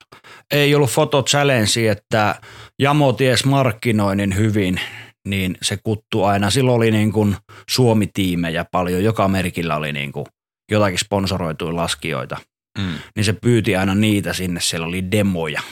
Ei 0.51 0.75
ollut 0.75 0.91
foto 0.91 1.23
challenge, 1.23 1.91
että 1.91 2.41
Jamo 2.79 3.13
ties 3.13 3.45
markkinoinnin 3.45 4.37
hyvin, 4.37 4.81
niin 5.29 5.59
se 5.63 5.79
kuttu 5.85 6.25
aina. 6.25 6.51
Silloin 6.51 6.77
oli 6.77 6.91
niin 6.91 7.13
kuin 7.13 7.37
Suomi-tiimejä 7.71 8.65
paljon, 8.73 9.05
joka 9.05 9.29
merkillä 9.29 9.77
oli 9.77 9.93
niin 9.93 10.13
kuin 10.13 10.27
jotakin 10.71 10.99
sponsoroituja 10.99 11.77
laskijoita. 11.77 12.37
Mm. 12.79 12.95
Niin 13.17 13.25
se 13.25 13.33
pyyti 13.33 13.77
aina 13.77 13.95
niitä 13.95 14.33
sinne, 14.33 14.61
siellä 14.61 14.87
oli 14.87 15.11
demoja. 15.11 15.63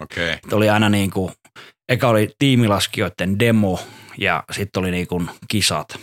Okei. 0.00 0.34
Okay. 0.34 0.56
Oli 0.58 0.70
aina 0.70 0.88
niin 0.88 1.10
kuin, 1.10 1.32
eka 1.88 2.08
oli 2.08 2.28
tiimilaskijoiden 2.38 3.38
demo 3.38 3.80
ja 4.18 4.44
sitten 4.52 4.80
oli 4.80 4.90
niin 4.90 5.06
kuin 5.06 5.30
kisat. 5.48 5.98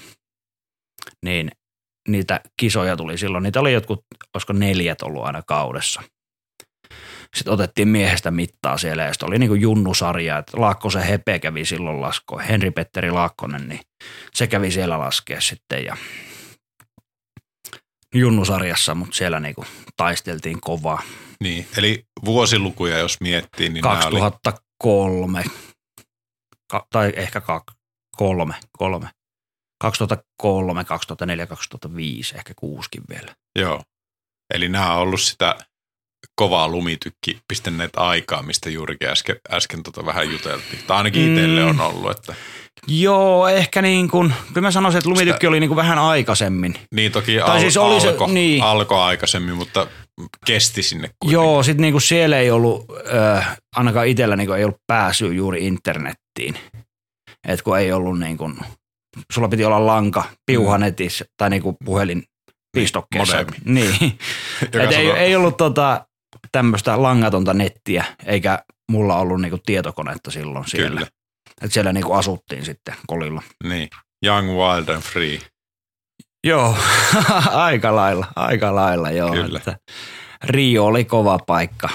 Niin 1.25 1.51
niitä 2.07 2.41
kisoja 2.59 2.97
tuli 2.97 3.17
silloin. 3.17 3.43
Niitä 3.43 3.59
oli 3.59 3.73
jotkut, 3.73 3.99
olisiko 4.33 4.53
neljät 4.53 5.01
ollut 5.01 5.25
aina 5.25 5.41
kaudessa. 5.41 6.01
Sitten 7.35 7.53
otettiin 7.53 7.87
miehestä 7.87 8.31
mittaa 8.31 8.77
siellä 8.77 9.03
ja 9.03 9.13
sitten 9.13 9.29
oli 9.29 9.39
niin 9.39 9.49
kuin 9.49 9.61
junnusarja, 9.61 10.37
että 10.37 10.61
Laakkosen 10.61 11.03
Hepe 11.03 11.39
kävi 11.39 11.65
silloin 11.65 12.01
laskoa. 12.01 12.41
Henri 12.41 12.71
Petteri 12.71 13.11
Laakkonen, 13.11 13.67
niin 13.67 13.79
se 14.33 14.47
kävi 14.47 14.71
siellä 14.71 14.99
laskea 14.99 15.41
sitten 15.41 15.85
ja 15.85 15.97
junnusarjassa, 18.15 18.95
mutta 18.95 19.15
siellä 19.15 19.39
niin 19.39 19.55
kuin 19.55 19.67
taisteltiin 19.97 20.61
kovaa. 20.61 21.01
Niin, 21.39 21.67
eli 21.77 22.03
vuosilukuja 22.25 22.97
jos 22.97 23.21
miettii, 23.21 23.69
niin 23.69 23.83
nämä 23.83 24.05
oli 24.05 24.19
2003, 24.19 25.43
ka, 26.71 26.85
tai 26.91 27.13
ehkä 27.15 27.41
kak, 27.41 27.63
kolme, 28.17 28.53
kolme. 28.77 29.09
2003, 29.81 30.83
2004, 30.85 31.47
2005, 31.47 32.35
ehkä 32.37 32.53
kuuskin 32.55 33.03
vielä. 33.09 33.35
Joo. 33.59 33.81
Eli 34.53 34.69
nämä 34.69 34.93
on 34.93 35.01
ollut 35.01 35.21
sitä 35.21 35.55
kovaa 36.35 36.67
lumitykki 36.67 37.39
pistäneet 37.47 37.91
aikaa, 37.97 38.41
mistä 38.43 38.69
juurikin 38.69 39.09
äsken, 39.09 39.35
äsken 39.51 39.83
tota 39.83 40.05
vähän 40.05 40.31
juteltiin. 40.31 40.79
Tai 40.87 40.97
ainakin 40.97 41.29
itselle 41.29 41.61
Mm. 41.63 41.69
on 41.79 41.81
ollut, 41.81 42.11
että 42.11 42.35
Joo, 42.87 43.47
ehkä 43.47 43.81
niin 43.81 44.09
kuin, 44.09 44.33
kyllä 44.53 44.67
mä 44.67 44.71
sanoisin, 44.71 44.97
että 44.97 45.09
lumitykki 45.09 45.47
oli 45.47 45.59
niin 45.59 45.67
kuin 45.67 45.75
vähän 45.75 45.99
aikaisemmin. 45.99 46.75
niin 46.95 47.11
toki 47.11 47.37
Tai 47.39 47.49
al- 47.55 47.59
siis 47.59 47.77
oli 47.77 48.01
se- 48.01 48.09
alko, 48.09 48.27
niin. 48.27 48.63
alko 48.63 49.01
aikaisemmin, 49.01 49.55
mutta 49.55 49.87
kesti 50.45 50.83
sinne 50.83 51.07
kuitenkin. 51.19 51.33
Joo, 51.33 51.63
sitten 51.63 51.81
niinku 51.81 51.99
siellä 51.99 52.37
ei 52.37 52.51
ollut, 52.51 52.85
äh, 53.37 53.57
ainakaan 53.75 54.07
itsellä 54.07 54.35
niinku 54.35 54.53
ei 54.53 54.63
ollut 54.63 54.81
pääsyä 54.87 55.33
juuri 55.33 55.65
internettiin. 56.39 56.71
Et 57.47 57.61
kun 57.61 57.79
ei 57.79 57.91
ollut 57.91 58.19
niinku, 58.19 58.51
sulla 59.31 59.47
piti 59.47 59.65
olla 59.65 59.85
lanka 59.85 60.23
piuha 60.45 60.77
netissä 60.77 61.25
tai 61.37 61.49
niinku 61.49 61.77
puhelin 61.85 62.23
pistokkeessa. 62.77 63.37
Niin. 63.65 63.95
Et 64.83 64.91
ei, 64.91 65.09
ei 65.11 65.35
ollut 65.35 65.57
tota, 65.57 66.05
tämmöistä 66.51 67.01
langatonta 67.01 67.53
nettiä, 67.53 68.05
eikä 68.25 68.59
mulla 68.91 69.17
ollut 69.17 69.41
niinku 69.41 69.59
tietokonetta 69.65 70.31
silloin 70.31 70.67
siellä. 70.67 70.89
Kyllä, 70.89 71.07
Et 71.61 71.71
siellä 71.73 71.93
niinku 71.93 72.13
asuttiin 72.13 72.65
sitten 72.65 72.95
kolilla. 73.07 73.41
niin. 73.63 73.89
Young, 74.25 74.47
wild 74.47 74.89
and 74.89 75.01
free. 75.01 75.39
Joo, 76.47 76.77
aika 77.67 77.95
lailla, 77.95 78.27
aika 78.35 78.75
lailla 78.75 79.11
joo. 79.11 79.31
Kyllä. 79.31 79.57
Että 79.57 79.77
Rio 80.43 80.85
oli 80.85 81.05
kova 81.05 81.39
paikka. 81.47 81.89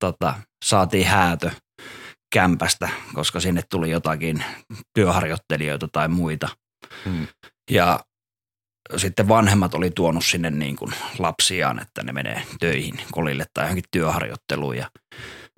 Tota, 0.00 0.34
saatiin 0.64 1.06
häätö 1.06 1.50
kämpästä, 2.32 2.88
koska 3.14 3.40
sinne 3.40 3.62
tuli 3.70 3.90
jotakin 3.90 4.44
työharjoittelijoita 4.94 5.88
tai 5.92 6.08
muita. 6.08 6.48
Hmm. 7.04 7.26
Ja 7.70 8.00
sitten 8.96 9.28
vanhemmat 9.28 9.74
oli 9.74 9.90
tuonut 9.90 10.24
sinne 10.24 10.50
niin 10.50 10.76
kuin 10.76 10.92
lapsiaan, 11.18 11.82
että 11.82 12.02
ne 12.02 12.12
menee 12.12 12.42
töihin 12.60 13.00
kolille 13.12 13.44
tai 13.54 13.64
johonkin 13.64 13.84
työharjoitteluun. 13.90 14.76
Ja 14.76 14.90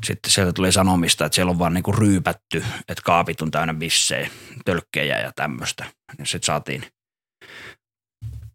sitten 0.04 0.32
sieltä 0.32 0.52
tuli 0.52 0.72
sanomista, 0.72 1.24
että 1.26 1.36
siellä 1.36 1.50
on 1.50 1.58
vaan 1.58 1.74
niin 1.74 1.84
kuin 1.84 1.98
ryypätty, 1.98 2.64
että 2.88 3.02
kaapit 3.04 3.42
on 3.42 3.50
täynnä 3.50 3.74
bissejä, 3.74 4.30
tölkkejä 4.64 5.20
ja 5.20 5.32
tämmöistä. 5.36 5.84
Ja 6.18 6.26
sitten 6.26 6.46
saatiin 6.46 6.84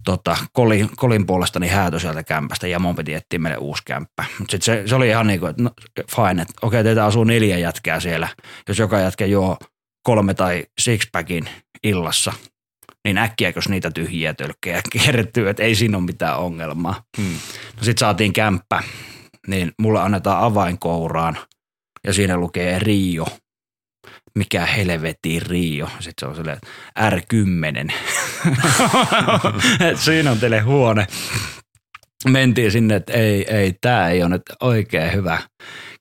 tota, 0.03 0.37
kolin, 0.53 0.89
kolin 0.95 1.25
puolesta 1.25 1.59
niin 1.59 1.71
häätö 1.71 1.99
sieltä 1.99 2.23
kämpästä 2.23 2.67
ja 2.67 2.79
mun 2.79 2.95
piti 2.95 3.13
etsiä 3.13 3.39
meille 3.39 3.57
uusi 3.57 3.83
kämppä. 3.85 4.25
Sitten 4.37 4.61
se, 4.61 4.83
se, 4.85 4.95
oli 4.95 5.07
ihan 5.07 5.27
niin 5.27 5.39
kuin, 5.39 5.49
että 5.49 5.63
no, 5.63 5.71
fine, 6.15 6.41
että 6.41 6.53
okei, 6.61 6.83
teitä 6.83 7.05
asuu 7.05 7.23
neljä 7.23 7.57
jätkää 7.57 7.99
siellä. 7.99 8.27
Jos 8.67 8.79
joka 8.79 8.99
jätkä 8.99 9.25
juo 9.25 9.57
kolme 10.03 10.33
tai 10.33 10.63
sixpackin 10.79 11.49
illassa, 11.83 12.33
niin 13.05 13.17
äkkiäkös 13.17 13.69
niitä 13.69 13.91
tyhjiä 13.91 14.33
tölkkejä 14.33 14.81
kertyy, 15.05 15.49
että 15.49 15.63
ei 15.63 15.75
siinä 15.75 15.97
ole 15.97 16.05
mitään 16.05 16.39
ongelmaa. 16.39 17.03
Hmm. 17.17 17.33
No 17.77 17.83
sitten 17.83 17.99
saatiin 17.99 18.33
kämppä, 18.33 18.83
niin 19.47 19.71
mulle 19.79 20.01
annetaan 20.01 20.43
avain 20.43 20.79
kouraan 20.79 21.37
ja 22.03 22.13
siinä 22.13 22.37
lukee 22.37 22.79
Rio. 22.79 23.27
Mikä 24.37 24.65
helvetti 24.65 25.39
Rio. 25.39 25.87
Sitten 25.87 26.13
se 26.19 26.25
on 26.25 26.35
silleen 26.35 26.57
että 26.57 27.09
R10. 27.09 27.93
Et 29.89 29.99
siinä 29.99 30.31
on 30.31 30.39
teille 30.39 30.59
huone. 30.59 31.07
Mentiin 32.27 32.71
sinne, 32.71 32.95
että 32.95 33.13
ei, 33.13 33.55
ei, 33.55 33.73
tämä 33.81 34.09
ei 34.09 34.23
ole 34.23 34.29
nyt 34.29 34.41
oikein 34.59 35.13
hyvä 35.13 35.39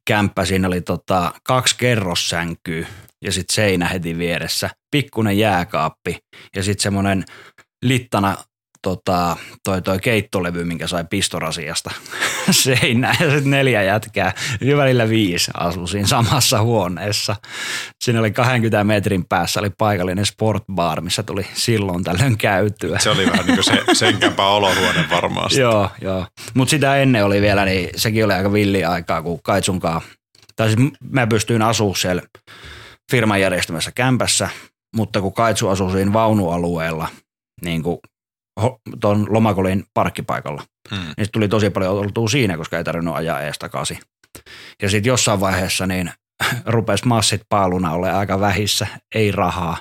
kämppä. 0.07 0.45
Siinä 0.45 0.69
oli 0.69 0.81
tota, 0.81 1.33
kaksi 1.45 1.75
kerrossänkyä 1.79 2.87
ja 3.25 3.33
sitten 3.33 3.55
seinä 3.55 3.89
heti 3.89 4.19
vieressä. 4.19 4.71
Pikkunen 4.91 5.39
jääkaappi 5.39 6.19
ja 6.57 6.63
sitten 6.63 6.83
semmoinen 6.83 7.25
littana 7.85 8.37
tota, 8.83 9.37
toi, 9.65 9.83
toi 9.83 9.99
keittolevy, 9.99 10.65
minkä 10.65 10.87
sai 10.87 11.05
pistorasiasta 11.11 11.91
seinään 12.51 13.17
ja 13.21 13.31
sitten 13.31 13.51
neljä 13.51 13.83
jätkää, 13.83 14.33
ja 14.61 14.77
välillä 14.77 15.09
viisi 15.09 15.51
asui 15.55 15.89
siinä 15.89 16.07
samassa 16.07 16.63
huoneessa. 16.63 17.37
Siinä 18.05 18.21
oli 18.21 18.31
20 18.31 18.85
metrin 18.85 19.25
päässä 19.29 19.61
oli 19.61 19.71
paikallinen 19.71 20.27
sportbar, 20.27 21.01
missä 21.01 21.23
tuli 21.23 21.47
silloin 21.55 22.05
tällöin 22.05 22.39
käytyä. 22.39 22.99
Se 22.99 23.11
oli 23.11 23.27
vähän 23.27 23.47
niin 23.47 23.57
kuin 23.57 23.65
se, 23.65 23.85
sen 24.05 24.19
kämpän 24.19 24.47
olohuone 24.47 25.05
varmaan. 25.11 25.51
Joo, 25.57 25.91
joo. 26.01 26.27
Mutta 26.55 26.71
sitä 26.71 26.97
ennen 26.97 27.25
oli 27.25 27.41
vielä, 27.41 27.65
niin 27.65 27.91
sekin 27.97 28.25
oli 28.25 28.33
aika 28.33 28.53
villi 28.53 28.85
aikaa, 28.85 29.23
kun 29.23 29.43
Kaitsunkaan, 29.43 30.01
tai 30.57 30.71
siis 30.71 30.91
mä 31.11 31.27
pystyin 31.27 31.63
asumaan 31.63 31.97
siellä 31.97 32.23
firman 33.11 33.41
järjestämässä 33.41 33.93
kämpässä, 33.93 34.49
mutta 34.97 35.21
kun 35.21 35.35
Kaitsu 35.35 35.69
asui 35.69 35.93
siinä 35.93 36.13
vaunualueella, 36.13 37.09
niin 37.63 37.83
kuin 37.83 37.99
tuon 39.01 39.27
Lomakolin 39.31 39.85
parkkipaikalla, 39.95 40.63
Mm. 40.91 40.99
niin 41.17 41.27
tuli 41.33 41.49
tosi 41.49 41.71
paljon 41.71 41.93
oltua 41.99 42.29
siinä, 42.29 42.57
koska 42.57 42.79
ei 42.79 42.85
tarvinnut 42.85 43.17
ajaa 43.17 43.41
ees 43.41 43.59
takaisin. 43.59 43.99
Ja 44.83 44.91
sitten 44.91 45.11
jossain 45.11 45.41
vaiheessa 45.41 45.87
niin 45.87 46.13
rupesi 46.67 47.07
massit 47.09 47.43
paaluna 47.49 47.93
ole 47.93 48.13
aika 48.13 48.41
vähissä, 48.41 48.87
ei 49.15 49.33
rahaa. 49.33 49.77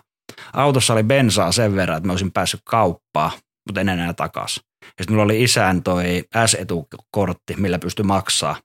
Autossa 0.53 0.93
oli 0.93 1.03
bensaa 1.03 1.51
sen 1.51 1.75
verran, 1.75 1.97
että 1.97 2.07
mä 2.07 2.13
olisin 2.13 2.31
päässyt 2.31 2.61
kauppaan, 2.65 3.31
mutta 3.67 3.81
en 3.81 3.89
enää 3.89 4.13
takaisin. 4.13 4.63
Ja 4.81 4.87
sitten 4.87 5.11
mulla 5.13 5.23
oli 5.23 5.43
isän 5.43 5.83
toi 5.83 6.23
S-etukortti, 6.45 7.55
millä 7.57 7.79
pystyi 7.79 8.03
maksaa. 8.05 8.55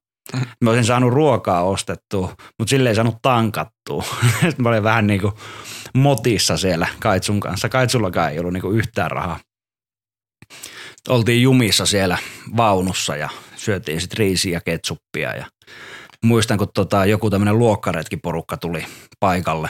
Mä 0.65 0.71
olisin 0.71 0.85
saanut 0.85 1.13
ruokaa 1.13 1.63
ostettua, 1.63 2.35
mutta 2.59 2.71
sille 2.71 2.89
ei 2.89 2.95
saanut 2.95 3.17
tankattua. 3.23 4.03
Sitten 4.33 4.55
mä 4.63 4.69
olin 4.69 4.83
vähän 4.83 5.07
niin 5.07 5.21
kuin 5.21 5.33
motissa 5.95 6.57
siellä 6.57 6.87
Kaitsun 7.01 7.41
kanssa. 7.41 7.69
Kaitsullakaan 7.69 8.33
ei 8.33 8.39
ollut 8.39 8.53
niin 8.53 8.63
kuin 8.63 8.79
yhtään 8.79 9.11
rahaa. 9.11 9.39
Oltiin 11.09 11.43
jumissa 11.43 11.87
siellä 11.87 12.19
vaunussa 12.57 13.17
ja 13.17 13.29
syötiin 13.57 14.01
sitten 14.01 14.19
riisiä 14.19 14.53
ja 14.53 14.61
ketsuppia. 14.61 15.35
Ja 15.37 15.47
muistan, 16.25 16.59
kun 16.59 16.69
tota, 16.75 17.07
joku 17.07 17.31
tämmöinen 17.31 17.59
luokkaretkiporukka 17.59 18.57
tuli 18.57 18.87
paikalle. 19.21 19.69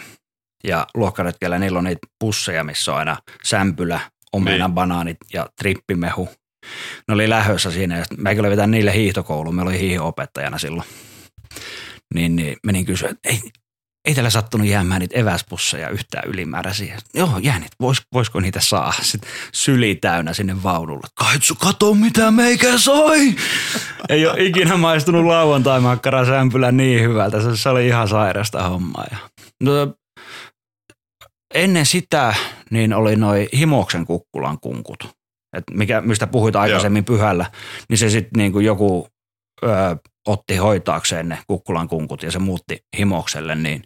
Ja 0.64 0.86
luokkaretkellä 0.94 1.58
niillä 1.58 1.78
on 1.78 1.84
niitä 1.84 2.06
pusseja, 2.20 2.64
missä 2.64 2.92
on 2.92 2.98
aina 2.98 3.16
sämpylä, 3.44 4.00
omena, 4.32 4.66
Niin. 4.66 4.74
banaanit 4.74 5.16
ja 5.32 5.46
trippimehu. 5.60 6.28
Ne 7.08 7.14
oli 7.14 7.28
lähössä 7.28 7.70
siinä 7.70 7.98
ja 7.98 8.04
mäkin 8.18 8.40
olin 8.40 8.50
vetänyt 8.50 8.70
niille 8.70 8.94
hiihtokouluun. 8.94 9.54
Meillä 9.54 9.70
oli 9.70 9.78
hiihopettajana 9.80 10.58
silloin. 10.58 10.88
Niin, 12.14 12.36
niin 12.36 12.56
menin 12.66 12.86
kysyä, 12.86 13.08
että 13.08 13.28
ei, 13.28 13.40
ei 14.06 14.14
tällä 14.14 14.30
sattunut 14.30 14.66
jäämään 14.66 15.00
niitä 15.00 15.18
eväspusseja 15.18 15.88
yhtään 15.88 16.28
ylimääräisiä. 16.28 16.98
Joo, 17.14 17.38
jää 17.42 17.58
niitä. 17.58 17.76
Vois, 17.80 18.02
voisiko 18.12 18.40
niitä 18.40 18.60
saa? 18.60 18.92
Sitten 19.02 19.30
syli 19.52 19.94
täynnä 19.94 20.32
sinne 20.32 20.62
vaunulle. 20.62 21.06
Kaitsu, 21.14 21.54
kato 21.54 21.94
mitä 21.94 22.30
meikä 22.30 22.78
soi! 22.78 23.34
Ei 24.08 24.26
ole 24.26 24.44
ikinä 24.44 24.76
maistunut 24.76 25.24
lauantai-makkara 25.24 26.26
sämpylä 26.26 26.72
niin 26.72 27.02
hyvältä. 27.02 27.42
Se, 27.42 27.56
se 27.56 27.68
oli 27.68 27.86
ihan 27.86 28.08
sairasta 28.08 28.68
hommaa. 28.68 29.04
Ja, 29.10 29.16
no, 29.62 29.94
ennen 31.54 31.86
sitä 31.86 32.34
niin 32.70 32.92
oli 32.92 33.16
noin 33.16 33.48
Himoksen 33.58 34.06
kukkulan 34.06 34.58
kunkut. 34.60 35.10
Et 35.56 35.64
mikä, 35.70 36.00
mistä 36.00 36.26
puhuit 36.26 36.56
aikaisemmin 36.56 37.04
Joo. 37.08 37.16
pyhällä, 37.16 37.50
niin 37.88 37.98
se 37.98 38.10
sitten 38.10 38.38
niinku 38.38 38.60
joku 38.60 39.08
ö, 39.62 39.68
otti 40.26 40.56
hoitaakseen 40.56 41.28
ne 41.28 41.38
kukkulan 41.46 41.88
kunkut 41.88 42.22
ja 42.22 42.30
se 42.30 42.38
muutti 42.38 42.78
Himokselle, 42.98 43.54
niin 43.54 43.82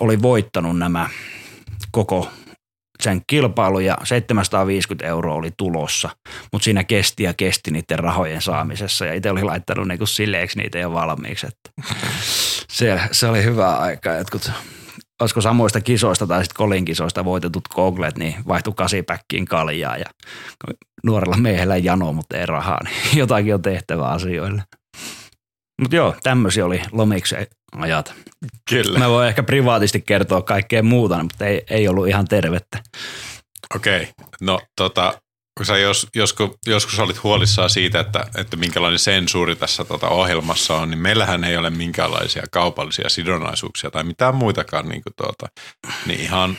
oli 0.00 0.22
voittanut 0.22 0.78
nämä 0.78 1.08
koko 1.90 2.30
sen 3.02 3.22
kilpailu 3.26 3.80
ja 3.80 3.96
750 4.04 5.06
euroa 5.06 5.34
oli 5.34 5.50
tulossa, 5.56 6.10
mutta 6.52 6.64
siinä 6.64 6.84
kesti 6.84 7.22
ja 7.22 7.34
kesti 7.34 7.70
niiden 7.70 7.98
rahojen 7.98 8.42
saamisessa 8.42 9.06
ja 9.06 9.14
itse 9.14 9.30
oli 9.30 9.42
laittanut 9.42 9.88
niinku 9.88 10.06
silleeksi 10.06 10.58
niitä 10.58 10.78
jo 10.78 10.92
valmiiksi. 10.92 11.46
Että 11.46 11.82
se, 12.68 13.00
se 13.12 13.26
oli 13.28 13.44
hyvä 13.44 13.76
aika. 13.76 14.10
Jotkut, 14.10 14.50
olisiko 15.20 15.40
samoista 15.40 15.80
kisoista 15.80 16.26
tai 16.26 16.44
sitten 16.44 16.56
kolin 16.56 16.84
kisoista 16.84 17.24
voitetut 17.24 17.68
goglet, 17.68 18.18
niin 18.18 18.34
vaihtui 18.48 18.74
kasipäkkiin 18.76 19.44
kaljaa 19.44 19.96
ja 19.96 20.06
nuorella 21.04 21.36
miehellä 21.36 21.76
jano, 21.76 22.12
mutta 22.12 22.36
ei 22.36 22.46
rahaa, 22.46 22.80
niin 22.84 23.18
jotakin 23.20 23.54
on 23.54 23.62
tehtävä 23.62 24.08
asioille. 24.08 24.62
Mutta 25.80 25.96
joo, 25.96 26.14
tämmöisiä 26.22 26.64
oli 26.64 26.82
lomiksen 26.92 27.46
ajat. 27.76 28.14
Kyllä. 28.70 28.98
Mä 28.98 29.10
voin 29.10 29.28
ehkä 29.28 29.42
privaatisti 29.42 30.00
kertoa 30.00 30.42
kaikkea 30.42 30.82
muuta, 30.82 31.22
mutta 31.22 31.46
ei, 31.46 31.64
ei 31.70 31.88
ollut 31.88 32.08
ihan 32.08 32.28
tervettä. 32.28 32.82
Okei, 33.74 34.02
okay. 34.02 34.14
no 34.40 34.60
tota, 34.76 35.20
kun 35.56 35.66
sä 35.66 35.78
jos, 35.78 36.06
joskus, 36.14 36.50
joskus 36.66 36.98
olit 36.98 37.22
huolissaan 37.22 37.70
siitä, 37.70 38.00
että, 38.00 38.26
että 38.36 38.56
minkälainen 38.56 38.98
sensuuri 38.98 39.56
tässä 39.56 39.84
tota 39.84 40.08
ohjelmassa 40.08 40.74
on, 40.74 40.90
niin 40.90 40.98
meillähän 40.98 41.44
ei 41.44 41.56
ole 41.56 41.70
minkäänlaisia 41.70 42.42
kaupallisia 42.50 43.08
sidonnaisuuksia 43.08 43.90
tai 43.90 44.04
mitään 44.04 44.34
muitakaan, 44.34 44.88
niin, 44.88 45.02
kuin 45.02 45.12
tuota, 45.16 45.46
niin 46.06 46.20
ihan 46.20 46.56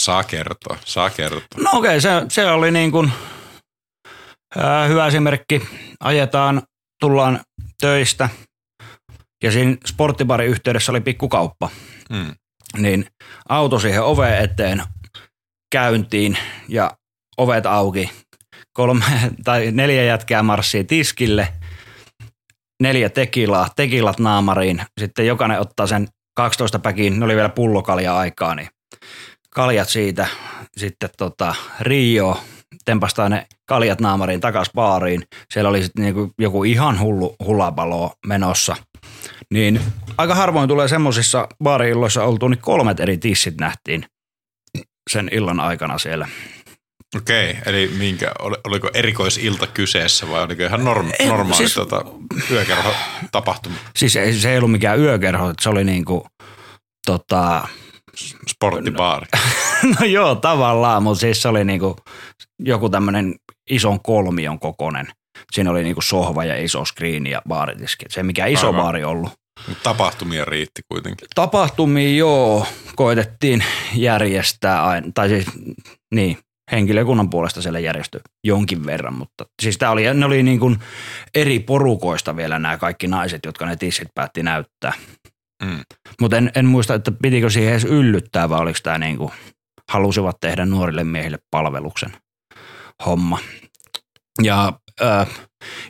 saa 0.00 0.24
kertoa, 0.24 0.78
saa 0.84 1.10
kertoa. 1.10 1.62
No 1.62 1.70
okei, 1.72 1.88
okay, 1.88 2.00
se, 2.00 2.10
se 2.28 2.46
oli 2.46 2.70
niin 2.70 2.90
kuin, 2.90 3.12
ää, 4.56 4.86
hyvä 4.86 5.06
esimerkki. 5.06 5.62
Ajetaan, 6.00 6.62
tullaan 7.00 7.40
töistä 7.80 8.28
ja 9.44 9.50
siinä 9.50 9.76
sporttibarin 9.86 10.48
yhteydessä 10.48 10.92
oli 10.92 11.00
pikkukauppa. 11.00 11.68
Mm. 12.10 12.32
Niin 12.78 13.06
auto 13.48 13.78
siihen 13.78 14.02
oveen 14.02 14.44
eteen 14.44 14.82
käyntiin 15.72 16.38
ja 16.68 16.90
ovet 17.36 17.66
auki. 17.66 18.10
Kolme 18.72 19.04
tai 19.44 19.70
neljä 19.72 20.04
jätkää 20.04 20.42
marssii 20.42 20.84
tiskille, 20.84 21.48
neljä 22.82 23.08
tekilaa, 23.08 23.68
tekilat 23.76 24.18
naamariin. 24.18 24.82
Sitten 25.00 25.26
jokainen 25.26 25.60
ottaa 25.60 25.86
sen 25.86 26.08
12 26.36 26.78
päkiin, 26.78 27.18
ne 27.18 27.24
oli 27.24 27.36
vielä 27.36 27.48
pullokalja 27.48 28.18
aikaa, 28.18 28.54
niin 28.54 28.68
kaljat 29.50 29.88
siitä. 29.88 30.26
Sitten 30.76 31.10
tota, 31.18 31.54
Rio 31.80 32.40
tempastaa 32.84 33.28
ne 33.28 33.46
kaljat 33.66 34.00
naamariin 34.00 34.40
takas 34.40 34.70
baariin. 34.74 35.22
Siellä 35.52 35.68
oli 35.70 35.82
sitten 35.82 36.04
niinku 36.04 36.30
joku 36.38 36.64
ihan 36.64 37.00
hullu 37.00 37.36
hulapalo 37.44 38.12
menossa. 38.26 38.76
Niin 39.50 39.80
aika 40.18 40.34
harvoin 40.34 40.68
tulee 40.68 40.88
semmoisissa 40.88 41.48
baari-illoissa 41.64 42.24
oltu, 42.24 42.48
niin 42.48 42.60
kolmet 42.60 43.00
eri 43.00 43.18
tissit 43.18 43.54
nähtiin 43.60 44.04
sen 45.10 45.28
illan 45.32 45.60
aikana 45.60 45.98
siellä. 45.98 46.28
Okei, 47.16 47.50
okay, 47.50 47.62
eli 47.66 47.90
minkä, 47.98 48.32
oli- 48.38 48.60
oliko 48.64 48.90
erikoisilta 48.94 49.66
kyseessä 49.66 50.28
vai 50.30 50.42
oliko 50.42 50.62
ihan 50.62 50.84
norm, 50.84 51.10
Ei, 51.18 51.28
normaali 51.28 51.56
siis- 51.56 51.74
tota, 51.74 52.04
yökerho 52.50 52.90
tapahtuma, 53.32 53.76
Siis 53.96 54.16
ei, 54.16 54.32
se 54.32 54.50
ei 54.50 54.58
ollut 54.58 54.70
mikään 54.70 54.98
yökerho, 55.00 55.52
se 55.60 55.68
oli 55.68 55.84
niinku, 55.84 56.26
tota, 57.06 57.68
sporttibaari? 58.50 59.26
no 60.00 60.06
joo 60.06 60.34
tavallaan, 60.34 61.02
mutta 61.02 61.20
siis 61.20 61.42
se 61.42 61.48
oli 61.48 61.64
niinku 61.64 61.96
joku 62.58 62.88
tämmöinen 62.88 63.34
ison 63.70 64.00
kolmion 64.02 64.58
kokonen. 64.60 65.06
Siinä 65.54 65.70
oli 65.70 65.82
niinku 65.82 66.00
sohva 66.00 66.44
ja 66.44 66.64
iso 66.64 66.84
screen 66.84 67.26
ja 67.26 67.42
baaritiski. 67.48 68.04
Se 68.08 68.20
ei 68.20 68.24
mikään 68.24 68.50
iso 68.50 68.66
Aivan. 68.66 68.82
baari 68.82 69.04
ollut. 69.04 69.32
Mut 69.68 69.82
Tapahtumia 69.82 70.44
riitti 70.44 70.82
kuitenkin. 70.88 71.28
Tapahtumia 71.34 72.16
joo, 72.16 72.66
koitettiin 72.96 73.64
järjestää, 73.94 74.86
aina, 74.86 75.06
tai 75.14 75.28
siis 75.28 75.46
niin, 76.14 76.38
henkilökunnan 76.72 77.30
puolesta 77.30 77.62
siellä 77.62 77.78
järjestyi 77.78 78.20
jonkin 78.44 78.86
verran, 78.86 79.14
mutta 79.14 79.44
siis 79.62 79.78
tää 79.78 79.90
oli, 79.90 80.14
ne 80.14 80.26
oli 80.26 80.42
niin 80.42 80.60
kuin 80.60 80.78
eri 81.34 81.60
porukoista 81.60 82.36
vielä 82.36 82.58
nämä 82.58 82.78
kaikki 82.78 83.06
naiset, 83.06 83.44
jotka 83.44 83.66
ne 83.66 83.76
tissit 83.76 84.08
päätti 84.14 84.42
näyttää. 84.42 84.92
Mm. 85.62 85.80
Mutta 86.20 86.36
en, 86.36 86.50
en 86.54 86.66
muista, 86.66 86.94
että 86.94 87.12
pitikö 87.22 87.50
siihen 87.50 87.72
edes 87.72 87.84
yllyttää, 87.84 88.48
vai 88.48 88.60
oliko 88.60 88.78
tämä 88.82 88.98
niin 88.98 89.18
kuin, 89.18 89.32
halusivat 89.90 90.36
tehdä 90.40 90.66
nuorille 90.66 91.04
miehille 91.04 91.38
palveluksen 91.50 92.16
homma. 93.06 93.38
Ja 94.42 94.72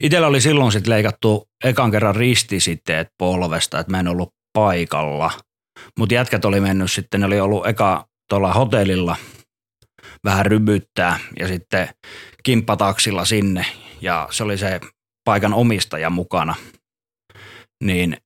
itsellä 0.00 0.26
oli 0.26 0.40
silloin 0.40 0.72
sitten 0.72 0.90
leikattu 0.90 1.48
ekan 1.64 1.90
kerran 1.90 2.16
ristisiteet 2.16 3.08
polvesta, 3.18 3.78
että 3.80 3.90
mä 3.90 4.00
en 4.00 4.08
ollut 4.08 4.34
paikalla. 4.52 5.30
Mutta 5.98 6.14
jätkät 6.14 6.44
oli 6.44 6.60
mennyt 6.60 6.92
sitten, 6.92 7.20
ne 7.20 7.26
oli 7.26 7.40
ollut 7.40 7.66
eka 7.66 8.06
tuolla 8.28 8.52
hotellilla 8.52 9.16
vähän 10.24 10.46
rybyttää 10.46 11.18
ja 11.38 11.48
sitten 11.48 11.88
kimppataksilla 12.42 13.24
sinne 13.24 13.66
ja 14.00 14.28
se 14.30 14.44
oli 14.44 14.58
se 14.58 14.80
paikan 15.24 15.54
omistaja 15.54 16.10
mukana. 16.10 16.54
Niin 17.84 18.16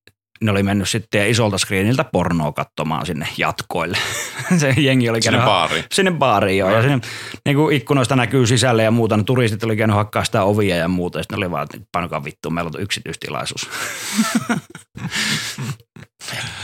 ne 0.41 0.51
oli 0.51 0.63
mennyt 0.63 0.89
sitten 0.89 1.31
isolta 1.31 1.59
screeniltä 1.59 2.05
pornoa 2.05 2.53
katsomaan 2.53 3.07
sinne 3.07 3.29
jatkoille. 3.37 3.99
se 4.61 4.75
jengi 4.77 5.09
oli 5.09 5.23
Sinne 5.23 5.39
baariin. 5.39 5.85
Sinne 5.93 6.11
baariin 6.11 6.59
joo. 6.59 6.71
Ja 6.71 6.83
sinne, 6.83 7.01
niin 7.45 7.57
kuin 7.57 7.77
ikkunoista 7.77 8.17
näkyy 8.17 8.47
sisälle 8.47 8.83
ja 8.83 8.91
muuta. 8.91 9.17
Ne 9.17 9.23
turistit 9.23 9.65
oli 9.65 9.77
käynyt 9.77 9.97
hakkaa 9.97 10.25
sitä 10.25 10.43
ovia 10.43 10.77
ja 10.77 10.89
muuta. 10.89 11.19
Ja 11.19 11.23
sitten 11.23 11.39
oli 11.39 11.51
vaan, 11.51 11.63
että 11.63 11.89
painokaa 11.93 12.25
vittu, 12.25 12.51
meillä 12.51 12.71
on 12.75 12.83
yksityistilaisuus. 12.83 13.71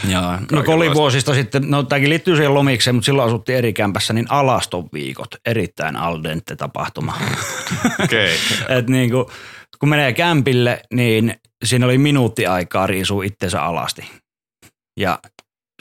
Joo. 0.09 0.39
No 0.53 0.63
kolivuosista 0.63 1.35
sitten, 1.35 1.71
no 1.71 1.83
tämäkin 1.83 2.11
liittyy 2.11 2.37
siihen 2.37 2.55
lomikseen, 2.55 2.95
mutta 2.95 3.07
silloin 3.07 3.27
asuttiin 3.27 3.59
eri 3.59 3.73
kämpässä, 3.73 4.13
niin 4.13 4.27
alaston 4.29 4.89
viikot, 4.93 5.29
erittäin 5.47 5.97
al 5.97 6.23
dente 6.23 6.57
tapahtuma. 6.57 7.17
Okei, 8.05 8.35
okay. 8.35 8.77
Et 8.79 8.89
niin 8.89 9.11
kuin, 9.11 9.27
kun 9.79 9.89
menee 9.89 10.13
kämpille, 10.13 10.81
niin 10.95 11.35
siinä 11.65 11.87
oli 11.87 11.99
minuutti 11.99 12.47
aikaa 12.47 12.87
riisua 12.87 13.25
itsensä 13.25 13.63
alasti. 13.63 14.11
Ja 15.01 15.19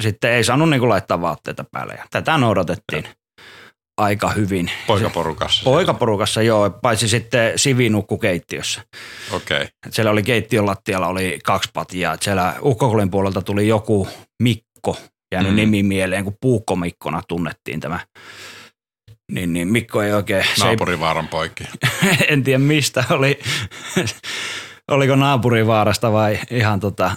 sitten 0.01 0.31
ei 0.31 0.43
saanut 0.43 0.69
niin 0.69 0.79
kuin 0.79 0.89
laittaa 0.89 1.21
vaatteita 1.21 1.65
päälle. 1.71 1.93
Ja 1.93 2.05
tätä 2.11 2.37
noudatettiin 2.37 3.07
aika 3.97 4.29
hyvin. 4.29 4.71
poikaporukassa. 4.87 5.63
Poikaporukassa 5.63 6.41
joo, 6.41 6.69
paitsi 6.69 7.07
sitten 7.07 7.59
Sivi 7.59 7.89
nukku 7.89 8.17
keittiössä. 8.17 8.81
Okei, 9.31 9.57
okay. 9.57 9.67
Et 9.87 9.93
siellä 9.93 10.11
oli 10.11 10.23
keittiön 10.23 10.65
lattialla 10.65 11.07
oli 11.07 11.39
kaksi 11.43 11.69
patjaa. 11.73 12.13
Et 12.13 12.21
siellä 12.21 12.53
ukkokulin 12.63 13.11
puolelta 13.11 13.41
tuli 13.41 13.67
joku 13.67 14.07
Mikko 14.43 14.97
jäänyt 15.31 15.51
mm. 15.51 15.55
nimi 15.55 15.83
mieleen, 15.83 16.23
kun 16.23 16.37
Puukkomikkona 16.41 17.21
tunnettiin 17.27 17.79
tämä. 17.79 17.99
Niin, 19.33 19.53
niin 19.53 19.67
Mikko 19.67 20.01
ei 20.01 20.13
oikein, 20.13 20.45
Naapurinvaaran 20.59 21.27
poikki. 21.27 21.63
en 22.29 22.43
tiedä 22.43 22.59
mistä 22.59 23.03
oli, 23.09 23.39
oliko 24.91 25.15
naapurivaarasta 25.15 26.11
vai 26.11 26.39
ihan 26.51 26.79
tota, 26.79 27.11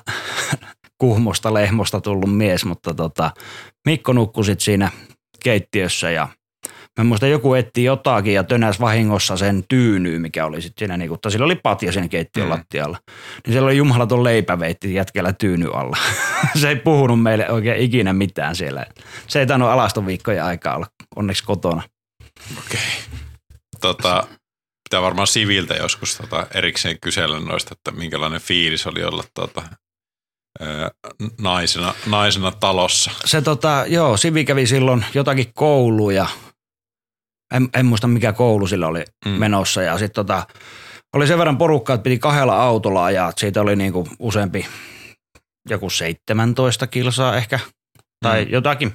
kuhmosta 0.98 1.54
lehmosta 1.54 2.00
tullut 2.00 2.36
mies, 2.36 2.64
mutta 2.64 2.94
tota, 2.94 3.30
Mikko 3.86 4.12
nukkui 4.12 4.44
sit 4.44 4.60
siinä 4.60 4.90
keittiössä 5.44 6.10
ja 6.10 6.28
Mä 6.98 7.04
muistan, 7.04 7.30
joku 7.30 7.54
etti 7.54 7.84
jotakin 7.84 8.34
ja 8.34 8.44
tönäs 8.44 8.80
vahingossa 8.80 9.36
sen 9.36 9.64
tyynyyn, 9.68 10.22
mikä 10.22 10.46
oli 10.46 10.60
sitten 10.62 10.78
siinä, 10.78 10.96
niinku, 10.96 11.16
tai 11.18 11.32
sillä 11.32 11.44
oli 11.44 11.54
patja 11.54 11.92
sen 11.92 12.08
keittiön 12.08 12.46
Mm. 12.46 12.52
mm. 12.52 12.58
lattialla. 12.58 12.98
Niin 13.46 13.52
siellä 13.52 13.66
oli 13.66 13.76
jumalaton 13.76 14.24
leipäveitti 14.24 14.94
jätkellä 14.94 15.32
tyyny 15.32 15.70
alla. 15.72 15.96
se 16.60 16.68
ei 16.68 16.76
puhunut 16.76 17.22
meille 17.22 17.50
oikein 17.50 17.82
ikinä 17.82 18.12
mitään 18.12 18.56
siellä. 18.56 18.86
Se 19.26 19.40
ei 19.40 19.46
tainnut 19.46 19.68
alastoviikkojen 19.68 20.44
aikaa 20.44 20.76
olla 20.76 20.86
onneksi 21.16 21.44
kotona. 21.44 21.82
Okei. 22.58 22.80
Tota, 23.80 24.26
pitää 24.88 25.02
varmaan 25.02 25.26
siviltä 25.26 25.74
joskus 25.74 26.16
tota 26.16 26.46
erikseen 26.54 27.00
kysellä 27.00 27.40
noista, 27.40 27.72
että 27.72 27.90
minkälainen 27.90 28.40
fiilis 28.40 28.86
oli 28.86 29.04
olla 29.04 29.24
tota, 29.34 29.62
naisena, 31.40 31.94
naisena 32.06 32.50
talossa. 32.50 33.10
se 33.24 33.42
tota, 33.42 33.84
joo, 33.88 34.16
Sivi 34.16 34.44
kävi 34.44 34.66
silloin 34.66 35.04
jotakin 35.14 35.52
kouluja. 35.54 36.26
En, 37.54 37.68
en 37.74 37.86
muista 37.86 38.06
mikä 38.06 38.32
koulu 38.32 38.66
sillä 38.66 38.86
oli 38.86 39.04
Mm. 39.24 39.30
menossa. 39.30 39.82
Ja 39.82 39.98
sitten 39.98 40.26
tota, 40.26 40.46
oli 41.14 41.26
sen 41.26 41.38
verran 41.38 41.58
porukkaa, 41.58 41.94
että 41.94 42.02
piti 42.04 42.18
kahdella 42.18 42.62
autolla 42.62 43.04
ajaa. 43.04 43.32
Siitä 43.36 43.60
oli 43.60 43.76
niinku 43.76 44.08
useampi, 44.18 44.66
joku 45.70 45.90
17 45.90 46.86
kilsaa 46.86 47.36
ehkä. 47.36 47.60
Tai 48.22 48.44
mm. 48.44 48.50
jotakin 48.52 48.94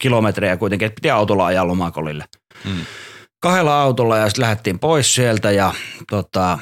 kilometrejä 0.00 0.56
kuitenkin, 0.56 0.86
että 0.86 0.94
piti 0.94 1.10
autolla 1.10 1.46
ajaa 1.46 1.66
lomakolille. 1.66 2.24
Mm. 2.64 2.84
Kahdella 3.42 3.82
autolla 3.82 4.18
ja 4.18 4.28
sitten 4.28 4.42
lähdettiin 4.42 4.78
pois 4.78 5.14
sieltä 5.14 5.50
ja 5.50 5.74
tota, 6.10 6.58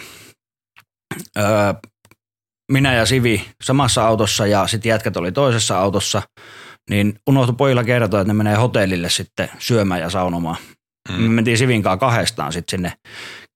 öö, 1.39 1.75
minä 2.73 2.95
ja 2.95 3.07
Sivi 3.07 3.49
samassa 3.63 4.07
autossa 4.07 4.47
ja 4.47 4.67
sitten 4.67 4.91
jätkät 4.91 5.17
oli 5.17 5.33
toisessa 5.33 5.79
autossa, 5.79 6.23
niin 6.91 7.19
unohtui 7.29 7.55
pojilla 7.55 7.85
kertoa, 7.85 8.21
että 8.21 8.33
ne 8.33 8.37
menee 8.37 8.57
hotellille 8.57 9.11
sitten 9.11 9.51
syömään 9.59 10.01
ja 10.01 10.11
saunomaan. 10.11 10.57
Mm. 11.09 11.15
Me 11.15 11.29
mentiin 11.29 11.59
Sivin 11.59 11.83
kanssa 11.83 11.97
kahdestaan 11.97 12.53
sitten 12.53 12.79
sinne 12.79 12.93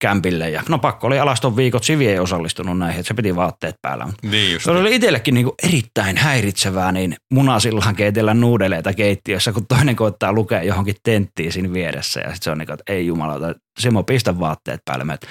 kämpille 0.02 0.50
ja 0.50 0.62
no 0.68 0.78
pakko 0.78 1.06
oli 1.06 1.18
alaston 1.18 1.56
viikot, 1.56 1.84
Sivi 1.84 2.08
ei 2.08 2.18
osallistunut 2.18 2.78
näihin, 2.78 3.00
että 3.00 3.08
se 3.08 3.14
piti 3.14 3.36
vaatteet 3.36 3.74
päällä. 3.82 4.06
Mutta 4.06 4.26
Niin 4.26 4.60
se 4.60 4.70
oli 4.70 4.94
itsellekin 4.94 5.34
niinku 5.34 5.54
erittäin 5.62 6.16
häiritsevää, 6.16 6.92
niin 6.92 7.16
munasillaan 7.34 7.96
keitellä 7.96 8.34
nuudeleita 8.34 8.92
keittiössä, 8.92 9.52
kun 9.52 9.66
toinen 9.66 9.96
koittaa 9.96 10.32
lukea 10.32 10.62
johonkin 10.62 10.94
tenttiin 11.02 11.52
siinä 11.52 11.72
vieressä. 11.72 12.20
Ja 12.20 12.26
sitten 12.26 12.44
se 12.44 12.50
on 12.50 12.58
niin 12.58 12.66
kuin, 12.66 12.74
että 12.74 12.92
ei 12.92 13.06
jumalauta, 13.06 13.54
Simo, 13.80 14.02
pistä 14.02 14.40
vaatteet 14.40 14.80
päälle. 14.84 15.04
Me, 15.04 15.14
että 15.14 15.26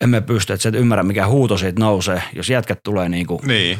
emme 0.00 0.20
pysty, 0.20 0.52
että 0.52 0.62
sä 0.62 0.68
et 0.68 0.74
ymmärrä, 0.74 1.02
mikä 1.02 1.26
huuto 1.26 1.58
siitä 1.58 1.80
nousee, 1.80 2.22
jos 2.32 2.50
jätkät 2.50 2.78
tulee 2.84 3.08
niin 3.08 3.26
kuin 3.26 3.40
Niin. 3.46 3.78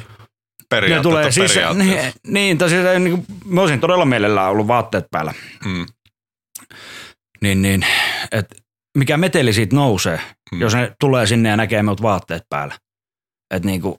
Periaatteessa. 0.71 1.03
tulee 1.03 1.33
siis, 1.33 1.55
niin, 1.75 2.13
niin, 2.27 2.59
tai 2.59 2.69
siis, 2.69 2.83
niin 2.99 3.11
kuin, 3.11 3.27
mä 3.45 3.61
olisin 3.61 3.81
todella 3.81 4.05
mielellään 4.05 4.51
ollut 4.51 4.69
vaatteet 4.69 5.05
päällä. 5.11 5.35
Mm. 5.65 5.87
Niin, 7.41 7.63
niin, 7.63 7.87
että 8.33 8.62
mikä 8.99 9.17
meteli 9.17 9.53
siitä 9.53 9.77
nousee, 9.77 10.21
Mm. 10.53 10.61
jos 10.61 10.75
ne 10.75 10.93
tulee 11.01 11.27
sinne 11.27 11.49
ja 11.49 11.57
näkee 11.57 11.83
mut 11.83 12.03
vaatteet 12.03 12.43
päällä. 12.49 12.79
Että 13.55 13.67
niin 13.69 13.81
kuin, 13.83 13.95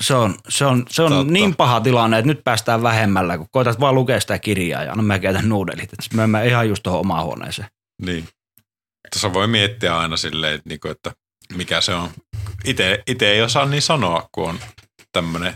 se 0.00 0.14
on, 0.14 0.34
se 0.48 0.64
on, 0.64 0.84
se 0.88 1.02
on 1.02 1.12
Totta. 1.12 1.32
niin 1.32 1.56
paha 1.56 1.80
tilanne, 1.80 2.18
että 2.18 2.26
nyt 2.26 2.44
päästään 2.44 2.82
vähemmällä, 2.82 3.38
kun 3.38 3.46
koetat 3.50 3.80
vaan 3.80 3.94
lukea 3.94 4.20
sitä 4.20 4.38
kirjaa 4.38 4.82
ja 4.84 4.94
no 4.94 5.02
mä 5.02 5.18
käytän 5.18 5.48
nuudelit. 5.48 5.92
Että 5.92 6.16
mä 6.16 6.26
menen 6.26 6.48
ihan 6.48 6.68
just 6.68 6.82
tuohon 6.82 7.00
omaan 7.00 7.24
huoneeseen. 7.24 7.68
Niin. 8.02 8.28
Tuossa 9.12 9.32
voi 9.32 9.46
miettiä 9.46 9.98
aina 9.98 10.16
silleen, 10.16 10.54
että, 10.54 10.68
niinku, 10.68 10.88
että 10.88 11.12
mikä 11.54 11.80
se 11.80 11.94
on. 11.94 12.10
Itse 13.06 13.26
ei 13.32 13.42
osaa 13.42 13.66
niin 13.66 13.82
sanoa, 13.82 14.28
kun 14.32 14.48
on 14.48 14.58
tämmöinen 15.12 15.54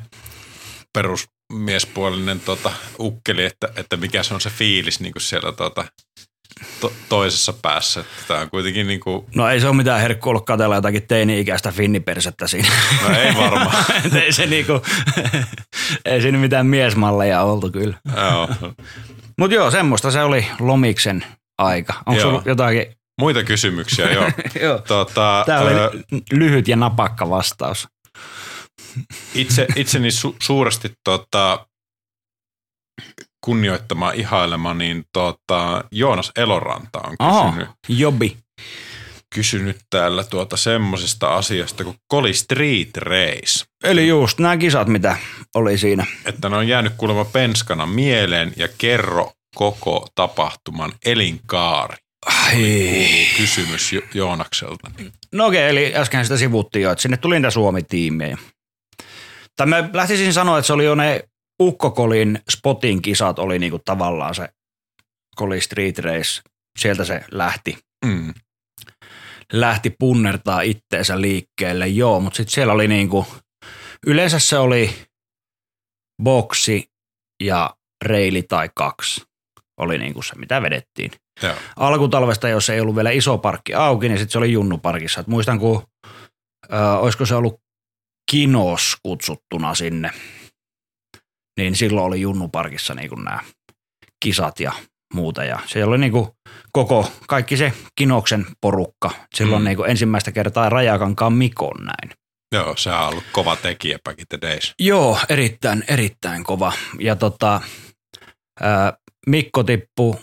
perusmiespuolinen 0.92 2.40
tota, 2.40 2.72
ukkeli, 2.98 3.44
että, 3.44 3.68
että 3.76 3.96
mikä 3.96 4.22
se 4.22 4.34
on 4.34 4.40
se 4.40 4.50
fiilis 4.50 5.00
niin 5.00 5.12
kuin 5.12 5.22
siellä 5.22 5.52
tota, 5.52 5.84
to, 6.80 6.92
toisessa 7.08 7.52
päässä. 7.62 8.00
Että 8.00 8.12
Tämä 8.28 8.40
on 8.40 8.50
kuitenkin, 8.50 8.86
niin 8.86 9.00
kuin, 9.00 9.26
No 9.34 9.48
ei 9.48 9.60
se 9.60 9.66
ole 9.68 9.76
mitään 9.76 10.00
herkku 10.00 10.28
ollut 10.28 10.46
katella 10.46 10.74
jotakin 10.74 11.02
teini-ikäistä 11.02 11.72
finnipersettä 11.72 12.46
siinä. 12.46 12.68
no 13.02 13.18
ei 13.18 13.34
varmaan. 13.36 13.84
Ei 14.22 14.32
se 14.32 14.46
niinku, 14.46 14.72
ei 16.04 16.20
siinä 16.22 16.38
mitään 16.38 16.66
miesmalleja 16.66 17.42
oltu 17.42 17.70
kyllä. 17.70 17.96
Joo. 18.16 18.48
Mutta 19.38 19.54
joo, 19.54 19.70
semmoista 19.70 20.10
se 20.10 20.22
oli 20.22 20.46
lomiksen 20.60 21.24
aika. 21.58 21.94
Onko 22.06 22.20
sulla 22.22 22.42
jotakin? 22.44 22.86
Muita 23.20 23.44
kysymyksiä, 23.44 24.12
joo. 24.12 24.30
joo. 24.62 24.78
Tota, 24.78 25.42
Tämä 25.46 25.60
oli 25.60 25.72
ö, 25.74 25.90
lyhyt 26.32 26.68
ja 26.68 26.76
napakka 26.76 27.30
vastaus. 27.30 27.88
itse, 29.34 29.66
itseni 29.76 30.08
su- 30.08 30.36
suuresti 30.42 30.92
tota, 31.04 31.66
kunnioittama, 33.44 34.10
ihailema, 34.10 34.74
niin 34.74 35.04
tota, 35.12 35.84
Joonas 35.92 36.32
Eloranta 36.36 37.00
on 37.04 37.16
kysynyt, 37.18 37.68
jobi. 37.88 38.36
kysynyt 39.34 39.76
täällä 39.90 40.24
tuota 40.24 40.56
semmoisesta 40.56 41.28
asiasta 41.36 41.84
kuin 41.84 41.96
Coli 42.12 42.34
Street 42.34 42.96
Race. 42.96 43.64
Eli 43.84 44.08
just 44.08 44.38
nämä 44.38 44.56
kisat, 44.56 44.88
mitä 44.88 45.16
oli 45.54 45.78
siinä. 45.78 46.06
Että 46.24 46.48
ne 46.48 46.56
on 46.56 46.68
jäänyt 46.68 46.92
kuulemma 46.96 47.24
penskana 47.24 47.86
mieleen 47.86 48.52
ja 48.56 48.68
kerro 48.78 49.32
koko 49.54 50.08
tapahtuman 50.14 50.92
elinkaari. 51.06 51.96
Ai. 52.26 52.96
Kysymys 53.36 53.92
jo- 53.92 54.00
Joonakselta. 54.14 54.90
No 55.32 55.46
okei, 55.46 55.68
eli 55.68 55.92
äsken 55.96 56.24
sitä 56.24 56.36
sivuttiin 56.36 56.82
jo, 56.82 56.90
että 56.92 57.02
sinne 57.02 57.16
tuli 57.16 57.34
niitä 57.38 57.50
Suomi-tiimejä. 57.50 58.38
Tai 59.56 59.66
mä 59.66 59.88
lähtisin 59.92 60.32
sanoa, 60.32 60.58
että 60.58 60.66
se 60.66 60.72
oli 60.72 60.84
jo 60.84 60.94
ne 60.94 61.22
Ukkokolin 61.60 62.38
spotin 62.50 63.02
kisat 63.02 63.38
oli 63.38 63.58
niinku 63.58 63.78
tavallaan 63.84 64.34
se 64.34 64.48
Koli 65.36 65.60
Street 65.60 65.98
Race. 65.98 66.42
Sieltä 66.78 67.04
se 67.04 67.24
lähti, 67.30 67.78
Mm. 68.04 68.34
lähti 69.52 69.90
punnertaa 69.98 70.60
itteensä 70.60 71.20
liikkeelle, 71.20 71.88
joo, 71.88 72.20
mutta 72.20 72.36
sitten 72.36 72.52
siellä 72.54 72.72
oli 72.72 72.88
niinku, 72.88 73.26
yleensä 74.06 74.38
se 74.38 74.58
oli 74.58 74.90
boksi 76.22 76.90
ja 77.42 77.74
reili 78.04 78.42
tai 78.42 78.70
kaksi 78.74 79.22
oli 79.80 79.98
niinku 79.98 80.22
se, 80.22 80.34
mitä 80.34 80.62
vedettiin 80.62 81.10
Joo. 81.42 81.54
alkutalvesta, 81.76 82.48
jos 82.48 82.70
ei 82.70 82.80
ollut 82.80 82.96
vielä 82.96 83.10
iso 83.10 83.38
parkki 83.38 83.74
auki, 83.74 84.08
niin 84.08 84.18
sitten 84.18 84.32
se 84.32 84.38
oli 84.38 84.52
Junnuparkissa. 84.52 85.20
Et 85.20 85.26
muistan, 85.26 85.58
kun 85.58 85.82
ö, 86.72 86.76
olisiko 86.98 87.26
se 87.26 87.34
ollut 87.34 87.60
Kinos 88.30 88.96
kutsuttuna 89.02 89.74
sinne, 89.74 90.10
niin 91.60 91.76
silloin 91.76 92.06
oli 92.06 92.20
Junnuparkissa 92.20 92.94
niin 92.94 93.10
nämä 93.24 93.40
kisat 94.24 94.60
ja 94.60 94.72
muuta. 95.14 95.44
Ja 95.44 95.58
se 95.66 95.84
oli 95.84 95.98
niin 95.98 96.12
kuin 96.12 96.28
koko, 96.72 97.12
kaikki 97.28 97.56
se 97.56 97.72
Kinoksen 97.96 98.46
porukka. 98.60 99.10
Silloin 99.34 99.62
Mm. 99.62 99.64
niin 99.64 99.76
kuin 99.76 99.90
ensimmäistä 99.90 100.32
kertaa 100.32 100.68
Rajakankaan 100.68 101.32
Mikon 101.32 101.76
näin. 101.84 102.16
Joo, 102.54 102.76
se 102.76 102.90
on 102.90 103.08
ollut 103.08 103.24
kova 103.32 103.56
tekijä 103.56 103.98
back 104.04 104.20
in 104.20 104.26
the 104.28 104.38
days. 104.42 104.74
Joo, 104.78 105.18
erittäin, 105.28 105.84
erittäin 105.88 106.44
kova. 106.44 106.72
Ja 106.98 107.16
tota, 107.16 107.60
ää, 108.60 108.92
Mikko 109.26 109.62
tippui 109.64 110.14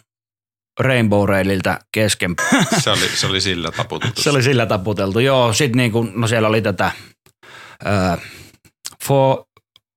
Rainbow 0.79 1.29
Raililtä 1.29 1.79
kesken 1.93 2.35
Se 2.83 2.89
oli, 2.89 3.09
se 3.15 3.27
oli 3.27 3.41
sillä 3.41 3.71
taputettu. 3.71 4.21
Se 4.21 4.29
oli 4.29 4.43
sillä 4.43 4.65
taputeltu, 4.65 5.19
joo. 5.19 5.53
Sitten 5.53 5.77
niin 5.77 5.91
kuin, 5.91 6.11
no 6.15 6.27
siellä 6.27 6.47
oli 6.47 6.61
tätä, 6.61 6.91
ää, 7.85 8.17
for, 9.03 9.43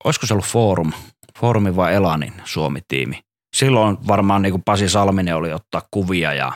olisiko 0.04 0.26
se 0.26 0.34
ollut 0.34 0.46
Forum, 0.46 0.92
Forumi 1.40 1.76
vai 1.76 1.94
Elanin 1.94 2.42
Suomi-tiimi. 2.44 3.20
Silloin 3.56 3.98
varmaan 4.06 4.42
niin 4.42 4.52
kuin 4.52 4.62
Pasi 4.64 4.88
Salminen 4.88 5.36
oli 5.36 5.52
ottaa 5.52 5.82
kuvia 5.90 6.34
ja 6.34 6.52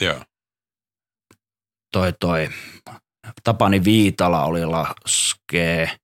Joo. 0.00 0.20
toi 1.92 2.12
toi 2.20 2.48
Tapani 3.44 3.84
Viitala 3.84 4.44
oli 4.44 4.64
laskee. 4.64 5.96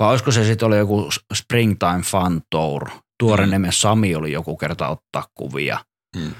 Vai 0.00 0.10
olisiko 0.10 0.30
se 0.30 0.44
sitten 0.44 0.66
oli 0.66 0.76
joku 0.76 1.08
Springtime 1.34 2.02
Fun 2.04 2.42
Tour. 2.50 2.90
Tuore 3.18 3.46
Mm. 3.46 3.66
Sami 3.70 4.14
oli 4.14 4.32
joku 4.32 4.56
kerta 4.56 4.88
ottaa 4.88 5.26
kuvia. 5.34 5.84
Mm. 6.16 6.34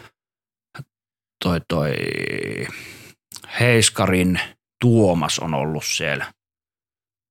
Toi 1.44 1.60
toi 1.68 1.94
Heiskarin 3.60 4.40
Tuomas 4.80 5.38
on 5.38 5.54
ollut 5.54 5.84
siellä. 5.84 6.32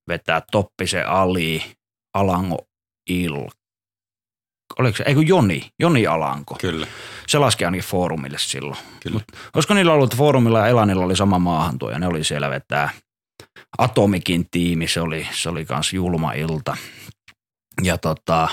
Vetää 0.08 0.42
Toppisen 0.52 1.08
Ali, 1.08 1.64
Alango 2.14 2.58
Il. 3.10 3.48
Oliko 4.80 4.98
se, 4.98 5.04
ei 5.08 5.14
kun 5.16 5.28
Joni, 5.28 5.70
Joni 5.80 6.08
Alanko. 6.08 6.56
Kyllä, 6.62 6.88
Se 7.28 7.38
laski 7.38 7.66
ainakin 7.66 7.86
foorumille 7.88 8.38
silloin. 8.40 8.78
kyllä. 9.04 9.22
Olisiko 9.56 9.74
niillä 9.74 9.94
ollut, 9.94 10.08
että 10.08 10.18
Foorumilla 10.18 10.60
ja 10.60 10.68
Elanilla 10.68 11.06
oli 11.06 11.16
sama 11.16 11.40
maahantuo 11.40 11.92
ja 11.92 12.00
ne 12.00 12.08
oli 12.08 12.24
siellä 12.24 12.50
vetää 12.50 12.90
Atomikin 13.78 14.46
tiimi, 14.52 14.88
se 14.88 15.02
oli, 15.02 15.28
se 15.32 15.50
oli 15.50 15.66
kans 15.66 15.94
julma 15.94 16.34
ilta. 16.34 16.78
Ja 17.84 17.98
tota, 17.98 18.48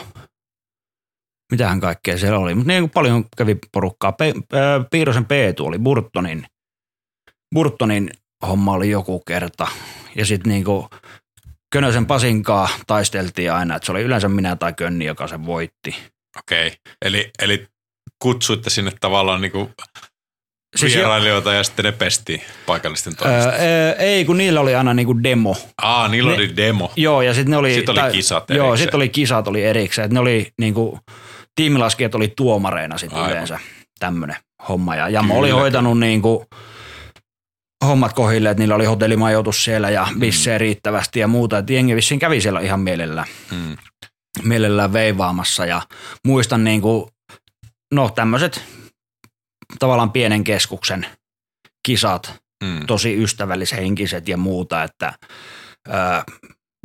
mitähän 1.53 1.81
kaikkea 1.81 2.19
siellä 2.19 2.39
oli. 2.39 2.55
Mutta 2.55 2.69
niin 2.73 2.91
paljon 2.91 3.25
kävi 3.37 3.57
porukkaa. 3.73 4.13
Pe, 4.13 4.35
ää, 4.53 4.81
Piirosen 4.91 5.25
Peetu 5.25 5.67
oli 5.67 5.79
Burtonin, 5.79 6.47
Burtonin 7.55 8.11
homma 8.47 8.73
oli 8.73 8.91
joku 8.91 9.21
kerta. 9.21 9.67
Ja 10.15 10.25
sitten 10.27 10.51
niin 10.53 10.65
kuin 10.65 10.87
Könösen 11.73 12.07
Pasinkaa 12.07 12.69
taisteltiin 12.87 13.53
aina, 13.53 13.77
että 13.77 13.87
se 13.87 13.93
oli 13.93 14.03
yleensä 14.03 14.29
minä 14.29 14.57
tai 14.57 14.73
Könni, 14.73 15.05
joka 15.05 15.27
sen 15.27 15.47
voitti. 15.47 15.97
Okei. 16.39 16.73
Eli, 17.05 17.31
eli 17.43 17.67
kutsuitte 18.23 18.71
sinne 18.71 18.93
tavallaan 19.01 19.41
niinku 19.41 19.71
Siis 20.77 20.95
jo- 20.95 20.99
vierailijoita 20.99 21.53
ja 21.53 21.63
sitten 21.63 21.85
ne 21.85 21.93
pestiin 21.93 22.43
paikallisten 22.67 23.17
toimesta. 23.17 23.51
Öö, 23.53 23.93
ei, 23.93 24.25
kun 24.25 24.39
niillä 24.39 24.61
oli 24.61 24.75
aina 24.75 24.95
niinku 24.95 25.23
demo. 25.23 25.57
Aa, 25.83 26.09
niillä 26.09 26.31
ne- 26.31 26.37
oli 26.37 26.57
demo. 26.57 26.93
Joo, 26.97 27.23
ja 27.23 27.35
sitten 27.35 27.51
ne 27.51 27.57
oli... 27.57 27.75
Sitten 27.75 28.05
oli 28.05 28.13
kisat 28.13 28.51
Joo, 28.51 28.67
erikseen. 28.67 28.79
sitten 28.79 28.97
oli 28.97 29.09
kisat 29.09 29.49
oli 29.49 29.65
erikseen. 29.65 30.07
Et 30.07 30.13
ne 30.13 30.21
oli 30.21 30.53
niinku, 30.61 30.99
tiimilaskijat 31.55 32.15
oli 32.15 32.33
tuomareina 32.37 32.99
sitten 32.99 33.27
yleensä 33.31 33.59
tämmöinen 33.99 34.37
homma. 34.69 34.97
Ja 34.97 35.09
Jammo 35.09 35.35
Kyllä, 35.35 35.41
oli 35.41 35.51
hoitanut 35.51 35.99
niinku 35.99 36.47
hommat 37.87 38.13
kohille, 38.13 38.51
että 38.51 38.61
niillä 38.63 38.75
oli 38.75 38.85
hotellimajoitus 38.85 39.65
siellä 39.65 39.91
ja 39.91 40.07
bissejä 40.19 40.59
riittävästi 40.59 41.21
ja 41.21 41.29
muuta. 41.29 41.59
Et 41.59 41.71
jengi 41.71 41.97
vissiin 41.97 42.21
kävi 42.21 42.41
siellä 42.41 42.61
ihan 42.61 42.81
mielellään, 42.81 43.29
Mm. 43.51 43.77
mielellään 44.43 44.93
veivaamassa. 44.93 45.67
Ja 45.67 45.83
muistan 46.27 46.65
niinku, 46.65 47.11
no 47.95 48.09
tämmöiset 48.11 48.65
tavallaan 49.79 50.13
pienen 50.13 50.45
keskuksen 50.45 51.07
kisat, 51.87 52.33
Mm. 52.65 52.87
tosi 52.87 53.23
ystävällishenkiset 53.23 54.29
ja 54.29 54.37
muuta, 54.37 54.83
että 54.83 55.13
ää, 55.89 56.25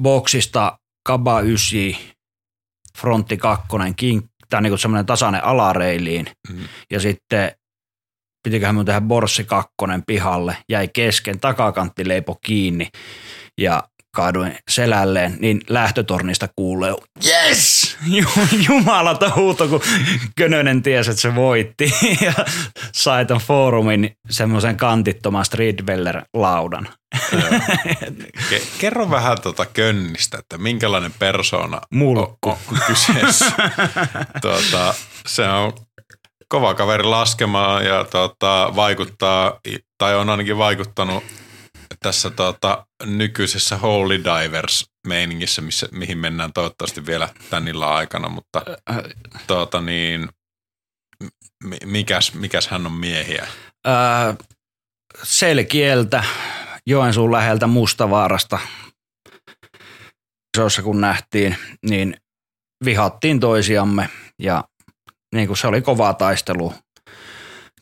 boksista 0.01 0.77
Kaba 1.07 1.41
9, 1.41 1.95
frontti 2.97 3.37
2, 3.37 3.67
king, 3.95 4.21
tämä 4.49 4.57
on 4.59 4.63
niinku 4.63 4.77
semmoinen 4.77 5.05
tasainen 5.05 5.43
alareiliin 5.43 6.27
Mm. 6.49 6.63
ja 6.91 6.99
sitten 6.99 7.51
pitiköhän 8.43 8.75
mun 8.75 8.85
tehdä 8.85 9.01
borssi 9.01 9.43
2 9.43 9.73
pihalle, 10.07 10.57
jäi 10.69 10.87
kesken, 10.87 11.39
takakantti 11.39 12.07
leipo 12.07 12.37
kiinni 12.45 12.89
ja 13.61 13.83
kaaduin 14.15 14.57
selälleen, 14.69 15.37
niin 15.39 15.61
lähtötornista 15.69 16.47
kuulee, 16.55 16.93
yes! 17.27 17.97
Ju- 18.07 18.47
Jumalata 18.67 19.31
huuto, 19.35 19.67
kun 19.67 19.81
Könönen 20.35 20.83
tiesi, 20.83 21.11
että 21.11 21.21
se 21.21 21.35
voitti 21.35 21.93
ja 22.21 22.33
sai 22.91 23.25
ton 23.25 23.37
foorumin 23.37 24.11
semmoisen 24.29 24.77
kantittoman 24.77 25.45
Streetweller-laudan. 25.45 26.87
Ke- 28.49 28.61
kerro 28.77 29.09
vähän 29.09 29.41
tuota 29.41 29.65
Könnistä, 29.65 30.37
että 30.37 30.57
minkälainen 30.57 31.13
persona 31.19 31.81
Mulkku. 31.93 32.49
on, 32.49 32.57
on 32.71 32.79
kyseessä. 32.87 33.51
tuota, 34.41 34.93
se 35.27 35.43
on 35.49 35.73
kova 36.53 36.73
kaveri 36.73 37.03
laskemaan 37.03 37.85
ja 37.85 38.03
tuota, 38.03 38.71
vaikuttaa, 38.75 39.59
tai 39.97 40.15
on 40.15 40.29
ainakin 40.29 40.57
vaikuttanut 40.57 41.23
tässä 41.99 42.29
tuota, 42.29 42.85
nykyisessä 43.05 43.77
Holy 43.77 44.23
Divers 44.23 44.89
meiningissä, 45.07 45.61
missä, 45.61 45.87
mihin 45.91 46.17
mennään 46.17 46.53
toivottavasti 46.53 47.05
vielä 47.05 47.29
tän 47.49 47.67
illan 47.67 47.93
aikana, 47.93 48.29
mutta 48.29 48.61
tuota, 49.47 49.81
niin, 49.81 50.29
mi- 51.63 51.77
mikäs, 51.85 52.33
mikäs 52.33 52.67
hän 52.67 52.85
on 52.85 52.91
miehiä? 52.91 53.47
Ää, 53.85 54.35
Selkieltä, 55.23 56.23
Joensuun 56.85 57.31
läheltä 57.31 57.67
Mustavaarasta, 57.67 58.59
isossa 60.57 60.83
kun 60.83 61.01
nähtiin, 61.01 61.57
niin 61.89 62.17
vihattiin 62.85 63.39
toisiamme 63.39 64.09
ja 64.39 64.63
niin 65.33 65.47
kuin 65.47 65.57
se 65.57 65.67
oli 65.67 65.81
kova 65.81 66.13
taistelu 66.13 66.73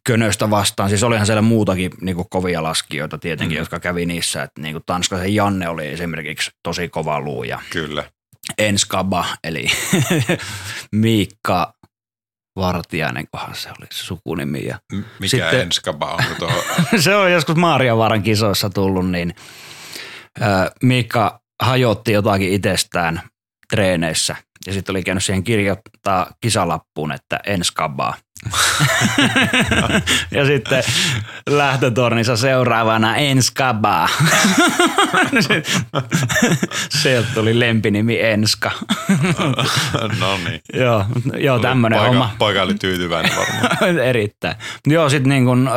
Könöstä 0.07 0.49
vastaan. 0.49 0.90
Siis 0.90 1.03
olihan 1.03 1.26
siellä 1.26 1.41
muutakin 1.41 1.91
niin 2.02 2.15
kuin 2.15 2.28
kovia 2.30 2.64
laskijoita 2.64 3.18
tietenkin, 3.18 3.57
Mm. 3.57 3.60
jotka 3.61 3.80
kävi 3.80 4.06
niissä. 4.06 4.44
Että 4.44 4.61
niin 4.61 4.73
kuin 4.73 4.84
Tanskasen 4.86 5.36
Janne 5.36 5.69
oli 5.69 5.88
esimerkiksi 5.88 6.52
tosi 6.64 6.88
kova 6.90 7.19
luu 7.19 7.44
ja 7.44 7.60
Kyllä. 7.69 8.03
Enskaba, 8.57 9.26
eli 9.44 9.65
Miikka 10.91 11.73
Vartiainen, 12.56 13.26
kohan 13.32 13.56
se 13.56 13.69
oli 13.69 13.88
se 13.91 14.03
sukunimi. 14.03 14.65
Ja 14.65 14.80
Mikä 14.94 15.28
Sitten- 15.28 15.60
enskaba 15.61 16.11
onko 16.11 16.34
tuo? 16.40 16.52
se 16.99 17.15
on 17.15 17.32
joskus 17.32 17.56
Maarianvaaran 17.56 18.23
kisoissa 18.23 18.69
tullut, 18.69 19.10
niin 19.11 19.36
ö, 20.41 20.44
Miikka 20.84 21.40
hajotti 21.61 22.11
jotakin 22.11 22.53
itsestään 22.53 23.22
treeneissä. 23.69 24.36
Ja 24.67 24.73
sitten 24.73 24.93
oli 24.93 25.03
käynyt 25.03 25.23
siihen 25.23 25.43
kirjoittaa 25.43 26.27
kisalappuun, 26.41 27.11
että 27.11 27.39
enskabaa. 27.45 28.13
ja 30.31 30.45
sitten 30.45 30.83
lähtötornissa 31.49 32.38
seuraavana 32.38 33.15
enskabaa. 33.15 34.09
Sieltä 37.01 37.29
tuli 37.33 37.59
lempinimi 37.59 38.21
Enska. 38.21 38.71
no 40.19 40.38
niin. 40.38 40.61
joo, 40.73 41.05
joo 41.38 41.59
tämmöinen 41.59 41.99
poika, 41.99 42.09
homma. 42.09 42.35
Poika 42.39 42.61
oli 42.61 42.73
tyytyväinen 42.73 43.31
varmaan. 43.38 43.99
Erittäin. 43.99 44.55
Joo, 44.88 45.09
sitten 45.09 45.29
niin 45.29 45.45
kun, 45.45 45.67
äh, 45.67 45.73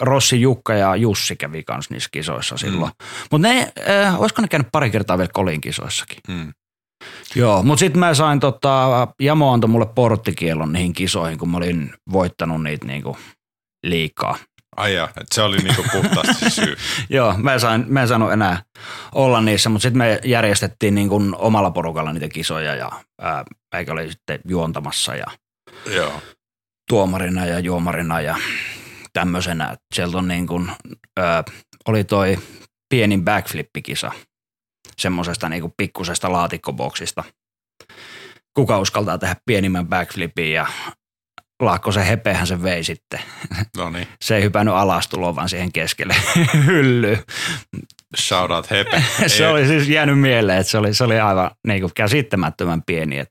Rossi, 0.00 0.40
Jukka 0.40 0.74
ja 0.74 0.96
Jussi 0.96 1.36
kävi 1.36 1.62
kans 1.62 1.90
niissä 1.90 2.08
kisoissa 2.12 2.56
silloin. 2.56 2.92
Mm. 3.00 3.06
Mutta 3.30 3.48
ne, 3.48 3.72
äh, 3.88 4.20
olisiko 4.20 4.42
ne 4.42 4.48
käynyt 4.48 4.68
pari 4.72 4.90
kertaa 4.90 5.18
vielä 5.18 5.30
Kolin 5.32 5.60
kisoissakin? 5.60 6.18
Mm. 6.28 6.52
Joo, 7.34 7.62
mutta 7.62 7.80
sitten 7.80 8.00
mä 8.00 8.14
sain, 8.14 8.40
tota, 8.40 9.08
Jamo 9.20 9.52
antoi 9.52 9.70
mulle 9.70 9.86
porttikielon 9.86 10.72
niihin 10.72 10.92
kisoihin, 10.92 11.38
kun 11.38 11.48
mä 11.48 11.56
olin 11.56 11.94
voittanut 12.12 12.62
niitä 12.62 12.86
niinku 12.86 13.16
liikaa. 13.86 14.36
Ai 14.76 14.94
ja, 14.94 15.08
se 15.34 15.42
oli 15.42 15.56
niinku 15.56 15.84
puhtaasti 15.92 16.50
syy. 16.60 16.76
Joo, 17.10 17.34
mä 17.38 17.52
en, 17.52 17.60
sain, 17.60 17.84
mä 17.88 18.02
en 18.02 18.08
saanut 18.08 18.32
enää 18.32 18.62
olla 19.14 19.40
niissä, 19.40 19.68
mutta 19.68 19.82
sitten 19.82 19.98
me 19.98 20.20
järjestettiin 20.24 20.94
niin 20.94 21.08
kuin 21.08 21.36
omalla 21.36 21.70
porukalla 21.70 22.12
niitä 22.12 22.28
kisoja 22.28 22.74
ja 22.74 22.90
ää, 23.20 23.44
eikä 23.76 23.92
oli 23.92 24.10
sitten 24.10 24.40
juontamassa 24.48 25.14
ja 25.14 25.26
Joo. 25.94 26.20
tuomarina 26.88 27.46
ja 27.46 27.58
juomarina 27.58 28.20
ja 28.20 28.36
tämmöisenä. 29.12 29.76
Sieltä 29.94 30.18
on 30.18 30.28
niin 30.28 30.46
kuin, 30.46 30.70
ö, 31.18 31.22
oli 31.88 32.04
toi 32.04 32.38
pienin 32.88 33.24
backflippikisa 33.24 34.12
semmoisesta 34.98 35.48
niin 35.48 35.60
kuin 35.60 35.74
pikkusesta 35.76 36.32
laatikkoboksista. 36.32 37.24
Kuka 38.54 38.78
uskaltaa 38.78 39.18
tehdä 39.18 39.36
pienimmän 39.46 39.88
backflipin 39.88 40.52
ja 40.52 40.66
Laakkosen 41.62 42.04
hepehän 42.04 42.46
se 42.46 42.62
vei 42.62 42.84
sitten. 42.84 43.20
No 43.76 43.90
niin. 43.90 44.08
Se 44.22 44.36
ei 44.36 44.42
hypännyt 44.42 44.74
alas 44.74 45.08
tuloon, 45.08 45.36
vaan 45.36 45.48
siihen 45.48 45.72
keskelle 45.72 46.14
hyllyyn. 46.66 47.18
Shout 48.16 48.50
out 48.50 48.70
Hepe. 48.70 49.02
Se 49.26 49.48
oli 49.48 49.66
siis 49.66 49.88
jäänyt 49.88 50.20
mieleen, 50.20 50.58
että 50.58 50.70
se 50.70 50.78
oli, 50.78 50.94
se 50.94 51.04
oli 51.04 51.20
aivan 51.20 51.50
niin 51.66 51.80
kuin 51.80 51.92
käsittämättömän 51.94 52.82
pieni. 52.86 53.24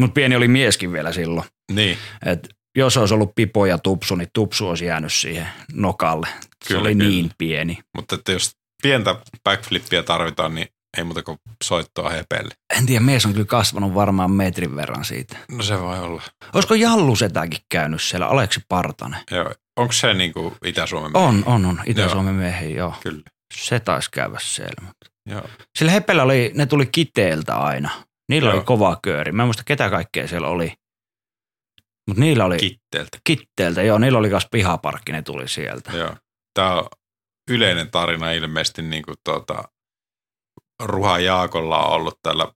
Mutta 0.00 0.14
pieni 0.14 0.36
oli 0.36 0.48
mieskin 0.48 0.92
vielä 0.92 1.12
silloin. 1.12 1.46
Niin, 1.72 1.98
Et 2.26 2.48
jos 2.78 2.96
olisi 2.96 3.14
ollut 3.14 3.34
pipo 3.34 3.66
ja 3.66 3.78
tupsu, 3.78 4.14
niin 4.14 4.28
tupsu 4.32 4.68
olisi 4.68 4.84
jäänyt 4.84 5.12
siihen 5.12 5.46
nokalle. 5.72 6.26
Se 6.32 6.68
Kyllä, 6.68 6.80
oli 6.80 6.94
kyllä. 6.94 7.08
niin 7.08 7.30
pieni. 7.38 7.78
mutta 7.96 8.14
että 8.14 8.32
jos 8.32 8.56
pientä 8.82 9.16
backflippiä 9.44 10.02
tarvitaan, 10.02 10.54
niin 10.54 10.68
ei 10.98 11.04
muuta 11.04 11.22
kuin 11.22 11.38
soittoa 11.64 12.10
Hepelle. 12.10 12.54
En 12.78 12.86
tiedä, 12.86 13.00
mies 13.04 13.26
on 13.26 13.32
kyllä 13.32 13.46
kasvanut 13.46 13.94
varmaan 13.94 14.30
metrin 14.30 14.76
verran 14.76 15.04
siitä. 15.04 15.36
No 15.50 15.62
se 15.62 15.80
voi 15.80 15.98
olla. 15.98 16.22
Olisiko 16.54 16.74
Jallu 16.74 17.16
setäkin 17.16 17.60
käynyt 17.68 18.02
siellä, 18.02 18.26
Aleksi 18.26 18.60
Partanen? 18.68 19.20
Joo. 19.30 19.54
Onko 19.76 19.92
se 19.92 20.14
niinku 20.14 20.56
Itä-Suomen 20.64 21.16
On, 21.16 21.42
on, 21.46 21.64
on. 21.66 21.80
Itä-Suomen 21.86 22.34
miehiä, 22.34 22.76
joo. 22.76 22.94
Kyllä. 23.02 23.22
Se 23.54 23.80
taisi 23.80 24.10
käydä 24.10 24.36
siellä. 24.40 24.74
mutta- 24.86 25.06
Joo. 25.28 25.48
Sillä 25.78 25.92
Hepellä 25.92 26.22
oli, 26.22 26.50
ne 26.54 26.66
tuli 26.66 26.86
kiteeltä 26.86 27.56
aina. 27.56 27.90
Niillä 28.28 28.48
Joo. 28.48 28.56
oli 28.56 28.64
kova 28.64 28.98
kööri. 29.02 29.32
Mä 29.32 29.42
en 29.42 29.46
muista 29.46 29.62
ketä 29.66 29.90
kaikkea 29.90 30.28
siellä 30.28 30.48
oli. 30.48 30.72
Mutta 32.08 32.20
niillä 32.20 32.44
oli 32.44 32.56
Kitteeltä. 32.56 33.18
kitteeltä, 33.24 33.82
joo, 33.82 33.98
niillä 33.98 34.18
oli 34.18 34.28
myös 34.28 34.46
pihaparkki, 34.50 35.12
ne 35.12 35.22
tuli 35.22 35.48
sieltä. 35.48 35.92
Joo. 35.96 36.16
Tämä 36.54 36.74
on 36.74 36.86
yleinen 37.50 37.90
tarina 37.90 38.32
ilmeisesti 38.32 38.82
niin 38.82 39.02
kuin 39.02 39.16
tuota, 39.24 39.64
Ruha 40.82 41.18
Jaakolla 41.18 41.78
on 41.86 41.92
ollut 41.92 42.18
täällä 42.22 42.46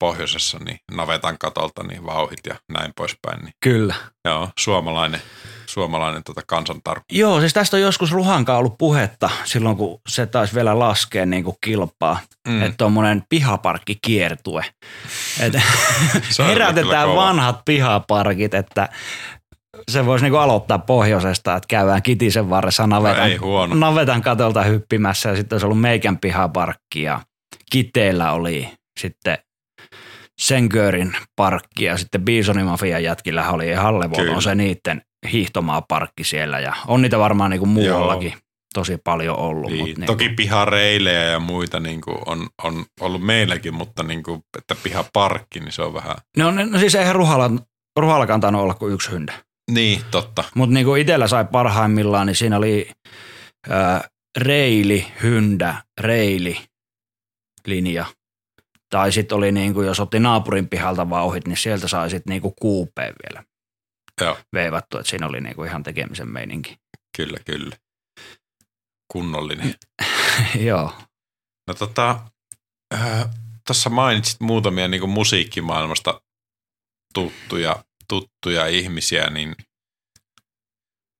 pohjoisessa 0.00 0.58
niin 0.58 0.78
navetan 0.92 1.38
katolta 1.38 1.82
niin 1.82 2.06
vauhit 2.06 2.40
ja 2.46 2.54
näin 2.72 2.92
poispäin. 2.96 3.40
Niin, 3.44 3.52
Kyllä. 3.60 3.94
joo, 4.24 4.48
suomalainen, 4.58 5.22
suomalainen 5.66 6.24
tota 6.24 6.40
kansantaru. 6.46 7.00
Joo, 7.12 7.40
siis 7.40 7.52
tästä 7.52 7.76
on 7.76 7.80
joskus 7.80 8.12
Ruhankaan 8.12 8.58
ollut 8.58 8.78
puhetta 8.78 9.30
silloin, 9.44 9.76
kun 9.76 10.00
se 10.08 10.26
taisi 10.26 10.54
vielä 10.54 10.78
laskea 10.78 11.26
niin 11.26 11.44
kuin 11.44 11.56
kilpaa. 11.64 12.20
Mm. 12.48 12.62
Että 12.62 12.76
tuommoinen 12.76 13.22
Se 16.30 16.42
on 16.42 16.48
kyllä 16.48 16.64
herätetään 16.64 17.14
vanhat 17.14 17.60
pihaparkit, 17.64 18.54
että 18.54 18.88
se 19.90 20.06
voisi 20.06 20.24
niinku 20.24 20.38
aloittaa 20.38 20.78
pohjoisesta, 20.78 21.56
että 21.56 21.66
käydään 21.68 22.02
Kitisen 22.02 22.50
varressa 22.50 22.86
navetan, 22.86 23.18
No 23.20 23.26
ei 23.26 23.36
huono. 23.36 23.74
navetan 23.74 24.22
katolta 24.22 24.62
hyppimässä 24.62 25.28
ja 25.28 25.36
sitten 25.36 25.56
olisi 25.56 25.66
ollut 25.66 25.80
meikän 25.80 26.18
pihaparkki 26.18 27.02
ja 27.02 27.20
Kiteellä 27.72 28.32
oli 28.32 28.68
sitten 29.00 29.38
Senkörin 30.40 31.16
parkki 31.36 31.84
ja 31.84 31.96
sitten 31.96 32.24
Bisonin 32.24 32.64
Mafian 32.64 33.04
jätkillä 33.04 33.50
oli 33.50 33.68
ihan 33.68 34.00
levoton 34.00 34.24
Kyllä. 34.24 34.40
se 34.40 34.54
niiden 34.54 35.02
hiihtomaaparkki 35.32 36.24
siellä 36.24 36.60
ja 36.60 36.72
on 36.86 37.02
niitä 37.02 37.18
varmaan 37.18 37.50
niin 37.50 37.58
kuin 37.58 37.68
muuallakin 37.68 38.34
tosi 38.74 38.98
paljon 39.04 39.38
ollut. 39.38 39.70
Niin, 39.70 39.88
Mut 39.88 39.98
niin 39.98 40.06
toki 40.06 40.28
pihareilejä 40.28 41.22
ja 41.22 41.38
muita 41.38 41.80
niin 41.80 42.00
kuin 42.00 42.18
on, 42.26 42.48
on 42.64 42.84
ollut 43.00 43.22
meilläkin, 43.22 43.74
mutta 43.74 44.02
niin 44.02 44.22
kuin, 44.22 44.42
että 44.58 44.74
pihaparkki, 44.82 45.60
niin 45.60 45.72
se 45.72 45.82
on 45.82 45.94
vähän... 45.94 46.16
No, 46.36 46.50
no 46.50 46.78
siis 46.78 46.94
eihän 46.94 47.14
Ruhalla, 47.14 47.50
Ruhallakaan 47.98 48.40
tainnut 48.40 48.62
olla 48.62 48.74
kuin 48.74 48.94
yksi 48.94 49.10
hyndä. 49.10 49.32
Niin, 49.70 50.00
totta. 50.10 50.44
Mutta 50.54 50.74
niinku 50.74 50.94
itsellä 50.94 51.26
sai 51.26 51.44
parhaimmillaan, 51.44 52.26
niin 52.26 52.36
siinä 52.36 52.56
oli 52.56 52.90
ää, 53.70 54.08
reili, 54.38 55.06
hyndä, 55.22 55.74
reili 56.00 56.58
linja. 57.66 58.06
Tai 58.90 59.12
sitten 59.12 59.38
oli, 59.38 59.52
niinku, 59.52 59.82
jos 59.82 60.00
otti 60.00 60.18
naapurin 60.20 60.68
pihalta 60.68 61.10
vauhit, 61.10 61.46
niin 61.46 61.56
sieltä 61.56 61.88
sai 61.88 62.10
sitten 62.10 62.30
niinku 62.30 62.54
kuupeen 62.60 63.14
vielä 63.22 63.44
Joo, 64.20 64.38
veivattu. 64.52 64.98
Että 64.98 65.10
siinä 65.10 65.26
oli 65.26 65.40
niinku 65.40 65.64
ihan 65.64 65.82
tekemisen 65.82 66.28
meininki. 66.28 66.76
kyllä, 67.16 67.38
kyllä. 67.44 67.76
Kunnollinen. 69.12 69.74
Joo. 70.66 70.92
No 71.66 71.74
tota, 71.74 72.20
äh, 72.94 73.30
tuossa 73.66 73.90
mainitsit 73.90 74.40
muutamia 74.40 74.88
niin 74.88 75.08
musiikkimaailmasta 75.08 76.20
tuttuja, 77.14 77.84
tuttuja 78.08 78.66
ihmisiä, 78.66 79.30
niin 79.30 79.56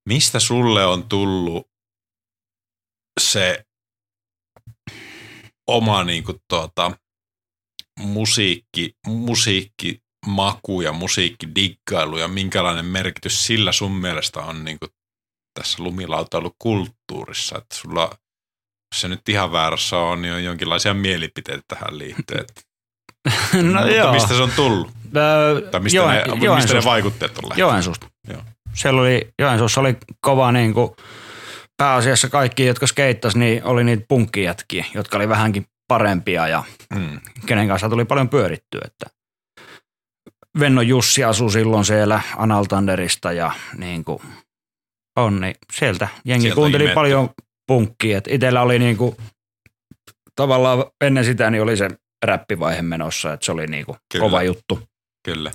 mistä 0.09 0.39
sulle 0.39 0.85
on 0.85 1.09
tullut 1.09 1.69
se 3.19 3.64
oma 5.67 6.03
niin 6.03 6.23
kuin, 6.23 6.37
tuota, 6.49 6.91
musiikki, 7.99 8.95
musiikkimaku 9.07 10.81
ja 10.81 10.93
musiikkidiggailu 10.93 12.17
ja 12.17 12.27
minkälainen 12.27 12.85
merkitys 12.85 13.45
sillä 13.45 13.71
sun 13.71 13.91
mielestä 13.91 14.39
on 14.39 14.65
niin 14.65 14.79
kuin, 14.79 14.89
tässä 15.59 15.83
lumilautailukulttuurissa, 15.83 17.57
että 17.57 17.75
sulla 17.75 18.11
se 18.95 19.07
nyt 19.07 19.29
ihan 19.29 19.51
väärässä 19.51 19.97
on, 19.97 20.21
niin 20.21 20.33
on 20.33 20.43
jonkinlaisia 20.43 20.93
mielipiteitä 20.93 21.63
tähän 21.67 21.97
liittyen. 21.97 22.41
että- 22.41 22.61
No 23.63 23.73
Mutta 23.79 23.87
joo. 23.95 24.13
mistä 24.13 24.35
se 24.35 24.43
on 24.43 24.51
tullut? 24.55 24.91
Öö, 25.15 25.61
Tai 25.71 25.79
mistä, 25.81 25.97
Joen- 25.99 26.39
ne, 26.39 26.55
mistä 26.55 26.73
ne 26.73 26.83
vaikutteet 26.83 27.31
on 27.37 27.43
lähtenyt? 27.49 27.57
Joensuusta. 27.57 28.07
Joo. 28.29 28.41
Siellä 28.73 29.01
oli, 29.01 29.33
Joensuussa 29.39 29.81
oli 29.81 29.97
kova 30.19 30.51
niin 30.51 30.73
kuin, 30.73 30.89
pääasiassa 31.77 32.29
kaikki, 32.29 32.65
jotka 32.65 32.87
skeittas, 32.87 33.35
niin 33.35 33.63
oli 33.63 33.83
niitä 33.83 34.05
punkkijätkiä, 34.07 34.85
jotka 34.93 35.17
oli 35.17 35.29
vähänkin 35.29 35.65
parempia 35.87 36.47
ja 36.47 36.63
Mm. 36.95 37.19
kenen 37.45 37.67
kanssa 37.67 37.89
tuli 37.89 38.05
paljon 38.05 38.29
pyörittyä. 38.29 38.81
Että 38.85 39.05
Venno 40.59 40.81
Jussi 40.81 41.23
asui 41.23 41.51
silloin 41.51 41.85
siellä 41.85 42.21
Analtanderista 42.37 43.31
ja 43.31 43.51
niin 43.77 44.05
kuin 44.05 44.19
on, 45.15 45.41
niin 45.41 45.55
sieltä 45.73 46.07
jengi 46.25 46.41
Sieltä 46.41 46.55
kuunteli 46.55 46.83
imetty. 46.83 46.95
paljon 46.95 47.29
punkkia. 47.67 48.17
Et 48.17 48.27
itellä 48.27 48.61
oli 48.61 48.79
niin 48.79 48.97
kuin, 48.97 49.15
tavallaan 50.35 50.85
ennen 51.01 51.25
sitä 51.25 51.49
niin 51.51 51.61
oli 51.63 51.77
se 51.77 51.89
räppivaihe 52.25 52.81
menossa, 52.81 53.33
että 53.33 53.45
se 53.45 53.51
oli 53.51 53.67
niin 53.67 53.85
kuin 53.85 53.97
Kyllä. 54.11 54.23
kova 54.25 54.43
juttu. 54.43 54.79
Kyllä. 55.25 55.51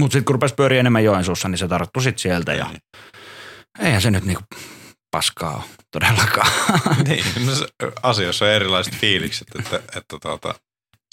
Mutta 0.00 0.12
sitten 0.12 0.24
kun 0.24 0.34
rupesi 0.34 0.54
pyöriä 0.54 0.80
enemmän 0.80 1.04
Joensuussa, 1.04 1.48
niin 1.48 1.58
se 1.58 1.68
tarttui 1.68 2.02
sitten 2.02 2.18
sieltä 2.22 2.52
ja 2.54 2.66
Niin. 2.68 2.80
eihän 3.78 4.02
se 4.02 4.10
nyt 4.10 4.24
niinku 4.24 4.42
paskaa 5.16 5.54
ole 5.54 5.64
todellakaan. 5.90 6.50
niin, 7.08 7.24
no 7.46 7.54
se, 7.54 7.66
asioissa 8.02 8.44
on 8.44 8.50
erilaiset 8.50 8.96
fiilikset, 8.96 9.48
että, 9.58 9.76
että 9.76 10.18
tuota, 10.22 10.54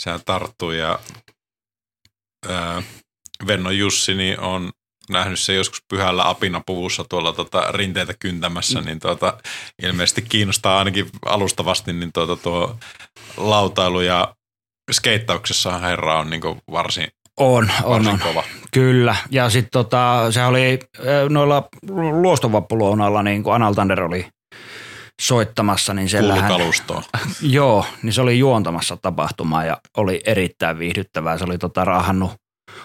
sehän 0.01 0.19
tarttuu 0.25 0.71
ja 0.71 0.99
ää, 2.49 2.83
Venno 3.47 3.71
Jussi 3.71 4.13
niin 4.13 4.39
on 4.39 4.71
nähnyt 5.09 5.39
se 5.39 5.53
joskus 5.53 5.83
pyhällä 5.89 6.29
apinapuvussa 6.29 7.03
tuolla 7.03 7.33
tota, 7.33 7.71
rinteitä 7.71 8.13
kyntämässä, 8.19 8.81
niin 8.81 8.99
tuota, 8.99 9.37
ilmeisesti 9.83 10.21
kiinnostaa 10.21 10.77
ainakin 10.77 11.09
alustavasti 11.25 11.93
niin 11.93 12.13
tuota, 12.13 12.35
tuo 12.35 12.79
lautailu 13.37 14.01
ja 14.01 14.35
skeittauksessahan 14.91 15.81
herra 15.81 16.19
on 16.19 16.29
niin 16.29 16.41
varsin, 16.71 17.07
on, 17.39 17.71
on, 17.83 18.07
on. 18.07 18.19
kova. 18.19 18.43
Kyllä. 18.73 19.15
Ja 19.31 19.49
sitten 19.49 19.71
tota, 19.71 20.27
se 20.31 20.45
oli 20.45 20.79
noilla 21.29 21.67
luostonvappulounalla, 22.21 23.23
niin 23.23 23.43
kuin 23.43 23.55
Analtander 23.55 24.01
oli 24.03 24.27
soittamassa, 25.21 25.93
niin 25.93 26.09
siellähän, 26.09 26.47
Kuulukalustoon. 26.47 27.03
joo, 27.41 27.85
niin 28.03 28.13
se 28.13 28.21
oli 28.21 28.39
juontamassa 28.39 28.97
tapahtumaa 29.01 29.63
ja 29.65 29.77
oli 29.97 30.21
erittäin 30.25 30.79
viihdyttävää. 30.79 31.37
Se 31.37 31.43
oli 31.43 31.57
tota 31.57 31.85
raahannut 31.85 32.31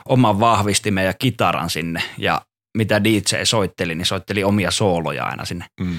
oman 0.08 0.40
vahvistimen 0.40 1.04
ja 1.04 1.14
kitaran 1.14 1.70
sinne 1.70 2.02
ja 2.18 2.42
mitä 2.78 3.04
DJ 3.04 3.20
soitteli, 3.44 3.94
niin 3.94 4.06
soitteli 4.06 4.44
omia 4.44 4.70
sooloja 4.70 5.24
aina 5.24 5.44
sinne 5.44 5.64
Mm. 5.80 5.96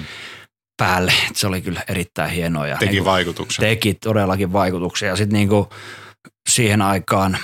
päälle. 0.76 1.12
Et 1.30 1.36
se 1.36 1.46
oli 1.46 1.60
kyllä 1.60 1.82
erittäin 1.88 2.30
hienoa. 2.30 2.66
Ja 2.66 2.76
Teki 2.76 2.92
niinku- 2.92 3.10
vaikutuksen. 3.10 3.62
teki 3.64 3.94
todellakin 3.94 4.52
vaikutuksia. 4.52 5.16
Sitten 5.16 5.32
niinku 5.38 5.68
siihen 6.48 6.82
aikaan, 6.82 7.38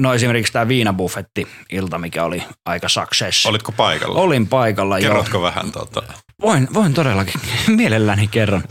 no 0.00 0.14
esimerkiksi 0.14 0.52
tämä 0.52 0.68
viinabuffetti 0.68 1.48
ilta, 1.72 1.98
mikä 1.98 2.24
oli 2.24 2.42
aika 2.66 2.88
success. 2.88 3.46
Olitko 3.46 3.72
paikalla? 3.72 4.20
Olin 4.20 4.46
paikalla 4.48 4.98
jo. 4.98 5.02
Kerrotko 5.02 5.42
vähän 5.42 5.72
tuota? 5.72 6.02
Voin, 6.42 6.68
voin 6.74 6.94
todellakin, 6.94 7.40
mielelläni 7.76 8.28
kerron, 8.28 8.64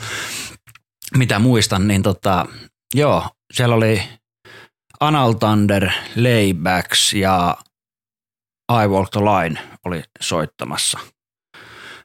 mitä 1.17 1.39
muistan, 1.39 1.87
niin 1.87 2.03
tota, 2.03 2.45
joo, 2.93 3.29
siellä 3.53 3.75
oli 3.75 4.03
Anal 4.99 5.33
Thunder, 5.33 5.89
Laybacks 6.15 7.13
ja 7.13 7.57
I 8.83 8.87
Walk 8.87 9.09
the 9.11 9.21
Line 9.21 9.61
oli 9.85 10.03
soittamassa. 10.21 10.99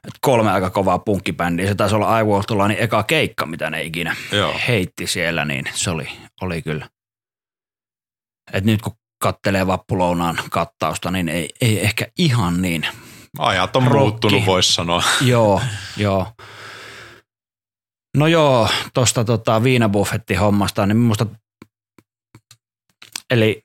Et 0.07 0.13
kolme 0.21 0.51
aika 0.51 0.69
kovaa 0.69 0.99
punkkibändiä. 0.99 1.67
Se 1.67 1.75
taisi 1.75 1.95
olla 1.95 2.19
I 2.19 2.23
Walk 2.23 2.45
the 2.47 2.55
Line 2.55 2.75
eka 2.79 3.03
keikka, 3.03 3.45
mitä 3.45 3.69
ne 3.69 3.83
ikinä 3.83 4.15
Joo. 4.31 4.55
heitti 4.67 5.07
siellä, 5.07 5.45
niin 5.45 5.65
se 5.73 5.89
oli, 5.89 6.09
oli 6.41 6.61
kyllä. 6.61 6.89
Et 8.53 8.63
nyt 8.63 8.81
kun 8.81 8.93
kattelee 9.21 9.67
vappulounaan 9.67 10.39
kattausta, 10.49 11.11
niin 11.11 11.29
ei, 11.29 11.49
ei 11.61 11.79
ehkä 11.83 12.07
ihan 12.17 12.61
niin 12.61 12.87
Ajat 13.37 13.75
on 13.75 13.83
Rokki. 13.83 13.99
muuttunut, 13.99 14.45
voisi 14.45 14.73
sanoa. 14.73 15.03
joo, 15.21 15.61
joo. 15.97 16.27
No 18.17 18.27
joo, 18.27 18.69
tuosta 18.93 19.23
tota 19.23 19.63
viinabuffetti 19.63 20.35
hommasta, 20.35 20.85
niin 20.85 20.97
minusta, 20.97 21.25
eli 23.29 23.61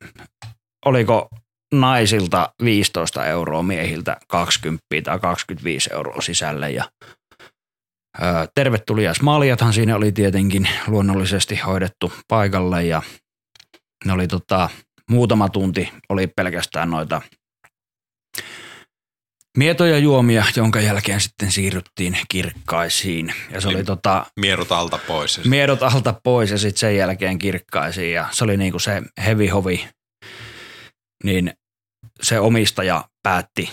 oliko 0.84 1.28
naisilta 1.74 2.54
15 2.64 3.26
euroa, 3.26 3.62
miehiltä 3.62 4.16
20 4.28 4.86
tai 5.04 5.18
25 5.18 5.90
euroa 5.92 6.20
sisälle 6.20 6.70
ja 6.70 6.90
ö, 8.18 8.22
tervetulias 8.54 9.20
maljathan 9.20 9.72
siinä 9.72 9.96
oli 9.96 10.12
tietenkin 10.12 10.68
luonnollisesti 10.86 11.56
hoidettu 11.56 12.12
paikalle 12.28 12.84
ja 12.84 13.02
ne 14.04 14.12
oli 14.12 14.28
tota, 14.28 14.68
muutama 15.10 15.48
tunti 15.48 15.92
oli 16.08 16.26
pelkästään 16.26 16.90
noita 16.90 17.22
mietoja 19.56 19.98
juomia, 19.98 20.44
jonka 20.56 20.80
jälkeen 20.80 21.20
sitten 21.20 21.52
siirryttiin 21.52 22.18
kirkkaisiin. 22.28 23.34
Ja 23.50 23.60
se 23.60 23.68
Eli 23.68 23.76
oli 23.76 23.84
tota, 23.84 24.26
Mierut 24.40 24.72
alta 24.72 24.98
pois. 25.06 25.44
miedot 25.44 25.82
alta 25.82 26.14
pois 26.24 26.50
ja 26.50 26.58
sitten 26.58 26.80
sen 26.80 26.96
jälkeen 26.96 27.38
kirkkaisiin. 27.38 28.12
Ja 28.12 28.28
se 28.32 28.44
oli 28.44 28.56
niinku 28.56 28.78
se 28.78 29.02
heavy 29.24 29.46
hovi, 29.46 29.88
niin 31.24 31.52
se 32.22 32.40
omistaja 32.40 33.04
päätti 33.22 33.70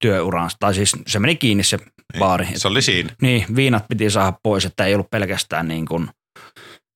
työuransa, 0.00 0.56
tai 0.60 0.74
siis 0.74 0.92
se 1.06 1.18
meni 1.18 1.36
kiinni 1.36 1.64
se 1.64 1.78
baari. 2.18 2.46
Se 2.54 2.68
oli 2.68 2.82
siinä. 2.82 3.14
Niin, 3.22 3.56
viinat 3.56 3.84
piti 3.88 4.10
saada 4.10 4.38
pois, 4.42 4.64
että 4.64 4.84
ei 4.84 4.94
ollut 4.94 5.10
pelkästään 5.10 5.68
niin 5.68 5.86
kuin 5.86 6.08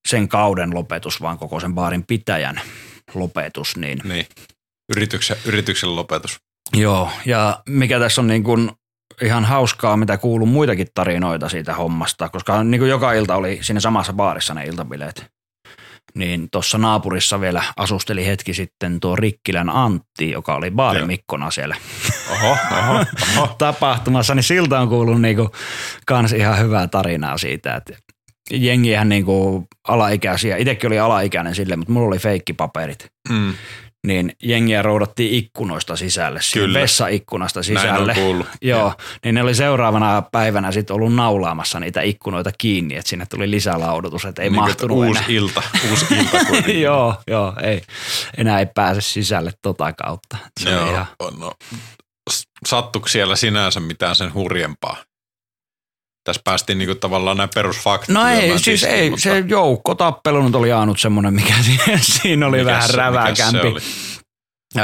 sen 0.09 0.29
kauden 0.29 0.75
lopetus, 0.75 1.21
vaan 1.21 1.39
koko 1.39 1.61
sen 1.61 1.75
baarin 1.75 2.05
pitäjän 2.07 2.61
lopetus. 3.15 3.77
Niin 3.77 3.99
Niin. 4.05 4.27
Yrityksen, 4.97 5.37
yrityksen 5.47 5.97
lopetus. 5.97 6.41
Joo, 6.77 7.11
ja 7.27 7.63
mikä 7.69 7.99
tässä 7.99 8.21
on 8.21 8.27
niin 8.27 8.45
kuin 8.45 8.71
ihan 9.23 9.45
hauskaa, 9.45 9.97
mitä 9.97 10.19
kuuluu 10.19 10.47
muitakin 10.47 10.87
tarinoita 10.95 11.49
siitä 11.49 11.75
hommasta, 11.75 12.29
koska 12.29 12.65
niin 12.65 12.79
kuin 12.79 12.91
joka 12.91 13.13
ilta 13.13 13.37
oli 13.37 13.59
siinä 13.61 13.81
samassa 13.81 14.13
baarissa 14.13 14.55
ne 14.55 14.65
iltabileet. 14.65 15.27
Niin 16.15 16.49
tuossa 16.51 16.79
naapurissa 16.79 17.41
vielä 17.41 17.63
asusteli 17.77 18.27
hetki 18.27 18.55
sitten 18.55 19.01
tuo 19.01 19.17
Rikkilän 19.17 19.71
Antti, 19.71 20.31
joka 20.31 20.55
oli 20.55 20.71
baarimikkona 20.71 21.51
siellä 21.51 21.77
Oho, 22.33 22.57
oho, 22.79 23.05
oho. 23.37 23.47
tapahtumassa, 23.59 24.35
niin 24.35 24.43
siltä 24.43 24.81
on 24.81 24.89
kuullut 24.89 25.21
niinku 25.21 25.51
kans 26.07 26.33
ihan 26.33 26.59
hyvää 26.59 26.89
tarinaa 26.89 27.39
siitä, 27.39 27.75
että 27.75 27.93
jengihän 28.51 29.09
niinku 29.09 29.67
alaikäisiä, 29.89 30.57
itsekin 30.57 30.89
oli 30.89 30.99
alaikäinen 30.99 31.55
sille, 31.55 31.77
mutta 31.77 31.93
mulla 31.93 32.09
oli 32.09 32.19
feikkipaperit, 32.19 33.07
Mm. 33.29 33.55
niin 34.07 34.33
jengiä 34.43 34.83
roudattiin 34.83 35.35
ikkunoista 35.35 35.97
sisälle, 35.97 36.41
Kyllä. 36.55 36.81
vessaikkunasta 36.81 37.61
Näin 37.61 37.65
sisälle. 37.81 38.15
kuullut. 38.15 38.47
Joo, 38.63 38.93
niin 39.25 39.35
ne 39.35 39.43
oli 39.43 39.55
seuraavana 39.55 40.23
päivänä 40.33 40.73
sitten 40.73 40.95
ollut 40.97 41.15
naulaamassa 41.15 41.81
niitä 41.81 42.01
ikkunoita 42.03 42.51
kiinni, 42.59 42.97
että 42.97 43.09
sinne 43.09 43.27
tuli 43.27 43.51
lisälaudutus, 43.51 44.25
että 44.25 44.43
ei 44.43 44.51
Niin, 44.51 44.61
mahtunut 44.61 44.97
uusi 44.97 45.11
enää. 45.19 45.25
ilta, 45.29 45.63
uusi 45.91 46.07
ilta 46.15 46.39
joo, 46.73 47.15
joo, 47.27 47.55
ei, 47.63 47.83
enää 48.37 48.59
ei 48.59 48.67
pääse 48.75 49.01
sisälle 49.01 49.53
tota 49.63 49.93
kautta. 49.93 50.37
Se 50.61 50.71
Joo, 50.71 50.91
ihan, 50.91 51.07
no, 51.39 51.53
s- 52.31 52.49
sattuiko 52.69 53.09
siellä 53.09 53.37
sinänsä 53.37 53.81
mitään 53.81 54.15
sen 54.17 54.35
hurjempaa? 54.35 54.97
Tässä 56.29 56.43
päästiin 56.45 56.79
niinku 56.79 56.95
tavallaan 56.95 57.37
nämä 57.37 57.49
perusfaktat. 57.55 58.09
No 58.09 58.27
ei, 58.29 58.49
siis 58.59 58.65
tiskiin, 58.81 58.93
ei, 58.95 59.11
mutta 59.11 59.23
se 59.23 59.45
joukkotappelu 59.49 60.43
nyt 60.43 60.55
oli 60.55 60.73
ainut 60.73 61.01
semmoinen, 61.01 61.35
mikä 61.35 61.55
siinä, 62.01 62.47
oli 62.47 62.59
mikäs 62.59 62.75
vähän 62.75 62.91
räväkämpi. 62.95 63.61
Se 63.61 63.67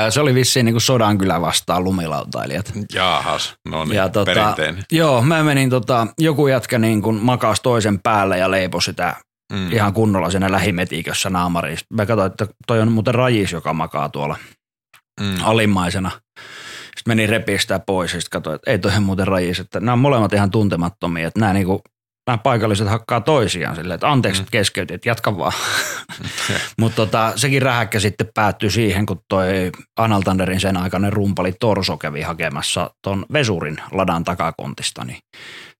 oli? 0.02 0.10
Se 0.10 0.20
oli 0.20 0.34
vissiin 0.34 0.66
niin 0.66 0.80
Sodankylä 0.80 1.40
vastaan 1.40 1.84
lumilautailijat. 1.84 2.72
Jaahas, 2.94 3.54
no 3.68 3.84
niin, 3.84 3.94
Ja 3.96 4.08
tota, 4.08 4.24
perinteinen. 4.34 4.84
joo, 4.92 5.22
mä 5.22 5.42
menin 5.42 5.70
tota, 5.70 6.06
joku 6.18 6.46
jätkä 6.48 6.78
niin 6.78 7.02
kuin 7.02 7.16
makas 7.16 7.60
toisen 7.60 8.00
päällä 8.02 8.36
ja 8.36 8.50
leipoi 8.50 8.82
sitä 8.82 9.16
Mm. 9.52 9.72
ihan 9.72 9.92
kunnolla 9.92 10.30
siinä 10.30 10.52
lähimetikössä 10.52 11.30
naamariin. 11.30 11.78
Mä 11.94 12.06
katsoin, 12.06 12.30
että 12.30 12.46
toi 12.66 12.80
on 12.80 12.92
muuten 12.92 13.14
rajis, 13.14 13.52
joka 13.52 13.72
makaa 13.72 14.08
tuolla 14.08 14.36
Mm. 15.20 15.36
alimmaisena. 15.42 16.10
Sitten 17.04 17.16
menin 17.16 17.28
repistää 17.28 17.78
pois 17.78 18.14
ja 18.14 18.20
sitten 18.20 18.38
katsoin, 18.38 18.54
että 18.54 18.70
ei 18.70 18.78
toi 18.78 19.00
muuten 19.00 19.26
rajis, 19.26 19.60
että 19.60 19.80
nämä 19.80 19.92
on 19.92 19.98
molemmat 19.98 20.32
ihan 20.32 20.50
tuntemattomia, 20.50 21.28
että 21.28 21.40
nämä, 21.40 21.52
niinku, 21.52 21.82
nämä 22.26 22.38
paikalliset 22.38 22.88
hakkaa 22.88 23.20
toisiaan 23.20 23.76
silleen, 23.76 23.94
että 23.94 24.10
anteeksi, 24.10 24.42
mm. 24.42 24.48
keskeytin, 24.50 24.94
että 24.94 25.08
jatka 25.08 25.38
vaan. 25.38 25.52
Mutta 26.80 26.96
tota, 26.96 27.32
sekin 27.36 27.62
rähäkkä 27.62 28.00
sitten 28.00 28.28
päättyi 28.34 28.70
siihen, 28.70 29.06
kun 29.06 29.20
toi 29.28 29.72
Analtanderin 29.98 30.60
sen 30.60 30.76
aikainen 30.76 31.12
rumpali 31.12 31.52
Torso 31.60 31.96
kävi 31.96 32.22
hakemassa 32.22 32.90
ton 33.02 33.26
Vesurin 33.32 33.76
ladan 33.92 34.24
takakontista, 34.24 35.04
niin 35.04 35.18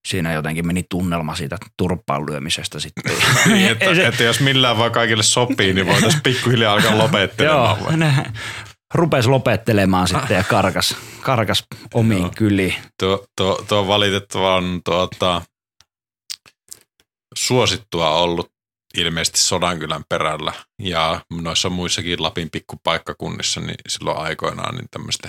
siinä 0.09 0.33
jotenkin 0.33 0.67
meni 0.67 0.85
tunnelma 0.91 1.35
siitä 1.35 1.59
turppaan 1.79 2.27
lyömisestä 2.27 2.81
sitten. 2.81 3.13
Niin, 3.47 3.71
että, 3.71 3.95
se- 3.95 4.07
että 4.07 4.23
jos 4.23 4.41
millään 4.41 4.79
vaan 4.79 4.93
kaikille 4.93 5.23
sopii, 5.23 5.73
niin 5.73 5.87
voitaisiin 5.87 6.23
pikkuhiljaa 6.23 6.73
alkaa 6.73 6.99
lopettelemaan. 6.99 7.79
Joo, 7.81 7.97
ne 7.97 8.15
rupesi 8.95 9.29
lopettelemaan 9.29 10.09
sitten 10.09 10.37
ja 10.37 10.45
karkas, 10.45 10.97
karkas 11.21 11.65
omiin 11.95 12.23
Joo. 12.23 12.33
kyliin. 12.37 12.75
Tuo, 13.01 13.25
tuo, 13.37 13.65
tuo 13.69 13.79
on 13.81 13.89
valitettavan 13.89 14.81
tuota, 14.85 15.43
suosittua 17.39 18.11
ollut 18.11 18.51
ilmeisesti 18.99 19.39
Sodankylän 19.39 20.03
perällä 20.09 20.53
ja 20.83 21.21
noissa 21.43 21.71
muissakin 21.71 22.23
Lapin 22.23 22.51
pikkupaikkakunnissa 22.51 23.61
niin 23.61 23.75
silloin 23.89 24.19
aikoinaan 24.19 24.75
niin 24.75 24.89
tämmöistä 24.91 25.29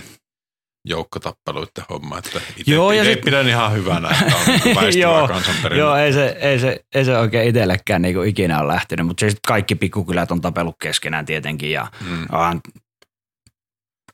joukkotappeluiden 0.88 1.84
homma, 1.90 2.18
että 2.18 2.42
itse, 2.58 2.72
Joo, 2.72 2.92
ja 2.92 3.04
sit- 3.04 3.22
pidän 3.22 3.48
ihan 3.48 3.74
hyvänä, 3.74 4.10
että 4.22 4.36
on 4.38 4.60
niin 4.64 4.76
väistyvä 4.82 5.04
Joo. 5.04 5.30
Joo, 5.78 5.96
ei 5.96 6.14
se, 6.14 6.38
ei 6.40 6.60
se, 6.60 6.86
ei 6.96 7.06
se 7.06 7.18
oikein 7.18 7.50
itsellekään 7.50 8.02
niinku 8.02 8.22
ikinä 8.22 8.60
ole 8.60 8.74
lähtenyt, 8.74 9.08
mutta 9.08 9.20
siis 9.22 9.36
kaikki 9.48 9.76
pikkukylät 9.76 10.32
on 10.32 10.42
tapellut 10.42 10.76
keskenään 10.82 11.26
tietenkin 11.26 11.72
ja 11.72 11.88
Mm. 12.10 12.26
onhan 12.32 12.62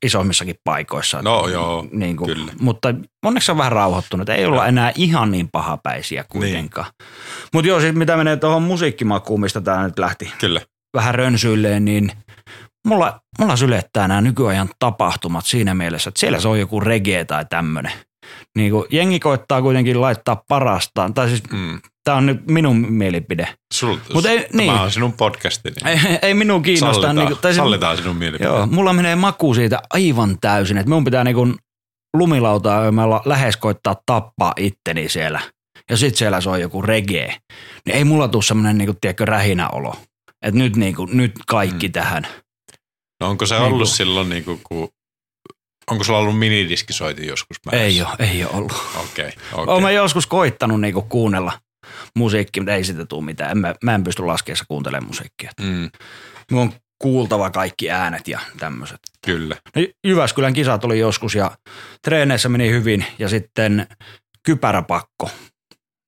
isommissakin 0.06 0.56
paikoissa. 0.64 1.22
No 1.22 1.48
joo, 1.48 1.88
niin 1.92 2.18
kuin, 2.18 2.28
kyllä. 2.36 2.54
Mutta 2.60 2.94
onneksi 3.26 3.52
on 3.52 3.58
vähän 3.58 3.72
rauhoittunut. 3.72 4.30
Ei 4.30 4.46
olla 4.46 4.68
enää 4.68 4.92
ihan 4.96 5.32
niin 5.32 5.50
pahapäisiä 5.52 6.26
kuitenkaan. 6.30 6.88
Niin. 7.00 7.10
Mutta 7.54 7.68
joo, 7.68 7.80
siis 7.80 7.96
mitä 7.96 8.18
menee 8.18 8.38
tuohon 8.38 8.64
musiikkimakuun, 8.64 9.42
mistä 9.42 9.62
tämä 9.62 9.84
nyt 9.84 10.00
lähti 10.00 10.34
Kyllä. 10.38 10.62
vähän 10.94 11.16
rönsyilleen, 11.16 11.86
niin 11.86 12.12
mulla, 12.88 13.20
mulla 13.40 13.56
sylettää 13.56 14.08
nämä 14.08 14.22
nykyajan 14.22 14.70
tapahtumat 14.80 15.46
siinä 15.46 15.74
mielessä, 15.74 16.10
että 16.10 16.20
siellä 16.20 16.40
se 16.40 16.48
on 16.48 16.60
joku 16.60 16.80
reggae 16.80 17.26
tai 17.26 17.46
tämmöinen. 17.50 17.92
Niin 18.58 18.72
kuin 18.72 18.86
jengi 18.92 19.20
koittaa 19.20 19.62
kuitenkin 19.62 20.02
laittaa 20.02 20.44
parastaan, 20.48 21.14
tai 21.14 21.30
siis 21.30 21.44
Mm. 21.52 21.82
Tämä 22.04 22.18
on 22.18 22.26
nyt 22.26 22.48
minun 22.48 22.76
mielipide. 22.94 23.48
Sul, 23.74 23.98
Mut 24.14 24.26
ei- 24.26 24.40
tämä 24.40 24.48
niin. 24.54 24.72
on 24.72 24.92
sinun 24.92 25.14
podcastini. 25.14 25.76
Ei, 25.86 25.98
ei 26.22 26.34
minun 26.34 26.62
kiinnosta. 26.64 26.94
Sallitaan, 26.94 27.16
Niin 27.16 27.28
kuin, 27.28 27.38
tai 27.42 27.54
sallitaan 27.54 27.98
sinun 27.98 28.16
mielipide. 28.16 28.50
Joo, 28.50 28.66
mulla 28.66 28.94
menee 28.94 29.16
maku 29.16 29.54
siitä 29.54 29.82
aivan 29.94 30.38
täysin, 30.42 30.78
että 30.78 30.90
minun 30.90 31.04
pitää 31.04 31.24
niin 31.24 31.56
lumilautaa 32.18 32.84
lähes 33.26 33.58
koittaa 33.58 33.96
tappaa 34.06 34.54
itteni 34.58 35.10
siellä. 35.10 35.42
Ja 35.90 35.98
sit 35.98 36.16
siellä 36.16 36.42
se 36.42 36.50
on 36.50 36.62
joku 36.62 36.82
reggae. 36.82 37.38
Niin 37.86 37.96
ei 37.98 38.04
mulla 38.04 38.28
tule 38.28 38.44
semmoinen 38.44 38.78
niin 38.78 38.96
tiedätkö, 39.02 39.26
rähinäolo. 39.26 39.96
Että 40.46 40.58
nyt, 40.58 40.76
niin 40.76 40.96
kuin, 40.96 41.18
nyt 41.18 41.32
kaikki 41.48 41.88
mm. 41.88 41.92
tähän. 41.92 42.24
No 43.22 43.30
onko 43.30 43.46
se 43.46 43.56
Niin 43.56 43.64
ollut 43.66 43.78
kuin- 43.78 43.88
silloin, 43.98 44.30
niin 44.30 44.44
kuin, 44.44 44.60
kun, 44.64 44.90
onko 45.92 46.04
sulla 46.04 46.20
ollut 46.20 46.40
minidiskisoitin 46.40 47.28
joskus 47.28 47.58
Ei 47.72 48.02
ole, 48.02 48.10
ei 48.20 48.44
ole 48.46 48.54
ollut. 48.54 48.72
Okei, 48.72 49.04
Okay. 49.28 49.30
okei. 49.54 49.74
Olen 49.74 49.84
mä 49.84 49.92
joskus 49.92 50.28
koittanut 50.28 50.82
niinku 50.82 51.02
kuunnella 51.02 51.60
musiikkia, 52.16 52.64
mutta 52.64 52.74
ei 52.74 52.84
siitä 52.84 53.06
tule 53.06 53.24
mitään. 53.26 53.52
En 53.52 53.58
mä, 53.58 53.76
mä 53.84 53.96
en 53.96 54.04
pysty 54.04 54.26
laskeessa 54.26 54.66
kuuntelemaan 54.68 55.08
musiikkia. 55.08 55.52
Mm, 55.62 55.90
on 56.54 56.72
kuultava 57.00 57.50
kaikki 57.50 57.92
äänet 57.92 58.28
ja 58.28 58.40
tämmöiset. 58.60 59.00
kyllä. 59.26 59.56
No, 59.76 59.82
Jyväskylän 60.08 60.54
kisat 60.54 60.86
oli 60.86 61.00
joskus 61.00 61.36
ja 61.36 61.52
treeneissä 62.04 62.50
meni 62.50 62.70
hyvin 62.70 63.06
ja 63.20 63.30
sitten 63.30 63.88
kypäräpakko 64.44 65.30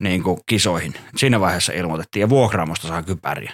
niin 0.03 0.23
kuin 0.23 0.39
kisoihin. 0.45 0.93
Siinä 1.15 1.39
vaiheessa 1.39 1.73
ilmoitettiin 1.73 2.21
ja 2.21 2.29
vuokraamosta 2.29 2.87
saa 2.87 3.03
kypäriä. 3.03 3.53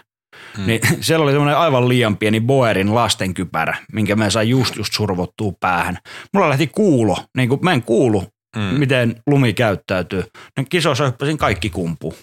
Mm. 0.58 0.66
Niin 0.68 0.82
siellä 1.02 1.24
oli 1.24 1.32
semmoinen 1.32 1.58
aivan 1.58 1.90
liian 1.90 2.18
pieni 2.18 2.40
Boerin 2.42 2.96
lastenkypärä, 2.96 3.78
minkä 3.94 4.16
mä 4.16 4.30
sain 4.30 4.50
just 4.50 4.76
just 4.76 4.94
survottua 4.94 5.54
päähän. 5.60 5.98
Mulla 6.34 6.50
lähti 6.50 6.68
kuulo, 6.68 7.18
niin 7.38 7.50
kuin 7.50 7.60
mä 7.64 7.74
en 7.74 7.84
kuulu, 7.84 8.24
Mm. 8.56 8.62
mm. 8.62 8.80
miten 8.80 9.22
lumi 9.28 9.54
käyttäytyy. 9.54 10.24
Niin 10.58 10.70
kisoissa 10.70 11.06
hyppäsin 11.06 11.38
kaikki 11.38 11.70
kumpu 11.70 12.14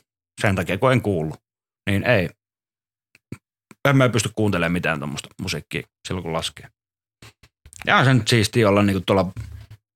sen 0.40 0.56
takia, 0.56 0.78
kun 0.78 0.92
en 0.92 1.02
kuulu. 1.02 1.34
Niin 1.90 2.04
ei. 2.04 2.30
En 3.88 3.96
mä 3.96 4.08
pysty 4.08 4.30
kuuntelemaan 4.36 4.72
mitään 4.72 4.98
tuommoista 4.98 5.28
musiikkia 5.42 5.82
silloin, 6.08 6.22
kun 6.22 6.32
laskee. 6.32 6.68
Ja 7.86 7.96
on 7.96 8.04
se 8.04 8.14
nyt 8.14 8.28
siistiä 8.28 8.68
olla 8.68 8.82
niin 8.82 9.04
tuolla 9.06 9.32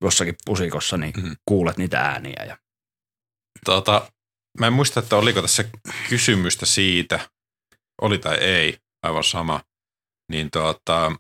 jossakin 0.05 0.35
pusikossa, 0.45 0.97
niin 0.97 1.13
mm. 1.23 1.37
kuulet 1.49 1.77
niitä 1.77 2.01
ääniä. 2.01 2.45
Ja... 2.45 2.59
Tota, 3.65 4.11
mä 4.59 4.67
en 4.67 4.73
muista, 4.73 5.01
että 5.01 5.17
oliko 5.17 5.43
tässä 5.43 5.65
kysymystä 6.09 6.67
siitä, 6.67 7.31
oli 8.03 8.19
tai 8.19 8.37
ei, 8.37 8.79
aivan 9.03 9.25
sama. 9.25 9.61
Niin 10.33 10.51
tota, 10.51 11.13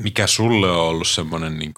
mikä 0.00 0.26
sulle 0.26 0.70
on 0.70 0.80
ollut 0.80 1.08
semmoinen 1.08 1.58
niin 1.58 1.74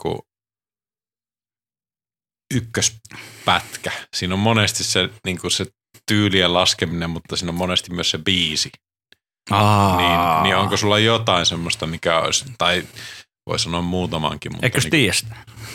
ykköspätkä? 2.54 3.92
Siinä 4.16 4.34
on 4.34 4.40
monesti 4.40 4.84
se, 4.84 5.08
niin 5.24 5.40
kuin 5.40 5.50
se 5.50 5.66
tyylien 6.08 6.54
laskeminen, 6.54 7.10
mutta 7.10 7.36
siinä 7.36 7.50
on 7.50 7.54
monesti 7.54 7.94
myös 7.94 8.10
se 8.10 8.18
biisi. 8.18 8.70
Aa. 9.50 9.96
Niin, 9.96 10.42
niin 10.42 10.56
onko 10.56 10.76
sulla 10.76 10.98
jotain 10.98 11.46
semmoista, 11.46 11.86
mikä 11.86 12.20
olisi, 12.20 12.44
tai 12.58 12.84
voi 13.46 13.58
sanoa 13.58 13.82
muutamankin, 13.82 14.52
mutta 14.52 14.66
Eikö 14.66 14.80
niin 14.82 14.90
tiedä 14.90 15.14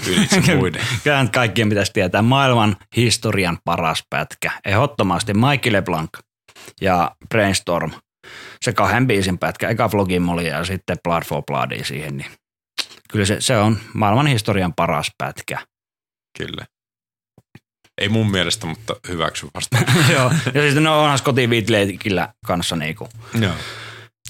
ylitse 0.07 0.41
muiden. 0.56 0.81
Kyllä 1.03 1.23
nyt 1.23 1.31
kaikkien 1.31 1.69
pitäisi 1.69 1.93
tietää. 1.93 2.22
Maailman 2.22 2.77
historian 2.95 3.57
paras 3.65 4.03
pätkä. 4.10 4.51
Ehdottomasti 4.65 5.34
Mike 5.34 5.72
LeBlanc 5.72 6.10
ja 6.81 7.11
Brainstorm. 7.30 7.91
Se 8.61 8.73
kahden 8.73 9.07
biisin 9.07 9.38
pätkä. 9.38 9.69
Eka 9.69 9.89
Flogimoli 9.89 10.47
ja 10.47 10.65
sitten 10.65 10.97
Blood 11.03 11.23
for 11.23 11.43
Bloodia 11.47 11.85
siihen. 11.85 12.18
Niin 12.18 12.31
kyllä 13.10 13.26
se, 13.26 13.41
se 13.41 13.57
on 13.57 13.80
maailman 13.93 14.27
historian 14.27 14.73
paras 14.73 15.11
pätkä. 15.18 15.60
Kyllä. 16.38 16.65
Ei 18.00 18.10
mun 18.10 18.32
mielestä, 18.32 18.68
mutta 18.68 18.96
hyväksy 19.08 19.48
vasta. 19.54 19.78
Joo. 20.14 20.32
Ja 20.54 20.62
sitten 20.62 20.84
no 20.84 21.04
onhan 21.04 21.18
Scotty 21.18 21.48
Whitleykillä 21.48 22.34
kanssa 22.46 22.76
niinku. 22.76 23.10
Joo. 23.42 23.54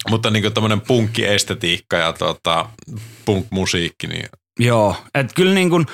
Mutta 0.10 0.30
niin 0.32 0.54
tämmöinen 0.54 0.82
punkkiestetiikka 0.82 1.98
ja 1.98 2.14
tota, 2.14 2.70
punk-musiikki, 3.26 4.08
niin 4.08 4.30
Joo. 4.60 4.96
Et 5.16 5.34
kyllä 5.36 5.54
niin 5.54 5.70
kuin, 5.70 5.86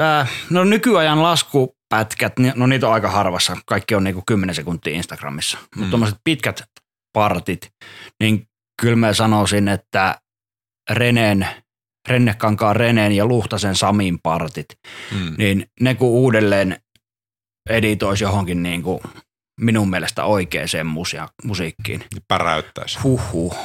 äh, 0.00 0.30
no 0.50 0.64
nykyajan 0.64 1.22
laskupätkät, 1.22 2.32
no 2.54 2.66
niitä 2.66 2.86
on 2.88 2.94
aika 2.94 3.10
harvassa. 3.10 3.56
Kaikki 3.66 3.94
on 3.94 4.04
niinku 4.04 4.22
10 4.26 4.54
sekuntia 4.54 4.92
Instagramissa. 4.94 5.58
Mutta 5.60 5.80
Mm. 5.84 5.90
tuommoiset 5.90 6.18
pitkät 6.24 6.62
partit, 7.12 7.72
niin 8.22 8.46
kyllä 8.82 8.96
mä 8.96 9.12
sanoisin, 9.14 9.68
että 9.68 10.18
Renen, 10.90 11.46
Rennekankaan 12.08 12.76
Renen 12.76 13.12
ja 13.12 13.26
Luhtasen 13.26 13.76
Samin 13.76 14.18
partit, 14.22 14.68
mm, 15.10 15.34
niin 15.38 15.66
ne 15.80 15.94
kun 15.94 16.08
uudelleen 16.08 16.76
editoisi 17.70 18.24
johonkin 18.24 18.62
niin 18.62 18.82
kuin 18.82 19.00
minun 19.60 19.90
mielestä 19.90 20.24
oikeaan 20.24 20.86
musia, 20.86 21.28
musiikkiin. 21.44 22.00
niin 22.00 22.24
päräyttäisi. 22.28 22.98
Huhhuh. 23.02 23.56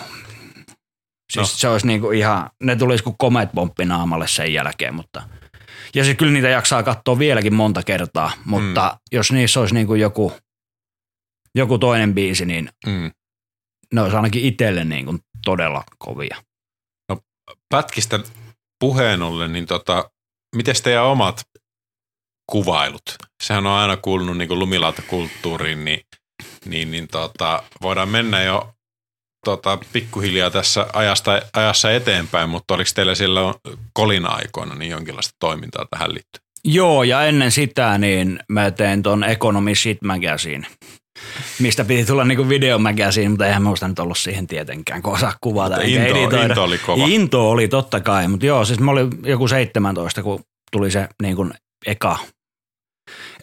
Siis 1.34 1.54
No. 1.54 1.58
se 1.58 1.68
olisi 1.70 1.88
niinku 1.88 2.12
ihan, 2.12 2.50
ne 2.64 2.76
tulisi 2.76 3.04
kuin 3.04 3.16
komet 3.20 3.50
naamalle 3.86 4.28
sen 4.28 4.54
jälkeen, 4.54 4.96
mutta 4.96 5.30
ja 5.96 6.04
siis 6.04 6.18
kyllä 6.18 6.32
niitä 6.32 6.50
jaksaa 6.50 6.84
katsoa 6.84 7.20
vieläkin 7.20 7.54
monta 7.54 7.84
kertaa, 7.84 8.32
mutta 8.46 8.90
mm. 8.94 9.00
jos 9.12 9.32
niissä 9.32 9.60
olisi 9.60 9.74
niinku 9.74 9.96
joku, 9.96 10.34
joku 11.56 11.78
toinen 11.78 12.14
biisi, 12.14 12.46
niin 12.46 12.70
Mm. 12.86 13.12
ne 13.94 14.02
olisi 14.02 14.16
ainakin 14.16 14.44
itselle 14.46 14.84
niinku 14.84 15.20
todella 15.46 15.84
kovia. 15.98 16.38
Pätkistä 17.70 18.20
puheen 18.80 19.22
ollen, 19.22 19.54
niin 19.54 19.66
tota, 19.66 20.10
miten 20.56 20.76
teidän 20.84 21.04
omat 21.04 21.42
kuvailut? 22.52 23.04
Sehän 23.44 23.66
on 23.66 23.74
aina 23.74 23.98
kuulunut 23.98 24.38
niin 24.38 24.60
lumilautakulttuuriin, 24.60 25.86
niin, 25.86 26.02
niin, 26.66 26.92
niin 26.92 27.08
tota, 27.08 27.64
voidaan 27.82 28.10
mennä 28.10 28.44
jo 28.44 28.74
tota, 29.46 29.78
pikkuhiljaa 29.94 30.50
tässä 30.50 30.88
ajasta, 30.94 31.42
ajassa 31.54 31.92
eteenpäin, 31.92 32.50
mutta 32.50 32.74
oliko 32.74 32.90
teillä 32.96 33.16
siellä 33.16 33.42
kolina 33.94 34.30
aikoina 34.30 34.76
niin 34.76 34.92
jonkinlaista 34.92 35.36
toimintaa 35.40 35.86
tähän 35.90 36.14
liittyen? 36.14 36.48
Joo, 36.64 37.04
ja 37.04 37.24
ennen 37.24 37.52
sitä 37.52 37.98
niin 37.98 38.40
mä 38.50 38.72
tein 38.72 39.04
ton 39.04 39.24
Economy 39.24 39.76
Shit 39.76 40.02
Magazine, 40.02 40.68
mistä 41.60 41.86
piti 41.86 42.06
tulla 42.06 42.24
niinku 42.26 42.50
videomagazine, 42.50 43.30
mutta 43.30 43.48
eihän 43.48 43.64
muista 43.64 43.88
nyt 43.88 44.00
ollut 44.00 44.18
siihen 44.18 44.48
tietenkään, 44.48 45.02
kun 45.02 45.14
osaa 45.14 45.34
kuvata 45.42 45.76
Mutta 45.76 45.88
into- 45.88 46.18
editoida. 46.18 46.44
into 46.44 46.64
oli 46.64 46.78
kova. 46.78 47.06
Into 47.08 47.50
oli 47.50 47.68
totta 47.68 48.00
kai, 48.00 48.28
mutta 48.28 48.46
joo, 48.46 48.66
siis 48.66 48.80
mä 48.80 48.92
olin 48.92 49.10
joku 49.24 49.48
17, 49.48 50.24
kun 50.24 50.44
tuli 50.72 50.92
se 50.92 51.10
niin 51.22 51.36
kuin 51.36 51.54
eka, 51.86 52.18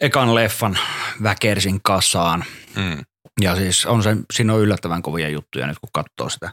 ekan 0.01 0.35
leffan 0.35 0.77
väkersin 1.23 1.79
kasaan. 1.83 2.43
Mm. 2.75 3.03
Ja 3.41 3.55
siis 3.55 3.85
on 3.85 4.03
se, 4.03 4.15
siinä 4.33 4.53
on 4.53 4.61
yllättävän 4.61 5.01
kovia 5.01 5.29
juttuja 5.29 5.67
nyt, 5.67 5.79
kun 5.79 5.89
katsoo 5.93 6.29
sitä. 6.29 6.51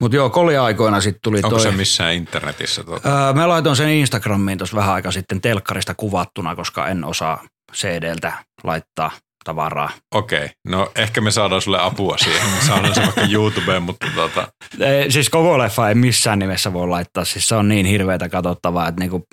Mutta 0.00 0.16
joo, 0.16 0.30
koliaikoina 0.30 1.00
sitten 1.00 1.20
tuli 1.22 1.36
Onko 1.36 1.50
toi... 1.50 1.60
se 1.60 1.70
missään 1.70 2.14
internetissä? 2.14 2.84
Tota? 2.84 3.26
Öö, 3.26 3.32
mä 3.32 3.48
laitoin 3.48 3.76
sen 3.76 3.88
Instagramiin 3.88 4.58
tuossa 4.58 4.76
vähän 4.76 4.94
aika 4.94 5.10
sitten 5.10 5.40
telkkarista 5.40 5.94
kuvattuna, 5.94 6.56
koska 6.56 6.88
en 6.88 7.04
osaa 7.04 7.44
CD-ltä 7.74 8.32
laittaa 8.64 9.10
tavaraa. 9.48 9.90
Okei, 10.14 10.48
no 10.68 10.92
ehkä 10.96 11.20
me 11.20 11.30
saadaan 11.30 11.62
sulle 11.62 11.82
apua 11.82 12.18
siihen. 12.18 12.50
Me 12.50 12.66
saadaan 12.66 12.94
se 12.94 13.02
vaikka 13.02 13.20
YouTubeen, 13.32 13.82
mutta 13.82 14.06
tota, 14.14 14.48
Ei, 14.80 15.10
siis 15.10 15.30
koko 15.30 15.58
leffa 15.58 15.88
ei 15.88 15.94
missään 15.94 16.38
nimessä 16.38 16.72
voi 16.72 16.88
laittaa. 16.88 17.24
Siis 17.24 17.48
se 17.48 17.54
on 17.54 17.68
niin 17.68 17.86
hirveätä 17.86 18.28
katsottavaa, 18.28 18.88
että 18.88 19.00
niinku, 19.00 19.26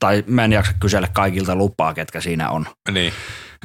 tai 0.00 0.24
mä 0.26 0.44
en 0.44 0.52
jaksa 0.52 0.72
kysellä 0.80 1.08
kaikilta 1.12 1.56
lupaa, 1.56 1.94
ketkä 1.94 2.20
siinä 2.20 2.50
on. 2.50 2.66
niin. 2.90 3.12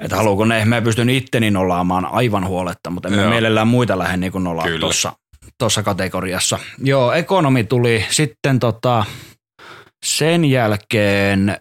Että 0.02 0.16
haluuko 0.16 0.46
ne, 0.46 0.66
mä 0.66 0.82
pystyn 0.82 1.10
itteni 1.10 1.52
nollaamaan 1.52 2.06
aivan 2.06 2.48
huoletta, 2.48 2.90
mutta 2.90 3.10
en 3.10 3.14
Joo. 3.14 3.30
mielellään 3.30 3.68
muita 3.68 3.98
lähde 4.00 4.18
niin 4.18 4.44
nollaa 4.44 4.66
tuossa 4.80 5.12
tossa 5.58 5.84
kategoriassa. 5.84 6.60
Joo, 6.84 7.14
ekonomi 7.14 7.64
tuli 7.64 8.06
sitten 8.10 8.60
tota, 8.60 9.06
sen 10.06 10.46
jälkeen 10.46 11.58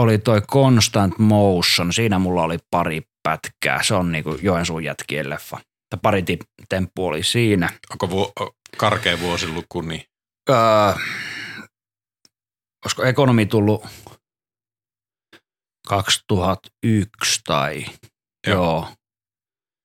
oli 0.00 0.18
toi 0.18 0.40
Constant 0.40 1.18
Motion, 1.18 1.92
siinä 1.92 2.18
mulla 2.18 2.42
oli 2.42 2.58
pari 2.70 3.02
pätkää, 3.22 3.82
se 3.82 3.94
on 3.94 4.12
niinku 4.12 4.38
Joensuun 4.42 4.84
jätkien 4.84 5.30
leffa. 5.30 5.58
Ja 5.92 5.98
pari 5.98 6.24
temppu 6.68 7.06
oli 7.06 7.22
siinä. 7.22 7.68
Onko 7.90 8.10
vu- 8.10 8.32
karkea 8.76 9.20
vuosiluku, 9.20 9.80
niin 9.80 10.04
Öö, 10.50 10.56
olisiko 12.84 13.04
ekonomi 13.04 13.46
tullut 13.46 13.84
2001 15.88 17.40
tai 17.44 17.84
Joo. 18.46 18.56
joo. 18.56 18.88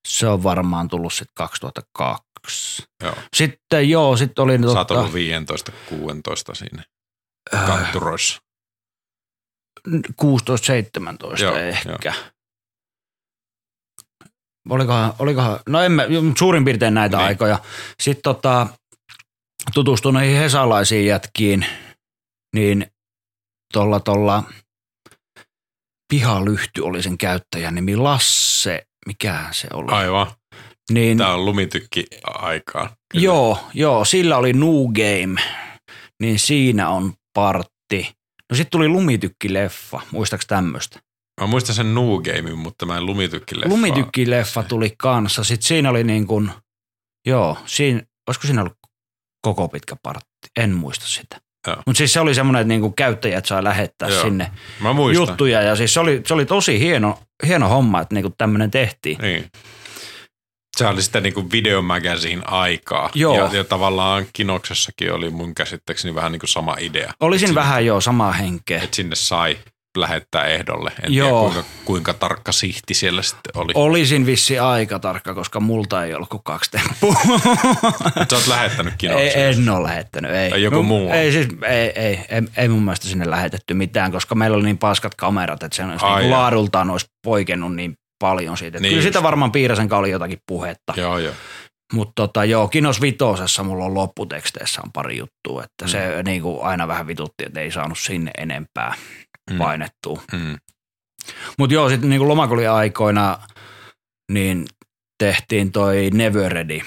Se 0.07 0.27
on 0.27 0.43
varmaan 0.43 0.87
tullut 0.87 1.13
sitten 1.13 1.33
2002. 1.35 2.83
joo. 3.03 3.15
Sitten 3.35 3.89
joo, 3.89 4.17
sitten 4.17 4.43
oli 4.43 4.57
Sä 4.73 4.79
oot 4.79 4.91
ollut 4.91 5.13
15, 5.13 5.71
16 5.89 6.55
siinä 6.55 6.83
äh, 7.55 7.65
kantturoissa. 7.67 8.41
16-17 10.23 11.41
Joo, 11.41 11.55
ehkä. 11.55 12.13
Olikohan, 14.69 15.13
olikohan, 15.19 15.59
no 15.69 15.81
en 15.81 15.91
mä, 15.91 16.03
suurin 16.37 16.65
piirtein 16.65 16.93
näitä 16.93 17.17
Niin. 17.17 17.25
aikoja. 17.27 17.59
Sitten 17.99 18.23
tota, 18.23 18.67
tutustuin 19.73 20.13
noihin 20.13 20.37
hesalaisiin 20.37 21.05
jätkiin, 21.05 21.65
niin 22.55 22.85
tuolla 23.73 23.99
tolla 23.99 24.43
Pihalyhty 26.13 26.81
oli 26.81 27.03
sen 27.03 27.17
käyttäjän 27.17 27.75
nimi 27.75 27.95
Lasse, 27.95 28.87
mikä 29.07 29.45
se 29.51 29.67
oli? 29.73 29.91
Aivan. 29.91 30.27
niin, 30.91 31.17
Tää 31.17 31.33
on 31.33 31.45
lumitykki 31.45 32.05
aikaa. 32.27 32.95
Kyllä. 33.11 33.23
Joo, 33.25 33.57
joo, 33.73 34.05
sillä 34.05 34.37
oli 34.37 34.53
New 34.53 34.85
Game, 34.93 35.41
niin 36.21 36.39
siinä 36.39 36.89
on 36.89 37.13
partti. 37.33 38.15
No 38.51 38.55
sitten 38.55 38.71
tuli 38.71 38.87
Lumitykki-leffa, 38.87 40.01
muistaaks 40.11 40.47
tämmöistä? 40.47 40.99
Mä 41.41 41.47
muistan 41.47 41.75
sen 41.75 41.95
New 41.95 42.21
Gamein, 42.23 42.57
mutta 42.57 42.85
mä 42.85 42.97
en 42.97 43.05
lumitykki 43.05 43.55
Lumitykki-leffa 43.55 44.63
tuli 44.63 44.93
kanssa. 44.97 45.43
Sitten 45.43 45.67
siinä 45.67 45.89
oli 45.89 46.03
niin 46.03 46.27
kuin, 46.27 46.51
joo, 47.27 47.57
siinä, 47.65 48.01
olisiko 48.27 48.47
siinä 48.47 48.61
ollut 48.61 48.77
koko 49.41 49.67
pitkä 49.67 49.95
partti? 50.03 50.47
En 50.59 50.73
muista 50.73 51.05
sitä. 51.07 51.41
Mutta 51.85 51.97
siis 51.97 52.13
se 52.13 52.19
oli 52.19 52.35
semmoinen, 52.35 52.61
että 52.61 52.67
niinku 52.67 52.91
käyttäjät 52.91 53.45
saa 53.45 53.63
lähettää 53.63 54.09
Joo. 54.09 54.15
joo. 54.17 54.23
sinne 54.25 54.51
Mä 54.79 54.93
muistan. 54.93 55.27
juttuja. 55.27 55.61
Ja 55.61 55.75
siis 55.75 55.93
se 55.93 55.99
oli, 55.99 56.21
se 56.25 56.33
oli 56.33 56.45
tosi 56.45 56.79
hieno, 56.79 57.19
hieno 57.47 57.69
homma, 57.69 58.01
että 58.01 58.15
niinku 58.15 58.33
tämmöinen 58.37 58.71
tehtiin. 58.71 59.17
Niin. 59.21 59.49
Se 60.77 60.87
oli 60.87 61.01
sitten 61.01 61.23
niinku 61.23 61.51
videomagazine 61.51 62.41
aikaa. 62.45 63.09
Joo. 63.15 63.37
Ja, 63.37 63.49
ja 63.53 63.63
tavallaan 63.63 64.25
Kinoksessakin 64.33 65.13
oli 65.13 65.29
mun 65.29 65.55
käsittääkseni 65.55 66.15
vähän 66.15 66.31
niinku 66.31 66.47
sama 66.47 66.75
idea. 66.79 67.13
Olisin 67.19 67.49
Et 67.49 67.55
vähän 67.55 67.85
jo 67.85 68.01
samaa 68.01 68.31
henkeä. 68.31 68.81
Että 68.83 68.95
sinne 68.95 69.15
sai 69.15 69.57
lähettää 69.97 70.45
ehdolle. 70.45 70.91
En 71.03 71.13
Joo. 71.13 71.49
tiedä 71.49 71.53
kuinka, 71.53 71.69
kuinka 71.85 72.13
tarkka 72.13 72.51
sihti 72.51 72.93
siellä 72.93 73.21
sitten 73.21 73.51
oli. 73.55 73.71
Olisin 73.75 74.25
vissi 74.25 74.59
aika 74.59 74.99
tarkka, 74.99 75.33
koska 75.33 75.59
multa 75.59 76.05
ei 76.05 76.13
ollut 76.13 76.29
kuin 76.29 76.43
kaksi 76.43 76.71
temppua. 76.71 77.15
Sä 78.29 78.35
oot 78.35 78.47
lähettänyt 78.47 78.93
ei, 78.93 78.97
Kinokseen. 78.97 79.53
en 79.53 79.69
ole 79.69 79.83
lähettänyt, 79.83 80.31
ei. 80.31 80.49
Tai 80.49 80.63
joku 80.63 80.75
Mun- 80.75 80.85
muu. 80.85 81.11
Ei, 81.11 81.31
siis, 81.31 81.47
ei, 81.67 81.91
ei, 81.95 82.19
ei, 82.29 82.41
ei, 82.57 82.67
mun 82.67 82.83
mielestä 82.83 83.07
sinne 83.07 83.29
lähetetty 83.29 83.73
mitään, 83.73 84.11
koska 84.11 84.35
meillä 84.35 84.57
oli 84.57 84.65
niin 84.65 84.77
paskat 84.77 85.15
kamerat, 85.15 85.63
että 85.63 85.75
se 85.75 85.83
olisi 85.83 86.05
Ai 86.05 86.21
niin 86.21 86.31
laadultaan 86.31 86.89
olisi 86.89 87.05
poikennut 87.25 87.75
niin 87.75 87.97
paljon 88.19 88.57
siitä. 88.57 88.79
Niin 88.79 88.89
kyllä 88.89 89.03
just. 89.03 89.07
sitä 89.07 89.23
varmaan 89.23 89.51
Piirasen 89.51 89.93
oli 89.93 90.11
jotakin 90.11 90.39
puhetta. 90.47 90.93
Joo, 90.97 91.17
joo. 91.17 91.33
Mutta 91.93 92.11
tota, 92.15 92.45
joo, 92.45 92.67
Kinos 92.67 93.01
Vitosessa 93.01 93.63
mulla 93.63 93.85
on 93.85 93.93
lopputeksteissä 93.93 94.81
on 94.83 94.91
pari 94.91 95.17
juttua, 95.17 95.63
että 95.63 95.85
mm. 95.85 95.89
se 95.89 96.23
niin 96.23 96.41
kuin 96.41 96.63
aina 96.63 96.87
vähän 96.87 97.07
vitutti, 97.07 97.45
että 97.45 97.59
ei 97.59 97.71
saanut 97.71 97.99
sinne 97.99 98.31
enempää 98.37 98.95
Mm. 99.51 99.57
painettua. 99.57 100.21
Mm. 100.31 100.57
Mutta 101.57 101.73
joo, 101.73 101.89
sitten 101.89 102.09
niin 102.09 102.27
lomakolin 102.27 102.69
aikoina 102.69 103.39
niin 104.31 104.65
tehtiin 105.19 105.71
toi 105.71 106.09
Never 106.13 106.51
Ready. 106.51 106.79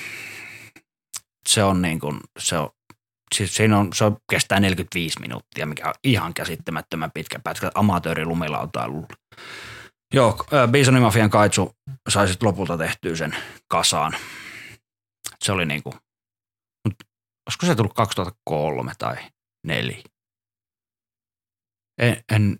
Se 1.49 1.63
on 1.63 1.83
niin 1.83 2.01
kuin, 2.01 2.21
se 2.39 2.59
on, 2.59 2.69
siis 3.35 3.55
siinä 3.55 3.79
on, 3.79 3.93
se 3.95 4.05
on, 4.05 4.17
kestää 4.31 4.61
45 4.61 5.21
minuuttia, 5.21 5.67
mikä 5.67 5.89
on 5.89 5.95
ihan 6.05 6.35
käsittämättömän 6.35 7.11
pitkä 7.15 7.39
pätkä 7.45 7.71
amatöörilumilautailulla. 7.75 9.07
Joo, 9.07 9.37
ö, 9.37 9.47
Bisoni 10.71 11.01
Mafian 11.01 11.31
kaitsu 11.31 11.77
sai 12.09 12.29
sitten 12.29 12.47
lopulta 12.47 12.79
tehtyä 12.79 13.17
sen 13.17 13.37
kasaan. 13.69 14.13
Se 15.41 15.53
oli 15.53 15.67
niin 15.67 15.83
kuin, 15.83 15.95
mut 16.85 16.95
olisiko 17.47 17.67
se 17.67 17.75
tullut 17.75 17.95
2003 17.95 18.93
tai 18.99 19.15
2004? 19.15 20.03
En, 21.99 22.25
en, 22.33 22.59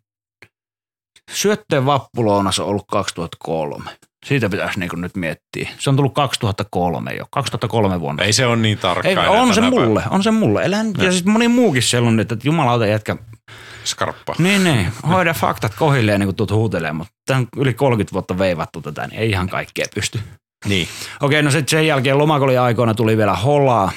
Syötteen 1.31 1.87
vappulounas 1.87 2.59
on 2.59 2.67
ollut 2.67 2.87
2003. 2.87 3.99
Siitä 4.29 4.49
pitäisi 4.49 4.81
niin 4.81 4.91
nyt 4.97 5.17
miettiä. 5.17 5.69
Se 5.79 5.91
on 5.91 5.97
tullut 5.97 6.15
2003 6.15 7.13
jo, 7.13 7.25
2003 7.31 8.01
vuonna. 8.01 8.25
Ei 8.25 8.33
se 8.33 8.47
ole 8.47 8.57
niin 8.57 8.79
tarkka 8.79 9.09
Ei, 9.09 9.17
on 9.17 9.55
se 9.55 9.61
mulle, 9.61 10.03
on 10.11 10.23
se 10.23 10.31
mulle. 10.31 10.65
Elän, 10.65 10.93
ja 10.99 11.13
siis 11.13 11.25
moni 11.25 11.49
muukin 11.49 11.83
siellä 11.83 12.09
on 12.09 12.21
että 12.21 12.37
jumalauta 12.45 12.87
jätkä, 12.87 13.17
päivänä. 13.17 13.39
Skarppa. 13.85 14.35
niin 14.39 14.65
niin, 14.65 14.93
hoida 15.09 15.35
faktat 15.35 15.75
kohilleen 15.75 16.21
niin 16.21 16.27
kuin 16.27 16.37
tuut 16.37 16.51
huutelemaan, 16.51 16.97
mutta 16.97 17.13
tämä 17.27 17.39
on 17.39 17.49
yli 17.57 17.75
30 17.75 18.13
vuotta 18.13 18.39
veivattu 18.39 18.81
tätä, 18.81 19.07
niin 19.07 19.21
ei 19.21 19.31
ihan 19.31 19.49
kaikkea 19.49 19.85
pysty. 19.95 20.21
Niin. 20.67 20.89
Okei, 21.21 21.43
no 21.43 21.51
sitten 21.51 21.79
sen 21.79 21.87
jälkeen 21.87 22.19
lomakolin 22.19 22.61
aikoina 22.61 22.95
tuli 22.95 23.17
vielä 23.17 23.35
Hola, 23.35 23.93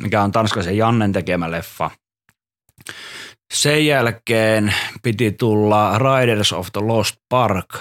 mikä 0.00 0.22
on 0.22 0.32
tanskaisen 0.32 0.76
Jannen 0.76 1.12
tekemä 1.12 1.50
leffa. 1.50 1.90
Sen 3.54 3.86
jälkeen 3.86 4.74
piti 5.02 5.32
tulla 5.32 5.98
Riders 5.98 6.52
of 6.52 6.68
the 6.72 6.80
Lost 6.80 7.16
Park. 7.28 7.78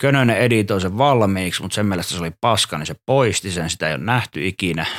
Könönen 0.00 0.36
editoi 0.36 0.80
sen 0.80 0.98
valmiiksi, 0.98 1.62
mutta 1.62 1.74
sen 1.74 1.86
mielestä 1.86 2.14
se 2.14 2.20
oli 2.20 2.32
paska, 2.40 2.78
niin 2.78 2.86
se 2.86 2.94
poisti 3.06 3.50
sen. 3.50 3.70
Sitä 3.70 3.88
ei 3.88 3.94
ole 3.94 4.04
nähty 4.04 4.46
ikinä. 4.46 4.86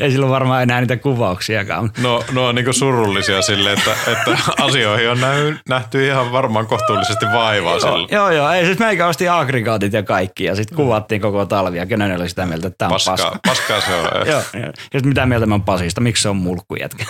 ei 0.00 0.10
silloin 0.10 0.32
varmaan 0.32 0.62
enää 0.62 0.80
niitä 0.80 0.96
kuvauksiakaan. 0.96 1.90
No, 1.98 2.24
no 2.32 2.46
on 2.46 2.54
niinku 2.54 2.72
surullisia 2.72 3.42
sille, 3.42 3.72
että, 3.72 3.90
että 4.06 4.36
asioihin 4.60 5.10
on 5.10 5.20
näy, 5.20 5.56
nähty 5.68 6.06
ihan 6.06 6.32
varmaan 6.32 6.66
kohtuullisesti 6.66 7.26
vaivaa 7.26 7.80
sillä. 7.80 8.08
Joo, 8.10 8.30
joo. 8.30 8.50
Ei, 8.50 8.64
siis 8.64 8.78
meikä 8.78 9.06
osti 9.06 9.28
aggregaatit 9.28 9.92
ja 9.92 10.02
kaikki 10.02 10.44
ja 10.44 10.54
sitten 10.54 10.76
kuvattiin 10.76 11.20
koko 11.20 11.46
talvi 11.46 11.78
ja 11.78 11.86
Könönen 11.86 12.20
oli 12.20 12.28
sitä 12.28 12.46
mieltä, 12.46 12.68
että 12.68 12.78
tämä 12.78 12.88
on 12.88 12.92
Paskaa, 12.92 13.16
paska. 13.16 13.38
paskaa 13.46 13.80
se 13.80 13.94
on. 13.94 14.04
Joo, 14.26 14.42
joo. 14.54 14.72
Ja 14.94 15.00
sit 15.00 15.06
mitä 15.06 15.26
mieltä 15.26 15.46
mä 15.46 15.54
oon 15.54 15.62
Pasista, 15.62 16.00
miksi 16.00 16.22
se 16.22 16.28
on 16.28 16.36
mulkkujätkä? 16.36 17.04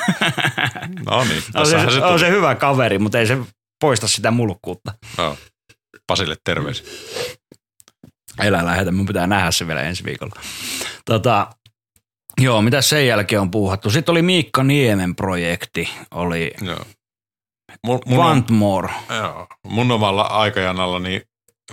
No 1.11 1.25
niin, 1.25 1.43
on, 1.55 1.67
se, 1.67 1.77
on 2.05 2.19
se 2.19 2.31
hyvä 2.31 2.55
kaveri, 2.55 2.99
mutta 2.99 3.19
ei 3.19 3.27
se 3.27 3.39
poista 3.81 4.09
sitä 4.09 4.31
mulkkuutta. 4.31 4.93
Joo. 5.19 5.37
Pasille 6.07 6.37
terveisiä. 6.45 6.87
Elä 8.43 8.65
lähetä, 8.67 8.93
mun 8.93 9.07
pitää 9.07 9.27
nähdä 9.27 9.51
se 9.51 9.67
vielä 9.67 9.83
ensi 9.83 10.05
viikolla. 10.05 10.41
Tota, 11.05 11.47
Joo, 12.41 12.63
mitä 12.63 12.83
sen 12.83 13.07
jälkeen 13.07 13.41
on 13.41 13.51
puuhattu? 13.51 13.91
Sitten 13.91 14.13
oli 14.13 14.23
Miikka 14.23 14.63
Niemen 14.63 15.17
projekti, 15.17 15.89
oli 16.11 16.55
Joo. 16.63 16.85
Mun, 17.87 18.01
mun, 18.07 18.19
Want 18.19 18.51
on, 18.51 18.57
More. 18.57 18.89
joo. 19.19 19.47
mun 19.67 19.93
omalla 19.93 20.23
aikajanalla 20.23 20.99
niin 20.99 21.23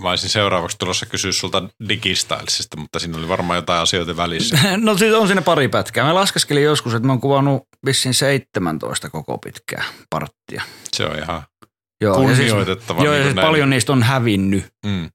mä 0.01 0.09
olisin 0.09 0.29
seuraavaksi 0.29 0.77
tulossa 0.77 1.05
kysyä 1.05 1.31
sulta 1.31 1.63
digistylesista, 1.89 2.77
mutta 2.77 2.99
siinä 2.99 3.17
oli 3.17 3.27
varmaan 3.27 3.57
jotain 3.57 3.81
asioita 3.81 4.17
välissä. 4.17 4.57
No 4.77 4.97
siis 4.97 5.13
on 5.13 5.27
siinä 5.27 5.41
pari 5.41 5.67
pätkää. 5.67 6.05
Mä 6.05 6.15
laskeskelin 6.15 6.63
joskus, 6.63 6.93
että 6.93 7.07
mä 7.07 7.13
oon 7.13 7.21
kuvannut 7.21 7.63
vissiin 7.85 8.13
17 8.13 9.09
koko 9.09 9.37
pitkää 9.37 9.83
parttia. 10.09 10.63
Se 10.93 11.05
on 11.05 11.19
ihan 11.19 11.43
Joo, 12.03 12.15
kunnioitettava. 12.15 13.03
Joo, 13.03 13.13
ja 13.13 13.19
niin 13.19 13.23
siis 13.25 13.33
kuin 13.35 13.45
paljon 13.45 13.69
niistä 13.69 13.91
on 13.93 14.03
hävinnyt. 14.03 14.65
Mm. 14.85 15.09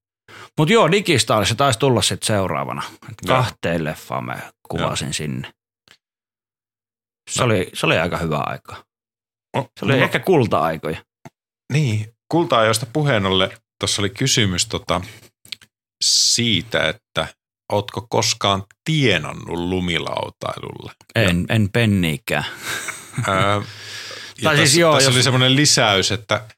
Mutta 0.59 0.73
joo, 0.73 0.90
Digistyle 0.90 1.47
se 1.47 1.55
taisi 1.55 1.78
tulla 1.78 2.02
sitten 2.02 2.27
seuraavana. 2.27 2.82
Joo. 2.82 3.36
Kahteen 3.36 3.85
leffaan 3.85 4.24
mä 4.24 4.39
kuvasin 4.69 5.15
sinne. 5.15 5.52
Se, 7.31 7.40
No. 7.40 7.44
oli, 7.47 7.70
se 7.74 7.86
oli 7.86 7.98
aika 7.98 8.16
hyvä 8.16 8.39
aika. 8.39 8.85
Oh, 9.56 9.70
Se 9.78 9.85
oli 9.85 9.93
mulla- 9.93 10.05
ehkä 10.05 10.19
kulta-aikoja. 10.19 11.02
Niin, 11.73 12.15
kulta-ajoista 12.32 12.86
puheen 12.93 13.27
ollen, 13.27 13.51
tuossa 13.81 14.02
oli 14.02 14.10
kysymys 14.10 14.66
tota, 14.66 15.01
siitä, 16.05 16.89
että 16.89 17.27
ootko 17.73 18.06
koskaan 18.10 18.65
tienannut 18.85 19.59
lumilautailulla? 19.59 20.93
En, 21.15 21.47
en 21.48 21.69
penniikään. 21.73 22.44
Ää, 23.27 23.36
ja 23.55 23.62
Tai 24.43 24.56
siis 24.56 24.69
tässä, 24.69 24.81
joo, 24.81 24.94
tässä 24.94 25.09
jos- 25.10 25.16
oli 25.16 25.23
semmoinen 25.23 25.56
lisäys, 25.56 26.12
että 26.12 26.48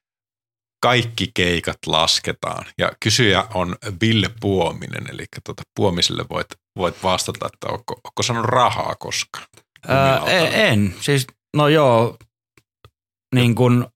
kaikki 0.81 1.31
keikat 1.35 1.79
lasketaan. 1.87 2.65
Ja 2.79 2.93
kysyjä 3.01 3.47
on 3.55 3.77
Ville 4.01 4.31
Puominen, 4.41 5.11
eli 5.11 5.25
tota, 5.45 5.63
Puomiselle 5.77 6.25
voit, 6.31 6.47
voit 6.77 7.03
vastata, 7.03 7.47
että 7.47 7.67
onko, 7.69 8.01
onko 8.05 8.23
saanut 8.23 8.45
rahaa 8.45 8.95
koskaan? 8.99 9.47
En, 10.27 10.53
en. 10.53 10.95
Siis, 11.01 11.27
no 11.57 11.69
joo, 11.69 12.17
niin 13.35 13.55
kun 13.55 13.89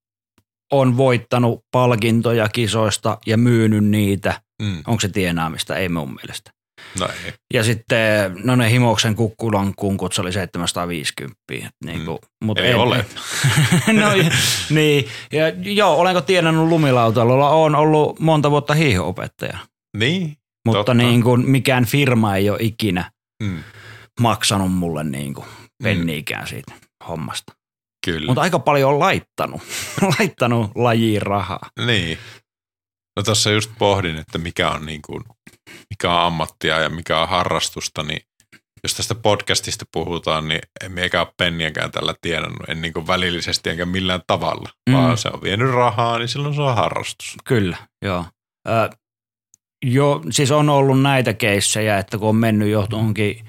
on 0.72 0.96
voittanut 0.96 1.64
palkintoja 1.70 2.48
kisoista 2.48 3.18
ja 3.26 3.36
myynyt 3.36 3.84
niitä. 3.84 4.42
Mm, 4.62 4.82
Onko 4.86 5.00
se 5.00 5.08
tienaamista? 5.08 5.76
Ei 5.76 5.88
mun 5.88 6.14
mielestä. 6.14 6.50
No 7.00 7.08
ei. 7.24 7.32
Ja 7.54 7.64
sitten, 7.64 8.36
no 8.44 8.56
ne 8.56 8.70
Himoksen 8.70 9.14
kukkulan 9.14 9.72
kunkut, 9.76 10.12
se 10.12 10.20
oli 10.20 10.32
750. 10.32 11.36
Niin 11.84 12.04
kuin, 12.04 12.18
mut 12.44 12.58
Ei 12.58 12.74
ole. 12.74 13.06
no, 14.00 14.08
niin, 14.70 15.08
ja, 15.32 15.48
joo, 15.48 15.94
olenko 15.96 16.20
tienannut 16.20 16.68
lumilautailulla? 16.68 17.50
Olen 17.50 17.74
ollut 17.74 18.20
monta 18.20 18.50
vuotta 18.50 18.74
hiihoopettaja. 18.74 19.58
Niin, 19.96 20.36
Mutta 20.66 20.78
Totta. 20.78 20.94
niin 20.94 21.22
kuin, 21.22 21.50
mikään 21.50 21.84
firma 21.84 22.36
ei 22.36 22.50
ole 22.50 22.58
ikinä 22.60 23.10
mm, 23.42 23.62
maksanut 24.20 24.72
mulle 24.72 25.04
niin 25.04 25.34
kuin 25.34 25.46
penniikään 25.82 26.46
siitä 26.46 26.72
hommasta. 27.08 27.52
kyllä. 28.04 28.26
Mutta 28.26 28.40
aika 28.42 28.58
paljon 28.58 28.92
on 28.92 28.98
laittanut, 28.98 29.62
laittanut 30.18 30.70
lajiin 30.74 31.22
rahaa. 31.22 31.70
Niin. 31.86 32.18
No 33.16 33.22
tuossa 33.22 33.50
just 33.50 33.70
pohdin, 33.78 34.16
että 34.16 34.38
mikä 34.38 34.70
on, 34.70 34.86
niin 34.86 35.02
kuin, 35.02 35.24
mikä 35.90 36.12
on 36.14 36.20
ammattia 36.20 36.80
ja 36.80 36.88
mikä 36.88 37.20
on 37.20 37.28
harrastusta, 37.28 38.02
niin 38.02 38.20
jos 38.82 38.94
tästä 38.94 39.14
podcastista 39.14 39.84
puhutaan, 39.92 40.48
niin 40.48 40.60
en 40.84 40.92
miekään 40.92 41.26
ole 41.26 41.34
penniäkään 41.36 41.90
tällä 41.90 42.14
tienannut, 42.20 42.68
en 42.68 42.82
niin 42.82 43.06
välillisesti 43.06 43.70
enkä 43.70 43.86
millään 43.86 44.22
tavalla, 44.26 44.68
Mm. 44.90 44.96
vaan 44.96 45.18
se 45.18 45.28
on 45.28 45.42
vienyt 45.42 45.70
rahaa, 45.70 46.18
niin 46.18 46.28
silloin 46.28 46.54
se 46.54 46.62
on 46.62 46.76
harrastus. 46.76 47.34
Kyllä, 47.44 47.76
joo. 48.04 48.24
Ö, 48.68 48.90
jo, 49.86 50.22
siis 50.30 50.50
on 50.50 50.68
ollut 50.68 51.02
näitä 51.02 51.34
keissejä, 51.34 51.98
että 51.98 52.18
kun 52.18 52.28
on 52.28 52.36
mennyt 52.36 52.68
johonkin 52.68 53.44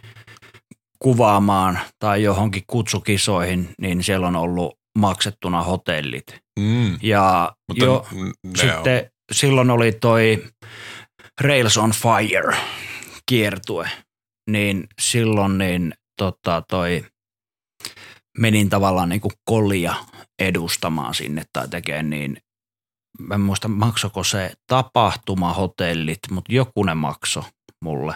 kuvaamaan 0.99 1.79
tai 1.99 2.23
johonkin 2.23 2.63
kutsukisoihin, 2.67 3.69
niin 3.81 4.03
siellä 4.03 4.27
on 4.27 4.35
ollut 4.35 4.77
maksettuna 4.99 5.63
hotellit. 5.63 6.25
Mm. 6.59 6.97
Ja 7.01 7.51
Mutta 7.67 7.85
jo, 7.85 8.07
sitten 8.55 9.11
silloin 9.31 9.69
oli 9.69 9.91
toi 9.91 10.43
Rails 11.41 11.77
on 11.77 11.91
Fire 11.91 12.57
kiertue, 13.25 13.89
niin 14.49 14.87
silloin 15.01 15.57
niin 15.57 15.93
tota 16.17 16.63
toi 16.69 17.05
menin 18.37 18.69
tavallaan 18.69 19.09
niin 19.09 19.21
kuin 19.21 19.31
kolia 19.45 19.95
edustamaan 20.39 21.13
sinne 21.13 21.43
tai 21.53 21.67
tekemään 21.67 22.09
niin 22.09 22.37
mä 23.19 23.35
en 23.35 23.41
muista 23.41 23.67
maksoko 23.67 24.23
se 24.23 24.51
tapahtumahotellit, 24.67 26.19
mutta 26.31 26.53
joku 26.53 26.83
ne 26.83 26.93
makso 26.95 27.43
mulle. 27.83 28.15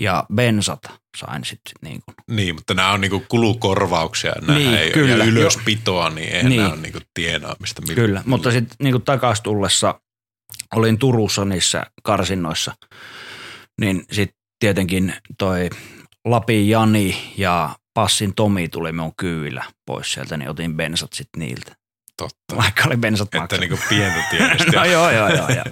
Ja 0.00 0.24
bensat 0.34 0.80
sain 1.16 1.44
sitten 1.44 1.72
niin 1.82 2.00
kuin. 2.04 2.14
niin, 2.36 2.54
mutta 2.54 2.74
nämä 2.74 2.92
on 2.92 3.00
niin 3.00 3.10
kuin 3.10 3.26
kulukorvauksia 3.28 4.32
nämä 4.40 4.58
Niin, 4.58 4.74
ei, 4.74 4.90
kyllä. 4.92 5.16
ja 5.16 5.24
ylöspitoa, 5.24 6.10
niin 6.10 6.28
eihän 6.28 6.48
Niin. 6.48 6.60
nämä 6.62 6.72
ole 6.72 6.80
niin 6.80 6.92
kuin 6.92 7.04
tienaamista. 7.14 7.82
Millä- 7.82 7.94
Kyllä, 7.94 8.22
mutta 8.26 8.50
sitten 8.50 8.76
niin 8.82 9.02
takas 9.02 9.40
tullessa 9.40 10.00
olin 10.74 10.98
Turussa 10.98 11.44
niissä 11.44 11.82
karsinnoissa, 12.02 12.74
niin 13.80 14.04
sitten 14.12 14.36
tietenkin 14.58 15.14
toi 15.38 15.70
Lapin 16.24 16.68
Jani 16.68 17.32
ja 17.36 17.76
Passin 17.94 18.34
Tomi 18.34 18.68
tuli 18.68 18.92
minun 18.92 19.12
kyydillä 19.16 19.64
pois 19.86 20.12
sieltä, 20.12 20.36
niin 20.36 20.50
otin 20.50 20.76
bensat 20.76 21.12
sitten 21.12 21.40
niiltä. 21.40 21.76
Totta. 22.16 22.56
Vaikka 22.56 22.82
oli 22.86 22.96
bensat 22.96 23.26
Että 23.26 23.38
maksanut. 23.38 23.60
niin 23.60 23.70
kuin 23.78 23.80
pientä 23.88 24.22
tienestä. 24.30 24.72
No 24.80 24.84
joo, 24.84 25.10
joo, 25.10 25.28
joo. 25.28 25.48
joo. 25.48 25.64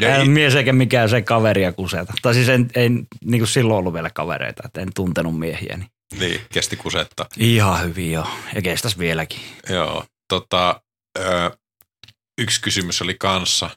Ja 0.00 0.16
En 0.16 0.30
mies 0.30 0.54
eikä 0.54 0.72
mikään 0.72 1.08
se 1.08 1.22
kaveria 1.22 1.72
kuseta. 1.72 2.12
Tai 2.22 2.34
siis 2.34 2.48
en, 2.48 2.70
en 2.74 3.06
niin 3.24 3.40
kuin 3.40 3.48
silloin 3.48 3.78
ollut 3.78 3.94
vielä 3.94 4.10
kavereita, 4.10 4.62
että 4.66 4.80
en 4.80 4.88
tuntenut 4.94 5.38
miehiä. 5.38 5.76
Niin. 5.76 5.88
Niin, 6.18 6.40
kesti 6.52 6.76
kusetta. 6.76 7.26
Ihan 7.36 7.82
hyvin 7.82 8.12
joo. 8.12 8.26
Ja 8.54 8.62
kestäisi 8.62 8.98
vieläkin. 8.98 9.40
Joo, 9.68 10.04
tota, 10.28 10.80
ö, 11.18 11.50
yksi 12.40 12.60
kysymys 12.60 13.02
oli 13.02 13.14
kanssa, 13.18 13.70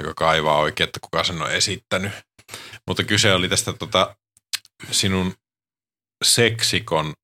joka 0.00 0.14
kaivaa 0.14 0.58
oikein, 0.58 0.88
että 0.88 1.00
kuka 1.00 1.24
sen 1.24 1.42
on 1.42 1.52
esittänyt. 1.52 2.12
Mutta 2.86 3.02
kyse 3.04 3.32
oli 3.34 3.48
tästä 3.48 3.72
tota, 3.72 4.16
sinun 4.90 5.34
seksikon 6.24 7.14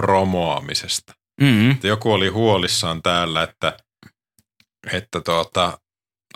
promoamisesta. 0.00 1.12
Mm-hmm. 1.40 1.78
Joku 1.82 2.12
oli 2.12 2.28
huolissaan 2.28 3.02
täällä, 3.02 3.42
että, 3.42 3.76
että 4.92 5.20
tuota, 5.20 5.78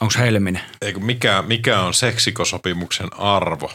Onko 0.01 0.15
Helminen? 0.19 0.63
eikö, 0.83 1.01
mikä, 1.01 1.43
mikä 1.43 1.81
on 1.81 1.95
seksikosopimuksen 1.95 3.09
arvo? 3.19 3.73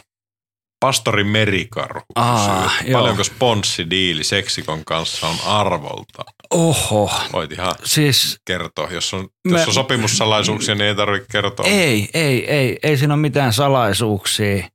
Pastori 0.82 1.24
Merikarhu 1.24 2.00
Aa, 2.14 2.70
kysyy, 2.78 2.92
paljonko 2.92 3.24
sponssidiili 3.24 4.24
seksikon 4.24 4.84
kanssa 4.84 5.26
on 5.28 5.36
arvolta? 5.46 6.22
Oho. 6.50 7.10
Voit 7.32 7.52
ihan 7.52 7.74
Siis 7.84 8.40
kertoa. 8.44 8.88
Jos 8.90 9.14
on, 9.14 9.28
Mä- 9.48 9.58
jos 9.58 9.68
on 9.68 9.74
sopimussalaisuuksia, 9.74 10.74
niin 10.74 10.86
ei 10.86 10.94
tarvitse 10.94 11.28
kertoa. 11.32 11.66
ei, 11.66 12.08
ei, 12.14 12.50
ei, 12.50 12.78
ei 12.82 12.96
siinä 12.96 13.14
ole 13.14 13.20
mitään 13.20 13.52
salaisuuksia. 13.52 14.68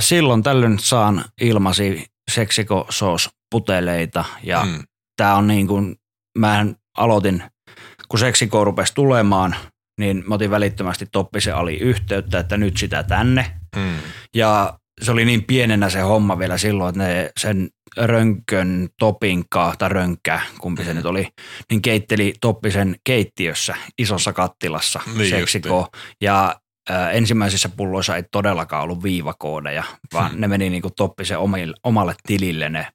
Silloin 0.00 0.42
tällöin 0.42 0.78
saan 0.78 1.24
ilmasi 1.40 2.06
seksikosoos-puteleita 2.30 4.24
ja 4.42 4.62
Mm. 4.64 4.82
tämä 5.16 5.34
on 5.34 5.46
niin 5.46 5.66
kuin, 5.66 5.96
mä 6.38 6.66
aloitin, 6.96 7.42
kun 8.08 8.18
seksiko 8.18 8.64
rupesi 8.64 8.94
tulemaan, 8.94 9.56
niin 10.00 10.22
mä 10.26 10.34
otin 10.34 10.50
välittömästi 10.50 11.06
Toppisen 11.12 11.54
Ali 11.56 11.76
yhteyttä, 11.76 12.38
että 12.38 12.56
nyt 12.56 12.76
sitä 12.76 13.02
tänne. 13.02 13.56
Mm. 13.76 13.94
Ja 14.34 14.78
se 15.02 15.10
oli 15.12 15.24
niin 15.24 15.44
pienenä 15.44 15.90
se 15.90 16.00
homma 16.00 16.38
vielä 16.38 16.58
silloin, 16.58 16.88
että 16.88 17.02
ne 17.04 17.30
sen 17.38 17.68
rönkön 17.96 18.88
topinkaa 18.98 19.74
tai 19.78 19.88
rönkkää, 19.88 20.42
kumpi 20.58 20.84
se 20.84 20.94
nyt 20.94 21.06
oli, 21.06 21.28
niin 21.70 21.82
keitteli 21.82 22.34
Toppisen 22.40 22.96
keittiössä 23.04 23.74
isossa 23.98 24.32
kattilassa 24.32 25.00
Niin 25.16 25.30
seksiko. 25.30 25.88
Ja 26.20 26.56
ä, 26.90 27.10
ensimmäisissä 27.10 27.68
pulloissa 27.68 28.16
ei 28.16 28.22
todellakaan 28.32 28.82
ollut 28.82 29.02
viivakoodeja, 29.02 29.84
vaan 30.12 30.30
Hmm. 30.30 30.40
ne 30.40 30.48
meni 30.48 30.70
niin 30.70 30.82
kuin 30.82 30.94
Toppisen 30.96 31.38
omille, 31.38 31.74
omalle 31.84 32.14
tilille 32.26 32.68
ne 32.68 32.86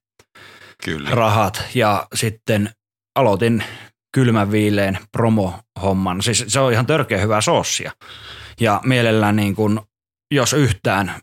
Kyllä. 0.84 1.10
rahat 1.10 1.64
ja 1.74 2.08
sitten 2.16 2.70
aloitin 3.16 3.64
kylmän 4.14 4.52
viileen 4.52 4.98
promo-homman. 5.12 6.22
Siis 6.22 6.46
se 6.48 6.60
on 6.60 6.72
ihan 6.74 6.86
törkeä 6.86 7.22
hyvää 7.22 7.42
soossia. 7.42 7.92
Ja 8.60 8.82
mielellään 8.86 9.36
niin 9.36 9.56
kuin, 9.56 9.80
jos 10.32 10.54
yhtään, 10.54 11.14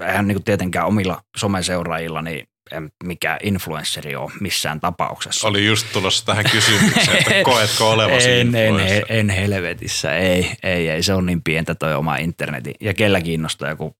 eihän 0.00 0.28
niin 0.28 0.36
kuin 0.36 0.44
tietenkään 0.44 0.86
omilla 0.86 1.22
someseuraajilla, 1.36 2.22
niin 2.22 2.48
en 2.72 2.90
mikään 3.04 3.38
influensseri 3.42 4.16
ole 4.16 4.30
missään 4.40 4.80
tapauksessa. 4.80 5.48
Oli 5.48 5.66
just 5.66 5.86
tulossa 5.92 6.26
tähän 6.26 6.44
kysymykseen, 6.52 7.16
että 7.18 7.32
koetko 7.50 7.90
olevasi 7.90 8.30
en, 8.30 8.54
en, 8.54 8.74
en, 9.08 9.30
helvetissä, 9.30 10.16
ei, 10.16 10.52
ei, 10.62 10.88
ei, 10.88 11.02
se 11.02 11.14
on 11.14 11.26
niin 11.26 11.42
pientä 11.42 11.74
toi 11.74 11.94
oma 11.94 12.16
internetin. 12.16 12.74
Ja 12.80 12.94
kellä 12.94 13.20
kiinnostaa 13.20 13.68
joku, 13.68 13.96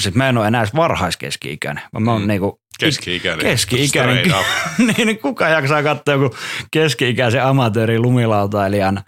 siis 0.00 0.14
mä 0.14 0.28
en 0.28 0.38
ole 0.38 0.46
enää 0.46 0.66
varhaiskeski-ikäinen, 0.76 1.84
vaan 1.92 2.02
mä 2.02 2.12
oon 2.12 2.22
Mm. 2.22 2.28
niinku 2.28 2.60
Keski-ikäinen. 2.80 3.46
Keski-ikäinen. 3.46 4.24
Niin, 4.78 5.06
niin 5.06 5.18
kuka 5.18 5.48
jaksaa 5.48 5.82
katsoa 5.82 6.14
joku 6.14 6.36
keski-ikäisen 6.70 7.44
amatööri 7.44 7.98
lumilautailijan 7.98 9.02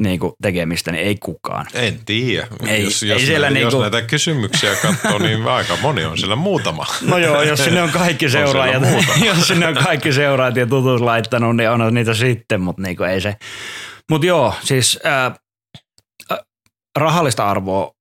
niinku 0.00 0.34
tekemistä, 0.42 0.92
niin 0.92 1.06
ei 1.06 1.16
kukaan. 1.16 1.66
En 1.74 2.00
tiedä. 2.04 2.46
Ei- 2.66 2.84
jos, 2.84 3.02
ei 3.02 3.08
jos, 3.08 3.22
siellä 3.22 3.46
näitä, 3.50 3.60
jos 3.60 3.72
niinku- 3.74 3.90
näitä 3.90 4.02
kysymyksiä 4.02 4.76
katsoo, 4.76 5.18
niin 5.18 5.48
aika 5.48 5.76
moni 5.76 6.04
on 6.04 6.18
siellä 6.18 6.36
muutama. 6.36 6.86
No 7.00 7.18
joo, 7.18 7.42
jos 7.42 7.64
sinne 7.64 7.82
on 7.82 7.90
kaikki 7.90 8.30
seuraajat, 8.38 8.82
muutama. 8.82 9.24
jos 9.34 9.46
sinne 9.48 9.66
on 9.66 9.74
kaikki 9.74 10.12
seuraajat 10.12 10.56
ja 10.56 10.66
tutus 10.66 11.00
laittanut, 11.00 11.56
niin 11.56 11.70
on 11.70 11.94
niitä 11.94 12.14
sitten, 12.14 12.60
mutta 12.60 12.82
niinku 12.82 13.02
ei 13.02 13.20
se. 13.20 13.36
Mutta 14.10 14.26
joo, 14.26 14.54
siis 14.64 14.98
ää, 15.04 15.36
rahallista 16.98 17.50
arvoa, 17.50 17.92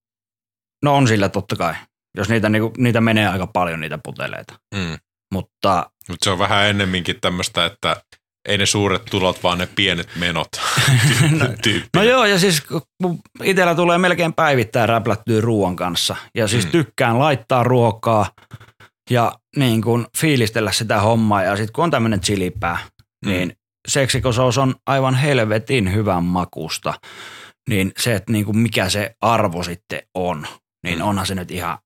no 0.83 0.95
on 0.95 1.07
sillä 1.07 1.29
totta 1.29 1.55
kai, 1.55 1.73
jos 2.17 2.29
niitä, 2.29 2.49
niinku, 2.49 2.73
niitä 2.77 3.01
menee 3.01 3.27
aika 3.27 3.47
paljon 3.47 3.79
niitä 3.79 3.99
puteleita. 4.03 4.53
Mm. 4.75 4.97
Mutta 5.33 5.89
Mutta 6.09 6.23
se 6.23 6.29
on 6.29 6.39
vähän 6.39 6.65
ennemminkin 6.69 7.15
tämmöistä, 7.21 7.65
että 7.65 8.01
ei 8.49 8.57
ne 8.57 8.65
suuret 8.65 9.05
tulot, 9.05 9.43
vaan 9.43 9.57
ne 9.57 9.67
pienet 9.75 10.09
menot. 10.15 10.47
Tyyppi. 11.63 11.89
No 11.95 12.03
joo, 12.03 12.25
ja 12.25 12.39
siis 12.39 12.63
itsellä 13.43 13.75
tulee 13.75 13.97
melkein 13.97 14.33
päivittäin 14.33 14.89
räplättyä 14.89 15.41
ruoan 15.41 15.75
kanssa. 15.75 16.15
Ja 16.35 16.47
siis 16.47 16.65
Mm. 16.65 16.71
tykkään 16.71 17.19
laittaa 17.19 17.63
ruokaa 17.63 18.31
ja 19.09 19.31
niin 19.55 19.81
kuin 19.81 20.05
fiilistellä 20.17 20.71
sitä 20.71 21.01
hommaa. 21.01 21.43
Ja 21.43 21.55
sitten 21.57 21.73
kun 21.73 21.83
on 21.83 21.91
tämmöinen 21.91 22.21
chilipää, 22.21 22.77
Mm. 23.25 23.31
niin 23.31 23.53
seksikosous 23.87 24.57
on 24.57 24.75
aivan 24.87 25.15
helvetin 25.15 25.93
hyvän 25.93 26.23
makusta. 26.23 26.93
Niin 27.69 27.91
se, 27.99 28.15
että 28.15 28.31
niin 28.31 28.45
kuin 28.45 28.57
mikä 28.57 28.89
se 28.89 29.15
arvo 29.21 29.63
sitten 29.63 30.01
on, 30.15 30.47
niin 30.83 30.97
Mm. 30.99 31.05
onhan 31.05 31.25
se 31.25 31.35
nyt 31.35 31.51
ihan, 31.51 31.77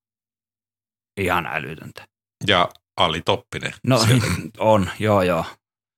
ihan 1.19 1.45
älytöntä. 1.45 2.05
Ja 2.47 2.69
Ali 2.97 3.21
Toppinen. 3.21 3.73
No 3.87 3.97
sieltä. 3.97 4.25
on, 4.59 4.89
joo 4.99 5.21
joo. 5.21 5.45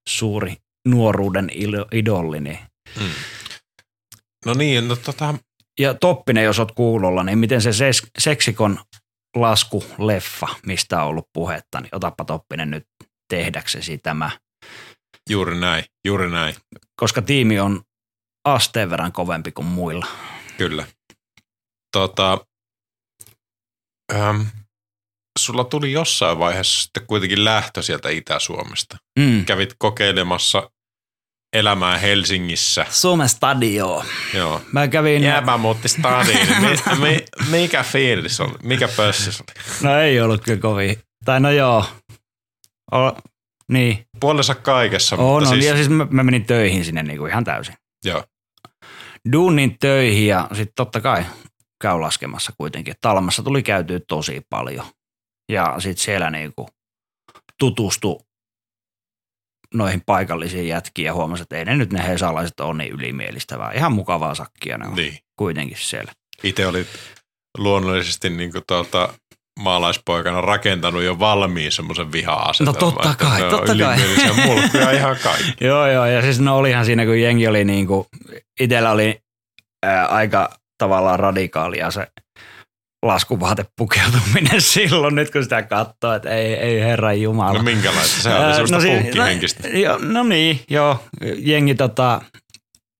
Suuri 0.07 0.55
nuoruuden 0.87 1.49
idolli, 1.91 2.39
niin 2.39 2.59
Mm. 2.99 3.11
No 4.45 4.53
niin, 4.53 4.87
no 4.87 4.95
tota, 4.95 5.35
Ja 5.79 5.93
Toppinen, 5.93 6.43
jos 6.43 6.59
oot 6.59 6.71
kuulolla, 6.71 7.23
niin 7.23 7.37
miten 7.39 7.61
se 7.61 7.73
ses- 7.73 8.07
seksikon 8.17 8.79
laskuleffa, 9.35 10.47
mistä 10.65 11.01
on 11.03 11.07
ollut 11.09 11.27
puhetta, 11.33 11.81
niin 11.81 11.89
otappa 11.95 12.25
Toppinen 12.25 12.71
nyt 12.71 12.83
tehdäksesi 13.29 13.97
tämä. 13.97 14.31
juuri 15.29 15.59
näin, 15.59 15.83
juuri 16.05 16.29
näin, 16.31 16.55
Koska 17.01 17.21
tiimi 17.21 17.59
on 17.59 17.81
asteen 18.45 18.89
verran 18.89 19.11
kovempi 19.11 19.51
kuin 19.51 19.65
muilla. 19.65 20.07
kyllä. 20.57 20.87
Tota, 21.91 22.45
äm, 24.13 24.45
sulla 25.37 25.63
tuli 25.63 25.91
jossain 25.91 26.39
vaiheessa 26.39 26.81
sitten 26.83 27.07
kuitenkin 27.07 27.45
lähtö 27.45 27.81
sieltä 27.81 28.09
Itä-Suomesta. 28.09 28.97
Mm. 29.19 29.45
Kävit 29.45 29.73
kokeilemassa 29.77 30.69
elämää 31.53 31.97
Helsingissä. 31.97 32.85
Suomen 32.89 33.29
stadio. 33.29 34.05
Joo. 34.33 34.61
Mä 34.71 34.87
kävin, 34.87 35.23
Jääpä 35.23 35.57
muutti 35.57 35.87
stadiin. 35.87 36.47
Mi, 36.61 36.69
mi, 36.99 37.25
mikä 37.51 37.83
fiilis 37.83 38.39
oli? 38.41 38.53
Mikä 38.63 38.87
pössis 38.87 39.41
oli? 39.41 39.63
no 39.81 39.99
ei 39.99 40.21
ollut 40.21 40.43
kyllä 40.43 40.59
kovin. 40.61 40.99
Tai 41.25 41.39
no 41.39 41.51
joo. 41.51 41.85
O, 42.93 43.17
niin, 43.71 44.05
Puolensa 44.19 44.55
kaikessa, 44.55 45.15
on, 45.15 45.21
mutta 45.23 45.49
on. 45.49 45.55
siis, 45.55 45.65
Ja 45.65 45.75
siis 45.75 45.89
mä, 45.89 46.07
mä 46.09 46.23
menin 46.23 46.45
töihin 46.45 46.85
sinne 46.85 47.03
niinku 47.03 47.25
ihan 47.25 47.43
täysin. 47.43 47.75
joo. 48.05 48.23
Duunin 49.31 49.77
töihin 49.79 50.27
ja 50.27 50.47
sitten 50.47 50.73
totta 50.75 51.01
kai 51.01 51.25
käy 51.81 51.99
laskemassa 51.99 52.51
kuitenkin. 52.57 52.93
Talmassa 53.01 53.43
tuli 53.43 53.63
käytyä 53.63 53.99
tosi 54.07 54.41
paljon. 54.49 54.85
Ja 55.49 55.75
sitten 55.79 56.03
siellä 56.03 56.29
niinku 56.29 56.69
tutustu 57.59 58.21
noihin 59.73 60.01
paikallisiin 60.05 60.67
jätkiin 60.67 61.05
ja 61.05 61.13
huomasi, 61.13 61.43
että 61.43 61.57
ei 61.57 61.65
ne 61.65 61.75
nyt 61.75 61.93
ne 61.93 62.07
hesalaiset 62.07 62.59
ole 62.59 62.77
niin 62.77 62.91
ylimielistävää. 62.93 63.71
Ihan 63.71 63.91
mukavaa 63.91 64.35
sakkia 64.35 64.77
ne 64.77 64.87
on 64.87 64.95
Niin. 64.95 65.17
kuitenkin 65.39 65.77
siellä. 65.79 66.11
Itse 66.43 66.67
oli 66.67 66.87
luonnollisesti 67.57 68.29
niin 68.29 68.51
kuin 68.51 68.63
tuolta 68.67 69.13
maalaispoikana 69.59 70.41
rakentanut 70.41 71.03
jo 71.03 71.19
valmiin 71.19 71.71
semmoisen 71.71 72.11
viha-asetelman. 72.11 72.73
No 72.73 72.91
totta 72.91 73.15
kai, 73.17 73.41
totta 73.49 73.73
kai. 73.77 73.97
mulkkuja 74.45 74.91
ihan 74.91 75.17
kaikki. 75.23 75.65
Joo, 75.65 75.87
joo. 75.91 76.05
Ja 76.05 76.21
siis 76.21 76.39
no 76.39 76.57
olihan 76.57 76.85
siinä, 76.85 77.05
kun 77.05 77.21
jengi 77.21 77.47
oli 77.47 77.65
niinku, 77.65 78.07
itsellä 78.59 78.91
oli 78.91 79.19
ää, 79.85 80.05
aika 80.07 80.49
tavallaan 80.77 81.19
radikaalia 81.19 81.91
se 81.91 82.07
laskuvaatepukeutuminen 83.05 84.61
silloin, 84.73 85.15
nyt 85.15 85.31
kun 85.31 85.43
sitä 85.43 85.63
katsoo, 85.63 86.13
että 86.13 86.29
ei, 86.29 86.53
ei 86.53 86.79
herran 86.81 87.21
jumala. 87.21 87.57
No 87.57 87.63
minkälaista? 87.63 88.21
Se 88.21 88.35
oli 88.35 88.51
semmoista 88.53 88.81
si- 88.81 88.87
punkkihenkistä. 88.89 89.67
No, 89.69 89.77
jo, 89.79 89.97
no 90.01 90.23
niin, 90.23 90.59
joo. 90.69 91.03
Jengi 91.37 91.75
tota, 91.75 92.21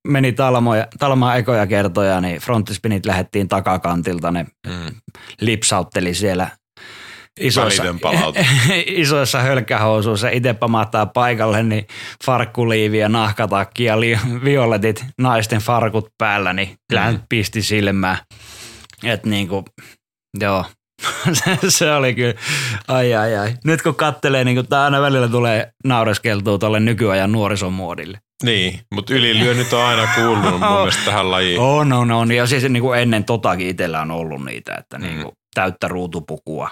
meni 0.07 0.31
talmoja, 0.33 0.87
talmaa 0.99 1.35
ekoja 1.35 1.67
kertoja, 1.67 2.21
niin 2.21 2.37
fronttispinit 2.41 3.05
lähettiin 3.05 3.47
takakantilta, 3.47 4.31
ne 4.31 4.45
Mm. 4.67 4.95
lipsautteli 5.41 6.13
siellä 6.13 6.47
isoissa, 7.39 7.83
isoissa 8.85 9.39
hölkkähousuissa. 9.41 10.29
Itse 10.29 10.53
pamahtaa 10.53 11.05
paikalle, 11.05 11.63
niin 11.63 11.87
farkkuliivi 12.25 12.97
ja 12.97 13.09
nahkatakki 13.09 13.83
ja 13.83 13.99
li, 13.99 14.19
violetit 14.43 15.05
naisten 15.17 15.59
farkut 15.59 16.07
päällä, 16.17 16.53
niin 16.53 16.75
kyllähän 16.89 17.13
Mm. 17.15 17.21
pisti 17.29 17.61
silmää. 17.61 18.17
Että 19.03 19.29
niinku, 19.29 19.65
joo, 20.39 20.65
se, 21.69 21.91
oli 21.93 22.15
kyllä, 22.15 22.33
ai 22.87 23.15
ai 23.15 23.37
ai. 23.37 23.53
Nyt 23.65 23.81
kun 23.81 23.95
kattelee, 23.95 24.43
niin 24.43 24.67
tää 24.67 24.83
aina 24.83 25.01
välillä 25.01 25.27
tulee 25.27 25.71
naureskeltua 25.83 26.57
tuolle 26.57 26.79
nykyajan 26.79 27.31
nuorisomuodille. 27.31 28.19
Niin, 28.43 28.79
mutta 28.93 29.13
ylilyönnit 29.13 29.73
on 29.73 29.81
aina 29.83 30.07
kuulunut 30.15 30.59
mun 30.59 30.71
mielestä 30.77 31.05
tähän 31.05 31.31
lajiin. 31.31 31.59
On, 31.59 31.93
on, 31.93 32.11
on. 32.11 32.31
Ja 32.31 32.47
siis 32.47 32.63
niin 32.63 32.83
kuin 32.83 32.99
ennen 32.99 33.23
totakin 33.23 33.67
itsellä 33.67 34.01
on 34.01 34.11
ollut 34.11 34.45
niitä, 34.45 34.75
että 34.75 34.97
Mm. 34.97 35.03
niin 35.03 35.21
kuin 35.21 35.31
täyttä 35.55 35.87
ruutupukua 35.87 36.69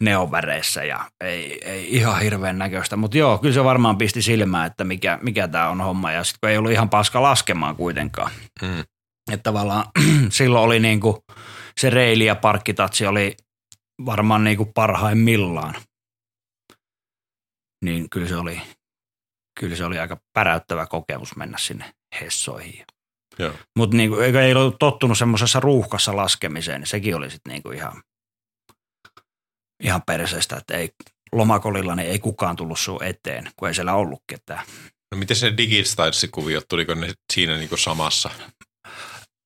neonväreissä 0.00 0.84
ja 0.84 1.04
ei, 1.24 1.60
ei 1.64 1.96
ihan 1.96 2.20
hirveän 2.20 2.58
näköistä. 2.58 2.96
Mutta 2.96 3.18
joo, 3.18 3.38
kyllä 3.38 3.54
se 3.54 3.64
varmaan 3.64 3.98
pisti 3.98 4.22
silmään, 4.22 4.66
että 4.66 4.84
mikä, 4.84 5.18
mikä 5.22 5.48
tämä 5.48 5.68
on 5.68 5.80
homma. 5.80 6.12
Ja 6.12 6.24
sitten 6.24 6.38
kun 6.40 6.50
ei 6.50 6.56
ollut 6.58 6.72
ihan 6.72 6.88
paska 6.90 7.22
laskemaan 7.22 7.76
kuitenkaan. 7.76 8.30
Mm. 8.62 8.84
Että 9.32 9.42
tavallaan 9.42 9.84
silloin 10.30 10.64
oli 10.64 10.80
niin 10.80 11.00
kuin 11.00 11.16
se 11.80 11.90
reili 11.90 12.24
ja 12.24 12.34
parkkitatsi 12.34 13.06
oli 13.06 13.36
varmaan 14.06 14.44
niin 14.44 14.56
kuin 14.56 14.72
parhaimmillaan. 14.74 15.74
Niin 17.84 18.10
kyllä 18.10 18.28
se 18.28 18.36
oli, 18.36 18.60
kyllä 19.60 19.76
se 19.76 19.84
oli 19.84 19.98
aika 19.98 20.20
päräyttävä 20.32 20.86
kokemus 20.86 21.36
mennä 21.36 21.58
sinne 21.58 21.94
Hessoihin. 22.20 22.84
Mutta 23.76 23.96
niinku, 23.96 24.16
eikö 24.16 24.44
ei 24.44 24.54
ollut 24.54 24.78
tottunut 24.78 25.18
semmoisessa 25.18 25.60
ruuhkassa 25.60 26.16
laskemiseen, 26.16 26.80
niin 26.80 26.88
sekin 26.88 27.16
oli 27.16 27.30
sitten 27.30 27.52
niinku 27.52 27.70
ihan, 27.70 28.02
ihan 29.82 30.02
perseestä, 30.06 30.56
että 30.56 30.76
ei, 30.76 30.90
lomakolilla 31.32 31.94
niin 31.94 32.08
ei 32.08 32.18
kukaan 32.18 32.56
tullut 32.56 32.78
sun 32.78 33.04
eteen, 33.04 33.50
kun 33.56 33.68
ei 33.68 33.74
siellä 33.74 33.94
ollut 33.94 34.22
ketään. 34.26 34.66
No 35.12 35.18
miten 35.18 35.36
se 35.36 35.52
Digistyle-kuviot, 35.56 36.64
tuliko 36.68 36.94
ne 36.94 37.12
siinä 37.32 37.56
niinku 37.56 37.76
samassa? 37.76 38.30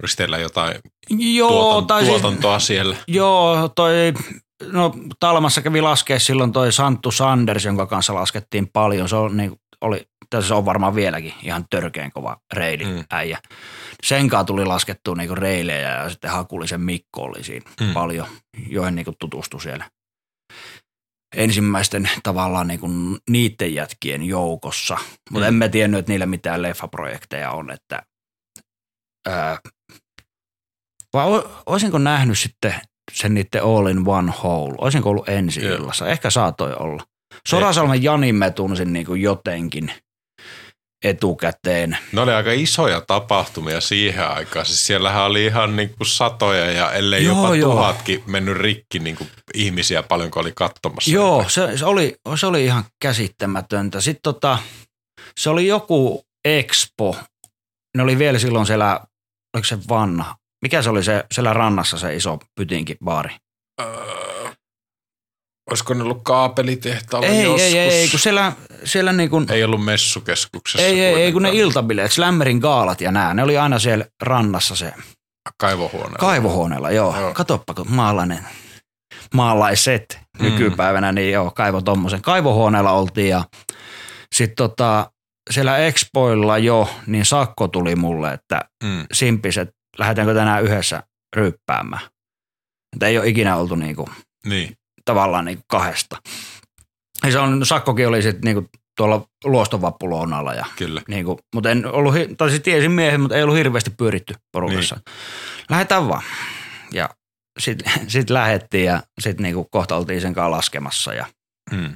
Oliko 0.03 0.15
teillä 0.17 0.39
jotain 0.39 0.75
Joo, 1.11 1.49
tuotan, 1.51 1.87
tai 1.87 2.05
siis- 2.05 2.21
tuotantoa 2.21 2.59
siellä? 2.59 2.97
Joo, 3.09 3.69
toi, 3.69 3.93
no 4.73 4.95
Talmassa 5.21 5.63
kävi 5.63 5.81
laskea 5.81 6.19
silloin 6.19 6.53
toi 6.53 6.73
Santtu 6.73 7.11
Sanders, 7.11 7.65
jonka 7.65 7.87
kanssa 7.87 8.15
laskettiin 8.15 8.69
paljon. 8.73 9.09
Se 9.09 9.17
on, 9.17 9.37
niin, 9.37 9.53
oli, 9.81 10.07
tässä 10.31 10.49
se 10.49 10.55
on 10.55 10.65
varmaan 10.65 10.95
vieläkin 10.95 11.35
ihan 11.43 11.65
törkeän 11.71 12.13
kova 12.13 12.37
reili 12.53 12.85
Mm. 12.85 13.05
äijä. 13.11 13.39
Sen 14.03 14.29
kanssa 14.29 14.45
tuli 14.45 14.65
laskettua 14.65 15.15
niinku 15.15 15.35
reilejä 15.35 15.89
ja 16.03 16.11
sitten 16.11 16.31
Hakulisen 16.31 16.81
Mikko 16.81 17.23
oli 17.23 17.45
siinä 17.45 17.71
Mm. 17.81 17.93
paljon, 17.93 18.27
joihin 18.69 18.95
niinku 18.95 19.13
tutustui 19.19 19.61
siellä 19.61 19.91
ensimmäisten 21.37 22.11
tavallaan 22.23 22.67
niinku 22.67 22.89
niiden 23.31 23.75
jätkien 23.75 24.23
joukossa. 24.23 24.99
Mutta 25.31 25.45
mm. 25.45 25.49
en 25.49 25.55
mä 25.55 25.69
tiennyt, 25.69 25.99
että 25.99 26.13
niillä 26.13 26.27
mitään 26.27 26.63
leffaprojekteja 26.63 27.51
on, 27.51 27.71
että 27.71 28.03
ää, 29.29 29.59
vai 31.13 31.27
olisinko 31.67 31.99
nähnyt 31.99 32.39
sitten 32.39 32.75
sen 33.13 33.35
niiden 33.35 33.63
All 33.63 33.87
in 33.87 34.09
One 34.09 34.33
Hole? 34.43 34.75
Olisinko 34.79 35.11
ollut 35.11 35.29
ensi 35.29 35.65
Joo. 35.65 35.77
illassa? 35.77 36.09
Ehkä 36.09 36.31
saatoi 36.31 36.75
olla. 36.75 37.03
Sorasalmen 37.49 38.03
Janin 38.03 38.35
mä 38.35 38.51
tunsin 38.51 38.93
niin 38.93 39.07
kuin 39.07 39.23
jotenkin 39.23 39.93
etukäteen. 41.05 41.99
Ne 42.13 42.21
oli 42.21 42.33
aika 42.33 42.53
isoja 42.53 43.01
tapahtumia 43.01 43.81
siihen 43.81 44.29
aikaan. 44.29 44.67
Siis 44.67 44.87
siellähän 44.87 45.25
oli 45.25 45.47
ihan 45.47 45.77
niinku 45.77 46.05
satoja 46.05 46.71
ja 46.71 46.93
ellei 46.93 47.25
Joo, 47.25 47.43
jopa 47.43 47.57
joo. 47.57 47.73
tuhatkin 47.73 48.23
mennyt 48.27 48.57
rikki 48.57 48.99
niinku 48.99 49.27
ihmisiä 49.55 50.03
paljon, 50.03 50.31
kun 50.31 50.43
oli 50.43 50.53
katsomassa. 50.55 51.11
Joo, 51.11 51.45
se, 51.49 51.79
se, 51.79 51.85
oli, 51.85 52.17
se 52.37 52.47
oli 52.47 52.65
ihan 52.65 52.85
käsittämätöntä. 53.03 54.01
Sitten 54.01 54.23
tota, 54.23 54.59
se 55.41 55.51
oli 55.51 55.67
joku 55.67 56.25
expo. 56.45 57.17
Ne 57.97 58.03
oli 58.03 58.19
vielä 58.19 58.39
silloin 58.39 58.67
siellä, 58.67 59.01
oliko 59.55 59.65
se 59.65 59.79
vanha? 59.89 60.37
Mikä 60.63 60.83
se 60.83 60.91
oli 60.91 61.05
se, 61.05 61.25
siellä 61.33 61.53
rannassa 61.53 61.99
se 61.99 62.15
iso 62.15 62.39
pytinki 62.55 62.97
baari? 63.05 63.37
Öö, 63.81 64.49
Olisiko 65.71 65.95
ne 65.95 66.03
ollut 66.03 66.23
kaapelitehtaalla 66.25 67.29
Ei, 67.29 67.43
joskus? 67.45 67.61
ei, 67.63 67.79
ei, 67.79 67.91
ei, 67.91 68.09
kun 68.09 68.19
siellä, 68.21 68.53
siellä 68.85 69.13
niin 69.13 69.31
kuin, 69.31 69.53
Ei 69.53 69.65
ollut 69.65 69.85
messukeskuksessa. 69.85 70.87
ei, 70.87 71.01
ei, 71.01 71.15
ei, 71.15 71.33
kun 71.33 71.43
ne 71.43 71.51
iltabileet, 71.53 72.13
Slammerin 72.13 72.59
gaalat 72.59 73.01
ja 73.01 73.13
nää, 73.13 73.35
ne 73.35 73.43
oli 73.43 73.59
aina 73.59 73.79
siellä 73.79 74.05
rannassa 74.23 74.77
se 74.77 74.93
Kaivohuoneella. 75.59 76.17
kaivohuoneella, 76.19 76.91
joo. 76.91 77.17
Joo. 77.21 77.35
Katoppa, 77.35 77.75
kun 77.75 77.87
maalainen 77.93 78.47
maalaiset 79.35 80.21
nykypäivänä, 80.41 81.13
niin 81.13 81.33
joo, 81.33 81.51
kaivo 81.51 81.81
tommosen. 81.81 82.23
Kaivohuoneella 82.23 82.93
oltiin 82.93 83.29
ja 83.29 83.45
sitten 84.35 84.57
tota, 84.57 85.11
siellä 85.51 85.79
Expoilla 85.79 86.59
jo, 86.59 86.91
niin 87.07 87.25
sakko 87.25 87.69
tuli 87.69 87.97
mulle, 87.97 88.33
että 88.33 88.61
Mm. 88.85 89.07
simpis, 89.13 89.59
että 89.59 89.75
lähdetäänkö 89.99 90.35
tänään 90.35 90.65
yhdessä 90.65 91.03
ryppäämään. 91.37 92.03
Että 92.97 93.07
ei 93.07 93.19
ole 93.19 93.29
ikinä 93.29 93.57
oltu 93.57 93.75
niinku, 93.75 94.09
Niin. 94.47 94.77
tavallaan 95.05 95.45
niinku 95.45 95.65
kahdesta. 95.71 96.17
Ja 97.25 97.33
se 97.33 97.39
on, 97.39 97.67
sakkokin 97.67 98.09
oli 98.09 98.23
sitten 98.23 98.41
niinku 98.45 98.71
tuolla 98.97 99.29
luostonvappulounalla 99.45 100.55
ja 100.55 100.67
Kyllä. 100.77 101.03
Niinku, 101.09 101.39
mutta 101.55 101.71
en 101.71 101.87
ollut, 101.87 102.15
tai 102.37 102.51
siis 102.51 102.63
tiesin 102.63 102.91
miehen, 102.93 103.21
mutta 103.21 103.37
ei 103.37 103.43
ollut 103.43 103.57
hirveästi 103.57 103.91
pyöritty 103.91 104.35
porukassa. 104.53 104.95
Niin. 104.95 105.17
Lähdetään 105.71 106.09
vaan. 106.09 106.23
Ja 106.93 107.09
sitten 107.59 107.93
sit 108.11 108.31
lähettiin 108.31 108.85
ja 108.85 109.03
sitten 109.21 109.43
niinku 109.45 109.65
kohta 109.71 109.97
oltiin 109.97 110.21
sen 110.21 110.35
kanssa 110.35 110.51
laskemassa. 110.51 111.15
Ja 111.15 111.27
Mm. 111.73 111.95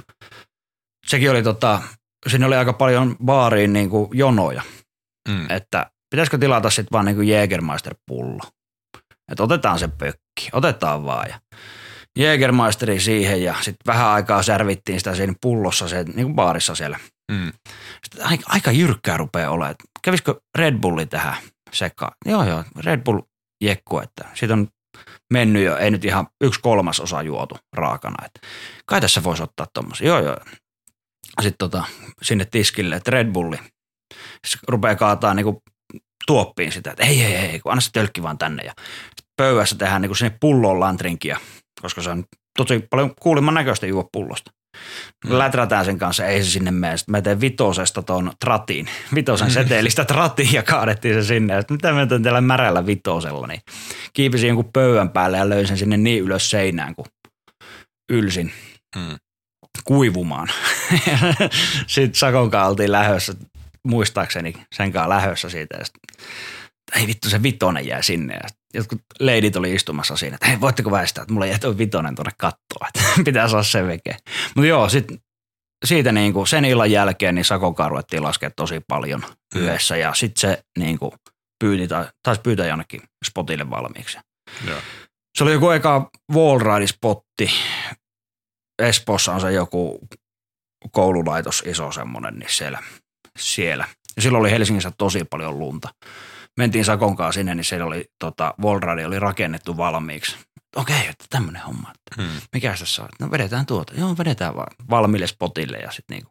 sekin 1.06 1.30
oli 1.30 1.42
tota, 1.42 1.82
siinä 2.28 2.46
oli 2.46 2.56
aika 2.56 2.72
paljon 2.72 3.16
baariin 3.24 3.72
niinku 3.72 4.10
jonoja, 4.14 4.62
Mm. 5.28 5.46
että 5.50 5.90
pitäisikö 6.12 6.39
tilata 6.39 6.70
sitten 6.70 6.93
vaan 6.93 7.05
niinku 7.05 7.22
Jägermeister-pullo. 7.22 8.51
Että 9.32 9.43
otetaan 9.43 9.78
se 9.78 9.89
pökki, 9.89 10.48
otetaan 10.52 11.05
vaan. 11.05 11.28
Ja 11.28 11.39
Jägermeisteri 12.18 13.01
siihen 13.01 13.43
ja 13.43 13.55
sitten 13.60 13.86
vähän 13.86 14.09
aikaa 14.09 14.43
särvittiin 14.43 15.01
sitä 15.01 15.14
siinä 15.14 15.34
pullossa, 15.40 15.89
se, 15.89 16.05
niinku 16.05 16.34
baarissa 16.34 16.74
siellä. 16.74 16.98
Mm. 17.32 17.52
Sitten 18.05 18.26
aika, 18.26 18.44
aika 18.48 18.70
jyrkkää 18.70 19.16
rupeaa 19.16 19.51
olemaan. 19.51 19.70
että 19.70 19.84
Kävisikö 20.02 20.40
Red 20.59 20.78
Bulli 20.78 21.06
tähän 21.06 21.36
sekaan? 21.72 22.12
Joo, 22.26 22.44
joo, 22.44 22.64
Red 22.84 23.01
Bull 23.01 23.20
jekku, 23.64 23.98
että 23.98 24.24
siitä 24.34 24.55
on 24.55 24.68
mennyt 25.32 25.64
jo, 25.64 25.76
ei 25.76 25.90
nyt 25.90 26.05
ihan 26.05 26.26
yksi 26.44 26.60
kolmas 26.60 27.01
osa 27.01 27.22
juotu 27.22 27.59
raakana. 27.72 28.26
Että 28.26 28.40
kai 28.86 29.01
tässä 29.01 29.24
voisi 29.24 29.43
ottaa 29.43 29.66
tommosia. 29.74 30.09
Joo, 30.09 30.20
joo. 30.20 30.36
Sitten 31.40 31.59
tota, 31.59 31.84
sinne 32.22 32.44
tiskille, 32.44 32.97
että 32.97 33.10
Red 33.10 33.32
Bulli. 33.32 33.56
Sitten 34.47 34.68
rupeaa 34.68 34.94
kaataa 34.94 35.34
niinku 35.34 35.62
tuoppiin 36.26 36.72
sitä, 36.72 36.90
että 36.90 37.04
ei, 37.04 37.24
ei, 37.24 37.34
ei, 37.34 37.60
kun 37.60 37.72
anna 37.72 37.80
se 37.80 37.90
tölkki 37.92 38.22
vaan 38.22 38.38
tänne. 38.38 38.62
Ja 38.64 38.72
pöydässä 39.36 39.76
tehdään 39.76 40.02
niinku 40.02 40.14
sinne 40.14 40.36
pulloon 40.40 40.80
lantrinkia, 40.80 41.38
koska 41.82 42.02
se 42.02 42.10
on 42.10 42.24
tosi 42.56 42.86
paljon 42.90 43.14
kuulimman 43.20 43.54
näköistä 43.54 43.86
juo 43.86 44.08
pullosta. 44.12 44.50
Mm. 45.26 45.38
Läträtään 45.38 45.84
sen 45.84 45.98
kanssa, 45.98 46.26
ei 46.26 46.44
se 46.44 46.50
sinne 46.50 46.70
mene. 46.70 46.96
Sitten 46.96 47.12
mä 47.12 47.22
tein 47.22 47.40
vitosesta 47.40 48.02
tuon 48.02 48.32
tratin, 48.40 48.88
vitosen 49.14 49.50
setelistä 49.50 50.04
tratin 50.04 50.52
ja 50.52 50.62
kaadettiin 50.62 51.14
se 51.14 51.22
sinne. 51.22 51.60
Sitten 51.60 51.74
mitä 51.74 51.92
mä 51.92 52.06
teen 52.06 52.22
tällä 52.22 52.40
märällä 52.40 52.86
vitosella, 52.86 53.46
niin 53.46 53.60
kiipisin 54.12 54.48
jonkun 54.48 54.70
pöydän 54.72 55.10
päälle 55.10 55.38
ja 55.38 55.48
löin 55.48 55.66
sen 55.66 55.78
sinne 55.78 55.96
niin 55.96 56.22
ylös 56.22 56.50
seinään, 56.50 56.94
kun 56.94 57.04
ylsin 58.12 58.52
Mm. 58.96 59.16
kuivumaan. 59.84 60.48
Sitten 61.86 62.14
Sakon 62.14 62.50
oltiin 62.54 62.92
lähössä, 62.92 63.34
muistaakseni 63.88 64.54
sen 64.74 64.92
kanssa 64.92 65.09
lähössä 65.09 65.48
siitä. 65.50 65.76
Ja 65.78 65.84
sit, 65.84 65.94
ei 67.00 67.06
vittu, 67.06 67.30
se 67.30 67.42
vitonen 67.42 67.86
jää 67.86 68.02
sinne. 68.02 68.34
Ja 68.34 68.48
jotkut 68.74 69.00
leidit 69.20 69.56
oli 69.56 69.74
istumassa 69.74 70.16
siinä, 70.16 70.34
että 70.34 70.46
hei, 70.46 70.60
voitteko 70.60 70.90
väistää, 70.90 71.22
että 71.22 71.32
mulla 71.34 71.46
jäi 71.46 71.59
tuo 71.59 71.78
vitonen 71.78 72.14
tuonne 72.14 72.32
kattoon, 72.38 72.88
että 72.88 73.10
pitää 73.24 73.48
saada 73.48 73.62
se 73.62 73.86
veke. 73.86 74.16
Mutta 74.56 74.66
joo, 74.68 74.88
sit, 74.88 75.06
siitä 75.84 76.12
niinku, 76.12 76.46
sen 76.46 76.64
illan 76.64 76.90
jälkeen 76.90 77.34
niin 77.34 77.44
Sakon 77.44 77.74
kanssa 77.74 77.88
ruvettiin 77.88 78.22
laskea 78.22 78.50
tosi 78.50 78.80
paljon 78.88 79.24
Mm. 79.54 79.60
yhdessä. 79.60 79.96
Ja 79.96 80.14
sitten 80.14 80.40
se 80.40 80.62
niinku, 80.78 81.14
pyyti, 81.64 81.88
tai, 81.88 82.06
taisi 82.22 82.40
pyytää 82.40 82.66
jonnekin 82.66 83.02
spotille 83.24 83.70
valmiiksi. 83.70 84.18
Joo. 84.68 84.78
Se 85.38 85.44
oli 85.44 85.52
joku 85.52 85.70
eka 85.70 86.10
wallride-spotti. 86.32 87.50
Espoossa 88.82 89.32
on 89.34 89.40
se 89.40 89.52
joku 89.52 90.09
koululaitos 90.90 91.62
iso 91.66 91.92
semmoinen, 91.92 92.34
niin 92.38 92.50
siellä. 92.50 92.82
Siellä. 93.38 93.84
Ja 94.16 94.22
silloin 94.22 94.40
oli 94.40 94.50
Helsingissä 94.50 94.90
tosi 94.98 95.24
paljon 95.24 95.59
lunta. 95.59 95.88
Mentiin 96.59 96.84
Sakon 96.84 97.16
kanssa 97.16 97.38
sinne, 97.38 97.54
niin 97.54 97.64
siellä 97.64 97.86
oli, 97.86 98.04
tota, 98.18 98.54
wallride 98.62 99.06
oli 99.06 99.18
rakennettu 99.18 99.76
valmiiksi. 99.76 100.36
Okei, 100.76 101.06
että 101.06 101.24
tämmöinen 101.30 101.62
homma. 101.62 101.90
Että 101.90 102.22
Mm. 102.22 102.40
mikä 102.52 102.74
tässä 102.78 103.02
on? 103.02 103.09
No 103.20 103.30
vedetään 103.30 103.66
tuota. 103.66 103.92
Joo, 103.96 104.14
vedetään 104.18 104.56
vaan 104.56 104.74
valmiille 104.90 105.26
spotille 105.26 105.76
ja 105.78 105.90
sitten 105.90 106.14
niinku 106.14 106.30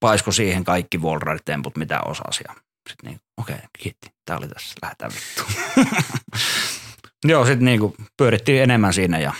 paisko 0.00 0.32
siihen 0.32 0.64
kaikki 0.64 0.98
wallride-temput, 0.98 1.76
mitä 1.76 2.00
osasi. 2.00 2.44
Ja 2.48 2.54
sitten 2.88 3.10
niinku, 3.10 3.24
okei, 3.36 3.56
kiitti. 3.78 4.08
Tää 4.24 4.36
oli 4.36 4.48
tässä, 4.48 4.74
lähdetään 4.82 5.12
vittuun. 5.14 5.86
Joo, 7.24 7.46
sitten 7.46 7.64
niinku 7.64 7.94
pyörittiin 8.16 8.62
enemmän 8.62 8.92
siinä 8.92 9.18
ja 9.18 9.32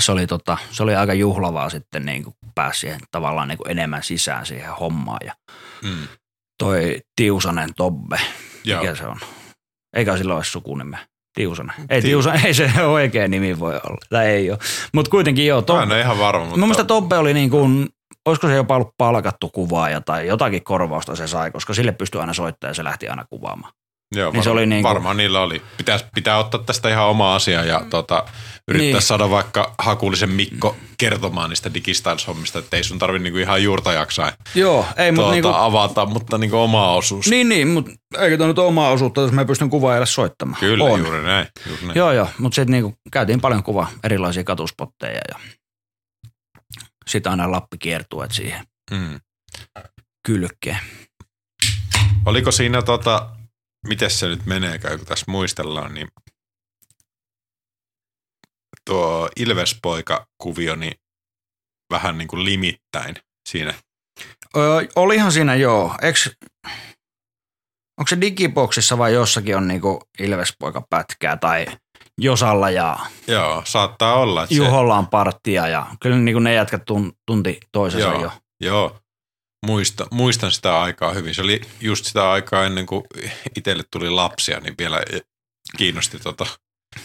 se 0.00 0.12
oli, 0.12 0.26
tota, 0.26 0.58
se 0.70 0.82
oli 0.82 0.94
aika 0.94 1.14
juhlavaa 1.14 1.70
sitten 1.70 2.04
niinku 2.04 2.34
pääsi 2.54 2.80
siihen 2.80 3.00
tavallaan 3.10 3.48
niinku 3.48 3.64
enemmän 3.68 4.02
sisään 4.02 4.46
siihen 4.46 4.72
hommaan. 4.80 5.18
Ja 5.26 5.32
Mm. 5.84 6.08
toi 6.58 7.00
Tiusanen 7.16 7.70
Tobbe, 7.76 8.20
Joo. 8.64 8.80
mikä 8.80 8.94
se 8.94 9.06
on? 9.06 9.16
Eikä 9.96 10.16
sillä 10.16 10.34
ole 10.34 10.44
sukunime. 10.44 10.98
Tiusanen. 11.34 11.74
Ei, 11.90 12.02
Ti- 12.02 12.08
Tiusanen, 12.08 12.46
ei 12.46 12.54
se 12.54 12.70
oikea 12.86 13.28
nimi 13.28 13.58
voi 13.58 13.74
olla. 13.74 14.06
Tai 14.10 14.26
ei 14.26 14.50
ole. 14.50 14.58
Mutta 14.94 15.10
kuitenkin 15.10 15.46
joo. 15.46 15.60
Mä 15.60 15.64
Tobbe, 15.66 15.82
en 15.82 15.90
ole 15.92 16.00
ihan 16.00 16.18
varma, 16.18 16.44
mutta... 16.44 16.58
Mun 16.60 16.68
mielestä 16.68 16.84
Tobbe 16.84 17.16
oli 17.18 17.34
niin 17.34 17.50
kuin, 17.50 17.88
olisiko 18.26 18.46
se 18.48 18.54
jopa 18.54 18.74
ollut 18.76 18.94
palkattu 18.98 19.48
kuvaaja 19.48 20.00
tai 20.00 20.26
jotakin 20.26 20.64
korvausta 20.64 21.16
se 21.16 21.26
sai, 21.26 21.50
koska 21.50 21.74
sille 21.74 21.92
pystyi 21.92 22.20
aina 22.20 22.32
soittamaan 22.34 22.70
ja 22.70 22.74
se 22.74 22.84
lähti 22.84 23.08
aina 23.08 23.24
kuvaamaan. 23.30 23.72
Joo, 24.14 24.30
Niin 24.32 24.42
se 24.42 24.48
varma- 24.50 24.58
oli 24.60 24.66
niinku- 24.66 24.88
varmaan 24.88 25.16
niillä 25.16 25.40
oli. 25.40 25.62
Pitäis, 25.76 26.04
pitää 26.14 26.38
ottaa 26.38 26.62
tästä 26.62 26.88
ihan 26.88 27.06
oma 27.06 27.34
asia 27.34 27.64
ja 27.64 27.80
tota, 27.90 28.24
yrittää 28.68 28.92
Niin. 28.92 29.02
saada 29.02 29.30
vaikka 29.30 29.74
Hakulisen 29.78 30.30
Mikko 30.30 30.76
kertomaan 30.98 31.50
niistä 31.50 31.70
Digistyle-hommista, 31.74 32.58
että 32.58 32.76
ei 32.76 32.84
sun 32.84 32.98
tarvi 32.98 33.18
niinku 33.18 33.38
ihan 33.38 33.62
juurta 33.62 33.92
jaksaa 33.92 34.32
Joo, 34.54 34.86
ei, 34.96 35.12
mutta 35.12 35.22
tuota, 35.22 35.32
niinku, 35.32 35.48
avata, 35.54 36.06
mutta 36.06 36.38
niinku 36.38 36.56
oma 36.58 36.92
osuus. 36.94 37.26
niin, 37.30 37.48
niin, 37.48 37.68
mutta 37.68 37.90
eikö 38.18 38.36
tuo 38.36 38.46
nyt 38.46 38.58
ole 38.58 38.66
omaa 38.68 38.90
osuutta, 38.90 39.20
jos 39.20 39.32
mä 39.32 39.44
pystyn 39.44 39.70
kuvaajalle 39.70 40.06
soittamaan? 40.06 40.60
Kyllä, 40.60 40.84
on. 40.84 41.00
juuri 41.00 41.22
näin. 41.22 41.46
Juuri 41.68 41.82
näin. 41.86 41.98
Joo, 41.98 42.12
joo, 42.12 42.28
mutta 42.38 42.54
sitten 42.56 42.72
niinku, 42.72 42.94
käytiin 43.12 43.40
paljon 43.40 43.62
kuva 43.62 43.86
erilaisia 44.04 44.44
katuspotteja 44.44 45.20
ja 45.28 45.38
sitten 47.06 47.30
aina 47.30 47.50
lappi 47.50 47.78
kiertueet 47.78 48.32
siihen 48.32 48.64
Mm. 48.90 49.20
kylkeen. 50.26 50.78
Oliko 52.26 52.52
siinä 52.52 52.82
tota, 52.82 53.28
miten 53.88 54.10
se 54.10 54.28
nyt 54.28 54.46
meneekään, 54.46 54.98
kun 54.98 55.06
tässä 55.06 55.24
muistellaan, 55.28 55.94
niin 55.94 56.08
tuo 58.84 59.28
Ilvespoika-kuvio, 59.36 60.76
niin 60.76 60.94
vähän 61.92 62.18
niin 62.18 62.28
kuin 62.28 62.44
limittäin 62.44 63.16
siinä. 63.48 63.74
Öö, 64.56 64.86
olihan 64.96 65.32
siinä 65.32 65.54
joo. 65.54 65.94
Eks, 66.02 66.30
onko 68.00 68.08
se 68.08 68.20
digiboksissa 68.20 68.98
vai 68.98 69.12
jossakin 69.14 69.56
on 69.56 69.68
niinku 69.68 70.00
Ilvespoika 70.18 70.82
pätkää 70.90 71.36
tai 71.36 71.66
Josalla 72.20 72.70
ja 72.70 72.98
Joo, 73.26 73.62
saattaa 73.66 74.14
olla. 74.14 74.42
Että 74.42 74.54
Juholla 74.54 74.96
on 74.96 75.06
parttia 75.06 75.68
ja 75.68 75.86
kyllä 76.00 76.16
niinku 76.16 76.38
ne 76.38 76.54
jätkät 76.54 76.82
tun, 76.86 77.12
tunti 77.26 77.60
toisensa 77.72 78.08
Joo. 78.08 78.22
jo. 78.22 78.32
Joo, 78.60 79.01
muista, 79.66 80.06
muistan 80.10 80.52
sitä 80.52 80.80
aikaa 80.80 81.12
hyvin. 81.12 81.34
Se 81.34 81.42
oli 81.42 81.60
just 81.80 82.04
sitä 82.04 82.30
aikaa 82.30 82.64
ennen 82.64 82.86
kuin 82.86 83.04
itselle 83.56 83.84
tuli 83.90 84.10
lapsia, 84.10 84.60
niin 84.60 84.74
vielä 84.78 85.00
kiinnosti 85.76 86.18
tota, 86.18 86.46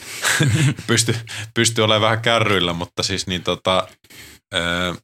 pysty, 0.87 1.15
pysty 1.53 1.81
olemaan 1.81 2.01
vähän 2.01 2.21
kärryillä, 2.21 2.73
mutta 2.73 3.03
siis 3.03 3.27
niin 3.27 3.43
tota, 3.43 3.87
ö, 4.53 4.95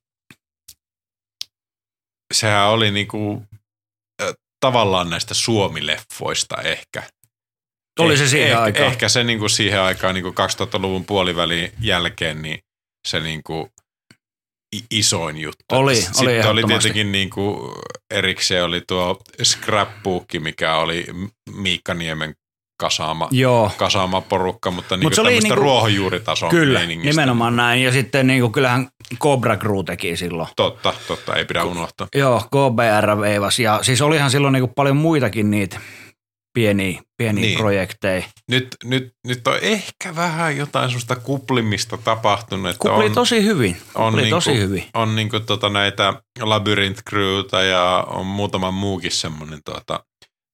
sehän 2.34 2.68
oli 2.68 2.92
niinku 2.92 3.44
ö, 4.22 4.34
tavallaan 4.60 5.10
näistä 5.10 5.34
Suomi-leffoista 5.34 6.62
ehkä. 6.64 7.04
Oli 8.00 8.18
se 8.18 8.26
Eh- 8.26 8.28
siihen 8.28 8.48
ehkä, 8.50 8.62
aikaan. 8.62 8.92
Ehkä 8.92 9.10
se 9.10 9.24
niinku 9.24 9.50
siihen 9.50 9.82
aikaan 9.82 10.14
niinku 10.16 10.30
2000-luvun 10.30 11.06
puolivälin 11.06 11.72
jälkeen, 11.80 12.42
niin 12.42 12.60
se 13.08 13.20
niinku 13.20 13.72
isoin 14.92 15.38
juttu. 15.38 15.64
Oli, 15.72 15.96
Sitten 15.96 16.28
oli 16.28 16.42
oli 16.50 16.64
tietenkin 16.64 17.12
niinku 17.12 17.74
erikseen 18.12 18.64
oli 18.64 18.82
tuo 18.88 19.20
scrapbook, 19.44 20.26
mikä 20.40 20.76
oli 20.76 21.06
Miikka 21.56 21.94
Niemen 21.94 22.34
kasaama, 22.80 23.28
Joo, 23.32 23.72
kasaama 23.78 24.22
porukka, 24.22 24.72
mutta 24.72 24.98
niinku 24.98 25.16
se 25.16 25.22
oli 25.22 25.40
niinku- 25.40 25.56
ruohonjuuritason 25.56 26.50
kyllä, 26.50 26.80
meiningistä. 26.80 27.10
nimenomaan 27.22 27.56
näin. 27.56 27.84
Ja 27.84 27.92
sitten 27.92 28.28
niinku, 28.28 28.50
kyllähän 28.50 28.88
Cobra 29.20 29.58
Crew 29.58 29.86
teki 29.86 30.18
silloin. 30.18 30.48
Totta, 30.56 30.94
totta, 31.08 31.36
ei 31.36 31.46
pidä 31.46 31.64
unohtaa. 31.64 32.08
Joo, 32.16 32.40
KBR 32.40 33.20
veivas. 33.22 33.60
Ja 33.60 33.80
siis 33.82 34.02
olihan 34.02 34.32
silloin 34.32 34.52
niinku 34.52 34.72
paljon 34.76 34.98
muitakin 34.98 35.52
niitä 35.52 35.80
pieniä, 36.54 37.02
pieniä 37.18 37.42
Niin. 37.42 37.48
niin. 37.50 37.58
projekteja. 37.58 38.24
Nyt, 38.50 38.68
nyt, 38.84 39.14
nyt 39.28 39.48
on 39.48 39.58
ehkä 39.62 40.16
vähän 40.16 40.58
jotain 40.58 40.90
sellaista 40.90 41.16
kuplimista 41.16 41.98
tapahtunut. 41.98 42.70
Että 42.70 42.80
Kupli 42.80 43.06
on, 43.06 43.12
tosi 43.14 43.44
hyvin. 43.44 43.78
on 43.96 44.06
Kupli 44.12 44.22
niinku- 44.22 44.36
tosi 44.36 44.58
hyvin. 44.58 44.86
on 44.94 45.16
niinku 45.16 45.40
tota 45.40 45.70
näitä 45.70 46.14
Labyrinth 46.42 47.04
Crewta 47.10 47.62
ja 47.64 48.04
on 48.08 48.26
muutama 48.26 48.72
muukin 48.72 49.12
semmoinen 49.12 49.60
tuota 49.66 50.04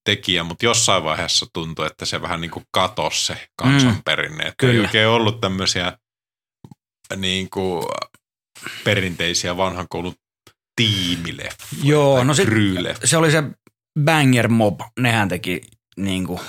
tekijä, 0.05 0.43
mutta 0.43 0.65
jossain 0.65 1.03
vaiheessa 1.03 1.45
tuntui, 1.53 1.87
että 1.87 2.05
se 2.05 2.21
vähän 2.21 2.41
niinku 2.41 2.63
katosi 2.71 3.25
se 3.25 3.47
kansanperinne. 3.55 4.43
Että 4.43 4.67
ei 4.67 4.71
kyllä. 4.73 4.87
oikein 4.87 5.07
ollut 5.07 5.41
tämmöisiä 5.41 5.97
niinku 7.15 7.89
perinteisiä 8.83 9.57
vanhan 9.57 9.85
koulun 9.89 10.15
tiimileffoja 10.75 11.81
Joo, 11.83 12.23
no 12.23 12.33
crew-leffoja. 12.33 13.07
Se 13.07 13.17
oli 13.17 13.31
se 13.31 13.43
Banger 14.03 14.47
Mob, 14.47 14.79
nehän 14.99 15.29
teki 15.29 15.61
niinku, 16.03 16.39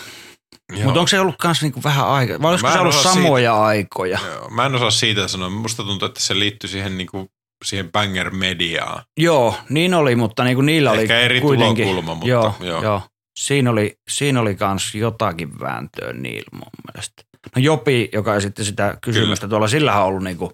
Joo. 0.72 0.84
mutta 0.84 1.00
onko 1.00 1.08
se 1.08 1.20
ollut 1.20 1.36
kans 1.38 1.62
niinku 1.62 1.80
vähän 1.84 2.06
aika, 2.06 2.42
vai 2.42 2.50
olisiko 2.50 2.72
se 2.72 2.78
ollut 2.78 2.94
samoja 2.94 3.64
aikoja? 3.64 4.18
Joo, 4.26 4.50
mä 4.50 4.66
en 4.66 4.74
osaa 4.74 4.90
siitä 4.90 5.28
sanoa. 5.28 5.50
Musta 5.50 5.84
tuntuu, 5.84 6.06
että 6.06 6.20
se 6.20 6.38
liittyy 6.38 6.70
siihen, 6.70 6.98
niinku, 6.98 7.26
siihen 7.64 7.92
banger-mediaan. 7.92 9.02
Joo, 9.18 9.54
niin 9.68 9.94
oli, 9.94 10.16
mutta 10.16 10.44
niinku 10.44 10.62
niillä 10.62 10.92
Ehkä 10.92 11.14
oli 11.14 11.22
eri 11.22 11.40
kuitenkin. 11.40 11.84
tulokulma, 11.86 12.14
mutta 12.14 12.28
joo, 12.28 12.54
joo. 12.60 12.82
joo. 12.82 13.02
Siinä 13.40 13.70
oli, 13.70 13.98
siinä 14.10 14.40
oli 14.40 14.54
kans 14.54 14.94
jotakin 14.94 15.60
vääntöä 15.60 16.12
niillä 16.12 16.48
mun 16.52 16.70
mielestä. 16.86 17.22
No 17.56 17.62
Jopi, 17.62 18.08
joka 18.12 18.34
esitti 18.36 18.64
sitä 18.64 18.98
kysymystä 19.00 19.48
tuolla, 19.48 19.68
sillähän 19.68 20.02
on 20.02 20.08
ollut 20.08 20.22
niinku 20.22 20.52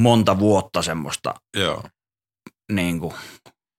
monta 0.00 0.38
vuotta 0.38 0.82
semmoista 0.82 1.34
Joo. 1.56 1.84
niinku 2.72 3.14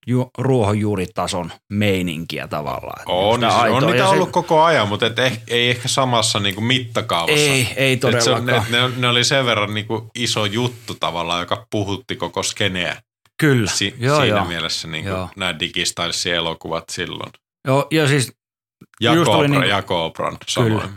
ju, 0.08 0.32
ruohonjuuritason 0.38 1.52
meininkiä 1.70 2.48
tavallaan. 2.48 3.00
Että 3.02 3.12
On, 3.12 3.36
sitä 3.36 3.50
siis 3.50 3.60
on 3.64 3.74
aitoa. 3.74 3.80
niitä 3.90 3.98
Ja 4.04 4.08
ollut 4.10 4.28
se, 4.30 4.32
koko 4.34 4.64
ajan, 4.64 4.88
mutta 4.88 5.06
et 5.06 5.20
eh, 5.20 5.42
ei 5.48 5.70
ehkä 5.70 5.88
samassa 5.88 6.40
niinku 6.40 6.62
mittakaavassa. 6.62 7.40
Ei, 7.40 7.68
ei 7.76 7.94
Et 7.94 8.02
se, 8.02 8.12
todellakaan. 8.12 8.66
ne, 8.72 8.90
ne, 8.98 9.08
oli 9.08 9.24
sen 9.24 9.46
verran 9.46 9.74
niinku 9.74 10.12
iso 10.16 10.46
juttu 10.46 10.96
tavallaan, 11.00 11.40
joka 11.40 11.68
puhutti 11.72 12.16
koko 12.16 12.44
skeneä 12.44 13.02
Kyllä, 13.40 13.72
si, 13.72 13.96
joo, 14.00 14.22
siinä 14.22 14.38
joo. 14.38 14.46
mielessä 14.46 14.88
niinku 14.88 15.10
Joo. 15.10 15.30
nämä 15.36 15.60
digistylsin 15.60 16.34
elokuvat 16.34 16.84
silloin. 16.92 17.32
joo. 17.68 17.88
Ja 17.92 18.08
siis 18.08 18.34
Ja 19.02 19.14
Just 19.14 19.32
niinku- 19.48 19.68
ja 19.68 19.84
samoin. 20.48 20.90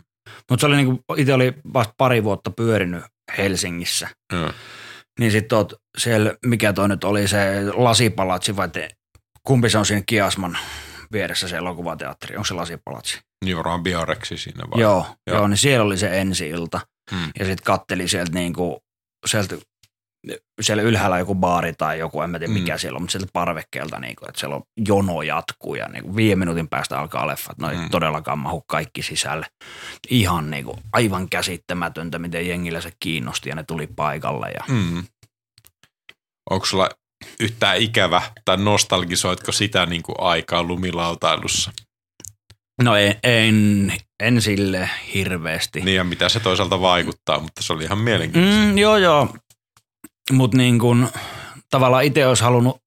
Mutta 0.50 0.60
se 0.60 0.66
oli 0.66 0.76
niinku, 0.76 1.00
itse 1.16 1.34
oli 1.34 1.54
vasta 1.74 1.94
pari 1.96 2.24
vuotta 2.24 2.50
pyörinyt 2.50 3.04
Helsingissä. 3.38 4.08
Joo. 4.32 4.50
Niin 5.20 5.32
sitten 5.32 5.56
oot 5.58 5.72
siellä, 5.98 6.34
mikä 6.46 6.72
toi 6.72 6.88
nyt 6.88 7.04
oli 7.04 7.28
se 7.28 7.62
lasipalatsi 7.74 8.56
vai 8.56 8.68
te, 8.68 8.88
kumpi 9.42 9.70
se 9.70 9.78
on 9.78 9.86
siinä 9.86 10.02
Kiasman 10.06 10.58
vieressä 11.12 11.48
se 11.48 11.56
elokuvateatteri, 11.56 12.36
onko 12.36 12.44
se 12.44 12.54
lasipalatsi? 12.54 13.20
Niin 13.44 13.56
varmaan 13.56 13.82
Bioreksi 13.82 14.36
siinä 14.36 14.64
vai? 14.70 14.80
Joo, 14.80 14.92
Joo. 14.92 15.16
joo. 15.26 15.36
joo, 15.36 15.48
niin 15.48 15.56
siellä 15.58 15.84
oli 15.84 15.98
se 15.98 16.20
ensi 16.20 16.48
ilta. 16.48 16.80
Hmm. 17.10 17.30
Ja 17.38 17.44
sitten 17.44 17.64
katteli 17.64 18.08
sieltä 18.08 18.32
niinku, 18.32 18.78
sieltä 19.26 19.56
siellä 20.60 20.82
ylhäällä 20.82 21.18
joku 21.18 21.34
baari 21.34 21.72
tai 21.78 21.98
joku, 21.98 22.20
en 22.22 22.30
mä 22.30 22.38
tiedä 22.38 22.52
mikä 22.52 22.74
Mm. 22.74 22.78
siellä 22.78 22.96
on, 22.96 23.02
mutta 23.02 23.12
sieltä 23.12 23.28
parvekkeelta, 23.32 23.98
niinku, 23.98 24.24
että 24.28 24.40
siellä 24.40 24.56
on 24.56 24.62
jono 24.88 25.22
jatkuu 25.22 25.74
ja 25.74 25.88
niinku 25.88 26.16
viiden 26.16 26.38
minuutin 26.38 26.68
päästä 26.68 26.98
alkaa 27.00 27.26
leffat. 27.26 27.58
No 27.58 27.70
ei 27.70 27.76
Mm. 27.76 27.90
todellakaan 27.90 28.38
mahu 28.38 28.64
kaikki 28.68 29.02
sisälle. 29.02 29.46
Ihan 30.10 30.50
niinku, 30.50 30.78
aivan 30.92 31.28
käsittämätöntä, 31.28 32.18
miten 32.18 32.48
jengillä 32.48 32.80
se 32.80 32.90
kiinnosti 33.00 33.48
ja 33.48 33.54
ne 33.54 33.62
tuli 33.64 33.86
paikalle. 33.86 34.50
Ja... 34.50 34.64
Mm. 34.68 35.04
Onko 36.50 36.66
sulla 36.66 36.88
yhtään 37.40 37.78
ikävä 37.78 38.22
tai 38.44 38.56
nostalgisoitko 38.56 39.52
sitä 39.52 39.86
niinku 39.86 40.14
aikaa 40.18 40.62
lumilautailussa? 40.62 41.72
No 42.82 42.96
en, 42.96 43.16
en, 43.22 43.92
en 44.20 44.42
sille 44.42 44.90
hirveästi. 45.14 45.80
Niin 45.80 45.96
ja 45.96 46.04
mitä 46.04 46.28
se 46.28 46.40
toisaalta 46.40 46.80
vaikuttaa, 46.80 47.38
mutta 47.40 47.62
se 47.62 47.72
oli 47.72 47.84
ihan 47.84 47.98
mielenkiintoista. 47.98 48.62
Mm, 48.62 48.78
joo, 48.78 48.96
joo. 48.96 49.34
Mutta 50.32 50.56
niin 50.56 50.78
kun, 50.78 51.08
tavallaan 51.70 52.04
itse 52.04 52.26
olisi 52.26 52.42
halunnut 52.42 52.82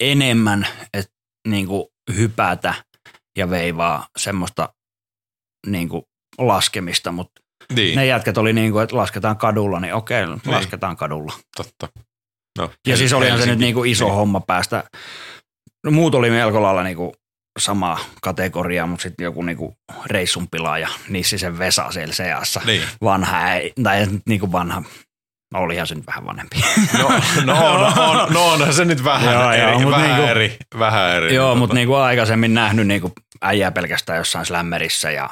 enemmän 0.00 0.66
et, 0.94 1.12
niin 1.48 1.66
kun, 1.66 1.86
hypätä 2.16 2.74
ja 3.38 3.50
veivaa 3.50 4.06
semmoista 4.16 4.74
niin 5.66 5.88
kun, 5.88 6.02
laskemista, 6.38 7.12
mutta 7.12 7.40
Niin, 7.74 7.96
ne 7.96 8.06
jätkät 8.06 8.38
oli 8.38 8.52
niin 8.52 8.72
kuin, 8.72 8.84
että 8.84 8.96
lasketaan 8.96 9.36
kadulla, 9.36 9.80
niin 9.80 9.94
okei, 9.94 10.26
Niin. 10.26 10.40
lasketaan 10.46 10.96
kadulla. 10.96 11.32
totta. 11.56 11.88
No, 12.58 12.70
Ja 12.86 12.96
siis 12.96 13.12
olihan 13.12 13.40
se 13.40 13.46
nyt 13.46 13.58
niin 13.58 13.74
kuin 13.74 13.90
iso 13.90 14.08
homma 14.08 14.40
päästä. 14.40 14.84
No 15.84 15.90
muut 15.90 16.14
oli 16.14 16.30
melko 16.30 16.62
lailla 16.62 16.82
niin 16.82 16.96
kuin 16.96 17.12
sama 17.58 17.98
kategoria, 18.22 18.86
mutta 18.86 19.02
sitten 19.02 19.24
joku 19.24 19.42
niin 19.42 19.56
kuin 19.56 19.76
reissun 20.06 20.48
pilaaja, 20.48 20.88
Nissisen 21.08 21.58
Vesa 21.58 21.92
siellä 21.92 22.14
seassa. 22.14 22.60
Niin. 22.66 22.82
Vanha, 23.02 23.52
ei, 23.54 23.72
tai 23.82 24.06
niin 24.28 24.40
kuin 24.40 24.52
vanha, 24.52 24.82
no 25.52 25.58
olihan 25.60 25.86
se 25.86 25.94
nyt 25.94 26.06
vähän 26.06 26.26
vanhempi. 26.26 26.56
No, 26.98 27.08
no, 27.44 27.66
on, 27.66 27.98
on, 27.98 28.32
no 28.32 28.44
onhan 28.52 28.72
se 28.74 28.84
nyt 28.84 29.04
vähän 29.04 29.34
Joo, 29.34 29.50
eri, 29.52 29.82
joo, 29.82 29.90
vähän, 29.90 30.08
niinku- 30.10 30.30
eri, 30.30 30.56
vähän 30.78 31.10
eri. 31.16 31.34
Joo, 31.34 31.48
Tota, 31.48 31.58
mutta 31.58 31.74
niin 31.74 31.88
kuin 31.88 31.98
aikaisemmin 32.00 32.54
nähnyt 32.54 32.86
niin 32.86 33.00
kuin 33.00 33.12
äijää 33.42 33.70
pelkästään 33.72 34.18
jossain 34.18 34.46
slämmerissä 34.46 35.10
ja 35.10 35.30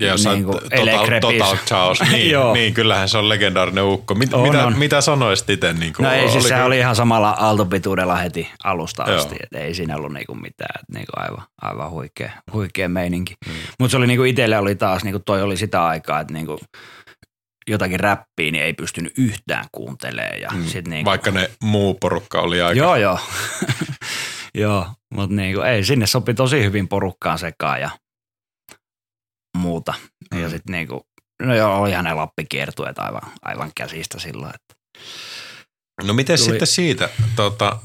ja 0.00 0.14
niinku 0.34 0.52
total, 0.52 0.68
Electrepis. 0.78 1.38
total 1.38 1.56
Chaos, 1.66 2.00
niin, 2.10 2.30
Joo. 2.30 2.54
niin, 2.54 2.74
kyllähän 2.74 3.08
se 3.08 3.18
on 3.18 3.28
legendaarinen 3.28 3.84
ukko. 3.84 4.14
Mit, 4.14 4.34
On, 4.34 4.42
mitä, 4.42 4.66
on. 4.66 4.78
mitä 4.78 5.00
sanoisit 5.00 5.50
itse? 5.50 5.72
Niin 5.72 5.92
kuin, 5.92 6.04
No 6.04 6.12
ei, 6.12 6.28
siis 6.30 6.48
se 6.48 6.54
oliko- 6.54 6.66
oli 6.66 6.78
ihan 6.78 6.96
samalla 6.96 7.30
aaltopituudella 7.30 8.16
heti 8.16 8.50
alusta 8.64 9.04
Joo. 9.06 9.18
asti, 9.18 9.36
että 9.42 9.58
ei 9.58 9.74
siinä 9.74 9.96
ollut 9.96 10.12
niinku 10.12 10.34
mitään, 10.34 10.80
että 10.80 10.92
niinku 10.98 11.12
aivan, 11.16 11.42
aivan 11.62 11.90
huikea, 11.90 12.32
huikea 12.52 12.88
meininki. 12.88 13.34
Mm. 13.46 13.52
Mutta 13.78 13.90
se 13.90 13.96
oli 13.96 14.06
niinku 14.06 14.24
itselle 14.24 14.58
oli 14.58 14.74
taas, 14.74 15.04
niinku 15.04 15.22
toi 15.26 15.42
oli 15.42 15.56
sitä 15.56 15.86
aikaa, 15.86 16.20
että 16.20 16.32
niinku 16.32 16.58
jotakin 17.68 18.00
räppiä 18.00 18.50
niin 18.50 18.64
ei 18.64 18.72
pystynyt 18.72 19.12
yhtään 19.18 19.64
kuuntelemaan. 19.72 20.40
Ja 20.40 20.48
Mm, 20.54 20.66
sit 20.66 20.88
niinku, 20.88 21.10
Vaikka 21.10 21.30
ne 21.30 21.50
muu 21.62 21.94
porukka 21.94 22.40
oli 22.40 22.62
aika... 22.62 22.78
Joo, 22.78 22.96
joo. 22.96 23.18
joo, 24.54 24.86
mutta 25.14 25.36
niinku, 25.36 25.60
ei, 25.60 25.84
sinne 25.84 26.06
sopi 26.06 26.34
tosi 26.34 26.62
hyvin 26.64 26.88
porukkaan 26.88 27.38
sekaan 27.38 27.80
ja 27.80 27.90
muuta. 29.56 29.94
Mm. 30.34 30.42
Ja 30.42 30.48
sitten 30.48 30.72
niinku, 30.72 31.06
no 31.42 31.54
joo, 31.54 31.80
olihan 31.82 32.04
ne 32.04 32.14
Lappikiertueet 32.14 32.98
aivan, 32.98 33.22
aivan 33.42 33.70
käsistä 33.74 34.18
silloin. 34.20 34.52
Että. 34.54 34.74
No 36.02 36.14
miten 36.14 36.38
Tuli- 36.38 36.48
sitten 36.50 36.66
siitä 36.66 37.08
tota, 37.36 37.78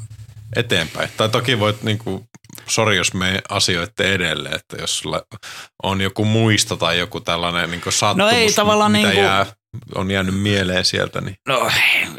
eteenpäin? 0.56 1.10
Tai 1.18 1.30
toki 1.30 1.60
voit, 1.60 1.84
niinku, 1.84 2.26
sori 2.68 2.98
jos 2.98 3.14
me 3.14 3.42
asioitte 3.50 4.14
edelleen, 4.14 4.56
että 4.56 4.78
jos 4.78 5.00
sulla 5.00 5.22
on 5.84 6.02
joku 6.02 6.26
muisto 6.26 6.76
tai 6.76 7.00
joku 7.00 7.22
tällainen 7.22 7.72
niinku 7.72 7.92
sattumus, 7.92 8.32
No 8.32 8.38
ei 8.38 8.54
tavallaan 8.54 8.92
mitä 8.92 9.08
niinku- 9.08 9.22
jää, 9.22 9.46
on 9.96 10.12
jäänyt 10.12 10.42
mieleen 10.42 10.86
sieltä, 10.86 11.22
niin 11.22 11.36
No 11.48 11.72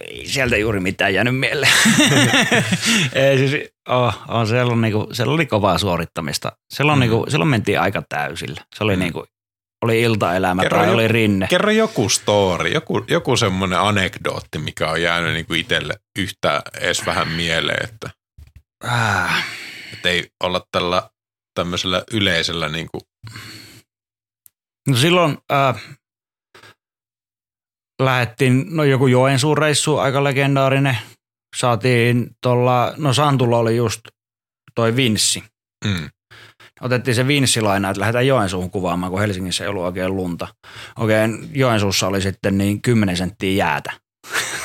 ei 0.09 0.27
sieltä 0.27 0.57
juuri 0.57 0.81
mitään 0.81 1.15
jäänyt 1.15 1.39
mieleen. 1.39 1.73
ei 3.13 3.39
siis, 3.39 3.71
oh, 3.89 4.19
oh, 4.29 4.47
siellä, 4.49 4.73
on 4.73 4.81
niinku, 4.81 5.09
siellä 5.13 5.35
oli 5.35 5.47
kovaa 5.47 5.79
suorittamista. 5.79 6.53
Silloin, 6.75 6.99
Mm. 6.99 7.05
mm. 7.05 7.11
niinku, 7.11 7.27
silloin 7.31 7.49
mentiin 7.49 7.81
aika 7.81 8.03
täysillä. 8.09 8.61
Se 8.75 8.85
oli, 8.85 8.97
Mm. 8.97 9.01
niinku, 9.01 9.27
oli 9.83 10.01
iltaelämä 10.01 10.63
Kerro 10.63 10.79
tai 10.79 10.91
oli 10.91 11.09
rinne. 11.09 11.47
kerro 11.47 11.71
joku 11.71 12.09
story, 12.09 12.69
joku, 12.71 13.05
joku 13.09 13.37
semmoinen 13.37 13.79
anekdootti, 13.81 14.59
mikä 14.59 14.89
on 14.91 15.03
jäänyt 15.03 15.33
niinku 15.33 15.55
itselle 15.55 15.95
yhtä 16.19 16.63
edes 16.81 17.07
vähän 17.07 17.29
mieleen, 17.29 17.85
että, 17.89 18.11
Ah, 18.85 19.45
että 19.93 20.09
ei 20.09 20.31
olla 20.45 20.67
tällä 20.73 21.11
tämmöisellä 21.55 22.05
yleisellä 22.13 22.69
niinku, 22.69 23.01
no 24.89 24.97
silloin 24.97 25.39
äh, 25.53 25.83
lähdettiin, 28.03 28.65
no 28.71 28.85
joku 28.85 29.07
Joensuun 29.07 29.59
reissu, 29.59 29.99
aika 29.99 30.25
legendaarinen. 30.25 30.99
Saatiin 31.57 32.31
tuolla, 32.43 32.95
no 32.97 33.13
Santulla 33.13 33.59
oli 33.59 33.77
just 33.77 34.01
toi 34.75 34.97
Vinssi. 34.97 35.45
mm, 35.85 36.09
Otettiin 36.81 37.15
se 37.15 37.27
vinssilaina, 37.27 37.91
että 37.91 38.01
lähdetään 38.01 38.27
Joensuuhun 38.27 38.71
kuvaamaan, 38.71 39.13
kun 39.13 39.21
Helsingissä 39.21 39.65
ei 39.65 39.69
ollut 39.71 39.85
oikein 39.85 40.17
lunta. 40.17 40.49
Oikein 40.99 41.51
Joensuussa 41.55 42.07
oli 42.07 42.23
sitten 42.23 42.59
niin 42.59 42.83
10 42.83 43.17
senttiä 43.17 43.65
jäätä. 43.65 43.93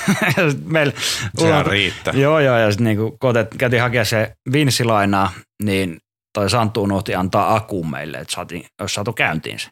Meillä, 0.66 0.94
sehän 1.38 1.66
riittää. 1.66 2.14
Joo, 2.14 2.40
joo, 2.40 2.58
ja 2.58 2.72
sitten 2.72 2.84
niinku, 2.84 3.18
kun 3.22 3.30
otet, 3.30 3.48
käytiin 3.58 3.82
hakea 3.82 4.06
se 4.06 4.36
vinssilainaa, 4.54 5.32
niin 5.64 5.98
toi 6.34 6.50
Santtu 6.50 6.84
unohti 6.84 7.16
antaa 7.16 7.56
akuun 7.56 7.90
meille, 7.90 8.18
että 8.18 8.34
saatiin, 8.34 8.66
olisi 8.82 8.94
saatu 8.96 9.14
käyntiin 9.14 9.60
se. 9.60 9.70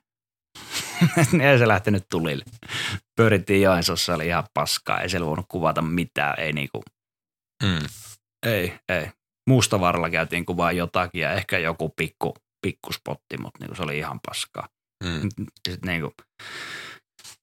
niin 1.32 1.42
ei 1.42 1.58
se 1.58 1.68
lähtenyt 1.68 2.10
tulille. 2.10 2.46
Pyörittiin 3.16 3.62
Joensuussa, 3.62 4.16
oli 4.16 4.28
ihan 4.28 4.44
paskaa, 4.54 5.02
ei 5.02 5.10
siellä 5.10 5.28
voinut 5.28 5.46
kuvata 5.50 5.82
mitään, 5.82 6.40
ei 6.40 6.54
niinku, 6.54 6.84
Mm. 7.64 7.86
ei, 8.46 8.74
ei. 8.90 9.10
Mustavaralla 9.50 10.10
käytiin 10.10 10.46
kuvaa 10.46 10.72
jotakin 10.72 11.22
ja 11.22 11.32
ehkä 11.34 11.58
joku 11.58 11.90
pikku, 11.90 12.34
pikkuspotti, 12.62 13.38
mutta 13.38 13.60
niinku 13.60 13.76
se 13.76 13.84
oli 13.84 13.98
ihan 13.98 14.20
paskaa. 14.28 14.68
Mm. 15.04 15.30
Sitten 15.70 15.88
niinku, 15.88 16.14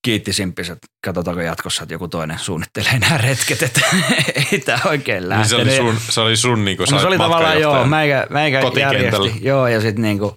kiitti 0.04 0.32
Simppis, 0.32 0.70
että 0.70 0.86
katsotaanko 1.04 1.42
jatkossa, 1.42 1.82
että 1.82 1.94
joku 1.94 2.08
toinen 2.08 2.38
suunnittelee 2.38 2.98
nämä 2.98 3.18
retket, 3.18 3.62
että 3.62 3.80
ei 4.52 4.60
tämä 4.60 4.78
oikein 4.84 5.28
Niin 5.28 5.44
se 5.44 5.56
lähtenyt. 5.56 5.80
oli 5.80 5.92
sun, 5.92 6.00
se 6.10 6.20
oli 6.20 6.36
sun 6.36 6.64
niin 6.64 6.76
kuin 6.76 6.86
No 6.90 7.00
se 7.00 7.06
oli 7.06 7.18
tavallaan 7.18 7.60
joo, 7.60 7.84
meikä, 7.86 8.26
meikä 8.30 8.60
järjesti. 8.80 9.38
Joo, 9.40 9.66
ja 9.66 9.80
sitten 9.80 10.02
niinku, 10.02 10.36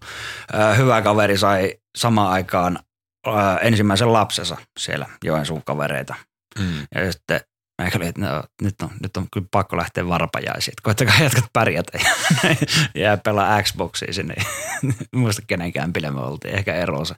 äh, 0.56 0.78
hyvä 0.78 1.02
kaveri 1.02 1.38
sai 1.38 1.76
samaan 1.98 2.32
aikaan 2.32 2.80
äh, 3.28 3.58
ensimmäisen 3.62 4.14
lapsensa 4.14 4.58
siellä 4.80 5.06
Joensuun 5.24 5.64
kavereita. 5.66 6.16
Mm. 6.60 6.88
Ja 6.96 7.12
sitten 7.12 7.42
meikä 7.82 7.98
oli, 7.98 8.08
että 8.08 8.22
no, 8.22 8.44
nyt, 8.62 8.82
on, 8.82 8.90
nyt 9.02 9.18
on 9.18 9.28
kyllä 9.34 9.48
pakko 9.52 9.78
lähteä 9.78 10.08
varpajaisiin. 10.08 10.74
että 10.74 10.84
Koittakaa 10.84 11.16
jatkat 11.24 11.46
pärjätä. 11.54 11.98
Ja 12.44 12.52
jää 13.02 13.18
pelaa 13.18 13.64
Xboxia 13.64 14.14
sinne. 14.14 14.36
Muista 15.16 15.42
kenen 15.48 15.74
kämpillä 15.74 16.12
me 16.12 16.20
oltiin. 16.22 16.56
Ehkä 16.56 16.74
Erosen. 16.76 17.18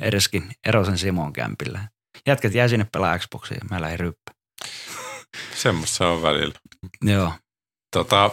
Ereskin 0.00 0.52
Erosen 0.66 0.98
Simon 0.98 1.32
kämpillä. 1.32 1.88
Jätkät 2.26 2.54
jäi 2.54 2.68
sinne 2.68 2.86
pelaa 2.92 3.18
Xboxia 3.18 3.56
ja 3.56 3.68
mä 3.70 3.80
lähdin 3.80 4.00
ryppä. 4.00 4.32
Semmoista 5.54 5.96
se 5.96 6.04
on 6.04 6.22
välillä. 6.22 6.54
Joo. 7.02 7.32
Tota, 7.96 8.30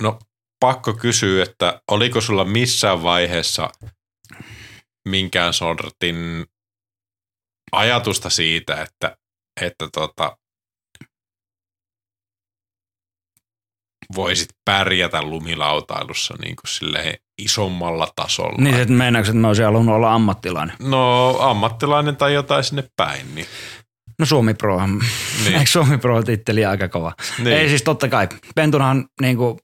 no 0.00 0.18
pakko 0.60 0.92
kysyä, 0.92 1.42
että 1.42 1.82
oliko 1.90 2.20
sulla 2.20 2.44
missään 2.44 3.02
vaiheessa 3.02 3.70
minkään 5.08 5.54
sortin 5.54 6.46
ajatusta 7.72 8.30
siitä, 8.30 8.82
että, 8.82 9.16
että 9.60 9.88
tota, 9.92 10.38
voisit 14.16 14.48
pärjätä 14.64 15.22
lumilautailussa 15.22 16.34
niin 16.42 16.56
kuin 16.56 16.68
silleen 16.68 17.14
isommalla 17.42 18.08
tasolla. 18.16 18.62
Niin, 18.64 18.74
että 18.74 18.94
meinaatko, 18.94 19.30
että 19.30 19.40
mä 19.40 19.48
olisin 19.48 19.64
halunnut 19.64 19.94
olla 19.94 20.14
ammattilainen? 20.14 20.76
No 20.80 21.36
ammattilainen 21.40 22.16
tai 22.16 22.34
jotain 22.34 22.64
sinne 22.64 22.84
päin. 22.96 23.34
Niin. 23.34 23.46
No 24.18 24.26
Suomi 24.26 24.54
Pro, 24.54 24.86
niin. 24.86 25.00
Niin. 25.44 25.54
eikö 25.54 25.70
Suomi 25.70 25.98
Pro 25.98 26.22
titteli 26.22 26.64
aika 26.64 26.88
kova? 26.88 27.12
Niin. 27.38 27.44
Niin. 27.44 27.56
Ei 27.56 27.68
siis 27.68 27.82
totta 27.82 28.08
kai. 28.08 28.28
Pentunahan, 28.54 29.04
niinku, 29.20 29.58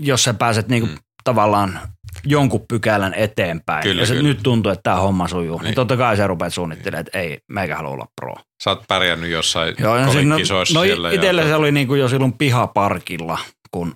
jos 0.00 0.24
sä 0.24 0.34
pääset 0.34 0.68
niinku, 0.68 0.86
Mm. 0.86 0.92
mm. 0.92 0.98
tavallaan 1.24 1.80
jonkun 2.28 2.64
pykälän 2.68 3.14
eteenpäin, 3.14 3.82
Kyllä, 3.82 4.02
ja 4.02 4.06
se 4.06 4.14
kyllä. 4.14 4.28
nyt 4.28 4.40
tuntuu, 4.42 4.72
että 4.72 4.82
tämä 4.82 4.96
homma 4.96 5.28
sujuu, 5.28 5.56
niin. 5.56 5.62
Niin. 5.62 5.64
niin 5.64 5.74
totta 5.74 5.96
kai 5.96 6.16
sä 6.16 6.26
rupeat 6.26 6.54
suunnittelemaan, 6.54 7.06
että 7.06 7.18
ei, 7.18 7.38
meikä 7.48 7.76
halua 7.76 7.90
olla 7.90 8.06
pro. 8.20 8.34
Sä 8.62 8.70
oot 8.70 8.84
pärjännyt 8.88 9.30
jossain 9.30 9.74
Joo, 9.78 9.96
no, 9.96 10.04
no, 10.04 10.36
no 10.74 10.82
itsellä 11.12 11.42
se 11.42 11.54
oli 11.54 11.72
niinku 11.72 11.94
jo 11.94 12.08
silloin 12.08 12.32
pihaparkilla, 12.32 13.38
kun 13.70 13.94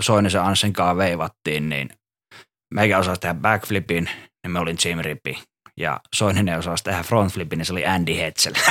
Soinisen 0.00 0.42
Anssen 0.42 0.72
kanssa 0.72 0.96
veivattiin, 0.96 1.68
niin 1.68 1.88
meikä 2.74 2.98
osasi 2.98 3.20
tehdä 3.20 3.34
backflipin, 3.34 4.10
niin 4.42 4.50
me 4.50 4.58
olin 4.58 4.76
Jim 4.84 4.98
Rippi. 4.98 5.38
Ja 5.76 6.00
Soininen 6.14 6.58
osasi 6.58 6.84
tehdä 6.84 7.02
frontflipin, 7.02 7.58
niin 7.58 7.66
se 7.66 7.72
oli 7.72 7.86
Andy 7.86 8.16
Hetzel. 8.16 8.52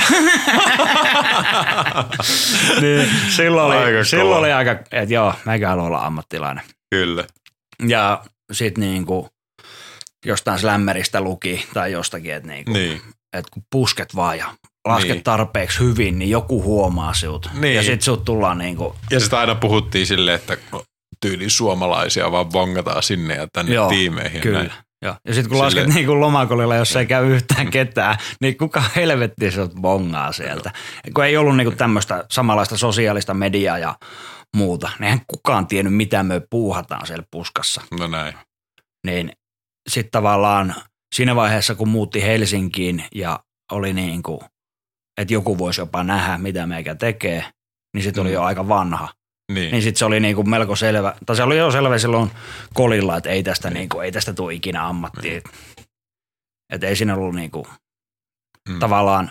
niin, 2.80 3.10
silloin 3.28 3.66
oli, 3.66 3.84
Aika 3.84 4.04
silloin 4.04 4.38
oli 4.38 4.52
aika, 4.52 4.70
että 4.70 5.14
joo, 5.14 5.34
meikä 5.44 5.68
haluaa 5.68 5.86
olla 5.86 6.06
ammattilainen. 6.06 6.64
Kyllä. 6.90 7.24
Ja 7.88 8.24
sitten 8.54 8.80
niinku, 8.80 9.28
jostain 10.26 10.58
slämmeristä 10.58 11.20
luki 11.20 11.66
tai 11.74 11.92
jostakin, 11.92 12.34
että 12.34 12.48
niinku, 12.48 12.72
Niin. 12.72 13.00
et 13.32 13.50
kun 13.50 13.62
pusket 13.72 14.16
vaan 14.16 14.38
ja 14.38 14.46
lasket 14.88 15.08
Niin. 15.08 15.14
niin. 15.14 15.24
tarpeeksi 15.24 15.78
hyvin, 15.78 16.18
niin 16.18 16.30
joku 16.30 16.62
huomaa 16.62 17.14
sinut. 17.14 17.50
Niin. 17.60 17.74
Ja 17.74 17.82
sitten 17.82 18.02
sut 18.02 18.24
tullaan 18.24 18.58
niinku, 18.58 18.96
Ja 19.10 19.20
sitä 19.20 19.38
aina 19.40 19.54
puhuttiin 19.54 20.06
silleen, 20.06 20.34
että 20.36 20.56
tyyli 21.20 21.50
suomalaisia 21.50 22.32
vaan 22.32 22.46
bongataan 22.46 23.02
sinne 23.02 23.34
ja 23.34 23.48
tänne 23.52 23.74
Joo, 23.74 23.88
tiimeihin. 23.88 24.34
ja 24.36 24.40
kyllä. 24.42 24.58
näin. 24.58 24.72
Joo. 25.02 25.14
Ja 25.28 25.34
sitten 25.34 25.48
kun 25.50 25.56
Sille- 25.58 25.64
lasket 25.64 25.94
niinku 25.94 26.20
lomakolilla, 26.20 26.76
jos 26.76 26.96
ei 26.96 27.06
käy 27.06 27.30
yhtään 27.34 27.70
ketään, 27.70 28.16
niin 28.40 28.56
kuka 28.58 28.82
helvetti 28.96 29.50
sut 29.50 29.72
bongaa 29.80 30.32
sieltä. 30.32 30.70
Kun 31.14 31.24
ei 31.24 31.36
ollut 31.36 31.56
niinku 31.56 31.74
tämmöistä 31.76 32.24
samanlaista 32.30 32.76
sosiaalista 32.76 33.34
mediaa 33.34 33.78
ja 33.78 33.94
muuta, 34.54 34.90
niin 34.98 35.04
eihän 35.04 35.20
kukaan 35.26 35.66
tiennyt, 35.66 35.94
mitä 35.94 36.22
me 36.22 36.42
puuhataan 36.50 37.06
siellä 37.06 37.24
puskassa. 37.30 37.82
No 37.98 38.06
näin. 38.06 38.34
niin 39.06 39.32
sitten 39.88 40.10
tavallaan 40.10 40.74
siinä 41.14 41.36
vaiheessa, 41.36 41.74
kun 41.74 41.88
muutti 41.88 42.22
Helsinkiin 42.22 43.04
ja 43.14 43.40
oli 43.72 43.92
niin 43.92 44.22
kuin, 44.22 44.40
että 45.20 45.34
joku 45.34 45.58
voisi 45.58 45.80
jopa 45.80 46.04
nähdä, 46.04 46.38
mitä 46.38 46.66
meikä 46.66 46.94
tekee, 46.94 47.44
niin 47.96 48.02
sitten 48.04 48.20
oli 48.20 48.30
Mm. 48.30 48.34
jo 48.34 48.42
aika 48.42 48.68
vanha. 48.68 49.08
Niin. 49.52 49.70
Niin 49.72 49.82
sitten 49.82 49.98
se 49.98 50.04
oli 50.04 50.20
niin 50.20 50.36
kuin 50.36 50.50
melko 50.50 50.76
selvä, 50.76 51.14
tai 51.26 51.36
se 51.36 51.42
oli 51.42 51.58
jo 51.58 51.70
selvä 51.70 51.98
silloin 51.98 52.30
kolilla, 52.74 53.16
että 53.16 53.30
ei 53.30 53.42
tästä, 53.42 53.70
niin 53.70 53.88
kuin, 53.88 54.04
ei 54.04 54.12
tästä 54.12 54.32
tule 54.32 54.54
ikinä 54.54 54.86
ammattia. 54.88 55.40
Että 56.72 56.86
ei 56.86 56.96
siinä 56.96 57.14
ollut 57.14 57.34
niin 57.34 57.50
kuin, 57.50 57.66
Mm. 58.68 58.78
tavallaan, 58.78 59.30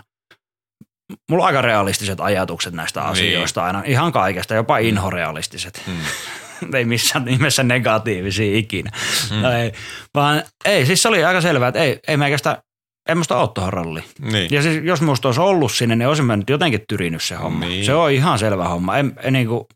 mulla 1.29 1.43
on 1.43 1.47
aika 1.47 1.61
realistiset 1.61 2.21
ajatukset 2.21 2.73
näistä 2.73 2.99
Niin. 2.99 3.09
asioista 3.11 3.63
aina, 3.63 3.83
ihan 3.85 4.11
kaikesta, 4.11 4.53
jopa 4.53 4.77
inhorealistiset 4.77 5.81
Mm. 5.87 6.73
ei 6.75 6.85
missään 6.85 7.25
nimessä 7.25 7.63
negatiivisia 7.63 8.57
ikinä. 8.57 8.91
Mm. 9.31 9.37
Mm. 9.37 9.45
Ei, 9.45 9.71
vaan 10.15 10.43
ei, 10.65 10.85
siis 10.85 11.01
se 11.01 11.07
oli 11.07 11.23
aika 11.23 11.41
selvää, 11.41 11.67
että 11.67 11.79
ei, 11.79 11.99
ei 12.07 12.17
meikästä, 12.17 12.63
en 13.09 13.17
musta 13.17 13.37
ole 13.37 13.49
tuohon 13.55 13.73
ralliin. 13.73 14.05
Niin. 14.31 14.47
Ja 14.51 14.61
siis 14.61 14.83
jos 14.83 15.01
musta 15.01 15.27
olisi 15.27 15.41
ollut 15.41 15.71
sinne, 15.71 15.95
niin 15.95 16.07
olisin 16.07 16.25
mä 16.25 16.37
nyt 16.37 16.49
jotenkin 16.49 16.81
tyrinyt 16.89 17.23
se 17.23 17.35
homma. 17.35 17.59
Niin. 17.59 17.69
Niin. 17.69 17.85
Se 17.85 17.93
on 17.93 18.11
ihan 18.11 18.39
selvä 18.39 18.67
homma. 18.67 18.97
En, 18.97 19.13
en, 19.23 19.33
niinku, 19.33 19.67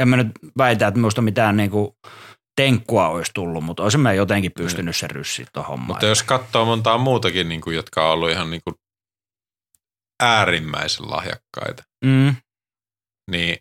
en 0.00 0.08
mä 0.08 0.16
nyt 0.16 0.28
väitä, 0.58 0.86
että 0.86 0.98
minusta 0.98 1.22
mitään 1.22 1.56
niinku 1.56 1.96
tenkkua 2.60 3.08
olisi 3.08 3.30
tullut, 3.34 3.64
mutta 3.64 3.82
olisin 3.82 4.00
mä 4.00 4.12
jotenkin 4.12 4.52
pystynyt 4.56 4.96
sen 4.96 5.10
ryssiin 5.10 5.48
tuon 5.52 5.66
hommaan. 5.66 5.86
Mutta 5.88 6.06
jos 6.06 6.22
katsoo 6.22 6.64
montaa 6.64 6.98
muutakin, 6.98 7.48
niin 7.48 7.60
kuin, 7.60 7.76
jotka 7.76 8.06
on 8.06 8.12
ollut 8.12 8.30
ihan 8.30 8.50
niin 8.50 8.60
kuin 8.64 8.74
äärimmäisen 10.22 11.10
lahjakkaita, 11.10 11.82
Mm, 12.04 12.36
niin, 13.30 13.58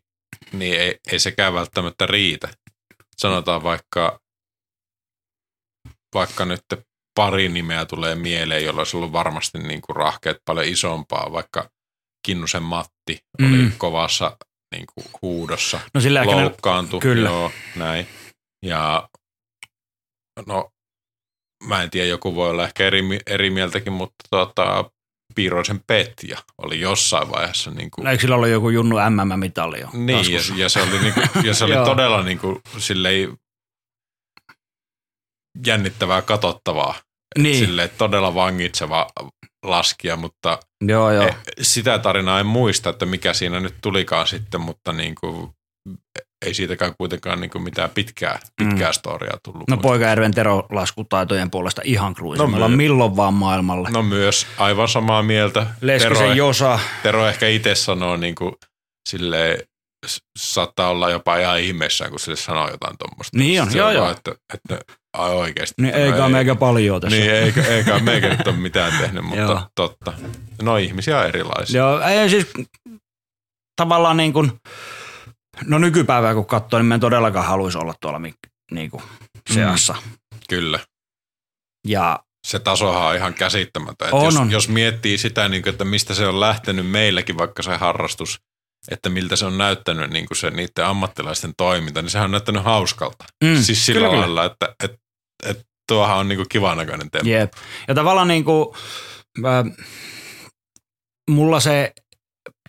niin 0.52 0.80
ei, 0.80 1.00
ei 1.12 1.20
sekään 1.20 1.54
välttämättä 1.54 2.06
riitä. 2.06 2.48
Sanotaan 3.18 3.64
vaikka, 3.64 4.20
vaikka 6.16 6.46
nyt 6.46 6.62
pari 7.16 7.50
nimeä 7.50 7.86
tulee 7.86 8.16
mieleen, 8.16 8.66
jolla 8.66 8.80
olisi 8.82 8.98
ollut 8.98 9.12
varmasti 9.12 9.58
niin 9.58 9.82
kuin 9.82 9.96
rahkeet 9.96 10.38
paljon 10.46 10.66
isompaa, 10.68 11.32
vaikka 11.32 11.70
Kinnusen 12.26 12.64
Matti 12.64 13.20
oli 13.42 13.58
Mm. 13.58 13.72
kovassa 13.78 14.38
niin 14.76 14.86
kuin 14.94 15.06
huudossa, 15.22 15.80
no 15.94 16.02
sillä 16.02 16.26
loukkaantui, 16.26 17.00
kyllä. 17.00 17.30
joo, 17.30 17.52
näin. 17.76 18.08
Ja 18.66 19.10
no, 20.48 20.72
mä 21.64 21.84
en 21.84 21.90
tiedä, 21.90 22.08
joku 22.08 22.36
voi 22.36 22.50
olla 22.50 22.64
ehkä 22.66 22.88
eri, 22.88 23.02
eri 23.28 23.50
mieltäkin, 23.50 23.94
mutta 23.94 24.16
tota, 24.30 24.92
Piiroisen 25.36 25.80
Petja 25.88 26.38
oli 26.58 26.80
jossain 26.80 27.32
vaiheessa 27.32 27.72
niin 27.72 27.92
kuin, 27.92 28.06
no, 28.06 28.12
eikö 28.12 28.22
sillä 28.22 28.36
ollut 28.36 28.50
joku 28.50 28.70
Junnu 28.70 28.96
MM-mitali 29.10 29.80
jo 29.80 29.88
niin, 29.94 30.32
ja, 30.32 30.40
taskussa? 30.40 30.54
ja, 30.62 30.70
se 30.70 30.82
oli, 30.82 31.00
niinku, 31.00 31.22
ja 31.44 31.54
se 31.54 31.64
oli 31.64 31.76
todella 31.92 32.24
niinku, 32.24 32.62
silleen 32.78 33.38
jännittävää 35.66 36.22
katsottavaa. 36.22 36.96
Niin, 37.38 37.66
Silleen 37.66 37.90
todella 37.98 38.36
vangitseva 38.36 39.08
laskija, 39.64 40.16
mutta 40.16 40.60
joo 40.82 41.12
joo. 41.12 41.28
e, 41.28 41.34
sitä 41.62 42.00
tarinaa 42.00 42.40
en 42.40 42.46
muista, 42.46 42.90
että 42.90 43.06
mikä 43.06 43.34
siinä 43.34 43.60
nyt 43.60 43.76
tulikaan 43.82 44.28
sitten, 44.28 44.62
mutta 44.62 44.94
niinku, 44.94 45.56
ei 46.46 46.54
siitäkään 46.54 46.94
kuitenkaan 46.98 47.42
niinku 47.42 47.60
mitään 47.60 47.90
pitkää, 47.90 48.40
pitkää 48.56 48.90
mm. 48.90 48.94
storiaa 48.94 49.38
tullut. 49.44 49.64
No 49.70 49.78
Poikajärven 49.78 50.34
Tero 50.34 50.66
laskutaitojen 50.72 51.52
puolesta 51.52 51.82
ihan 51.86 52.14
kruisi. 52.14 52.44
No 52.44 52.68
milloin 52.70 53.16
vaan 53.16 53.34
maailmalla. 53.34 53.90
No, 53.90 54.04
myös 54.04 54.48
aivan 54.58 54.88
samaa 54.88 55.24
mieltä. 55.24 55.68
Leskisen 55.82 56.18
Tero, 56.18 56.34
Josa. 56.34 56.80
Tero 57.04 57.28
ehkä 57.28 57.48
itse 57.48 57.76
sanoo 57.76 58.18
niin 58.18 58.36
kuin, 58.36 58.54
silleen, 59.10 59.60
saattaa 60.38 60.90
olla 60.90 61.10
jopa 61.10 61.38
ihan 61.38 61.60
ihmeessään, 61.60 62.10
kun 62.10 62.20
sille 62.20 62.38
sanoo 62.38 62.70
jotain 62.70 62.98
tuommoista. 62.98 63.38
Niin 63.38 63.62
on, 63.62 63.76
joo, 63.76 63.92
joo. 63.92 64.12
Että, 64.12 64.32
että 64.54 64.80
ai 65.14 65.36
oikeasti. 65.36 65.82
Niin 65.82 65.94
eikä 65.94 66.26
ei- 66.26 66.32
meikä 66.32 66.56
paljon 66.56 67.02
tässä. 67.02 67.18
Niin, 67.18 67.32
eikä, 67.32 67.64
eikä 67.64 68.00
meikä 68.10 68.30
nyt 68.30 68.48
ole 68.48 68.56
mitään 68.56 68.94
tehnyt, 69.02 69.24
mutta 69.24 69.42
Joo. 69.42 69.62
totta. 69.76 70.14
No 70.62 70.78
ihmisiä 70.78 71.20
on 71.20 71.26
erilaisia. 71.26 71.78
Joo, 71.82 72.02
ei 72.02 72.30
siis 72.30 72.48
tavallaan 73.76 74.18
niin 74.18 74.34
kuin, 74.34 74.52
no 75.66 75.78
nykypäivää 75.78 76.34
kun 76.34 76.46
katsoo, 76.46 76.80
niin 76.80 76.86
mä 76.86 76.94
en 76.96 77.00
todellakaan 77.02 77.46
haluaisi 77.46 77.78
olla 77.78 77.94
tuolla 78.02 78.20
mi- 78.20 78.34
niin 78.72 78.92
kuin 78.92 79.04
seassa. 79.54 79.94
Mm. 79.94 80.38
Kyllä. 80.50 80.80
Ja 81.88 82.20
Se 82.48 82.60
tasohan 82.60 83.08
on 83.08 83.16
ihan 83.16 83.34
käsittämätön. 83.34 84.10
On, 84.14 84.26
jos, 84.26 84.38
on. 84.38 84.52
jos 84.52 84.70
miettii 84.70 85.18
sitä, 85.18 85.50
niin 85.50 85.64
kuin, 85.64 85.72
että 85.72 85.86
mistä 85.86 86.14
se 86.14 86.28
on 86.28 86.40
lähtenyt 86.40 86.90
meilläkin, 86.92 87.38
vaikka 87.38 87.64
se 87.64 87.76
harrastus, 87.76 88.40
että 88.92 89.10
miltä 89.10 89.36
se 89.36 89.46
on 89.46 89.58
näyttänyt 89.58 90.10
niin 90.10 90.26
kuin 90.28 90.38
se 90.38 90.50
niiden 90.50 90.86
ammattilaisten 90.86 91.54
toiminta, 91.58 92.02
niin 92.02 92.10
sehän 92.10 92.26
on 92.26 92.32
näyttänyt 92.32 92.64
hauskalta. 92.64 93.26
mm, 93.44 93.62
Siis 93.64 93.86
sillä 93.86 93.98
kyllä, 94.00 94.10
kyllä. 94.10 94.22
lailla, 94.22 94.46
että, 94.46 94.76
että, 94.84 94.98
että 95.46 95.64
tuohan 95.88 96.18
on 96.18 96.28
niin 96.28 96.38
kuin 96.38 96.50
kivan 96.50 96.78
näköinen 96.78 97.12
temppu. 97.12 97.30
Jep. 97.30 97.54
Ja 97.88 97.96
tavallaan 97.96 98.28
niin 98.28 98.46
kuin, 98.46 98.76
äh, 99.46 99.86
mulla 101.30 101.60
se 101.60 101.94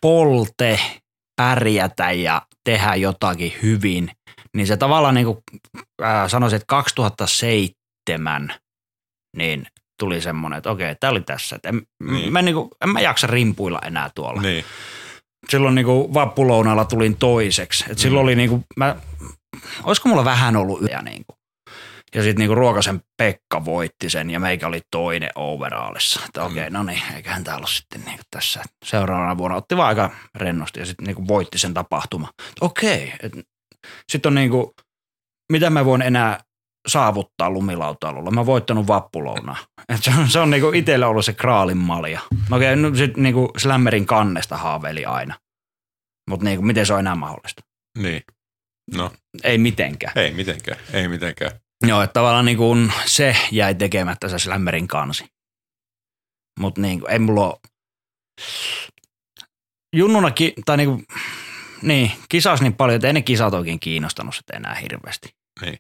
polte 0.01 0.81
pärjätä 1.37 2.13
ja 2.13 2.43
tehdä 2.67 2.95
jotakin 2.95 3.53
hyvin, 3.63 4.11
niin 4.57 4.67
se 4.67 4.77
tavallaan 4.77 5.15
niin 5.15 5.27
kuin, 5.27 5.39
äh, 6.03 6.29
sanoisin, 6.31 6.57
että 6.57 6.67
2007, 6.67 8.55
niin 9.37 9.67
tuli 10.01 10.21
semmoinen, 10.21 10.57
että 10.57 10.71
okei, 10.71 10.95
tämä 11.01 11.11
oli 11.11 11.21
tässä. 11.21 11.57
Että 11.57 11.69
en, 11.69 11.83
Niin. 12.11 12.33
mä, 12.33 12.43
niin 12.43 12.55
kuin, 12.55 12.69
en 12.85 12.89
mä 12.89 13.01
jaksa 13.01 13.27
rimpuilla 13.27 13.79
enää 13.87 14.11
tuolla. 14.15 14.43
Niin. 14.43 14.65
Silloin 15.49 15.75
niin 15.75 15.85
kuin 15.87 16.15
vappulounalla 16.15 16.85
tulin 16.85 17.17
toiseksi. 17.17 17.85
Et 17.91 17.99
silloin 17.99 18.23
Mm. 18.23 18.27
oli 18.27 18.37
niin 18.37 18.51
kuin, 18.51 18.65
mä, 18.77 18.97
olisiko 19.85 20.09
mulla 20.09 20.25
vähän 20.25 20.57
ollut 20.57 20.83
yö 20.83 21.03
niin 21.03 21.23
kuin. 21.27 21.37
Ja 22.17 22.23
sitten 22.23 22.41
niinku 22.41 22.55
Ruokasen 22.55 23.01
Pekka 23.17 23.65
voitti 23.65 24.11
sen 24.11 24.31
ja 24.31 24.41
meikä 24.41 24.67
oli 24.67 24.81
toinen 24.91 25.31
overallissa. 25.35 26.21
Että 26.27 26.43
okei, 26.43 26.59
okay, 26.59 26.71
no 26.71 26.83
niin, 26.83 27.03
eiköhän 27.15 27.45
tää 27.45 27.57
ollut 27.57 27.71
sitten 27.71 28.01
niinku 28.05 28.23
tässä. 28.31 28.63
Seuraavana 28.85 29.39
vuonna 29.39 29.57
otti 29.57 29.77
vaan 29.77 29.89
aika 29.89 30.11
rennosti 30.35 30.81
ja 30.81 30.87
sitten 30.87 31.07
niinku 31.07 31.29
voitti 31.29 31.59
sen 31.59 31.75
tapahtuma. 31.75 32.29
Okei, 32.61 33.13
okay, 33.25 33.43
sitten 34.13 34.31
on 34.31 34.35
niinku, 34.35 34.75
mitä 35.53 35.71
mä 35.71 35.85
voin 35.85 36.03
enää 36.03 36.41
saavuttaa 36.89 37.51
lumilautailulla. 37.51 38.31
Mä 38.31 38.41
oon 38.41 38.47
voittanut 38.47 38.87
vappulounaa. 38.87 39.57
Et 39.89 40.05
se 40.05 40.11
on, 40.19 40.29
se 40.29 40.39
on 40.39 40.51
niinku 40.51 40.73
itselle 40.75 41.07
ollut 41.07 41.25
se 41.25 41.33
kraalin 41.33 41.77
malja. 41.77 42.21
No 42.49 42.57
okei, 42.57 42.77
no 42.77 42.95
sit 42.95 43.17
niinku 43.17 43.51
Slammerin 43.57 44.07
kannesta 44.07 44.57
haaveili 44.57 45.05
aina. 45.05 45.35
Mutta 46.31 46.45
niinku, 46.45 46.63
miten 46.63 46.87
se 46.87 46.93
on 46.93 47.01
enää 47.01 47.15
mahdollista? 47.15 47.63
Niin. 47.99 48.23
No, 48.97 49.13
Ei 49.45 49.59
mitenkään. 49.59 50.13
ei 50.17 50.35
mitenkään. 50.35 50.79
Ei 50.93 51.09
mitenkään. 51.09 51.66
Joo, 51.83 52.03
että 52.03 52.13
tavallaan 52.13 52.45
niin 52.45 52.57
kuin 52.57 52.93
se 53.07 53.37
jäi 53.51 53.75
tekemättä 53.75 54.29
se 54.29 54.39
Slammerin 54.39 54.89
kansi. 54.89 55.25
Mutta 56.61 56.81
niin 56.81 57.01
kuin, 57.01 57.11
ei 57.13 57.19
mulla 57.19 57.47
ole... 57.47 57.57
Junnuna, 59.97 60.31
ki- 60.31 60.55
tai 60.65 60.77
niin 60.77 60.89
kuin, 60.89 61.07
niin, 61.83 62.13
kisas 62.29 62.61
niin 62.61 62.75
paljon, 62.75 62.97
että 62.97 63.07
ei 63.07 63.13
ne 63.13 63.23
kisat 63.23 63.55
oikein 63.55 63.81
kiinnostanut 63.81 64.35
sitä 64.35 64.57
enää 64.57 64.75
hirveästi. 64.75 65.29
Niin. 65.61 65.79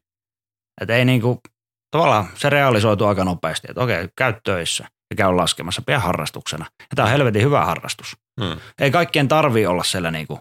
Että 0.81 0.97
ei 0.97 1.05
niin 1.05 1.20
kuin, 1.20 1.39
tavallaan 1.90 2.28
se 2.35 2.51
realisoitu 2.51 3.06
aika 3.06 3.24
nopeasti, 3.24 3.66
että 3.70 3.81
okei, 3.81 4.09
käy 4.16 4.35
töissä 4.44 4.89
ja 5.10 5.16
käy 5.16 5.35
laskemassa, 5.35 5.82
pidä 5.86 5.98
harrastuksena. 5.98 6.66
Ja 6.81 6.86
tämä 6.97 7.06
on 7.06 7.12
helvetin 7.12 7.43
hyvä 7.43 7.64
harrastus. 7.64 8.16
Hmm. 8.40 8.60
Ei 8.81 8.90
kaikkien 8.90 9.28
tarvii 9.28 9.66
olla 9.66 9.85
siellä 9.85 10.10
niin 10.10 10.27
kuin 10.27 10.40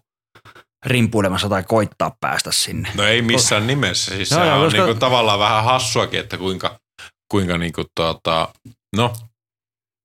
rimpuilemassa 0.86 1.50
tai 1.50 1.64
koittaa 1.64 2.16
päästä 2.20 2.52
sinne. 2.52 2.92
No 2.94 3.04
ei 3.04 3.22
missään 3.22 3.68
nimessä. 3.68 4.16
Siis 4.16 4.32
Joo, 4.32 4.40
sehän 4.40 4.56
joo, 4.56 4.66
on 4.66 4.66
koska- 4.72 4.86
niinku 4.86 5.00
tavallaan 5.00 5.40
vähän 5.40 5.64
hassuakin, 5.64 6.20
että 6.20 6.38
kuinka, 6.38 6.80
kuinka 7.32 7.58
niinku 7.58 7.84
tuota, 7.96 8.54
no 8.96 9.14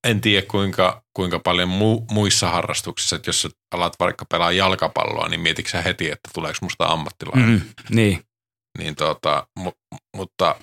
en 0.08 0.20
tiedä 0.20 0.46
kuinka, 0.46 1.02
kuinka 1.16 1.38
paljon 1.38 1.68
mu, 1.68 2.04
muissa 2.10 2.50
harrastuksissa, 2.50 3.16
että 3.16 3.28
jos 3.28 3.42
sä 3.42 3.48
alat 3.74 3.92
vaikka 4.00 4.24
pelaa 4.24 4.52
jalkapalloa, 4.52 5.28
niin 5.28 5.40
mietitkö 5.40 5.70
sä 5.70 5.82
heti, 5.82 6.10
että 6.10 6.30
tuleeko 6.34 6.58
musta 6.62 6.86
ammattilainen. 6.86 7.48
Mm. 7.48 7.60
Niin. 7.96 8.24
Niin 8.78 8.96
tuota, 8.96 9.46
mu, 9.58 9.72
mutta 10.16 10.56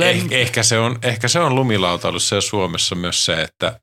eh, 0.00 0.24
ehkä, 0.30 0.62
se 0.62 0.78
on, 0.78 0.98
ehkä 1.02 1.28
se 1.28 1.40
on 1.40 1.54
lumilautailussa 1.54 2.34
ja 2.34 2.40
Suomessa 2.40 2.94
myös 2.94 3.24
se, 3.24 3.42
että, 3.42 3.80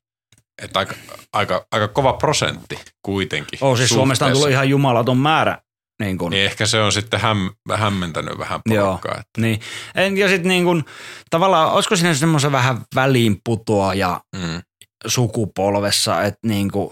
että 0.63 0.79
aika, 0.79 0.95
aika, 1.33 1.65
aika 1.71 1.87
kova 1.87 2.13
prosentti 2.13 2.79
kuitenkin. 3.05 3.59
Oh, 3.61 3.77
siis 3.77 3.89
Suomesta 3.89 4.25
on 4.25 4.31
tullut 4.33 4.49
ihan 4.49 4.69
jumalaton 4.69 5.17
määrä. 5.17 5.57
Niin 5.99 6.17
kuin, 6.17 6.29
Niin 6.31 6.45
ehkä 6.45 6.65
se 6.65 6.81
on 6.81 6.91
sitten 6.91 7.19
häm, 7.19 7.49
hämmentänyt 7.75 8.37
vähän 8.37 8.59
Joo. 8.65 8.85
porukkaa. 8.87 9.11
Että, 9.19 9.41
niin. 9.41 9.59
En- 9.95 10.17
Ja 10.17 10.27
sitten 10.27 10.47
niin 10.49 10.63
kuin, 10.63 10.83
tavallaan, 11.29 11.71
olisiko 11.71 11.95
siinä 11.95 12.13
semmoisen 12.13 12.51
vähän 12.51 12.81
väliin 12.95 13.37
putoa 13.45 13.93
ja 13.93 14.21
mm, 14.35 14.61
sukupolvessa, 15.07 16.23
että 16.23 16.39
niin 16.47 16.71
kuin, 16.71 16.91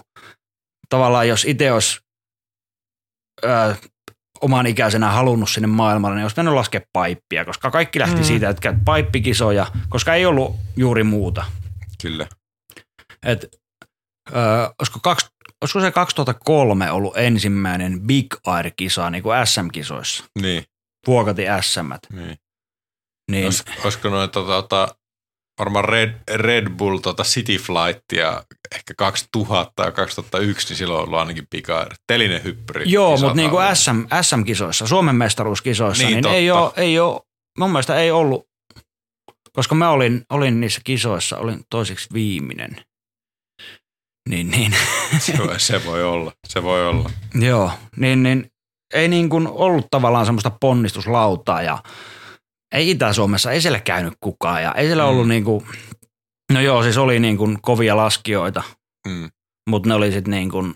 tavallaan 0.89 1.27
jos 1.27 1.45
itse 1.45 1.71
olisi 1.71 1.99
ö, 3.45 3.75
oman 4.41 4.67
ikäisenä 4.67 5.09
halunnut 5.11 5.49
sinne 5.49 5.67
maailmalle, 5.67 6.15
niin 6.15 6.23
olisi 6.23 6.35
mennyt 6.37 6.53
laskea 6.53 6.81
paippia, 6.93 7.45
koska 7.45 7.71
kaikki 7.71 7.99
lähti 7.99 8.17
Mm. 8.17 8.23
siitä, 8.23 8.49
että 8.49 8.61
käyt 8.61 8.77
paippikisoja, 8.85 9.67
koska 9.89 10.13
ei 10.15 10.25
ollut 10.25 10.55
juuri 10.77 11.03
muuta. 11.03 11.45
kyllä. 12.01 12.27
Et, 13.23 13.45
ö, 14.29 14.35
olisiko, 14.79 14.99
kaksi, 15.03 15.27
olisiko 15.61 15.81
se 15.81 15.91
2003 15.91 16.91
ollut 16.91 17.17
ensimmäinen 17.17 18.01
Big 18.01 18.35
Air-kisa 18.45 19.09
niin 19.09 19.23
kuin 19.23 19.47
SM-kisoissa? 19.47 20.23
Niin, 20.41 20.63
Vuokati 21.07 21.43
SM. 21.61 22.15
niin. 22.15 22.37
Niin, 23.31 23.45
Olis, 23.45 23.63
olisiko 23.83 24.09
noin 24.09 24.29
tota, 24.29 24.61
tota, 24.61 24.95
varmaan 25.59 25.85
Red, 25.85 26.19
Red 26.33 26.69
Bull 26.69 26.97
tota 26.97 27.23
City 27.23 27.57
Flightia 27.57 28.43
ehkä 28.75 28.93
2000 28.97 29.83
ja 29.83 29.91
2001, 29.91 30.67
niin 30.67 30.77
silloin 30.77 30.97
on 30.99 31.05
ollut 31.07 31.19
ainakin 31.19 31.47
pika 31.49 31.87
telinen 32.07 32.43
hyppyri. 32.43 32.91
Joo, 32.91 33.17
mutta 33.17 33.33
niin 33.33 33.49
kuin. 33.49 33.75
SM, 33.75 33.99
SM-kisoissa, 34.21 34.87
Suomen 34.87 35.15
mestaruuskisoissa, 35.15 36.03
Niin, 36.03 36.21
niin, 36.21 36.33
ei, 36.33 36.51
ole, 36.51 36.71
ei 36.75 36.99
ole, 36.99 37.21
mun 37.59 37.71
mielestä 37.71 37.95
ei 37.95 38.11
ollut, 38.11 38.47
koska 39.53 39.75
mä 39.75 39.89
olin, 39.89 40.25
olin 40.29 40.61
niissä 40.61 40.81
kisoissa, 40.83 41.37
olin 41.37 41.63
toiseksi 41.69 42.09
viimeinen. 42.13 42.85
Niin, 44.29 44.51
niin, 44.51 44.75
Se, 45.19 45.37
voi- 45.37 45.59
se 45.59 45.85
voi 45.85 46.03
olla, 46.03 46.31
se 46.47 46.63
voi 46.63 46.87
olla. 46.87 47.09
joo, 47.35 47.71
niin, 47.97 48.23
niin 48.23 48.51
ei 48.93 49.07
niin 49.07 49.29
kuin 49.29 49.47
ollut 49.47 49.87
tavallaan 49.91 50.25
semmoista 50.25 50.49
ponnistuslautaa 50.61 51.61
ja 51.61 51.83
ei 52.75 52.89
Itä-Suomessa, 52.89 53.51
ei 53.51 53.61
siellä 53.61 53.79
käynyt 53.79 54.13
kukaan 54.19 54.63
ja 54.63 54.73
ei 54.73 54.85
siellä 54.87 55.03
Mm. 55.03 55.09
ollut 55.09 55.27
niin 55.27 55.43
kuin, 55.43 55.65
no 56.53 56.61
joo, 56.61 56.83
siis 56.83 56.97
oli 56.97 57.19
niin 57.19 57.37
kuin 57.37 57.61
kovia 57.61 57.97
laskijoita, 57.97 58.63
Mm. 59.07 59.29
mutta 59.69 59.89
ne 59.89 59.95
oli 59.95 60.11
sitten 60.11 60.31
niin 60.31 60.51
kuin 60.51 60.73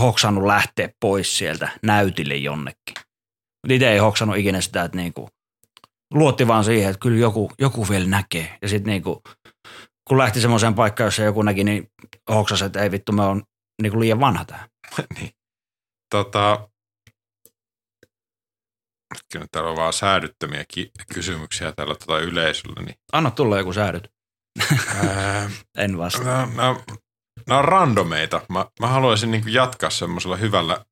hoksannut 0.00 0.44
lähteä 0.44 0.88
pois 1.00 1.38
sieltä 1.38 1.68
näytille 1.82 2.34
jonnekin. 2.36 2.94
Mutta 2.96 3.74
itse 3.74 3.92
ei 3.92 3.98
hoksannut 3.98 4.36
ikinä 4.36 4.60
sitä, 4.60 4.82
että 4.82 4.96
niinku, 4.96 5.28
luotti 6.14 6.48
vaan 6.48 6.64
siihen, 6.64 6.90
että 6.90 7.00
kyllä 7.00 7.18
joku, 7.18 7.50
joku 7.58 7.88
vielä 7.88 8.06
näkee. 8.06 8.58
Ja 8.62 8.68
sitten 8.68 8.90
niinku, 8.90 9.22
kun 10.08 10.18
lähti 10.18 10.40
semmoiseen 10.40 10.74
paikkaan, 10.74 11.06
jossa 11.06 11.22
joku 11.22 11.42
näki, 11.42 11.64
niin 11.64 11.90
hoksasi, 12.28 12.64
että 12.64 12.82
ei 12.82 12.90
vittu, 12.90 13.12
me 13.12 13.22
on 13.22 13.42
niinku 13.82 14.00
liian 14.00 14.20
vanha 14.20 14.44
tähän. 14.44 14.68
niin. 15.20 15.30
Tota, 16.14 16.68
kyllä 19.32 19.46
täällä 19.52 19.70
on 19.70 19.76
vaan 19.76 19.92
säädyttömiä 19.92 20.64
ki- 20.68 20.90
kysymyksiä 21.14 21.72
täällä 21.72 21.94
tota 21.94 22.18
yleisöllä. 22.18 22.82
Niin, 22.82 22.96
Anna 23.12 23.30
tulla 23.30 23.58
joku 23.58 23.72
säädyt. 23.72 24.10
ää, 24.94 25.50
En 25.78 25.98
vasta. 25.98 26.24
Nämä, 26.24 26.46
nämä, 26.54 26.76
nämä 27.46 27.58
on 27.58 27.64
randomeita. 27.64 28.40
Mä, 28.48 28.66
mä 28.80 28.86
haluaisin 28.86 29.30
niin 29.30 29.44
jatkaa 29.46 29.90
semmoisella 29.90 30.36
hyvällä, 30.36 30.84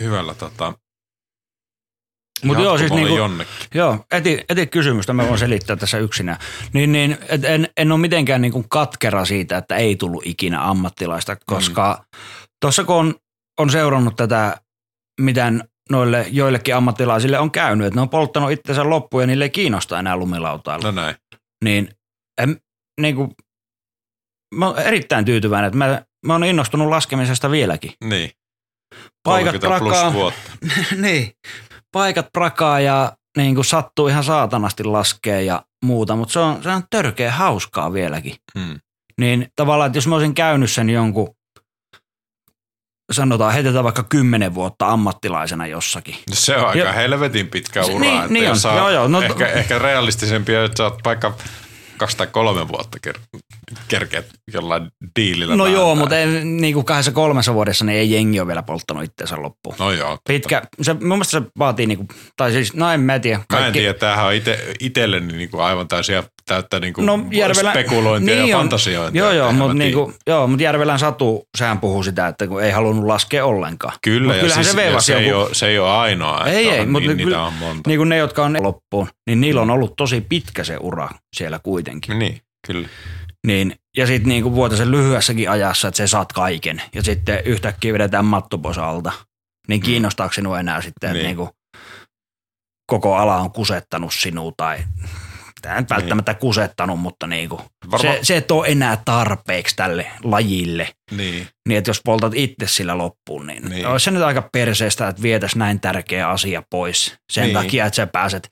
hyvällä 0.00 0.34
tota, 0.34 0.72
Mut 2.42 2.58
joo, 2.58 2.78
siis 2.78 2.92
niinku- 2.92 3.16
jonnekin. 3.16 3.54
Joo, 3.74 4.04
eti, 4.12 4.44
eti 4.48 4.66
kysymystä 4.66 5.12
mä 5.12 5.28
voin 5.28 5.38
selittää 5.38 5.76
tässä 5.76 5.98
yksinään. 5.98 6.38
Niin, 6.72 6.92
niin 6.92 7.18
et 7.28 7.44
en, 7.44 7.68
en 7.76 7.92
ole 7.92 8.00
mitenkään 8.00 8.42
niin 8.42 8.52
kuin 8.52 8.68
katkera 8.68 9.24
siitä, 9.24 9.56
että 9.56 9.76
ei 9.76 9.96
tullut 9.96 10.26
ikinä 10.26 10.70
ammattilaista, 10.70 11.36
koska 11.46 11.98
mm. 11.98 12.18
tuossa 12.60 12.84
kun 12.84 12.96
on, 12.96 13.14
on 13.60 13.70
seurannut 13.70 14.16
tätä, 14.16 14.60
miten 15.20 15.64
noille 15.90 16.26
joillekin 16.30 16.76
ammattilaisille 16.76 17.38
on 17.38 17.50
käynyt, 17.50 17.86
että 17.86 17.98
ne 17.98 18.02
on 18.02 18.08
polttanut 18.08 18.50
itsensä 18.50 18.90
loppuun 18.90 19.22
ja 19.22 19.26
niille 19.26 19.44
ei 19.44 19.50
kiinnosta 19.50 19.98
enää 19.98 20.16
lumilautailu. 20.16 20.82
No 20.82 20.90
näin. 20.90 21.16
Niin, 21.64 21.88
en, 22.42 22.60
niin 23.00 23.14
kuin, 23.14 23.30
mä 24.54 24.66
oon 24.66 24.78
erittäin 24.78 25.24
tyytyväinen, 25.24 25.66
että 25.66 25.78
mä, 25.78 26.02
mä 26.26 26.32
oon 26.32 26.44
innostunut 26.44 26.88
laskemisesta 26.88 27.50
vieläkin. 27.50 27.92
Niin. 28.04 28.30
Paikat 29.22 29.60
30 29.60 29.78
plus 29.78 29.92
prakaa, 29.92 30.12
vuotta. 30.12 30.50
niin, 30.96 31.32
paikat 31.94 32.26
prakaa 32.32 32.80
ja 32.80 33.12
niin 33.36 33.54
kuin 33.54 33.64
sattuu 33.64 34.08
ihan 34.08 34.24
saatanasti 34.24 34.84
laskee 34.84 35.42
ja 35.42 35.62
muuta, 35.84 36.16
mutta 36.16 36.32
se 36.32 36.38
on, 36.38 36.62
se 36.62 36.68
on 36.70 36.82
törkeä 36.90 37.32
hauskaa 37.32 37.92
vieläkin. 37.92 38.34
Hmm. 38.58 38.80
Niin 39.20 39.48
tavallaan, 39.56 39.86
että 39.86 39.96
jos 39.96 40.06
mä 40.06 40.14
olisin 40.14 40.34
käynyt 40.34 40.70
sen 40.70 40.90
jonkun, 40.90 41.28
sanotaan, 43.12 43.52
heitetään 43.52 43.84
vaikka 43.84 44.02
kymmenen 44.02 44.54
vuotta 44.54 44.88
ammattilaisena 44.88 45.66
jossakin. 45.66 46.16
Se 46.32 46.56
on 46.56 46.66
aika 46.68 46.78
Ja- 46.78 46.92
helvetin 46.92 47.48
pitkä 47.48 47.84
Se- 47.84 47.92
ura. 47.92 48.00
niin, 48.00 48.20
että 48.20 48.32
niin 48.32 48.50
on. 48.50 48.58
saa 48.58 48.76
Joo, 48.76 48.90
joo, 48.90 49.08
no- 49.08 49.22
ehkä, 49.22 49.46
ehkä 49.46 49.78
realistisempi, 49.78 50.54
että 50.54 50.76
sä 50.76 50.84
oot 50.84 50.98
vaikka 51.04 51.32
kaksi 51.96 52.16
tai 52.16 52.26
kolme 52.26 52.68
vuotta 52.68 52.98
ker- 53.06 53.40
kerkeät 53.88 54.26
jollain 54.52 54.90
diilillä. 55.16 55.56
No 55.56 55.66
joo, 55.66 55.94
mutta 55.94 56.18
ei, 56.18 56.44
niin 56.44 56.74
kuin 56.74 56.86
kahdessa 56.86 57.12
kolmessa 57.12 57.54
vuodessa 57.54 57.84
niin 57.84 57.98
ei 57.98 58.10
jengi 58.10 58.40
ole 58.40 58.46
vielä 58.46 58.62
polttanut 58.62 59.04
itseensä 59.04 59.42
loppuun. 59.42 59.74
No 59.78 59.92
joo. 59.92 60.18
Pitkä, 60.28 60.62
se, 60.82 60.92
mun 60.94 61.08
mielestä 61.08 61.40
se 61.40 61.42
vaatii, 61.58 61.86
niin 61.86 61.98
kuin, 61.98 62.08
tai 62.36 62.52
siis, 62.52 62.74
no 62.74 62.90
en 62.90 63.00
mä 63.00 63.18
tiedä. 63.18 63.40
Mä 63.52 63.66
en 63.66 63.72
tiedä, 63.72 63.94
tämähän 63.94 64.26
on 64.26 64.34
ite, 64.34 64.74
itselleni 64.80 65.32
niinku 65.36 65.60
aivan 65.60 65.88
täysiä 65.88 66.22
täyttä 66.48 66.80
niinku 66.80 67.00
No, 67.02 67.18
Järvelä- 67.30 67.70
spekulointia 67.70 68.34
niin 68.36 68.48
ja 68.48 68.56
on. 68.56 68.60
fantasiointia. 68.60 69.22
Joo, 69.22 69.32
joo, 69.32 69.52
mutta 69.52 69.74
niinku, 69.74 70.14
joo, 70.26 70.46
mut 70.46 70.60
Järvelän 70.60 70.98
Satu, 70.98 71.48
sehän 71.58 71.80
puhuu 71.80 72.02
sitä, 72.02 72.28
että 72.28 72.46
kun 72.46 72.62
ei 72.62 72.70
halunnut 72.70 73.04
laskea 73.04 73.44
ollenkaan. 73.46 73.94
Kyllä, 74.02 74.32
Mut 74.34 74.42
ja 74.42 74.54
siis, 74.54 74.70
se 74.70 74.76
veivasi 74.76 75.06
se, 75.06 75.16
ei 75.18 75.28
joku- 75.28 75.40
ole, 75.40 75.54
se 75.54 75.66
ei 75.66 75.78
ole 75.78 75.90
ainoa. 75.90 76.44
Ei, 76.46 76.64
että 76.64 76.74
ei, 76.74 76.80
on, 76.80 76.88
mutta 76.88 77.08
niin, 77.08 77.16
kyllä- 77.18 77.26
niitä 77.36 77.42
on 77.42 77.52
monta. 77.52 77.90
Niin 77.90 77.98
kuin 77.98 78.08
ne, 78.08 78.16
jotka 78.16 78.44
on 78.44 78.62
loppuun, 78.62 79.08
niin 79.26 79.40
niillä 79.40 79.60
on 79.60 79.70
ollut 79.70 79.94
tosi 79.96 80.20
pitkä 80.20 80.64
se 80.64 80.76
ura 80.80 81.08
siellä 81.36 81.60
kuitenkin. 81.62 82.18
Niin, 82.18 82.40
kyllä. 82.66 82.88
Niin, 83.46 83.74
ja 83.96 84.06
sitten 84.06 84.28
niin 84.28 84.42
kuin 84.42 84.54
vuotisen 84.54 84.90
lyhyessäkin 84.90 85.50
ajassa, 85.50 85.88
että 85.88 85.98
sä 85.98 86.06
saat 86.06 86.32
kaiken, 86.32 86.82
ja 86.94 87.02
sitten 87.02 87.42
yhtäkkiä 87.44 87.92
vedetään 87.92 88.24
matto 88.24 88.58
pois 88.58 88.78
alta, 88.78 89.12
niin 89.68 89.80
kiinnostaako 89.80 90.32
sinua 90.32 90.60
enää 90.60 90.80
sitten, 90.82 91.08
että 91.10 91.12
Niin. 91.12 91.24
niin 91.24 91.36
kuin 91.36 91.48
koko 92.86 93.16
ala 93.16 93.36
on 93.36 93.52
kusettanut 93.52 94.12
sinua 94.14 94.52
tai 94.56 94.78
Tämä 95.64 95.76
ei 95.76 95.84
välttämättä 95.90 96.34
kusettanut, 96.34 97.00
mutta 97.00 97.26
niinku, 97.26 97.60
Varma- 97.90 97.98
se, 98.02 98.18
se 98.22 98.36
et 98.36 98.50
ole 98.50 98.66
enää 98.68 99.02
tarpeeksi 99.04 99.76
tälle 99.76 100.06
lajille. 100.24 100.88
Niin. 101.10 101.48
Niin, 101.68 101.78
että 101.78 101.90
jos 101.90 102.00
poltat 102.04 102.32
itse 102.34 102.66
sillä 102.66 102.98
loppuun, 102.98 103.46
niin, 103.46 103.62
Niin. 103.62 103.70
niin. 103.70 103.86
olisi 103.86 104.04
se 104.04 104.10
nyt 104.10 104.22
aika 104.22 104.48
perseestä, 104.52 105.08
että 105.08 105.22
vietäisi 105.22 105.58
näin 105.58 105.80
tärkeä 105.80 106.28
asia 106.28 106.62
pois 106.70 107.14
sen 107.32 107.42
Niin. 107.44 107.54
niin. 107.54 107.64
takia, 107.64 107.86
että 107.86 107.96
sä 107.96 108.06
pääset 108.06 108.48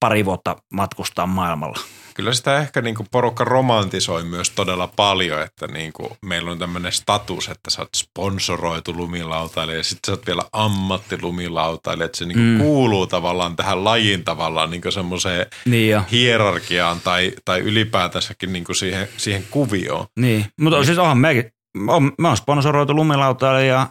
pari 0.00 0.24
vuotta 0.24 0.56
matkustaa 0.72 1.26
maailmalla. 1.26 1.78
Kyllä 2.16 2.34
sitä 2.34 2.58
ehkä 2.58 2.82
niinku 2.82 3.06
porukka 3.10 3.44
romantisoi 3.44 4.24
myös 4.24 4.50
todella 4.50 4.86
paljon, 4.96 5.42
että 5.42 5.66
niinku 5.66 6.16
meillä 6.26 6.50
on 6.50 6.58
tämmöinen 6.58 6.92
status, 6.92 7.48
että 7.48 7.70
sä 7.70 7.82
oot 7.82 7.88
sponsoroitu 7.96 8.96
lumilautailija 8.96 9.78
ja 9.78 9.84
sitten 9.84 10.00
sä 10.06 10.12
oot 10.12 10.26
vielä 10.26 10.42
ammattilumilautailija, 10.52 12.06
että 12.06 12.18
se 12.18 12.24
niinku 12.24 12.42
mm. 12.42 12.48
Mm. 12.48 12.58
kuuluu 12.58 13.06
tavallaan 13.06 13.56
tähän 13.56 13.84
lajin 13.84 14.24
tavallaan 14.24 14.70
niinku 14.70 14.90
semmoiseen 14.90 15.46
Niin 15.64 15.90
jo. 15.90 16.02
hierarkiaan 16.12 17.00
tai, 17.00 17.32
tai 17.44 17.60
ylipäätänsäkin 17.60 18.52
niinku 18.52 18.74
siihen, 18.74 19.08
siihen 19.16 19.44
kuvioon. 19.50 20.06
Niin, 20.20 20.46
mutta 20.60 20.84
siis 20.84 20.98
onhan 20.98 21.18
mekin, 21.18 21.52
on, 21.88 22.12
mä 22.18 22.28
oon 22.28 22.36
sponsoroitu 22.36 22.94
lumilautailija 22.94 23.86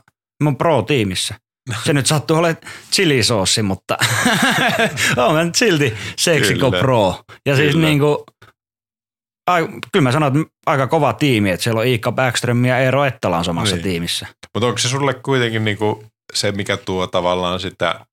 oon 0.46 0.58
pro-tiimissä. 0.58 1.36
Se 1.86 1.94
nyt 1.94 2.06
sattuu 2.06 2.38
olemaan 2.38 2.58
chilisoossi, 2.92 3.62
mutta 3.62 3.98
on 5.18 5.46
nyt 5.46 5.56
silti 5.56 5.94
seksiko 6.18 6.72
Kyllä. 6.72 6.82
pro. 6.84 7.20
Ja 7.46 7.56
siis 7.56 7.72
Kyllä. 7.72 7.88
niinku, 7.88 8.26
ai, 9.50 9.68
kyllä 9.92 10.04
mä 10.04 10.12
sanon, 10.12 10.38
että 10.38 10.54
aika 10.66 10.88
kova 10.88 11.14
tiimi, 11.14 11.50
että 11.50 11.64
siellä 11.64 11.80
on 11.80 11.88
Iikka 11.88 12.12
Backström 12.12 12.66
ja 12.66 12.78
Eero 12.80 13.06
Ettala 13.06 13.38
on 13.38 13.46
samassa 13.46 13.76
Niin. 13.76 13.84
niin. 13.84 13.92
tiimissä. 13.92 14.28
Mutta 14.54 14.68
onko 14.68 14.78
se 14.78 14.90
sulle 14.90 15.14
kuitenkin 15.14 15.66
niinku 15.66 16.04
se, 16.34 16.52
mikä 16.52 16.78
tuo 16.78 17.08
tavallaan 17.08 17.60
sitä 17.60 18.06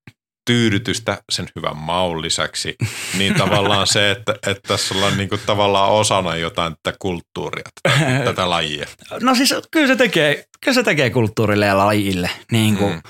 tyydytystä 0.46 1.22
sen 1.32 1.48
hyvän 1.56 1.76
maun 1.76 2.22
lisäksi, 2.22 2.76
niin 3.18 3.34
tavallaan 3.34 3.86
se, 3.86 4.10
että, 4.10 4.34
että 4.46 4.68
tässä 4.68 4.94
ollaan 4.94 5.16
niinku 5.16 5.38
tavallaan 5.46 5.90
osana 5.90 6.36
jotain 6.36 6.74
tätä 6.82 6.96
kulttuuria, 6.98 7.64
tätä, 7.82 8.20
tätä 8.24 8.50
lajia. 8.50 8.86
No 9.20 9.34
siis 9.34 9.54
kyllä 9.70 9.86
se 9.86 9.96
tekee, 9.96 10.44
kyllä 10.64 10.74
se 10.74 10.82
tekee 10.82 11.10
kulttuurille 11.10 11.66
ja 11.66 11.78
lajille. 11.78 12.30
Niin 12.52 12.76
kuin, 12.76 12.92
Mm. 12.92 13.02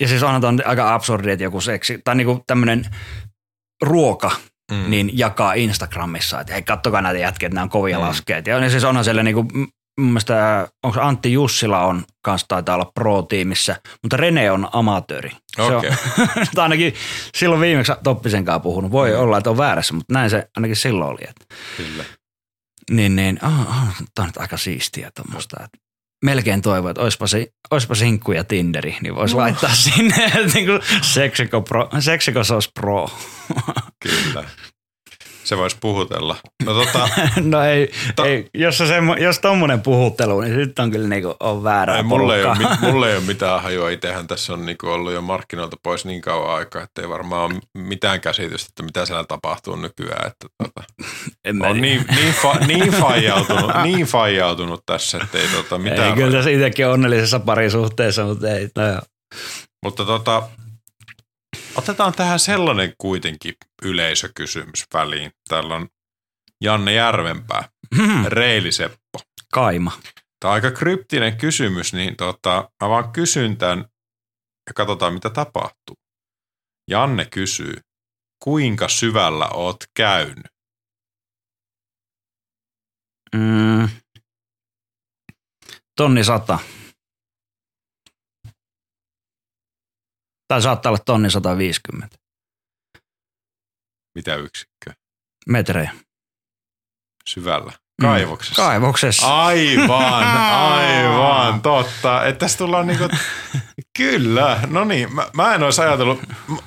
Ja 0.00 0.08
siis 0.08 0.22
onhan 0.22 0.40
ton 0.40 0.58
aika 0.64 0.94
absurdi, 0.94 1.30
että 1.30 1.44
joku 1.44 1.60
seksi, 1.60 2.00
tai 2.04 2.14
niin 2.14 2.26
kuin 2.26 2.42
tämmöinen 2.46 2.84
ruoka, 3.82 4.30
Mm. 4.72 4.90
niin 4.90 5.18
jakaa 5.18 5.52
Instagramissa, 5.54 6.40
että 6.40 6.52
hei 6.52 6.62
kattokaa 6.62 7.00
näitä 7.00 7.18
jätkiä, 7.18 7.46
että 7.46 7.54
nämä 7.54 7.62
on 7.62 7.68
kovia 7.70 7.98
Mm. 7.98 8.04
laskeet. 8.04 8.46
Ja 8.46 8.70
siis 8.70 8.84
onhan 8.84 9.04
siellä 9.04 9.22
niin 9.22 9.34
kuin, 9.34 9.46
m- 9.54 9.66
mun 10.00 10.08
mielestä, 10.08 10.68
onko 10.82 11.00
Antti 11.00 11.32
Jussila 11.32 11.84
on 11.86 12.04
kanssa 12.22 12.48
taitaa 12.48 12.74
olla 12.74 12.90
pro-tiimissä, 12.94 13.76
mutta 14.02 14.16
Rene 14.16 14.50
on 14.50 14.68
amatööri. 14.72 15.30
Se 15.56 15.62
on- 15.62 15.82
tai 16.54 16.62
ainakin 16.64 16.94
silloin 17.34 17.60
viimeksi 17.60 17.92
Toppisen 18.04 18.44
kanssa 18.44 18.60
puhunut. 18.60 18.90
Voi 18.90 19.10
Mm. 19.12 19.18
olla, 19.18 19.38
että 19.38 19.50
on 19.50 19.56
väärässä, 19.58 19.94
mutta 19.94 20.14
näin 20.14 20.30
se 20.30 20.48
ainakin 20.56 20.76
silloin 20.76 21.10
oli. 21.10 21.20
Että. 21.28 21.54
Kyllä. 21.76 22.04
Niin, 22.90 23.16
niin. 23.16 23.38
Oh, 23.44 23.60
oh, 23.60 23.66
tämä 24.14 24.24
on 24.24 24.26
nyt 24.26 24.36
aika 24.36 24.56
siistiä 24.56 25.10
tuommoista. 25.16 25.56
että 25.64 25.78
Melkein 26.24 26.62
toivon, 26.62 26.90
että 26.90 27.02
olisipa, 27.02 27.26
se, 27.26 27.46
olisipa 27.70 27.94
sinkku 27.94 28.32
ja 28.32 28.44
Tinderi, 28.44 28.96
niin 29.02 29.14
voisi 29.14 29.34
laittaa 29.34 29.74
sinne 29.74 30.32
niin 30.54 30.66
kuin 30.66 30.80
Seksiko, 31.02 31.62
pro, 31.62 31.88
Seksiko 32.00 32.44
Sos 32.44 32.70
Pro. 32.74 33.10
Kyllä. 34.02 34.44
Se 35.44 35.56
voisi 35.56 35.76
puhutella. 35.80 36.36
No 36.64 36.74
tota, 36.74 37.08
no 37.40 37.64
ei, 37.64 37.90
Ta- 38.16 38.26
ei 38.26 38.48
jos, 38.54 38.78
se 38.78 38.94
jos 39.20 39.38
tommonen 39.38 39.80
puhuttelu, 39.80 40.40
niin 40.40 40.56
nyt 40.56 40.78
on 40.78 40.90
kyllä 40.90 41.08
niinku, 41.08 41.36
on 41.40 41.64
väärää 41.64 41.96
ei, 41.96 42.02
mulle, 42.02 42.36
ei 42.36 42.44
ole, 42.44 42.56
mulle 42.92 43.10
ei 43.10 43.16
ole 43.16 43.24
mitään 43.24 43.62
hajua. 43.62 43.90
Itsehän 43.90 44.26
tässä 44.26 44.52
on 44.52 44.66
niinku 44.66 44.86
ollut 44.86 45.12
jo 45.12 45.22
markkinoilta 45.22 45.76
pois 45.82 46.04
niin 46.04 46.20
kauan 46.20 46.54
aikaa, 46.56 46.82
että 46.82 47.02
ei 47.02 47.08
varmaan 47.08 47.52
ole 47.52 47.60
mitään 47.78 48.20
käsitystä, 48.20 48.68
että 48.70 48.82
mitä 48.82 49.06
siellä 49.06 49.24
tapahtuu 49.24 49.76
nykyään. 49.76 50.26
Että 50.26 50.46
tota, 50.62 50.82
En 51.44 51.64
on 51.64 51.80
niin, 51.80 52.04
niin, 52.14 52.34
fa, 52.34 52.54
niin, 52.66 52.92
faijautunut, 52.92 53.70
niin 53.82 54.06
faijautunut 54.06 54.82
tässä, 54.86 55.18
että 55.22 55.38
ei 55.38 55.48
tota, 55.48 55.78
mitään. 55.78 56.08
ei, 56.08 56.14
kyllä 56.14 56.32
tässä 56.32 56.50
itsekin 56.50 56.86
on 56.86 56.92
onnellisessa 56.92 57.40
parisuhteessa, 57.40 58.24
mutta 58.24 58.50
ei. 58.50 58.68
No 58.76 58.86
joo. 58.86 59.00
Mutta 59.84 60.04
tota, 60.04 60.42
otetaan 61.74 62.12
tähän 62.12 62.40
sellainen 62.40 62.94
kuitenkin 62.98 63.54
yleisökysymys 63.82 64.84
väliin. 64.94 65.32
Täällä 65.48 65.74
on 65.74 65.88
Janne 66.60 66.92
Järvenpää, 66.92 67.68
Hmm, 67.96 68.24
Reili 68.26 68.72
Seppo. 68.72 69.18
kaima. 69.52 69.92
Tämä 70.40 70.50
on 70.50 70.54
aika 70.54 70.70
kryptinen 70.70 71.36
kysymys, 71.36 71.92
niin 71.92 72.16
tota, 72.16 72.70
mä 72.82 72.88
vaan 72.88 73.12
kysyn 73.12 73.56
tämän 73.56 73.78
ja 74.66 74.74
katsotaan 74.74 75.14
mitä 75.14 75.30
tapahtuu. 75.30 75.96
Janne 76.90 77.24
kysyy, 77.24 77.80
kuinka 78.42 78.88
syvällä 78.88 79.48
oot 79.48 79.76
käynyt? 79.96 80.46
Mm. 83.36 83.88
Tonni 85.96 86.24
sata. 86.24 86.58
Tai 90.54 90.62
saattaa 90.62 90.90
olla 90.90 91.02
tonni 91.06 91.30
150 91.30 92.16
Mitä 94.14 94.36
yksikköä? 94.36 94.94
metrejä. 95.48 95.90
Syvällä. 97.28 97.72
Mm. 98.02 98.06
Kaivoksessa. 98.08 98.62
Kaivoksessa. 98.62 99.44
Aivan, 99.44 100.24
aivan, 100.74 101.62
totta. 101.62 102.24
Että 102.26 102.38
tässä 102.38 102.58
tullaan 102.58 102.86
niinku, 102.86 103.08
kyllä, 103.98 104.60
no 104.70 104.84
niin, 104.84 105.14
mä, 105.14 105.26
mä 105.34 105.54
en 105.54 105.62
olisi 105.62 105.80
ajatellut, 105.80 106.20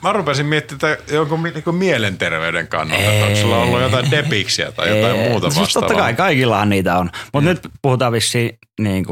mä- 0.03 0.13
rupesin 0.13 0.45
miettimään 0.45 0.97
jonkun 1.11 1.43
niinku 1.43 1.71
mielenterveyden 1.71 2.67
kannalta, 2.67 3.03
että 3.03 3.25
onko 3.25 3.37
sulla 3.41 3.57
ollut 3.57 3.81
jotain 3.81 4.11
depiksiä 4.11 4.71
tai 4.71 4.97
jotain 4.97 5.19
Ei, 5.19 5.29
muuta 5.29 5.49
siis 5.49 5.61
vastaavaa. 5.61 5.87
Totta 5.89 6.01
kai, 6.03 6.13
kaikillahan 6.13 6.69
niitä 6.69 6.97
on. 6.97 7.09
Mutta 7.33 7.39
Mm. 7.41 7.45
nyt 7.45 7.67
puhutaan 7.81 8.11
vissiin 8.13 8.57
niin 8.79 9.05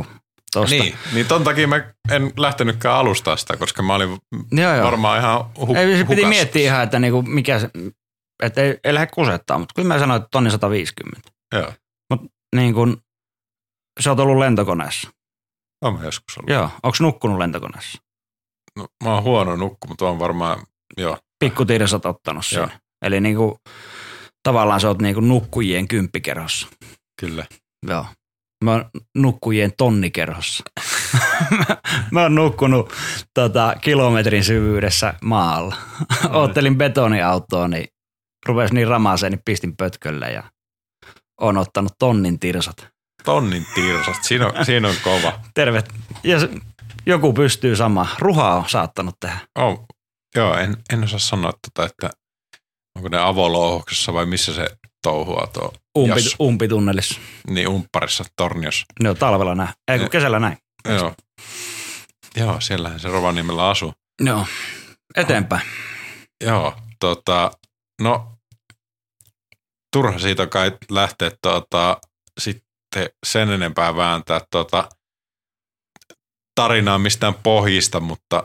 kuin 0.60 0.70
tosta. 0.70 0.84
Niin, 0.84 0.98
niin 1.14 1.26
ton 1.28 1.44
takia 1.44 1.68
mä 1.68 1.76
en 2.12 2.32
lähtenytkään 2.38 2.96
alustaa 2.96 3.38
sitä, 3.38 3.58
koska 3.58 3.84
mä 3.84 3.96
olin 3.96 4.18
Joo, 4.52 4.76
joo. 4.76 4.86
varmaan 4.86 5.20
ihan 5.20 5.42
hu- 5.60 5.78
Ei, 5.78 5.98
se 5.98 6.04
piti 6.06 6.26
miettiä 6.26 6.62
ihan, 6.62 6.84
että 6.84 7.00
niinku 7.00 7.22
mikä 7.22 7.60
se, 7.60 7.70
että 8.44 8.62
ei, 8.62 8.78
ei 8.84 8.94
lähde 8.94 9.08
kusettaa, 9.14 9.60
mutta 9.60 9.74
kyllä 9.76 9.88
mä 9.88 10.00
sanoin, 10.00 10.18
että 10.22 10.30
tonni 10.32 10.52
150. 10.52 11.32
Joo, 11.54 11.74
Niin 12.56 12.74
kuin, 12.74 12.98
sä 14.00 14.10
oot 14.12 14.20
ollut 14.20 14.38
lentokoneessa. 14.38 15.10
on 15.82 15.94
mä 16.00 16.06
joskus 16.06 16.38
ollut. 16.38 16.50
Joo, 16.50 16.64
onko 16.84 16.98
nukkunut 17.02 17.38
lentokoneessa? 17.38 18.02
No, 18.80 18.88
mä 19.04 19.14
oon 19.14 19.24
huono 19.24 19.56
nukku, 19.56 19.88
mutta 19.88 20.06
on 20.10 20.20
varmaan, 20.20 20.64
joo, 20.98 21.18
Pikkutiiris 21.40 21.94
oot 21.94 22.06
ottanut 22.06 22.46
Joo. 22.52 22.66
siinä. 22.68 22.80
Eli 23.06 23.22
niinku, 23.22 23.58
tavallaan 24.44 24.82
sä 24.82 24.88
oot 24.88 25.02
niinku 25.02 25.22
nukkujien 25.22 25.88
kymppikerhossa. 25.88 26.68
kyllä. 27.22 27.46
Joo. 27.88 28.06
Mä 28.66 28.72
oon 28.72 28.86
nukkujien 29.16 29.74
tonnikerhossa. 29.78 30.64
mä 32.12 32.22
oon 32.22 32.36
nukkunut 32.36 32.94
tota, 33.34 33.76
kilometrin 33.82 34.44
syvyydessä 34.44 35.14
maalla. 35.22 35.76
Oottelin 36.30 36.78
betoniautoa, 36.78 37.68
niin 37.68 37.88
rupesi 38.46 38.74
niin 38.74 38.88
ramaseen, 38.88 39.32
niin 39.32 39.42
pistin 39.46 39.78
pötkölle 39.78 40.32
ja 40.32 40.44
on 41.42 41.58
ottanut 41.58 41.94
tonnin 42.00 42.40
tirsat. 42.40 42.88
Tonnin 43.26 43.66
tirsat, 43.76 44.24
siinä 44.24 44.48
on, 44.48 44.66
siinä 44.66 44.88
on 44.88 44.96
kova. 45.04 45.40
Terve. 45.54 45.84
Ja 46.24 46.38
joku 47.06 47.34
pystyy 47.34 47.76
sama. 47.76 48.08
Ruha 48.20 48.56
on 48.56 48.70
saattanut 48.70 49.16
tehdä. 49.20 49.40
Oh, 49.60 49.86
joo, 50.36 50.58
en, 50.58 50.78
en 50.94 51.04
osaa 51.04 51.20
sanoa 51.20 51.52
tota, 51.52 51.90
että 51.90 52.10
onko 52.96 53.10
ne 53.10 53.18
avolouhoksessa 53.18 54.14
vai 54.14 54.26
missä 54.26 54.54
se 54.54 54.68
touhua 55.06 55.48
tuo 55.54 55.74
Umpi, 55.98 56.10
Jas. 56.24 56.36
umpitunnelissa. 56.42 57.20
niin 57.50 57.68
umpparissa 57.68 58.24
torniossa. 58.36 58.86
Ne 59.00 59.10
on 59.10 59.18
talvella 59.18 59.56
näin. 59.56 59.70
Ei 59.88 59.98
kun 59.98 60.06
Ja- 60.06 60.10
kesällä 60.10 60.40
näin. 60.40 60.58
Joo. 60.90 61.14
Joo, 62.38 62.62
siellähän 62.62 63.00
se 63.00 63.08
Rovaniemellä 63.10 63.70
asuu. 63.70 63.94
Joo. 64.22 64.46
Eteenpäin. 65.16 65.62
Joo, 66.44 66.74
tota, 67.00 67.52
no 68.02 68.32
turha 69.94 70.20
siitä 70.20 70.48
kai 70.48 70.72
lähteä 70.92 71.32
tota, 71.42 71.98
sitten 72.40 73.10
sen 73.26 73.50
enempää 73.50 73.96
vääntää 73.96 74.42
tota, 74.52 74.90
tarinaa 76.56 77.00
mistään 77.00 77.34
pohjista, 77.34 78.00
mutta 78.00 78.44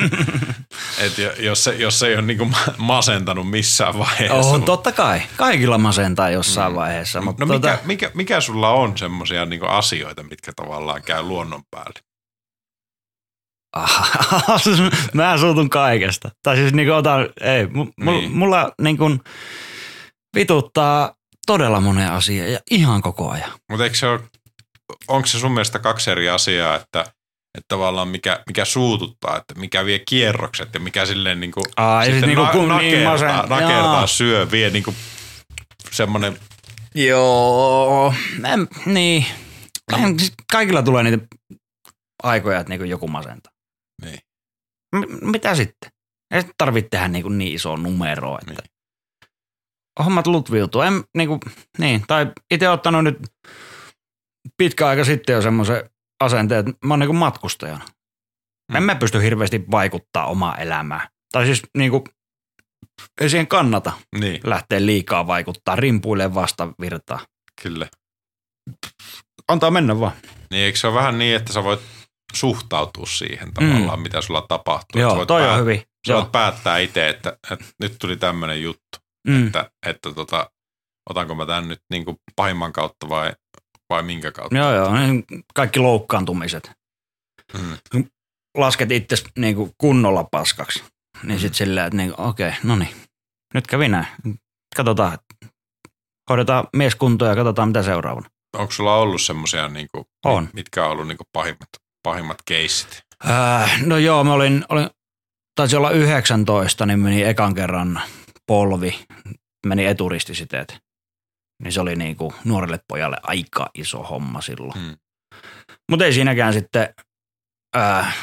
et 1.04 1.18
jo- 1.18 1.32
jos, 1.38 1.64
se, 1.64 1.74
jos 1.74 1.98
se 1.98 2.06
ei 2.06 2.14
ole 2.14 2.22
niinku 2.22 2.44
ma- 2.44 2.74
masentanut 2.78 3.50
missään 3.50 3.98
vaiheessa. 3.98 4.34
On 4.34 4.44
mutta- 4.46 4.66
totta 4.66 4.92
kai. 4.92 5.22
Kaikilla 5.36 5.78
masentaa 5.78 6.30
jossain 6.30 6.72
Mm. 6.72 6.76
vaiheessa. 6.76 7.20
Mutta 7.20 7.44
No 7.44 7.52
tota, 7.52 7.68
mikä, 7.68 7.80
mikä, 7.86 8.10
mikä 8.14 8.40
sulla 8.40 8.70
on 8.70 8.98
semmoisia 8.98 9.44
niinku 9.44 9.66
asioita, 9.66 10.22
mitkä 10.22 10.52
tavallaan 10.56 11.02
käy 11.02 11.22
luonnon 11.22 11.62
päälle? 11.70 12.00
mä 15.14 15.38
suutun 15.38 15.70
kaikesta. 15.70 16.30
Tai 16.42 16.56
siis 16.56 16.72
niinku 16.72 16.92
otan, 16.92 17.28
ei, 17.40 17.66
Niin. 17.66 17.92
niin. 18.00 18.32
mulla 18.38 18.72
niinku 18.82 19.10
vituttaa 20.36 21.14
todella 21.46 21.80
monen 21.80 22.12
asia 22.12 22.48
ja 22.48 22.58
ihan 22.70 23.02
koko 23.02 23.30
ajan. 23.30 23.50
Mutta 23.70 23.84
eikö 23.84 23.96
se 23.96 24.06
ole, 24.06 24.20
onko 25.08 25.26
se 25.26 25.38
sun 25.38 25.52
mielestä 25.52 25.78
kaksi 25.78 26.10
eri 26.10 26.28
asiaa, 26.28 26.76
että, 26.76 27.00
että 27.58 27.68
tavallaan 27.68 28.08
mikä, 28.08 28.42
mikä 28.46 28.64
suututtaa, 28.64 29.36
että 29.36 29.54
mikä 29.54 29.84
vie 29.84 29.98
kierrokset 29.98 30.74
ja 30.74 30.80
mikä 30.80 31.06
silleen 31.06 31.40
niinku, 31.40 31.62
Ai, 31.76 32.06
sitten 32.06 32.24
siis 32.24 32.36
niinku 32.38 32.66
na- 32.66 32.78
niin 32.78 33.04
nakertaa, 33.04 33.12
masen- 33.12 33.48
nakertaa 33.50 33.94
jaa. 33.98 34.06
syö, 34.06 34.50
vie 34.50 34.70
niinku 34.70 34.94
semmoinen, 35.92 36.38
Joo, 36.94 38.14
en, 38.44 38.68
niin. 38.86 39.26
En, 39.98 40.18
siis 40.20 40.32
kaikilla 40.52 40.82
tulee 40.82 41.02
niitä 41.02 41.26
aikoja, 42.22 42.60
että 42.60 42.68
niinku 42.70 42.84
joku 42.84 43.08
masentaa. 43.08 43.52
niin, 44.04 44.18
M- 44.96 45.30
mitä 45.30 45.54
sitten? 45.54 45.90
Ei 46.34 46.42
tarvitse 46.58 46.88
tehdä 46.88 47.08
niinku 47.08 47.28
niin 47.28 47.54
isoa 47.54 47.76
numeroa, 47.76 48.38
että 48.42 48.62
Niin. 48.62 48.70
hommat 50.04 50.26
lutviutuu. 50.26 50.80
En, 50.82 51.04
niinku, 51.16 51.40
niin, 51.78 52.04
tai 52.06 52.32
itse 52.50 52.68
ottanut 52.68 53.04
nyt 53.04 53.18
pitkä 54.56 54.88
aika 54.88 55.04
sitten 55.04 55.32
jo 55.32 55.42
semmoisen 55.42 55.90
asenteen, 56.20 56.68
että 56.68 56.86
mä 56.86 56.92
oon 56.94 57.00
niinku 57.00 57.12
matkustajana. 57.12 57.84
Mm. 58.70 58.76
En 58.76 58.82
mä 58.82 58.94
pysty 58.94 59.22
hirveästi 59.22 59.64
vaikuttaa 59.70 60.26
omaan 60.26 60.60
elämään. 60.60 61.08
Tai 61.32 61.46
siis 61.46 61.62
niinku, 61.76 62.04
ei 63.20 63.30
siihen 63.30 63.46
kannata 63.46 63.92
niin, 64.18 64.40
lähteä 64.44 64.86
liikaa 64.86 65.26
vaikuttaa, 65.26 65.76
rimpuilee 65.76 66.34
vastavirtaa. 66.34 67.20
kyllä. 67.62 67.86
Antaa 69.48 69.70
mennä 69.70 70.00
vaan. 70.00 70.12
Niin 70.50 70.64
eikö 70.64 70.78
se 70.78 70.86
ole 70.86 70.94
vähän 70.94 71.18
niin, 71.18 71.36
että 71.36 71.52
sä 71.52 71.64
voit 71.64 71.80
suhtautua 72.32 73.06
siihen 73.06 73.54
tavallaan, 73.54 73.98
mm. 73.98 74.02
mitä 74.02 74.20
sulla 74.20 74.44
tapahtuu. 74.48 74.86
Että 74.88 74.98
sä 74.98 75.00
Joo, 75.00 75.16
voit 75.16 75.26
toi 75.26 75.42
päät- 75.42 75.52
on 75.54 75.60
hyvin. 75.60 75.78
Sä 76.06 76.12
Joo. 76.12 76.20
voit 76.20 76.32
päättää 76.32 76.78
itse, 76.78 77.08
että, 77.08 77.38
että 77.50 77.64
nyt 77.80 77.96
tuli 78.00 78.16
tämmöinen 78.16 78.62
juttu, 78.62 78.98
Mm. 79.28 79.46
että, 79.46 79.70
että 79.86 80.12
tota, 80.14 80.50
otanko 81.10 81.34
mä 81.34 81.46
tämän 81.46 81.68
nyt 81.68 81.80
niin 81.90 82.04
kuin 82.04 82.16
pahimman 82.36 82.72
kautta 82.72 83.08
vai, 83.08 83.32
vai 83.90 84.02
minkä 84.02 84.32
kautta. 84.32 84.56
Joo, 84.56 84.74
joo. 84.74 84.96
niin 84.98 85.24
Kaikki 85.54 85.80
loukkaantumiset. 85.80 86.70
Mm. 87.94 88.04
Lasket 88.56 88.90
itse 88.90 89.16
niin 89.38 89.56
kunnolla 89.78 90.24
paskaksi. 90.24 90.84
Niin 91.22 91.36
Mm. 91.36 91.40
sitten 91.40 91.54
silleen, 91.54 91.86
että 91.86 91.96
niin, 91.96 92.20
okei, 92.20 92.52
no 92.64 92.76
niin. 92.76 92.90
Nyt 93.54 93.66
kävi 93.66 93.88
näin. 93.88 94.06
Katsotaan. 94.76 95.18
Hoidetaan 96.30 96.68
mieskuntoa 96.76 97.28
ja 97.28 97.34
katsotaan 97.36 97.68
mitä 97.68 97.82
seuraavana. 97.82 98.28
Onko 98.56 98.72
sulla 98.72 98.96
ollut 98.96 99.22
semmoisia, 99.22 99.68
niin 99.68 99.86
kuin, 99.94 100.04
On. 100.24 100.48
mitkä 100.52 100.84
on 100.84 100.90
ollut 100.90 101.08
niin 101.08 101.16
kuin 101.16 101.26
pahimmat, 101.32 101.68
pahimmat 102.02 102.38
keissit? 102.44 103.00
Äh, 103.30 103.82
no 103.86 103.98
joo, 103.98 104.24
mä 104.24 104.32
olin, 104.32 104.64
olin, 104.68 104.90
taisi 105.54 105.76
olla 105.76 105.90
19, 105.90 106.86
niin 106.86 106.98
meni 106.98 107.22
ekan 107.22 107.54
kerran 107.54 108.00
polvi, 108.46 109.04
meni 109.66 109.86
eturistisiteet. 109.86 110.78
Niin 111.60 111.72
se 111.72 111.80
oli 111.80 111.96
niin 111.96 112.16
kuin 112.16 112.34
nuorelle 112.44 112.80
pojalle 112.88 113.16
aika 113.22 113.70
iso 113.74 114.02
homma 114.02 114.40
silloin. 114.40 114.80
Mm. 114.80 114.96
Mutta 115.90 116.04
ei 116.04 116.12
siinäkään 116.12 116.52
sitten, 116.52 116.94
äh, 117.76 118.16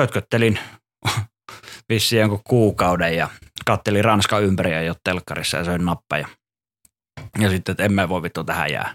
pötköttelin 0.00 0.58
vissiin 1.88 2.20
jonkun 2.20 2.40
kuukauden 2.44 3.16
ja 3.16 3.28
kattelin 3.64 4.04
Ranska 4.04 4.38
ympäri 4.38 4.72
ja 4.72 4.82
jo 4.82 4.94
telkkarissa 5.04 5.56
ja 5.56 5.64
söin 5.64 5.84
nappeja. 5.84 6.28
Ja 7.38 7.50
sitten, 7.50 7.72
että 7.72 7.84
emme 7.84 8.08
voi 8.08 8.22
vittu 8.22 8.44
tähän 8.44 8.72
jää. 8.72 8.94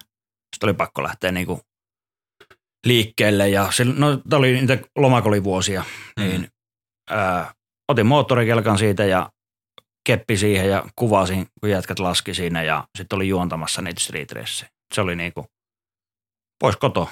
Sitten 0.56 0.70
oli 0.70 0.74
pakko 0.74 1.04
lähteä 1.04 1.32
niinku 1.32 1.62
liikkeelle 2.86 3.50
ja 3.50 3.72
sillä, 3.72 3.94
no 3.98 4.38
oli 4.38 4.54
niitä 4.54 4.78
lomakolivuosia, 4.98 5.84
niin 6.20 6.48
ää, 7.10 7.54
otin 7.88 8.06
moottorikelkan 8.06 8.78
siitä 8.78 9.06
ja 9.06 9.30
keppi 10.04 10.38
siihen 10.38 10.70
ja 10.70 10.86
kuvasin, 10.96 11.48
kun 11.62 11.70
jätkät 11.70 12.00
laski 12.00 12.34
siinä 12.34 12.64
ja 12.64 12.88
sitten 12.98 13.16
oli 13.16 13.28
juontamassa 13.28 13.82
niitä 13.82 14.00
street. 14.00 14.34
Se 14.94 15.02
oli 15.02 15.16
niinku 15.16 15.46
pois 16.60 16.76
koto, 16.76 17.10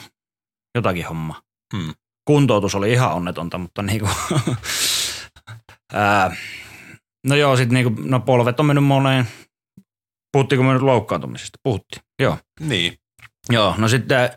jotakin 0.76 1.06
homma. 1.06 1.42
Hmm. 1.78 1.94
Kuntoutus 2.26 2.76
oli 2.76 2.92
ihan 2.92 3.14
onnetonta, 3.14 3.58
mutta 3.58 3.82
niinku, 3.82 4.10
ää, 5.94 6.36
no 7.28 7.36
joo, 7.36 7.58
sitten 7.58 7.74
niinku, 7.74 8.02
no 8.02 8.20
polvet 8.20 8.60
on 8.60 8.66
mennyt 8.66 8.84
moneen, 8.84 9.28
puhuttiinko 10.32 10.64
me 10.64 10.74
nyt 10.74 10.82
loukkaantumisesta? 10.82 11.60
Puhuttiin, 11.64 12.04
joo. 12.20 12.38
Niin, 12.60 13.00
Joo, 13.50 13.76
no 13.78 13.88
sitten 13.88 14.30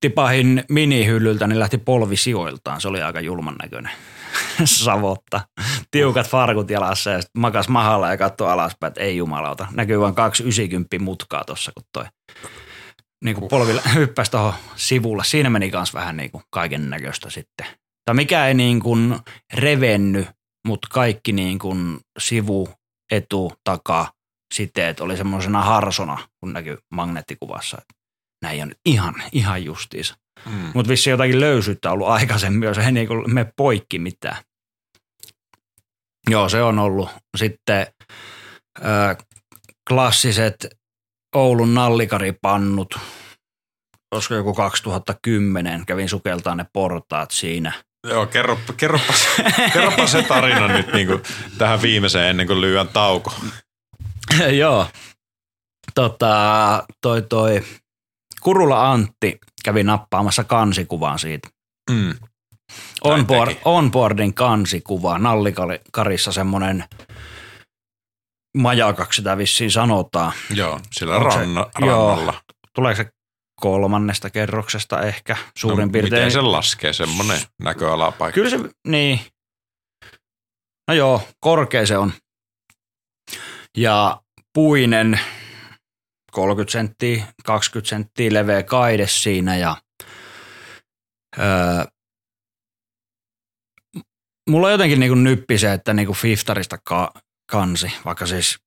tipahin 0.00 0.64
minihyllyltä, 0.68 1.46
niin 1.46 1.58
lähti 1.58 1.78
polvi 1.78 2.16
sijoiltaan. 2.16 2.80
Se 2.80 2.88
oli 2.88 3.02
aika 3.02 3.20
julman 3.20 3.54
näköinen 3.62 3.92
savotta. 4.64 5.40
Tiukat 5.90 6.28
farkut 6.28 6.70
jalassa 6.70 7.10
ja 7.10 7.22
sitten 7.22 7.40
makas 7.40 7.68
mahalla 7.68 8.10
ja 8.10 8.16
katsoi 8.16 8.50
alaspäin, 8.50 8.88
että 8.88 9.00
ei 9.00 9.16
jumalauta. 9.16 9.66
Näkyy 9.70 10.00
vain 10.00 10.14
kaksi 10.14 10.42
90 10.42 10.98
mutkaa 10.98 11.44
tuossa, 11.44 11.72
kun 11.74 11.84
toi 11.92 12.04
niin 13.24 13.36
kuin 13.36 13.48
polvi 13.48 13.72
hyppäsi 13.94 14.30
tuohon 14.30 14.54
sivulle. 14.76 15.24
Siinä 15.24 15.50
meni 15.50 15.70
kans 15.70 15.94
vähän 15.94 16.16
niin 16.16 16.30
kuin 16.30 16.44
kaiken 16.50 16.90
näköistä 16.90 17.30
sitten. 17.30 17.66
Tai 18.04 18.14
mikä 18.14 18.46
ei 18.46 18.54
niin 18.54 18.80
kuin 18.80 19.18
revenny, 19.54 20.26
mutta 20.66 20.88
kaikki 20.90 21.32
niin 21.32 21.58
kuin 21.58 22.00
sivu, 22.18 22.68
etu, 23.10 23.52
taka, 23.64 24.12
siteet 24.54 25.00
oli 25.00 25.16
semmoisena 25.16 25.62
harsona, 25.62 26.28
kun 26.40 26.52
näkyy 26.52 26.78
magneettikuvassa. 26.92 27.78
Näin 28.42 28.62
on 28.62 28.72
ihan, 28.86 29.14
ihan 29.32 29.64
justiinsa. 29.64 30.14
Mm. 30.46 30.70
Mutta 30.74 30.88
vissi 30.88 31.10
jotakin 31.10 31.40
löysyyttä 31.40 31.90
ollut 31.90 32.08
aikaisemmin, 32.08 32.66
jos 32.66 32.78
ei 32.78 32.92
niinku 32.92 33.14
me 33.14 33.52
poikki 33.56 33.98
mitään. 33.98 34.36
Joo, 36.30 36.48
se 36.48 36.62
on 36.62 36.78
ollut. 36.78 37.08
Sitten 37.36 37.86
ö, 38.78 39.16
klassiset 39.88 40.78
Oulun 41.34 41.74
nallikaripannut. 41.74 42.98
Olisiko 44.14 44.34
joku 44.34 44.54
2010, 44.54 45.86
kävin 45.86 46.08
sukeltaa 46.08 46.54
ne 46.54 46.66
portaat 46.72 47.30
siinä. 47.30 47.72
Joo, 48.06 48.26
kerropa, 48.26 48.72
kerropa, 48.76 49.14
kerropa 49.72 50.06
se 50.06 50.22
tarina 50.22 50.68
nyt 50.68 50.92
niin 50.92 51.06
kuin 51.06 51.22
tähän 51.58 51.82
viimeiseen 51.82 52.30
ennen 52.30 52.46
kuin 52.46 52.60
lyön 52.60 52.88
tauko. 52.88 53.32
Joo. 54.60 54.86
Tota, 55.94 56.86
toi 57.02 57.22
toi 57.22 57.64
Kurula 58.40 58.90
Antti 58.90 59.38
kävi 59.64 59.82
nappaamassa 59.84 60.44
kansikuvan 60.44 61.18
siitä. 61.18 61.48
Mm. 61.90 62.14
Onboard, 63.04 63.56
onboardin 63.64 64.34
kansikuva, 64.34 65.18
nallikarissa 65.18 66.32
semmoinen 66.32 66.84
majakaksi 68.56 69.16
sitä 69.16 69.38
vissiin 69.38 69.70
sanotaan. 69.70 70.32
Joo, 70.54 70.80
sillä 70.92 71.16
Onko 71.16 71.30
se- 71.30 71.36
ranna, 71.38 71.66
joo. 71.78 72.08
rannalla. 72.08 72.34
Tuleeko 72.74 72.96
se 73.02 73.10
kolmannesta 73.60 74.30
kerroksesta 74.30 75.02
ehkä 75.02 75.36
suurin 75.56 75.86
no, 75.86 75.92
piirtein? 75.92 76.14
Miten 76.14 76.32
se 76.32 76.40
laskee, 76.40 76.92
semmoinen 76.92 77.40
näköalapaikka? 77.62 78.34
Kyllä 78.34 78.50
se, 78.50 78.58
niin. 78.88 79.20
No 80.88 80.94
joo, 80.94 81.28
korkea 81.40 81.86
se 81.86 81.98
on. 81.98 82.12
Ja 83.76 84.20
puinen 84.54 85.20
30 86.38 86.72
senttiä, 86.72 87.26
20 87.44 87.88
senttiä 87.88 88.32
leveä 88.34 88.62
kaide 88.62 89.06
siinä 89.06 89.56
ja 89.56 89.76
öö, 91.38 91.44
mulla 94.50 94.66
on 94.66 94.72
jotenkin 94.72 95.00
niinku 95.00 95.14
nyppi 95.14 95.58
se, 95.58 95.72
että 95.72 95.94
niinku 95.94 96.14
Fiftarista 96.14 96.78
ka- 96.84 97.12
kansi, 97.50 97.92
vaikka 98.04 98.26
siis 98.26 98.58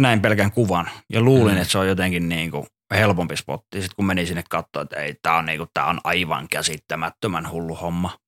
näin 0.00 0.22
pelkän 0.22 0.52
kuvan 0.52 0.90
ja 1.12 1.20
luulin, 1.20 1.54
Mm. 1.54 1.60
että 1.60 1.72
se 1.72 1.78
on 1.78 1.88
jotenkin 1.88 2.28
niinku 2.28 2.66
helpompi 2.94 3.36
spotti. 3.36 3.80
Sitten 3.82 3.96
kun 3.96 4.06
meni 4.06 4.26
sinne 4.26 4.42
katsoa, 4.50 4.82
että 4.82 4.96
ei, 4.96 5.14
tää 5.22 5.36
on, 5.36 5.44
niinku, 5.46 5.66
tää 5.74 5.86
on 5.86 6.00
aivan 6.04 6.48
käsittämättömän 6.48 7.50
hullu 7.50 7.74
homma. 7.74 8.18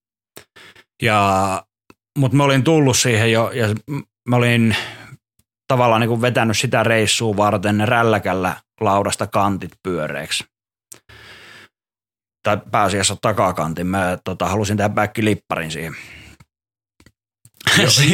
Ja, 1.03 1.63
mutta 2.19 2.37
mä 2.37 2.45
olin 2.45 2.65
tullut 2.65 2.99
siihen 2.99 3.33
jo 3.33 3.51
ja 3.51 3.67
mä 4.29 4.37
olin 4.37 4.77
tavallaan 5.69 6.01
niinku 6.01 6.23
vetänyt 6.23 6.59
sitä 6.59 6.83
reissua 6.83 7.37
varten 7.37 7.89
rälläkällä 7.89 8.57
laudasta 8.81 9.27
kantit 9.27 9.73
pyöreiksi. 9.83 10.45
Tai 12.43 12.59
pääasiassa 12.71 13.17
takakantin. 13.23 13.87
Mä 13.87 14.19
tota, 14.25 14.49
halusin 14.49 14.77
tehdä 14.77 14.95
back-lipparin 14.95 15.71
siihen. 15.73 15.95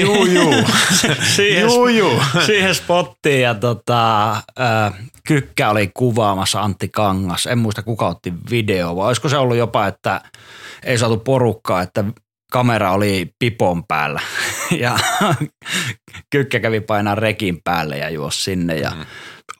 Juu, 0.00 0.26
juu. 0.26 0.54
siihen, 1.34 1.62
juu, 1.62 1.88
juu. 1.88 2.22
siihen 2.46 2.74
spottiin 2.74 3.40
ja 3.42 3.54
tota, 3.54 4.36
Kykkä 5.26 5.70
oli 5.70 5.90
kuvaamassa 5.94 6.60
Antti 6.60 6.88
Kangas. 6.88 7.46
En 7.46 7.58
muista 7.58 7.82
kuka 7.82 8.08
otti 8.08 8.32
video, 8.50 8.96
vai 8.96 9.06
olisiko 9.06 9.28
se 9.28 9.36
ollut 9.36 9.56
jopa, 9.56 9.86
että 9.86 10.20
ei 10.84 10.98
saatu 10.98 11.16
porukkaa, 11.16 11.82
että 11.82 12.04
kamera 12.52 12.92
oli 12.92 13.30
pipon 13.38 13.84
päällä 13.84 14.20
ja 14.80 14.98
Kykkä 16.30 16.60
kävi 16.60 16.80
painaa 16.80 17.14
rekin 17.14 17.60
päälle 17.64 17.98
ja 17.98 18.10
juosi 18.10 18.42
sinne 18.42 18.76
ja 18.76 18.90
Mm. 18.90 19.04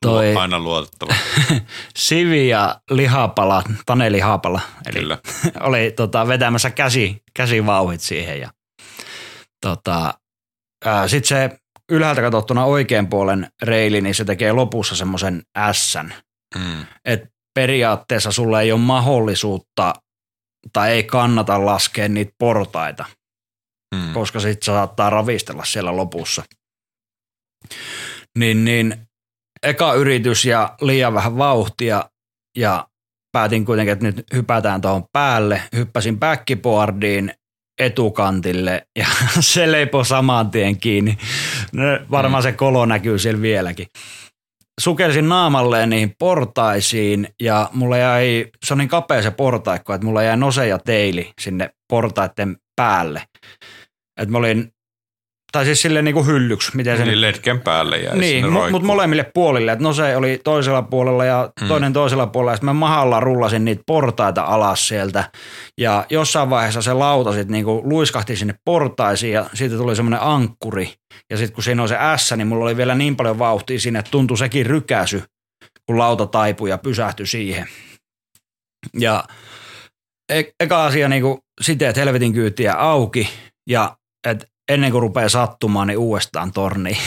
Toi 0.03 0.37
Aina 0.37 0.59
luotettava, 0.59 1.15
Sivi 1.99 2.49
ja 2.49 2.81
Lihapala, 2.91 3.63
Taneli 3.87 4.21
Haapala, 4.21 4.61
eli 4.87 4.99
kyllä. 4.99 5.19
oli 5.69 5.91
tota, 5.97 6.29
vetämässä 6.29 6.71
käsi, 6.71 7.23
käsivauhit 7.35 8.01
siihen 8.01 8.41
ja 8.41 8.51
tota, 9.61 10.15
sitten 11.07 11.29
se 11.29 11.59
ylhäältä 11.93 12.21
katsottuna 12.23 12.65
oikean 12.65 13.07
puolen 13.07 13.51
reili, 13.63 14.01
niin 14.01 14.15
se 14.15 14.25
tekee 14.25 14.53
lopussa 14.53 14.97
semmoisen 14.97 15.43
S. 15.73 15.99
Mm. 16.55 16.87
että 17.05 17.29
periaatteessa 17.55 18.33
sulla 18.33 18.61
ei 18.61 18.73
ole 18.73 18.81
mahdollisuutta 18.81 19.95
tai 20.73 20.91
ei 20.91 21.05
kannata 21.05 21.67
laskea 21.67 22.09
niitä 22.09 22.33
portaita, 22.39 23.05
Mm. 23.95 24.13
koska 24.13 24.41
sitten 24.41 24.67
saattaa 24.67 25.11
ravistella 25.11 25.65
siellä 25.65 25.97
lopussa. 25.97 26.43
Niin, 28.39 28.65
niin 28.65 29.06
eka 29.63 29.95
yritys 29.95 30.45
ja 30.45 30.75
liian 30.81 31.15
vähän 31.15 31.39
vauhtia 31.39 32.11
ja 32.59 32.89
päätin 33.33 33.65
kuitenkin, 33.65 33.93
että 33.93 34.07
nyt 34.07 34.25
hypätään 34.35 34.81
tuohon 34.81 35.05
päälle. 35.13 35.63
Hyppäsin 35.77 36.19
backboardiin 36.19 37.33
etukantille 37.81 38.87
ja 38.99 39.07
se 39.41 39.73
leipoi 39.73 40.07
saman 40.07 40.51
tien 40.51 40.81
kiinni. 40.81 41.19
No, 41.73 41.83
varmaan 42.11 42.43
se 42.43 42.53
kolo 42.53 42.87
näkyy 42.87 43.19
siellä 43.19 43.43
vieläkin. 43.43 43.87
Sukelsin 44.81 45.29
naamalleen 45.29 45.91
niihin 45.91 46.15
portaisiin 46.19 47.29
ja 47.41 47.71
mulla 47.73 47.97
jäi, 47.99 48.47
se 48.65 48.75
on 48.75 48.79
niin 48.79 48.89
kapea 48.89 49.23
se 49.23 49.31
portaikko, 49.31 49.95
että 49.95 50.07
mulla 50.07 50.23
jäi 50.23 50.37
nose 50.37 50.67
ja 50.67 50.79
teili 50.79 51.33
sinne 51.41 51.71
portaiden 51.89 52.57
päälle. 52.77 53.23
Että 54.21 54.33
mä 54.33 54.39
olin, 54.39 54.73
tai 55.57 55.65
siis 55.65 55.83
silleen 55.83 56.05
niin 56.05 56.15
kuin 56.15 56.27
hyllyksi, 56.27 56.77
miten 56.77 56.97
se 56.97 57.05
Niin 57.05 57.21
letken 57.21 57.61
päälle 57.61 57.99
jäi 57.99 58.19
niin, 58.19 58.53
mutta 58.53 58.87
molemmille 58.87 59.31
puolille. 59.35 59.73
Et 59.73 59.81
no 59.81 59.93
se 59.93 60.17
oli 60.17 60.41
toisella 60.45 60.83
puolella 60.83 61.25
ja 61.25 61.51
Mm. 61.61 61.69
toinen 61.69 61.93
toisella 61.93 62.27
puolella. 62.27 62.53
Ja 62.53 62.57
sitten 62.57 62.67
mä 62.67 62.73
mahalla 62.73 63.21
rullasin 63.21 63.65
niitä 63.65 63.83
portaita 63.87 64.43
alas 64.43 64.89
sieltä. 64.89 65.31
Ja 65.81 66.07
jossain 66.11 66.51
vaiheessa 66.51 66.83
se 66.83 66.93
lauta 66.93 67.33
sit 67.33 67.49
niinku 67.49 67.81
luiskahti 67.85 68.37
sinne 68.37 68.55
portaisiin 68.65 69.33
ja 69.33 69.47
siitä 69.55 69.77
tuli 69.77 69.97
semmoinen 69.97 70.23
ankkuri. 70.23 70.93
Ja 71.31 71.37
sitten 71.37 71.55
kun 71.55 71.65
siinä 71.65 71.83
on 71.83 71.89
se 71.89 71.97
S, 72.17 72.33
niin 72.37 72.47
mulla 72.49 72.65
oli 72.65 72.77
vielä 72.77 72.95
niin 72.95 73.17
paljon 73.17 73.39
vauhtia 73.39 73.81
siinä, 73.81 73.99
että 73.99 74.11
tuntui 74.11 74.39
sekin 74.39 74.67
rykäsy, 74.67 75.23
kun 75.87 75.99
lauta 75.99 76.27
taipui 76.27 76.71
ja 76.71 76.79
pysähtyi 76.79 77.27
siihen. 77.27 77.67
Ja 78.99 79.25
e- 80.33 80.43
eka 80.61 80.85
asia 80.85 81.09
niinku 81.09 81.39
siteet 81.61 81.97
helvetin 81.97 82.33
kyytiä 82.33 82.75
auki 82.75 83.29
ja 83.71 83.97
et 84.29 84.47
ennen 84.69 84.93
kuin 84.93 85.03
rupeaa 85.03 85.29
sattumaan, 85.29 85.87
niin 85.87 85.99
uudestaan 85.99 86.53
torniin. 86.53 86.99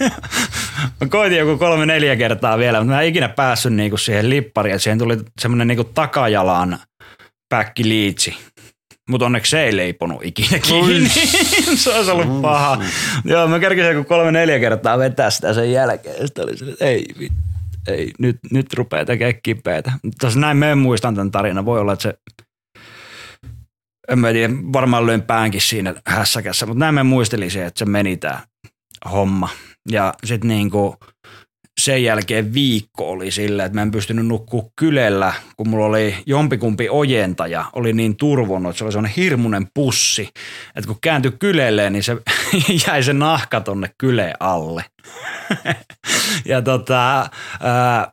mä 1.00 1.08
koitin 1.08 1.38
joku 1.38 1.58
kolme 1.58 1.86
neljä 1.86 2.16
kertaa 2.16 2.58
vielä, 2.58 2.80
mutta 2.80 2.94
mä 2.94 3.02
en 3.02 3.08
ikinä 3.08 3.28
päässyt 3.28 3.72
niinku 3.72 3.96
siihen 3.96 4.30
lippariin, 4.30 4.74
että 4.74 4.82
siihen 4.82 4.98
tuli 4.98 5.16
semmoinen 5.40 5.68
niinku 5.68 5.84
takajalan 5.84 6.78
päkkiliitsi. 7.48 8.36
Mutta 9.10 9.26
onneksi 9.26 9.50
se 9.50 9.64
ei 9.64 9.76
leiponut 9.76 10.24
ikinä 10.24 10.58
kiinni. 10.58 11.08
se 11.76 11.94
olisi 11.94 12.10
ollut 12.10 12.42
paha. 12.42 12.82
Joo, 13.24 13.48
mä 13.48 13.58
kerkisin 13.58 13.90
joku 13.90 14.08
kolme 14.08 14.32
neljä 14.32 14.58
kertaa 14.58 14.98
vetää 14.98 15.30
sitä 15.30 15.54
sen 15.54 15.72
jälkeen. 15.72 16.26
Sitten 16.26 16.44
oli 16.44 16.70
että 16.70 16.84
ei, 16.84 17.06
vi- 17.18 17.32
ei 17.88 18.12
nyt, 18.18 18.36
nyt 18.50 18.74
rupeaa 18.74 19.04
tekemään 19.04 19.40
kipeätä. 19.42 19.92
Tuossa 20.20 20.40
näin 20.40 20.56
mä 20.56 20.70
en 20.70 20.78
muistan 20.78 21.14
tämän 21.14 21.30
tarinan. 21.30 21.64
Voi 21.64 21.80
olla, 21.80 21.92
että 21.92 22.02
se 22.02 22.14
en 24.08 24.18
mä 24.18 24.32
tiedä, 24.32 24.54
varmaan 24.72 25.06
löin 25.06 25.22
päänkin 25.22 25.60
siinä 25.60 25.94
hässäkässä, 26.06 26.66
mutta 26.66 26.80
näin 26.80 26.94
mä 26.94 27.04
muistelin 27.04 27.50
se, 27.50 27.66
että 27.66 27.78
se 27.78 27.84
meni 27.84 28.16
tämä 28.16 28.40
homma. 29.10 29.48
Ja 29.90 30.14
sitten 30.24 30.48
niinku 30.48 30.96
sen 31.80 32.04
jälkeen 32.04 32.54
viikko 32.54 33.10
oli 33.10 33.30
sillä, 33.30 33.64
että 33.64 33.74
mä 33.74 33.82
en 33.82 33.90
pystynyt 33.90 34.26
nukkua 34.26 34.62
kylellä, 34.76 35.32
kun 35.56 35.68
mulla 35.68 35.86
oli 35.86 36.14
jompikumpi 36.26 36.88
ojentaja, 36.88 37.64
oli 37.72 37.92
niin 37.92 38.16
turvonnut, 38.16 38.70
että 38.70 38.78
se 38.78 38.84
oli 38.84 38.92
sellainen 38.92 39.16
hirmuinen 39.16 39.66
pussi, 39.74 40.28
että 40.76 40.88
kun 40.88 40.98
kääntyi 41.00 41.32
kylelleen, 41.38 41.92
niin 41.92 42.02
se 42.02 42.16
jäi 42.86 43.02
se 43.02 43.12
nahka 43.12 43.60
tonne 43.60 43.90
kyle 43.98 44.34
alle. 44.40 44.84
ja 46.44 46.62
tota, 46.62 47.30
ää, 47.60 48.12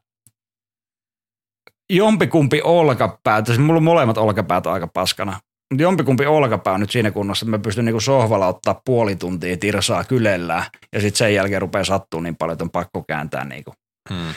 jompikumpi 1.89 2.61
olkapää, 2.61 3.45
siis 3.45 3.59
mulla 3.59 3.77
on 3.77 3.83
molemmat 3.83 4.17
olkapäät 4.17 4.67
aika 4.67 4.87
paskana, 4.87 5.39
mutta 5.73 5.83
jompikumpi 5.83 6.25
olkapää 6.25 6.77
nyt 6.77 6.91
siinä 6.91 7.11
kunnossa, 7.11 7.45
että 7.45 7.57
mä 7.57 7.59
pystyn 7.59 7.85
niinku 7.85 7.99
sohvalla 7.99 8.47
ottaa 8.47 8.81
puoli 8.85 9.15
tuntia 9.15 9.57
tirsaa 9.57 10.03
kylellään 10.03 10.65
ja 10.93 11.01
sitten 11.01 11.17
sen 11.17 11.33
jälkeen 11.33 11.61
rupeaa 11.61 11.85
sattua 11.85 12.21
niin 12.21 12.35
paljon, 12.37 12.53
että 12.53 12.63
on 12.63 12.69
pakko 12.71 13.03
kääntää 13.03 13.45
niinku 13.45 13.73
Hmm. 14.09 14.33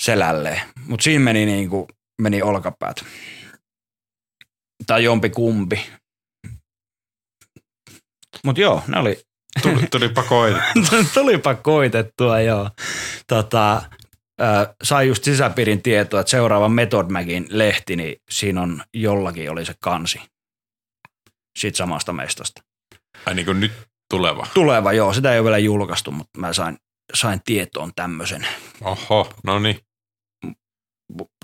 selälleen. 0.00 0.60
Mutta 0.86 1.04
siinä 1.04 1.24
meni, 1.24 1.46
niinku, 1.46 1.88
meni 2.22 2.42
olkapäät. 2.42 3.04
Tai 4.86 5.04
jompikumpi. 5.04 5.86
Mutta 8.44 8.60
joo, 8.60 8.82
ne 8.86 8.98
oli, 8.98 9.20
Tuli, 9.62 9.86
tulipa 9.90 10.22
koitettu. 10.22 10.80
tulipa 11.14 11.54
koitettua 11.54 12.40
joo. 12.50 12.70
Tota, 13.26 13.82
sai 14.82 15.08
just 15.08 15.24
sisäpiirin 15.24 15.82
tietoa, 15.82 16.20
että 16.20 16.30
seuraava 16.30 16.68
Method 16.68 17.10
Magin 17.10 17.46
lehti, 17.48 17.96
niin 17.96 18.16
siinä 18.30 18.62
on 18.62 18.82
jollakin 18.94 19.50
oli 19.50 19.64
se 19.64 19.74
kansi 19.80 20.20
siitä 21.58 21.76
samasta 21.76 22.12
mestasta. 22.12 22.62
Ai 23.26 23.34
niin 23.34 23.46
kuin 23.46 23.60
nyt 23.60 23.72
tuleva. 24.10 24.46
Tuleva, 24.54 24.92
joo, 24.92 25.12
sitä 25.12 25.32
ei 25.32 25.38
ole 25.38 25.44
vielä 25.44 25.58
julkaistu, 25.58 26.10
mutta 26.10 26.40
mä 26.40 26.52
sain, 26.52 26.76
sain 27.14 27.40
tietoon 27.44 27.92
tämmöisen. 27.96 28.46
Oho, 28.80 29.32
no 29.44 29.58
niin. 29.58 29.80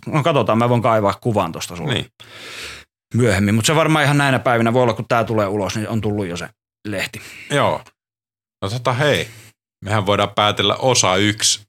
No 0.07 0.23
katsotaan, 0.23 0.59
mä 0.59 0.69
voin 0.69 0.83
kaivaa 0.83 1.15
kuvan 1.21 1.53
tuosta 1.53 1.77
sulle 1.77 1.95
niin. 1.95 2.07
myöhemmin, 3.15 3.55
mutta 3.55 3.67
se 3.67 3.75
varmaan 3.75 4.05
ihan 4.05 4.19
näinä 4.19 4.39
päivinä 4.39 4.73
voi 4.73 4.83
olla, 4.83 4.95
kun 4.95 5.05
tämä 5.09 5.25
tulee 5.25 5.47
ulos, 5.47 5.77
niin 5.77 5.89
on 5.89 6.01
tullut 6.01 6.27
jo 6.27 6.37
se 6.37 6.49
lehti. 6.89 7.21
Joo. 7.51 7.83
No 8.63 8.71
tota 8.71 8.93
hei, 8.93 9.29
mehän 9.85 10.07
voidaan 10.07 10.31
päätellä 10.35 10.77
osa 10.77 11.17
yksi 11.17 11.67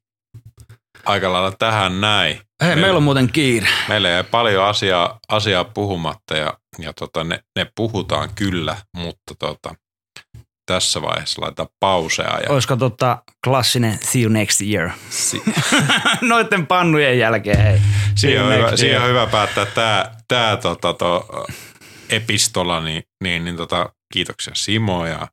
aika 1.05 1.33
lailla 1.33 1.51
tähän 1.51 2.01
näin. 2.01 2.35
Hei, 2.35 2.67
Meillä- 2.69 2.81
meillä 2.81 2.97
on 2.97 3.03
muuten 3.03 3.31
kiire. 3.31 3.67
Meillä 3.87 4.09
jäi 4.09 4.23
paljon 4.23 4.65
asiaa, 4.65 5.19
asiaa 5.29 5.63
puhumatta 5.63 6.37
ja, 6.37 6.57
ja 6.79 6.93
tota, 6.93 7.23
ne, 7.23 7.39
ne, 7.55 7.67
puhutaan 7.75 8.29
kyllä, 8.35 8.77
mutta 8.95 9.35
tota, 9.39 9.75
tässä 10.65 11.01
vaiheessa 11.01 11.41
laitetaan 11.41 11.69
pausea. 11.79 12.39
Ja, 12.39 12.49
Olisiko 12.49 12.75
tota 12.75 13.23
klassinen 13.43 13.99
see 14.03 14.21
you 14.21 14.29
next 14.31 14.61
year? 14.61 14.89
si- 15.09 15.43
Noiden 16.21 16.67
pannujen 16.67 17.19
jälkeen, 17.19 17.61
hei. 17.63 17.81
Siihen, 18.15 18.43
on 18.43 18.53
hyvä, 18.53 18.77
siihen 18.77 19.01
on 19.01 19.09
hyvä 19.09 19.27
päättää 19.27 19.65
tämä 19.65 20.11
tää, 20.27 20.57
tota, 20.57 20.93
to, 20.93 21.27
epistola, 22.09 22.81
niin, 22.81 23.03
niin, 23.23 23.45
niin 23.45 23.57
tota, 23.57 23.89
kiitoksia 24.13 24.55
Simo 24.55 25.05
ja 25.05 25.27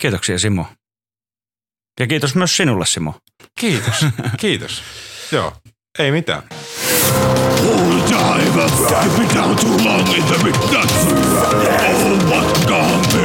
Kiitoksia 0.00 0.38
Simo. 0.38 0.66
Ja 2.00 2.06
kiitos 2.06 2.34
myös 2.34 2.56
sinulle 2.56 2.86
Simo. 2.86 3.14
kiitos, 3.60 3.94
kiitos. 4.40 4.82
Joo, 5.32 5.52
ei 5.98 6.10
mitään. 6.10 6.42
All 7.16 8.00
time 8.06 8.54
I've 8.94 9.16
been 9.16 9.28
down 9.28 9.56
too 9.56 9.76
long 9.84 10.06
in 10.12 10.24
the 10.30 10.38
midnight. 10.44 10.92
Oh, 11.88 12.18
what 12.30 12.68
gone? 12.68 13.15